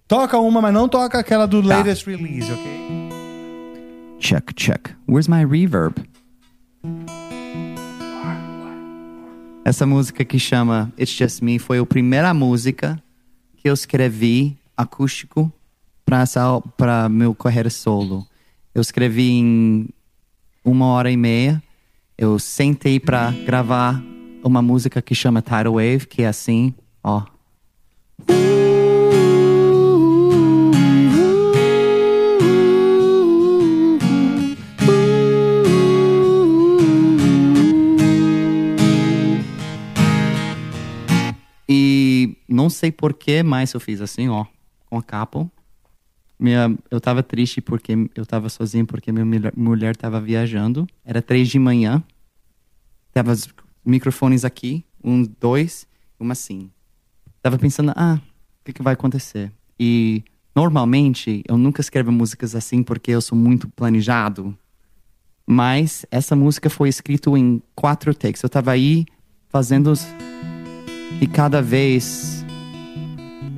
[0.08, 1.76] Toca uma, mas não toca aquela do Tá.
[1.78, 3.08] latest release, ok?
[4.20, 4.90] Check, check.
[5.08, 5.94] Where's my reverb?
[9.64, 13.02] Essa música que chama It's Just Me foi a primeira música
[13.56, 15.50] que eu escrevi acústico
[16.76, 18.26] para meu carreira solo.
[18.74, 19.88] Eu escrevi em
[20.64, 21.62] uma hora e meia.
[22.16, 24.02] Eu sentei para gravar
[24.44, 27.24] uma música que chama Tidal Wave, que é assim, ó.
[41.66, 44.44] E não sei porquê, mas eu fiz assim, ó,
[44.84, 45.50] com a capa.
[46.38, 50.86] Minha, eu tava triste porque eu tava sozinho porque minha mulher, tava viajando.
[51.02, 52.02] Era três de manhã.
[53.14, 53.34] Tava
[53.84, 55.86] microfones aqui, um, dois,
[56.18, 56.70] uma assim.
[57.42, 58.18] Tava pensando, ah,
[58.60, 59.52] o que, que vai acontecer?
[59.78, 64.56] E normalmente eu nunca escrevo músicas assim porque eu sou muito planejado.
[65.46, 68.42] Mas essa música foi escrita em quatro takes.
[68.42, 69.04] Eu tava aí
[69.50, 70.06] fazendo os,
[71.20, 72.44] e cada vez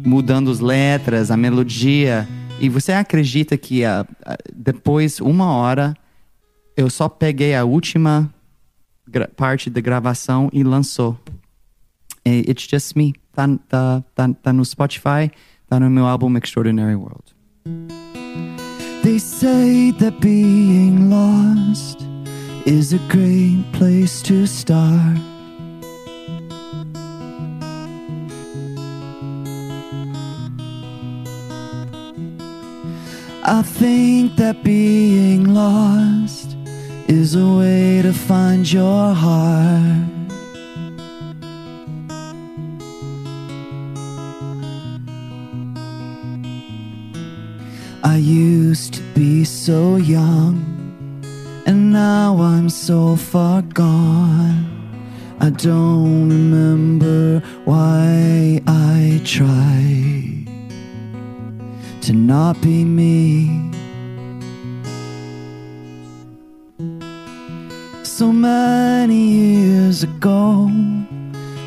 [0.05, 2.27] mudando as letras, a melodia.
[2.61, 5.95] E você acredita que ah, ah, depois, uma hora,
[6.77, 8.33] eu só peguei a última
[9.37, 11.19] parte da gravação e lançou.
[12.25, 13.15] É, It's Just Me.
[13.33, 15.31] Tá, tá, tá, tá no Spotify,
[15.69, 17.37] tá no meu álbum Extraordinary World.
[19.03, 22.01] They say that being lost
[22.65, 25.21] is a great place to start.
[33.49, 36.56] I think that being lost
[37.09, 40.07] is a way to find your heart.
[48.03, 50.65] I used to be so young,
[51.67, 54.65] and now I'm so far gone.
[55.41, 60.47] I don't remember why I tried
[62.03, 63.71] to not be me.
[68.17, 70.71] So many years ago,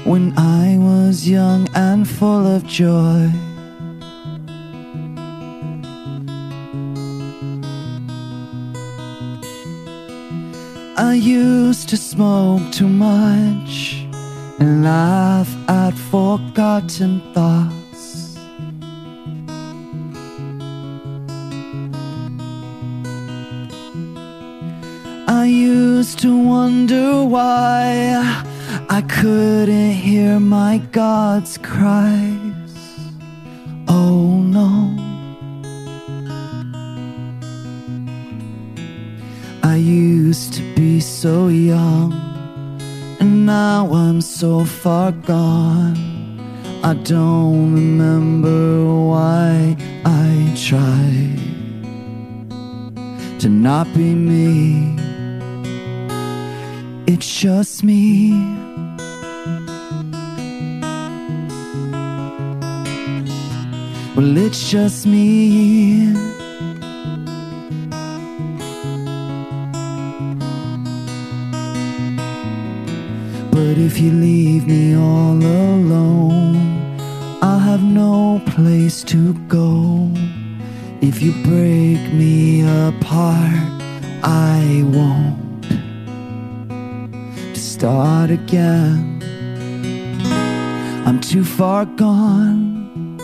[0.03, 3.29] when I was young and full of joy.
[10.97, 14.07] I used to smoke too much
[14.57, 17.88] and laugh at forgotten thoughts.
[25.39, 28.13] I used to wonder why
[28.89, 32.73] I couldn't hear my God's cries.
[33.87, 34.69] Oh no.
[39.63, 42.11] I used to be so young,
[43.21, 45.95] and now I'm so far gone.
[46.83, 48.59] I don't remember
[49.11, 51.39] why I tried
[53.39, 54.99] to not be me.
[57.11, 58.29] It's just me.
[64.15, 66.13] Well, it's just me.
[73.49, 76.57] But if you leave me all alone,
[77.41, 80.11] I'll have no place to go.
[81.01, 83.81] If you break me apart,
[84.21, 85.48] I won't
[87.79, 89.23] start again.
[91.05, 93.17] I'm too far gone.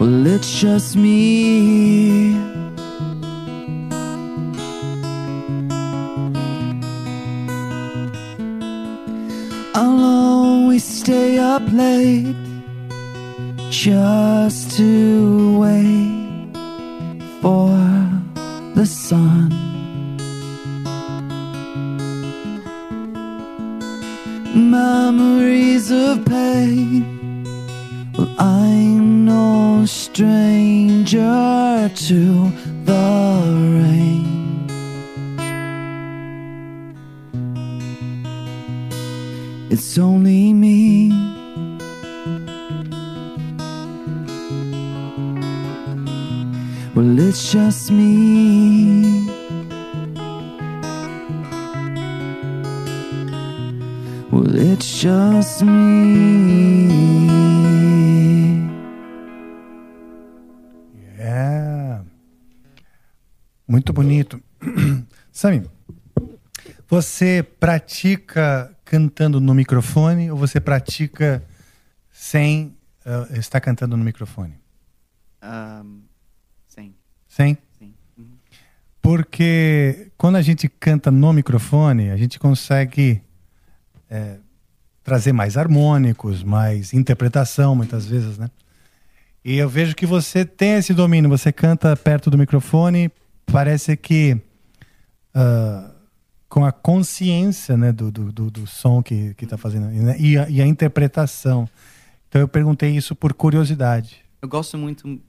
[0.00, 2.34] Well, it's just me.
[9.74, 12.34] I'll always stay up late
[13.68, 16.56] just to wait
[17.42, 17.83] for
[18.74, 19.50] the sun.
[24.54, 27.04] Memories of pain.
[28.16, 31.20] Well, I'm no stranger
[32.08, 32.52] to
[32.84, 33.04] the
[33.78, 34.66] rain.
[39.70, 40.93] It's only me.
[46.94, 49.26] Well, it's just me.
[54.30, 56.86] Well, it's just me.
[61.18, 62.00] É.
[63.66, 64.40] Muito bonito.
[65.32, 65.68] Sami,
[66.86, 71.42] você pratica cantando no microfone ou você pratica
[72.12, 74.54] sem uh, estar cantando no microfone?
[75.42, 76.13] Um,
[77.34, 77.56] sim.
[77.78, 77.92] Sim.
[78.16, 78.24] Uhum.
[79.00, 83.20] Porque quando a gente canta no microfone, a gente consegue
[84.08, 84.36] é,
[85.02, 88.50] trazer mais harmônicos, mais interpretação, muitas vezes, né?
[89.44, 93.10] E eu vejo que você tem esse domínio, você canta perto do microfone,
[93.44, 94.40] parece que
[95.34, 95.94] uh,
[96.48, 100.48] com a consciência né, do, do, do, do som que está fazendo né, e, a,
[100.48, 101.68] e a interpretação.
[102.28, 104.24] Então eu perguntei isso por curiosidade.
[104.40, 105.20] Eu gosto muito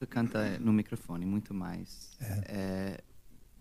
[0.00, 2.10] de cantar no microfone, muito mais.
[2.20, 2.44] É.
[2.48, 3.00] É,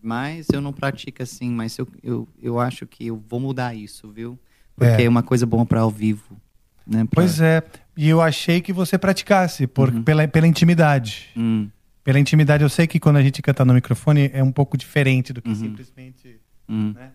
[0.02, 4.10] mas eu não pratico assim, mas eu, eu, eu acho que eu vou mudar isso,
[4.12, 4.38] viu?
[4.76, 6.40] Porque é, é uma coisa boa para ao vivo.
[6.86, 7.22] Né, pra...
[7.22, 7.64] Pois é,
[7.98, 10.04] e eu achei que você praticasse por, uhum.
[10.04, 11.30] pela, pela intimidade.
[11.36, 11.70] Uhum.
[12.04, 15.34] Pela intimidade, eu sei que quando a gente canta no microfone é um pouco diferente
[15.34, 15.56] do que uhum.
[15.56, 16.40] simplesmente.
[16.70, 17.12] Né?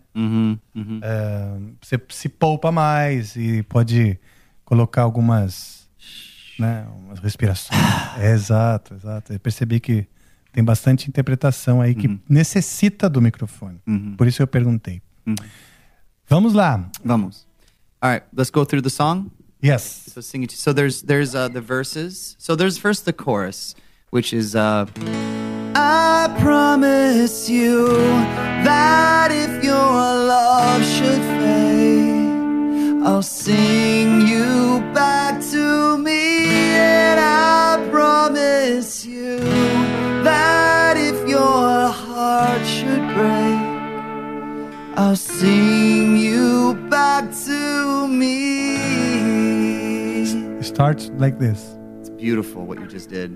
[1.01, 4.19] É, você se poupa mais e pode
[4.65, 5.72] colocar algumas
[6.63, 7.79] né, umas respirações.
[8.17, 9.33] é, exato, exato.
[9.33, 10.07] Eu percebi que
[10.51, 13.79] tem bastante interpretação aí que necessita do microfone.
[14.17, 15.01] Por isso eu perguntei.
[16.27, 16.89] Vamos lá.
[17.03, 17.45] Vamos.
[18.01, 19.29] All right, let's go through the song.
[19.63, 20.09] Yes.
[20.13, 20.51] So sing it.
[20.51, 22.35] So there's there's uh, the verses.
[22.37, 23.75] So there's first the chorus,
[24.11, 24.85] which is uh,
[25.73, 27.87] I promise you
[28.65, 35.22] that if your love should fade, I'll sing you back
[44.95, 48.75] I'll sing you back to me.
[50.59, 51.75] It starts like this.
[51.99, 53.35] It's beautiful what you just did.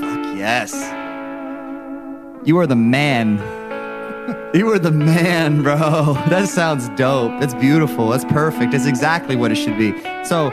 [0.00, 0.72] Fuck yes.
[2.46, 3.38] You are the man.
[4.54, 6.12] You are the man, bro.
[6.28, 7.40] That sounds dope.
[7.40, 8.10] That's beautiful.
[8.10, 8.72] That's perfect.
[8.72, 9.98] That's exactly what it should be.
[10.24, 10.52] So,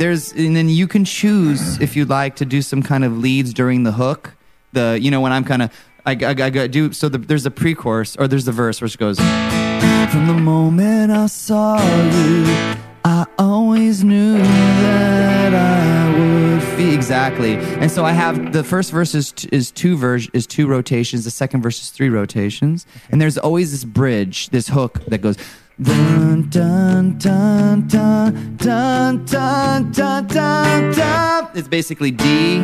[0.00, 1.82] there's and then you can choose mm-hmm.
[1.82, 4.34] if you'd like to do some kind of leads during the hook.
[4.72, 5.70] The you know when I'm kind of
[6.06, 9.18] I, I, I, do so the, there's a pre-chorus or there's the verse which goes
[9.18, 17.54] from the moment I saw you I always knew that I would feel exactly.
[17.54, 21.24] And so I have the first verse is, t- is two vers- is two rotations.
[21.24, 22.86] The second verse is three rotations.
[23.10, 25.38] And there's always this bridge this hook that goes
[25.82, 31.48] Dun dun dun dun dun dun dun dun dun.
[31.54, 32.58] It's basically D,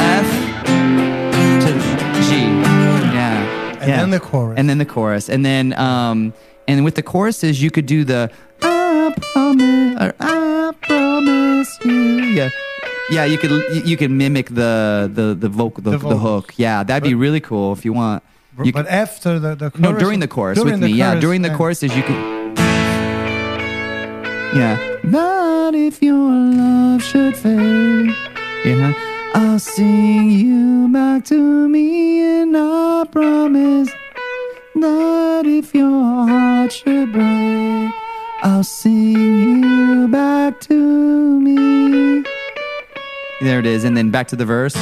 [0.00, 0.28] F
[1.60, 1.70] to
[2.24, 2.30] G.
[3.12, 3.76] Yeah.
[3.80, 3.96] And yeah.
[3.98, 4.58] then the chorus.
[4.58, 5.28] And then the chorus.
[5.28, 6.32] And then um
[6.66, 8.30] and with the choruses you could do the
[8.62, 11.92] I promise or I promise you.
[11.92, 12.48] Yeah.
[13.10, 13.50] Yeah, you could
[13.86, 16.54] you could mimic the the the vocal the, The the, hook.
[16.56, 18.22] Yeah, that'd be really cool if you want.
[18.62, 20.92] You but after the, the chorus, no, during the chorus during with the me.
[20.94, 21.56] yeah, during the yeah.
[21.56, 22.56] choruses you can.
[24.54, 24.98] Yeah.
[25.04, 28.10] Not if your love should fade.
[28.64, 28.92] Yeah.
[29.34, 33.90] I'll sing you back to me, and I promise
[34.74, 37.94] that if your heart should break,
[38.42, 40.74] I'll sing you back to
[41.40, 42.24] me.
[43.40, 44.74] There it is, and then back to the verse.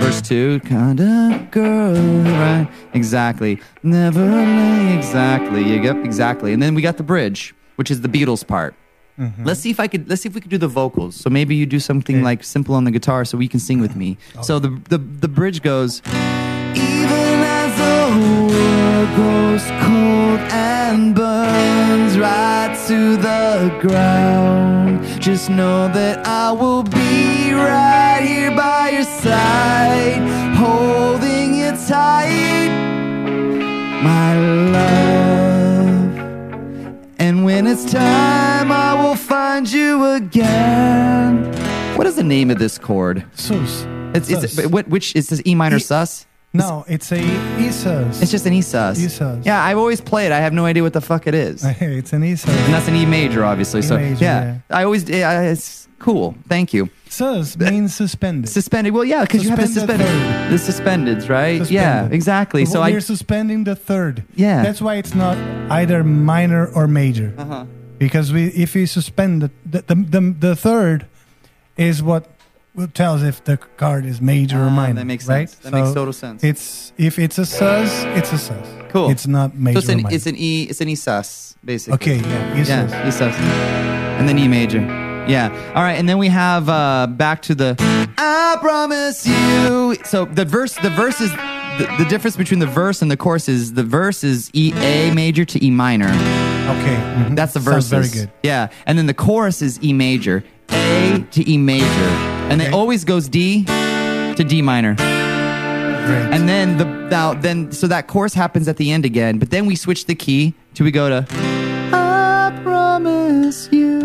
[0.00, 2.68] Verse two, kind of girl, right?
[2.92, 3.60] Exactly.
[3.82, 5.62] Never lay exactly.
[5.82, 6.52] Yep, exactly.
[6.52, 8.76] And then we got the bridge, which is the Beatles part.
[9.18, 9.44] Mm-hmm.
[9.44, 10.08] Let's see if I could.
[10.08, 11.16] Let's see if we could do the vocals.
[11.16, 13.96] So maybe you do something like simple on the guitar, so we can sing with
[13.96, 14.18] me.
[14.36, 14.42] Oh.
[14.42, 16.00] So the the the bridge goes.
[16.74, 18.06] Even as the
[18.52, 20.25] world grows cold
[20.88, 28.90] and burns right to the ground, just know that I will be right here by
[28.90, 30.22] your side,
[30.54, 32.70] holding you tight,
[34.04, 34.38] my
[34.70, 36.06] love.
[37.18, 41.52] And when it's time, I will find you again.
[41.96, 43.24] What is the name of this chord?
[43.34, 43.84] Sus.
[44.14, 44.66] It's, it's Sus.
[44.66, 46.26] what which is this E minor sus?
[46.58, 48.22] No, it's a ESUS.
[48.22, 48.98] It's just an E sus.
[48.98, 49.44] E sus.
[49.44, 50.32] Yeah, I've always played.
[50.32, 51.64] I have no idea what the fuck it is.
[51.64, 52.44] and it's an ESUS.
[52.68, 53.82] that's an E major, obviously.
[53.82, 55.08] so major, yeah, I always.
[55.08, 56.34] Yeah, it's cool.
[56.48, 56.88] Thank you.
[57.08, 58.48] Sus means suspended.
[58.50, 58.92] Suspended.
[58.92, 59.80] Well, yeah, because you have the
[60.50, 61.58] the suspendeds, right?
[61.70, 62.12] Yeah, Suspended.
[62.12, 62.64] exactly.
[62.66, 62.98] So we're I.
[62.98, 64.24] suspending the third.
[64.34, 64.62] Yeah.
[64.62, 65.36] That's why it's not
[65.70, 67.32] either minor or major.
[67.38, 67.64] Uh-huh.
[67.98, 71.06] Because we, if we suspend the the, the the the third,
[71.76, 72.26] is what
[72.76, 74.94] will tells if the card is major or Ah, minor.
[75.00, 75.48] that makes right?
[75.48, 75.62] sense.
[75.62, 76.44] That makes total sense.
[76.44, 78.66] It's if it's a sus, it's a sus.
[78.90, 79.10] Cool.
[79.10, 79.74] It's not major.
[79.74, 80.14] So it's or an, minor.
[80.14, 80.62] it's an E.
[80.64, 81.94] It's an E sus, basically.
[81.94, 82.90] Okay, yeah, E sus.
[82.92, 83.34] Yeah, E sus,
[84.18, 84.80] and then E major.
[85.28, 85.48] Yeah.
[85.74, 87.74] All right, and then we have uh back to the
[88.18, 89.96] I promise you.
[90.04, 93.48] So the verse, the verse is the, the difference between the verse and the chorus
[93.48, 96.08] is the verse is E A major to E minor.
[96.08, 97.36] Okay, mhm.
[97.36, 97.88] That's the verse.
[97.88, 98.30] very good.
[98.42, 100.42] Yeah, and then the chorus is E major,
[101.20, 102.10] to E major,
[102.50, 104.94] and it always goes D to D minor.
[104.94, 106.32] Great.
[106.32, 109.66] And then the now then so that chorus happens at the end again, but then
[109.66, 111.26] we switch the key till we go to
[111.92, 114.00] I promise you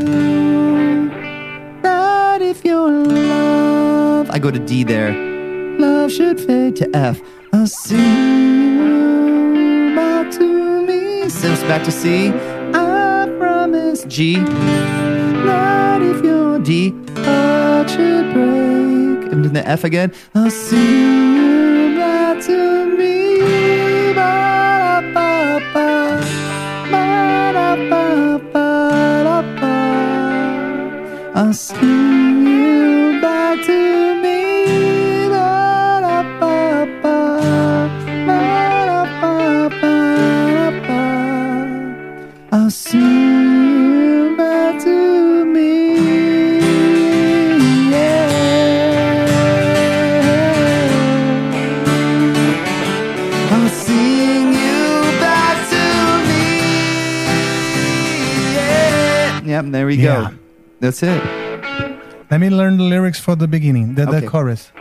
[1.81, 5.11] that if your love I go to D there.
[5.79, 7.19] Love should fade to F.
[7.53, 11.23] I'll see you back to me.
[11.23, 12.31] It's back to C.
[12.73, 14.35] I promise G.
[14.35, 16.93] That if your D
[17.87, 19.31] should break.
[19.31, 20.13] And then the F again.
[20.35, 20.77] I'll see
[21.35, 23.11] you back to me.
[31.33, 32.30] I'll see
[59.91, 60.29] we Yeah.
[60.31, 60.35] go.
[60.79, 61.21] That's it.
[62.31, 64.19] Let me learn the lyrics for the beginning, the, Okay.
[64.21, 64.71] the chorus.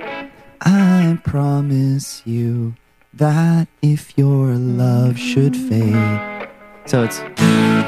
[0.62, 2.74] I promise you
[3.22, 6.48] that if your love should fade.
[6.86, 7.18] So it's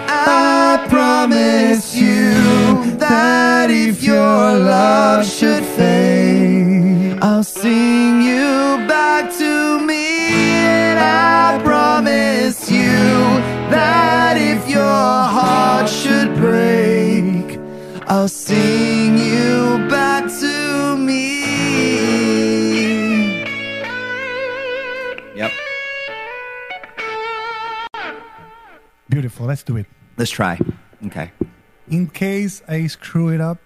[0.08, 2.32] I promise you
[2.98, 4.42] that if your
[4.74, 8.50] love should fade, I'll sing you
[8.94, 9.52] back to
[9.88, 10.06] me.
[10.90, 12.98] And I promise you
[13.74, 14.82] that if your
[15.36, 17.01] heart should break,
[18.08, 21.42] I'll sing you back to me.
[25.36, 25.52] Yep.
[29.08, 29.46] Beautiful.
[29.46, 29.86] Let's do it.
[30.16, 30.58] Let's try.
[31.06, 31.32] Okay.
[31.88, 33.58] In case I screw it up,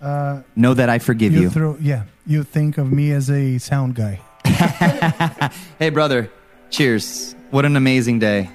[0.00, 1.48] uh, Know that I forgive you.
[1.50, 4.20] Throw, yeah, you think of me as a sound guy.
[5.78, 6.30] hey, brother.
[6.70, 7.34] Cheers.
[7.50, 8.50] What an amazing day.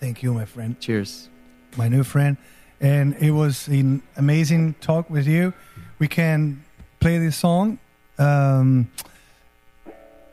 [0.00, 0.78] Thank you, my friend.
[0.80, 1.28] Cheers.
[1.76, 2.36] My new friend.
[2.80, 5.52] And it was an amazing talk with you.
[5.98, 6.62] We can
[6.98, 7.78] play this song.
[8.18, 8.86] Um,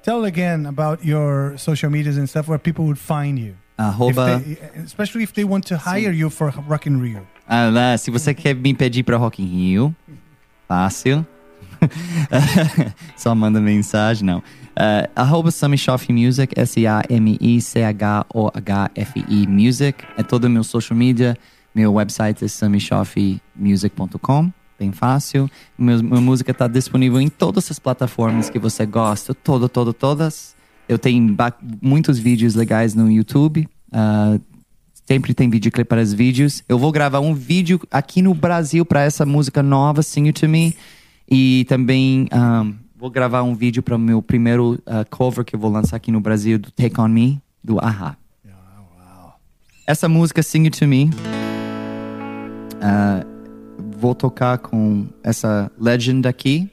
[0.04, 3.56] tell again about your social medias and stuff where people would find you.
[3.78, 4.38] Arroba.
[4.40, 7.28] If they- especially if they want to hire you for Rock in Rio.
[7.50, 9.96] Ah, lá, se você quer me pedir pra Rock in Rio,
[10.68, 11.26] fácil.
[13.16, 14.40] Só manda mensagem, não.
[14.40, 16.54] Uh, arroba Samishoff Music,
[18.18, 20.04] S-A-M-I-C-H-O-H-F-I Music.
[20.18, 21.38] É todo o meu social media.
[21.78, 24.52] Meu website é samishoffmusic.com.
[24.80, 25.48] Bem fácil.
[25.78, 29.36] Meu, minha música está disponível em todas as plataformas que você gosta.
[29.36, 30.56] Todo, todo, todas.
[30.90, 31.38] Eu tenho
[31.80, 33.70] muitos vídeos legais no YouTube.
[33.92, 34.40] Ah,
[35.06, 36.64] Sempre tem videoclipe para os vídeos.
[36.68, 40.50] Eu vou gravar um vídeo aqui no Brasil para essa música nova, Sing It To
[40.50, 40.76] Me.
[41.30, 45.60] E também um, vou gravar um vídeo para o meu primeiro uh, cover que eu
[45.60, 48.18] vou lançar aqui no Brasil, do Take On Me, do Aha.
[49.86, 51.10] Essa música, Sing It To Me,
[52.78, 53.26] uh,
[53.98, 56.70] vou tocar com essa legend aqui.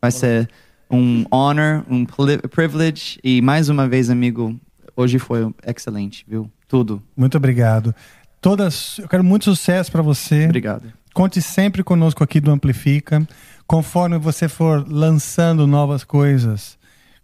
[0.00, 0.48] Vai ser
[0.90, 3.18] um honor, um privilege.
[3.22, 4.58] E mais uma vez, amigo,
[4.96, 6.50] hoje foi excelente, viu?
[6.66, 7.02] Tudo.
[7.16, 7.94] Muito obrigado.
[8.40, 10.46] Todas, eu quero muito sucesso para você.
[10.46, 10.92] Obrigado.
[11.12, 13.26] Conte sempre conosco aqui do Amplifica.
[13.66, 16.78] Conforme você for lançando novas coisas,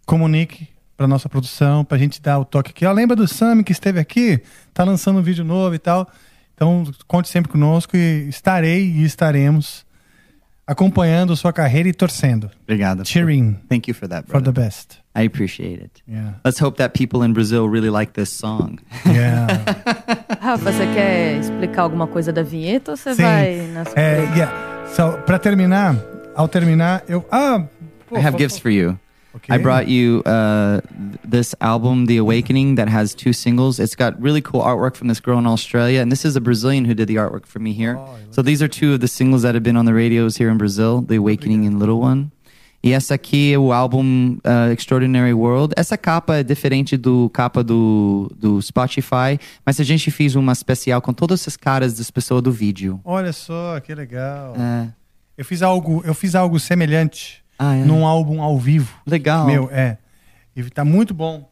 [0.05, 2.85] comunique para nossa produção, para a gente dar o toque aqui.
[2.85, 4.41] Ó, lembra do Sami que esteve aqui?
[4.73, 6.09] Tá lançando um vídeo novo e tal.
[6.57, 9.85] Então, conte sempre conosco e estarei e estaremos
[10.65, 12.49] acompanhando sua carreira e torcendo.
[12.63, 13.05] Obrigado.
[13.07, 14.51] Cheering Thank you for that, for brother.
[14.53, 14.97] the best.
[15.15, 16.01] I appreciate it.
[16.07, 16.39] Yeah.
[16.43, 18.79] Let's hope that people in Brazil really like this song.
[19.05, 19.47] Yeah.
[20.41, 23.21] Rafa, você quer explicar alguma coisa da vinheta ou você Sim.
[23.21, 24.35] vai na É, surpresa?
[24.35, 24.87] yeah.
[24.95, 25.95] So, para terminar,
[26.35, 27.23] ao terminar, eu.
[27.31, 27.63] Ah!
[28.09, 28.97] pô, I have fa- gifts for you.
[29.35, 29.53] Okay.
[29.53, 30.81] I brought you uh,
[31.23, 33.79] this album, The Awakening, that has two singles.
[33.79, 36.85] It's got really cool artwork from this girl in Australia, and this is a Brazilian
[36.85, 37.99] who did the artwork for me here.
[38.31, 40.57] so these are two of the singles that have been on the radios here in
[40.57, 42.31] Brazil, The Awakening and Little One.
[42.83, 45.73] E essa aqui é o álbum uh, Extraordinary World.
[45.75, 51.01] Essa capa é diferente do capa do, do Spotify, mas a gente fez uma especial
[51.01, 53.01] com todas essas caras das pessoas do vídeo.
[53.03, 54.55] Olha só, que legal.
[54.55, 54.89] É.
[55.37, 57.83] Eu fiz algo, eu fiz algo semelhante Ah, é?
[57.83, 58.93] num álbum ao vivo.
[59.05, 59.45] Legal.
[59.45, 59.97] Meu, é.
[60.55, 61.49] E tá muito bom.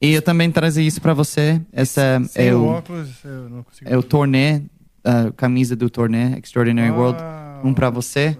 [0.00, 1.60] E eu também trazi isso pra você.
[1.72, 3.90] Essa Sem é o óculos, eu não consigo.
[3.90, 4.62] é o torné,
[5.02, 7.18] a camisa do torné Extraordinary World.
[7.64, 8.36] Um pra você.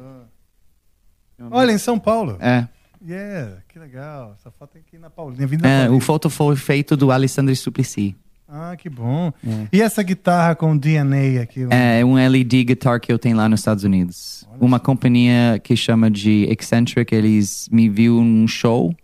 [1.50, 2.36] Olha, em São Paulo.
[2.40, 2.68] É.
[3.06, 4.34] Yeah, que legal.
[4.38, 5.46] Essa foto tem que ir na Paulinha.
[5.46, 5.96] Vindo da É, Paulinha.
[5.98, 8.16] o foto foi feito do Alessandro Suplicy.
[8.49, 9.33] Ah, que bom.
[9.44, 9.66] É.
[9.73, 11.66] E essa guitarra com DNA aqui?
[11.70, 14.47] É um LED guitar que eu tenho lá nos Estados Unidos.
[14.60, 18.94] Uma companhia que chama de Eccentric, eles me viu num show,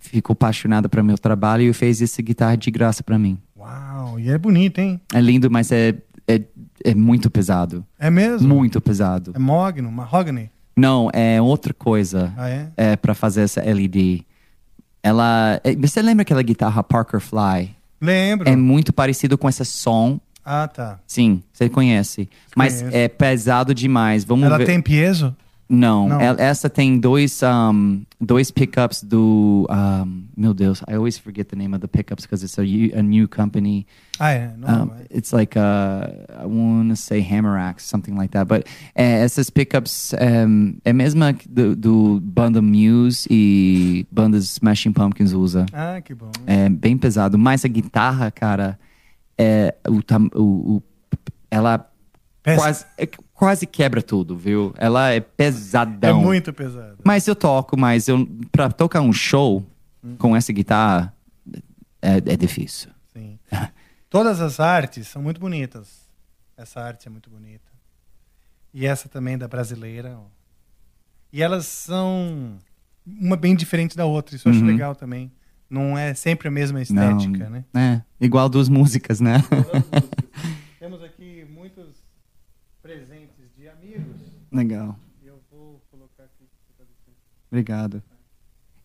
[0.00, 3.38] ficou apaixonada para meu trabalho e fez essa guitarra de graça para mim.
[3.56, 5.00] Uau, e é bonito, hein?
[5.14, 5.94] É lindo, mas é,
[6.26, 6.42] é,
[6.84, 7.84] é muito pesado.
[7.98, 8.46] É mesmo?
[8.48, 9.32] Muito pesado.
[9.34, 10.50] É mogno, mahogany.
[10.76, 12.32] Não, é outra coisa.
[12.36, 12.68] Ah, é?
[12.76, 14.26] É para fazer essa LED.
[15.02, 17.70] Ela, é- você lembra aquela guitarra Parker Fly?
[18.04, 18.48] Lembro.
[18.48, 20.20] É muito parecido com esse som.
[20.44, 20.98] Ah, tá.
[21.06, 22.28] Sim, você conhece.
[22.54, 22.96] Mas Conheço.
[22.96, 24.24] é pesado demais.
[24.24, 24.66] Vamos Ela ver.
[24.66, 25.34] tem peso?
[25.66, 26.20] Não, Não.
[26.20, 31.74] essa tem dois um, dois pickups do um, meu Deus, I always forget the name
[31.74, 33.86] of the pickups because it's a, u- a new company.
[34.18, 34.52] Ah, é?
[34.58, 35.62] Não, Um, it's like uh,
[36.38, 38.46] I want to say Hammer Axe, something like that.
[38.46, 40.12] But é, essas pickups
[40.46, 45.64] um, é a mesma que do, do banda Muse e bandas Smashing Pumpkins usa.
[45.72, 46.30] Ah, que bom.
[46.46, 48.78] É bem pesado, mas a guitarra, cara,
[49.38, 50.82] é o, tam- o, o-
[51.50, 51.90] ela
[52.42, 53.08] quase, é-
[53.44, 54.72] quase quebra tudo, viu?
[54.76, 56.20] Ela é É pesadão.
[56.22, 56.98] muito pesado.
[57.04, 59.64] Mas eu toco, mas eu para tocar um show
[60.18, 61.14] com essa guitarra
[62.00, 62.90] é, é difícil.
[63.12, 63.38] Sim.
[64.10, 66.08] Todas as artes são muito bonitas.
[66.56, 67.70] Essa arte é muito bonita.
[68.72, 70.16] E essa também da brasileira.
[70.18, 70.24] ó.
[71.32, 72.58] E elas são
[73.06, 74.36] uma bem diferente da outra.
[74.36, 74.66] Isso eu acho Uhum.
[74.68, 75.32] legal também.
[75.68, 77.64] Não é sempre a mesma estética, Não, né?
[77.74, 79.42] É, igual duas músicas, né?
[80.78, 82.04] Temos aqui muitos
[82.82, 83.33] presentes
[83.64, 84.16] de amigos.
[84.52, 84.94] Legal.
[85.24, 86.44] Eu vou colocar aqui.
[87.50, 88.02] Obrigado.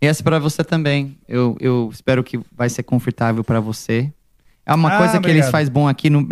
[0.02, 1.18] E essa para você também.
[1.28, 4.10] Eu, eu espero que vai ser confortável para você.
[4.66, 5.38] É uma Ah, coisa que obrigado.
[5.42, 6.26] eles fazem bom aqui no,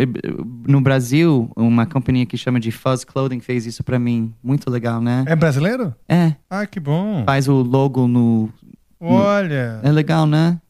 [0.65, 1.51] no Brasil.
[1.57, 4.33] Uma companhia que chama de Fuzz Clothing fez isso para mim.
[4.41, 5.25] Muito legal, né?
[5.27, 5.93] É brasileiro?
[6.07, 6.33] É.
[6.49, 7.25] Ah, que bom.
[7.25, 8.45] Faz o logo no.
[9.01, 9.81] no- Olha.
[9.83, 10.61] É legal, né?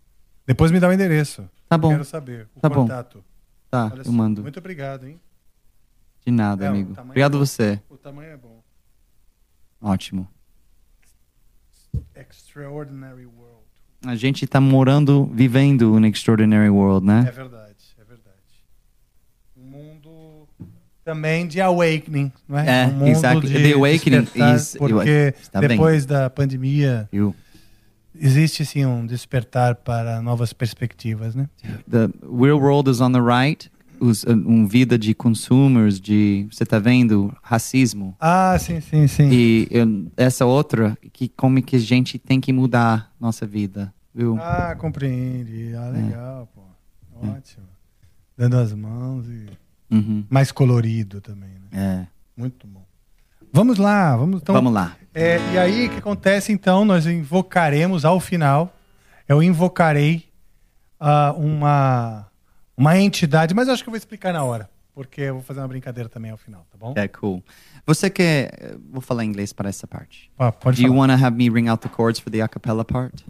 [0.47, 1.47] Depois me dá o endereço.
[1.69, 1.89] Tá bom.
[1.89, 2.47] Quero saber.
[2.55, 2.75] O Tá bom.
[2.87, 3.23] contato.
[3.69, 4.11] Tá, Olha eu só.
[4.11, 4.41] mando.
[4.41, 5.19] Muito obrigado, hein?
[6.27, 6.93] De nada, É, amigo.
[6.99, 7.79] Obrigado é você.
[7.89, 8.61] O tamanho é bom.
[9.81, 10.27] Ótimo.
[12.13, 13.63] Extraordinary World.
[14.05, 17.21] A gente tá morando, vivendo no Extraordinary World, É né?
[17.31, 18.35] verdade, é verdade.
[19.55, 20.49] Um mundo
[21.05, 22.83] também de awakening, não é?
[22.83, 23.47] É, um mundo exactly.
[23.49, 25.69] de The awakening is- porque Está bem.
[25.69, 27.33] depois da pandemia You.
[28.13, 31.47] existe sim um despertar para novas perspectivas, né?
[31.89, 33.71] The real world is on the right.
[33.99, 38.15] Os, um vida de consumers, de você tá vendo racismo.
[38.19, 39.29] Ah, sim, sim, sim.
[39.31, 44.37] E eu- essa outra que como que a gente tem que mudar nossa vida, viu?
[44.39, 45.73] Ah, compreendi.
[45.73, 45.77] É.
[45.77, 46.61] Ah, legal, pô.
[47.27, 47.65] Ótimo.
[48.37, 49.47] Dando as mãos e
[49.89, 50.23] Uhum.
[50.29, 52.05] mais colorido também, né?
[52.05, 52.07] É.
[52.39, 52.85] Muito bom.
[53.51, 54.53] Vamos lá, vamos então.
[54.53, 54.95] Vamos lá.
[55.13, 56.85] É, e aí, o que acontece então?
[56.85, 58.75] Nós invocaremos ao final,
[59.27, 60.25] eu invocarei
[60.99, 62.26] ah, uma,
[62.77, 65.67] uma entidade, mas acho que eu vou explicar na hora, porque eu vou fazer uma
[65.67, 66.93] brincadeira também ao final, tá bom?
[66.95, 67.43] É cool.
[67.85, 70.29] Você quer vou falar em inglês para essa parte.
[70.37, 72.47] Ah, pode Do you want to have me ring out the chords for the a
[72.47, 73.23] cappella part?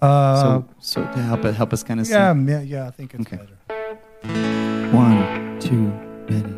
[0.00, 2.48] Ah, so, so to help help us kind of yeah, sing.
[2.48, 3.36] yeah, yeah, I think it's Okay.
[3.38, 3.56] better.
[4.92, 5.90] One, two,
[6.28, 6.54] ready.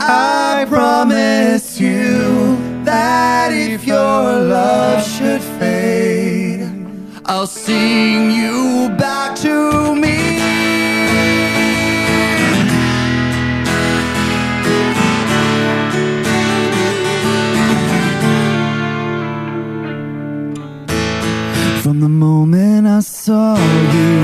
[0.00, 6.47] I promise you that if your love should fade,
[7.30, 10.16] I'll sing you back to me.
[21.82, 24.22] From the moment I saw you,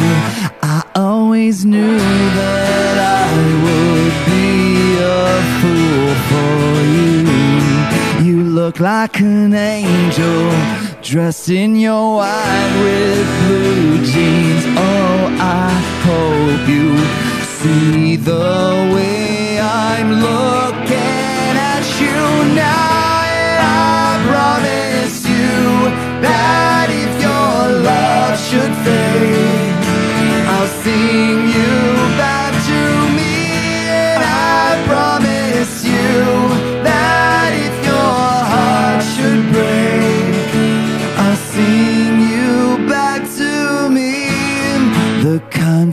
[0.63, 3.29] I always knew that I
[3.65, 6.65] would be a fool for
[6.97, 8.31] you.
[8.31, 14.65] You look like an angel Dressed in your white with blue jeans.
[14.75, 15.69] Oh, I
[16.03, 16.97] hope you
[17.45, 23.21] see the way I'm looking at you now.
[23.29, 25.91] And I promise you
[26.23, 29.75] that if your love should fade,
[30.49, 32.04] I'll sing you.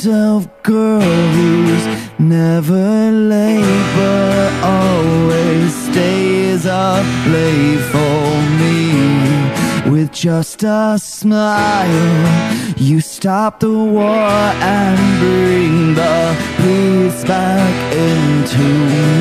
[0.07, 8.25] Of girl who's never late but always stays up late for
[8.59, 12.75] me with just a smile.
[12.77, 18.63] You stop the war and bring the peace back into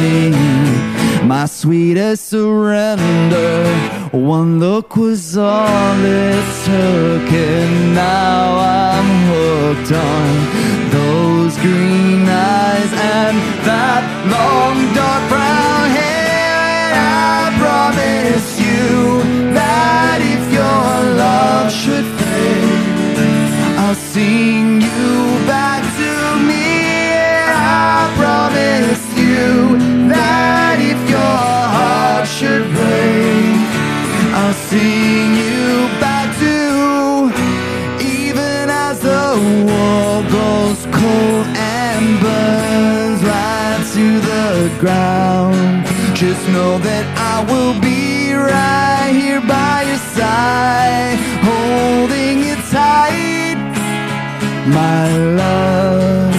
[0.00, 0.79] me.
[1.22, 3.64] My sweetest surrender.
[4.12, 13.36] One look was all it took, and now I'm hooked on those green eyes and
[13.68, 14.02] that
[14.34, 16.88] long dark brown hair.
[16.88, 20.90] And I promise you that if your
[21.24, 24.59] love should fade, I'll sing
[32.40, 33.68] should break,
[34.32, 37.28] I'll sing you back to
[38.00, 39.26] even as the
[39.68, 45.84] world goes cold and burns right to the ground.
[46.16, 53.58] Just know that I will be right here by your side, holding you tight,
[54.78, 56.29] my love.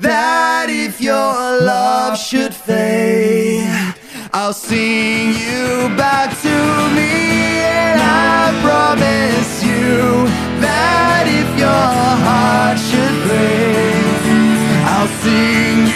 [0.00, 3.94] That if your love should fade,
[4.32, 6.56] I'll sing you back to
[6.94, 7.58] me.
[7.66, 10.28] And I promise you
[10.60, 11.94] that if your
[12.24, 14.22] heart should break,
[14.86, 15.87] I'll sing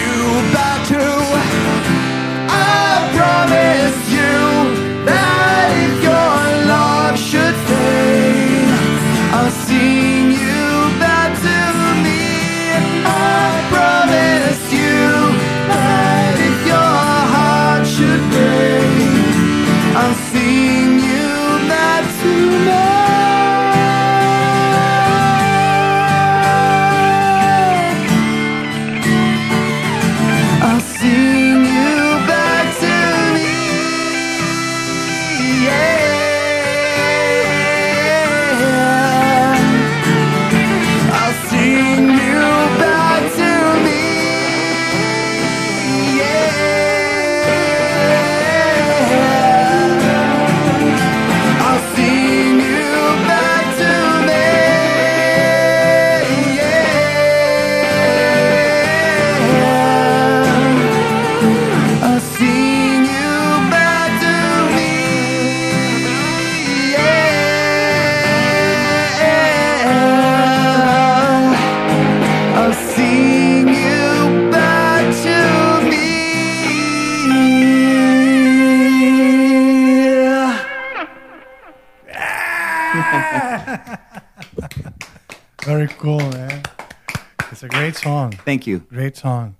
[88.52, 88.80] Thank you.
[88.80, 89.56] Great song.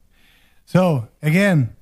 [0.67, 1.75] So, again,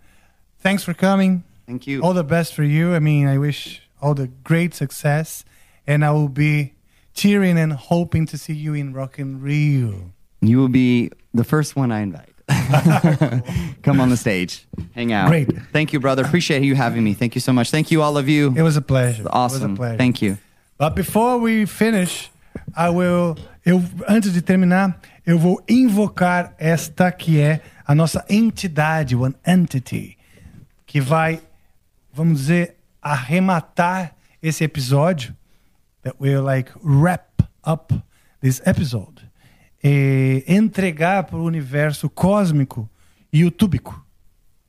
[0.60, 1.42] thanks for coming.
[1.66, 2.02] Thank you.
[2.02, 2.94] All the best for you.
[2.94, 5.44] I mean, I wish all the great success.
[5.88, 6.74] And I will be
[7.12, 10.12] cheering and hoping to see you in Rock in Rio.
[10.40, 12.32] You will be the first one I invite.
[13.82, 14.64] Come on the stage,
[14.94, 15.30] hang out.
[15.30, 15.48] Great.
[15.72, 16.22] Thank you, brother.
[16.24, 17.14] Appreciate you having me.
[17.14, 17.72] Thank you so much.
[17.72, 18.54] Thank you, all of you.
[18.56, 19.24] It was a pleasure.
[19.30, 19.62] Awesome.
[19.62, 19.98] It was a pleasure.
[19.98, 20.38] Thank you.
[20.78, 22.30] But before we finish,
[22.76, 23.36] I will.
[23.64, 30.16] Eu, antes de terminar, eu vou invocar esta que é a nossa entidade, one entity,
[30.86, 31.42] que vai,
[32.12, 35.36] vamos dizer, arrematar esse episódio.
[36.02, 37.94] That will like wrap up
[38.40, 39.28] this episode.
[39.82, 42.88] E entregar para o universo cósmico
[43.32, 44.04] youtubico.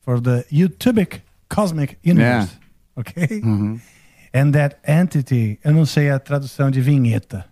[0.00, 2.58] For the youtubic cosmic universe.
[2.96, 3.42] Ok?
[4.34, 7.46] And that entity, eu não sei a tradução de vinheta,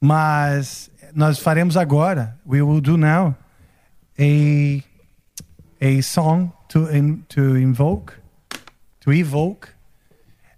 [0.00, 3.36] mas nós faremos agora, we will do now,
[4.18, 4.82] a,
[5.80, 8.14] a song to, in, to invoke,
[9.00, 9.74] to evoke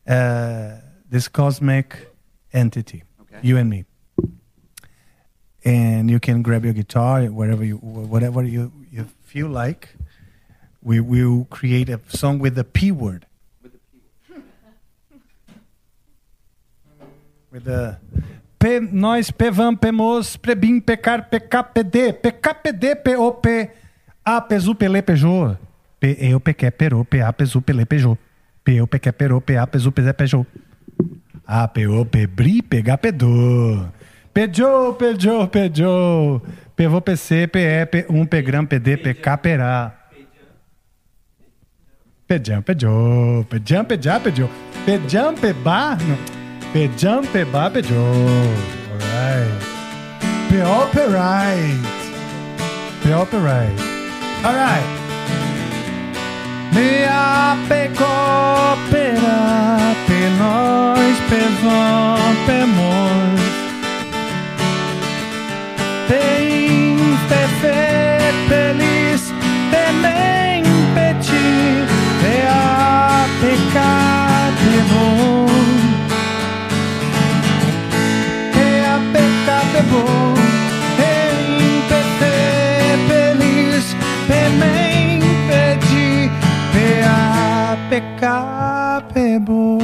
[0.07, 0.77] uh,
[1.09, 2.09] this cosmic
[2.53, 3.03] entity,
[3.43, 3.85] you and me.
[5.65, 9.95] And you can grab your guitar, wherever you, whatever you, you feel like.
[10.83, 13.27] We will create a song with the P word.
[17.53, 18.23] With the P,
[18.93, 23.71] nós, Pevam, Pemos, Prebim, Pecar, PKPD, PKPD, POP,
[24.25, 25.57] A, Pezu, Pele, Pejô,
[25.99, 28.17] P, Eu, Pequé, Perô, PA, Pezu, Pele, Pejô,
[28.65, 30.47] P, Eu, Pequé, Perô, PA, Pezu, Pezé, Pejô,
[31.47, 33.87] A, P-O, Pebri, Pegá, Pedô,
[34.33, 36.43] Pejô, Pejô, Pejô,
[36.77, 39.99] Pevô, PC, PE, P1, Pegram, PD, PK, Perá,
[42.33, 43.45] Pejam, pejou.
[43.45, 44.49] Pejam, pejá, pejou.
[44.87, 45.99] Pejam, pebá.
[46.01, 46.42] Não.
[46.73, 47.99] Pejam, pebá, pejou.
[48.93, 49.73] Alright.
[50.49, 51.87] Peoperite.
[53.03, 53.83] Peoperite.
[54.43, 55.03] Alright.
[56.73, 59.21] Mea pecopera,
[60.07, 63.41] pe nós, pevam, pemos.
[66.09, 66.97] Tem
[67.61, 67.92] fe
[87.93, 89.79] pecate bom.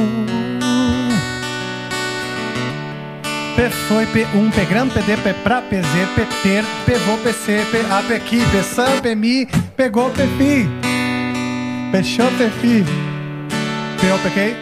[3.55, 7.81] P foi P1, P gram, PD, P pra, PZ, P ter, P vou, PC, P
[7.91, 9.45] a, P aqui, P sam, P mi,
[9.77, 10.67] pegou, P fi.
[11.91, 12.83] Fechou, P fi.
[14.01, 14.55] P o, P quem?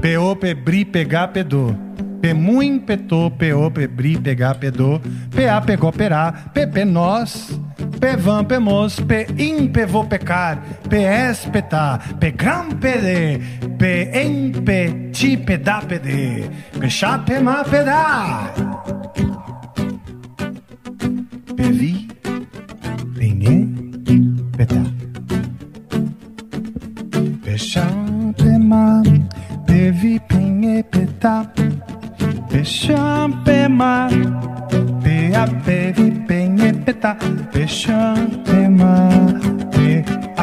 [0.00, 1.76] P o, P bri, pegar, P do.
[2.20, 5.00] P muito, P to, P o, P bri, pegar, P do.
[5.30, 7.56] P a, pegou, perá, P P nós.
[8.00, 10.62] P van, P mos, P in, P vou pecar.
[10.88, 13.40] P es, P tá, P gram, P de.
[13.78, 16.50] P em, P ti, P da, P de.
[16.78, 18.52] P chá, P ma, P da.
[21.56, 22.08] P vi,
[23.14, 23.66] P nhê,
[24.56, 24.82] P tá.
[27.42, 27.86] P chá,
[28.36, 29.02] P ma,
[29.66, 31.46] P vi, P nhê, P tá.
[32.50, 34.08] P chá, P ma,
[35.02, 36.10] P a, P vi,
[36.66, 37.16] P nhê, P tá.
[37.52, 38.14] P chá,
[38.44, 39.08] P ma,
[39.70, 40.04] P
[40.36, 40.42] a,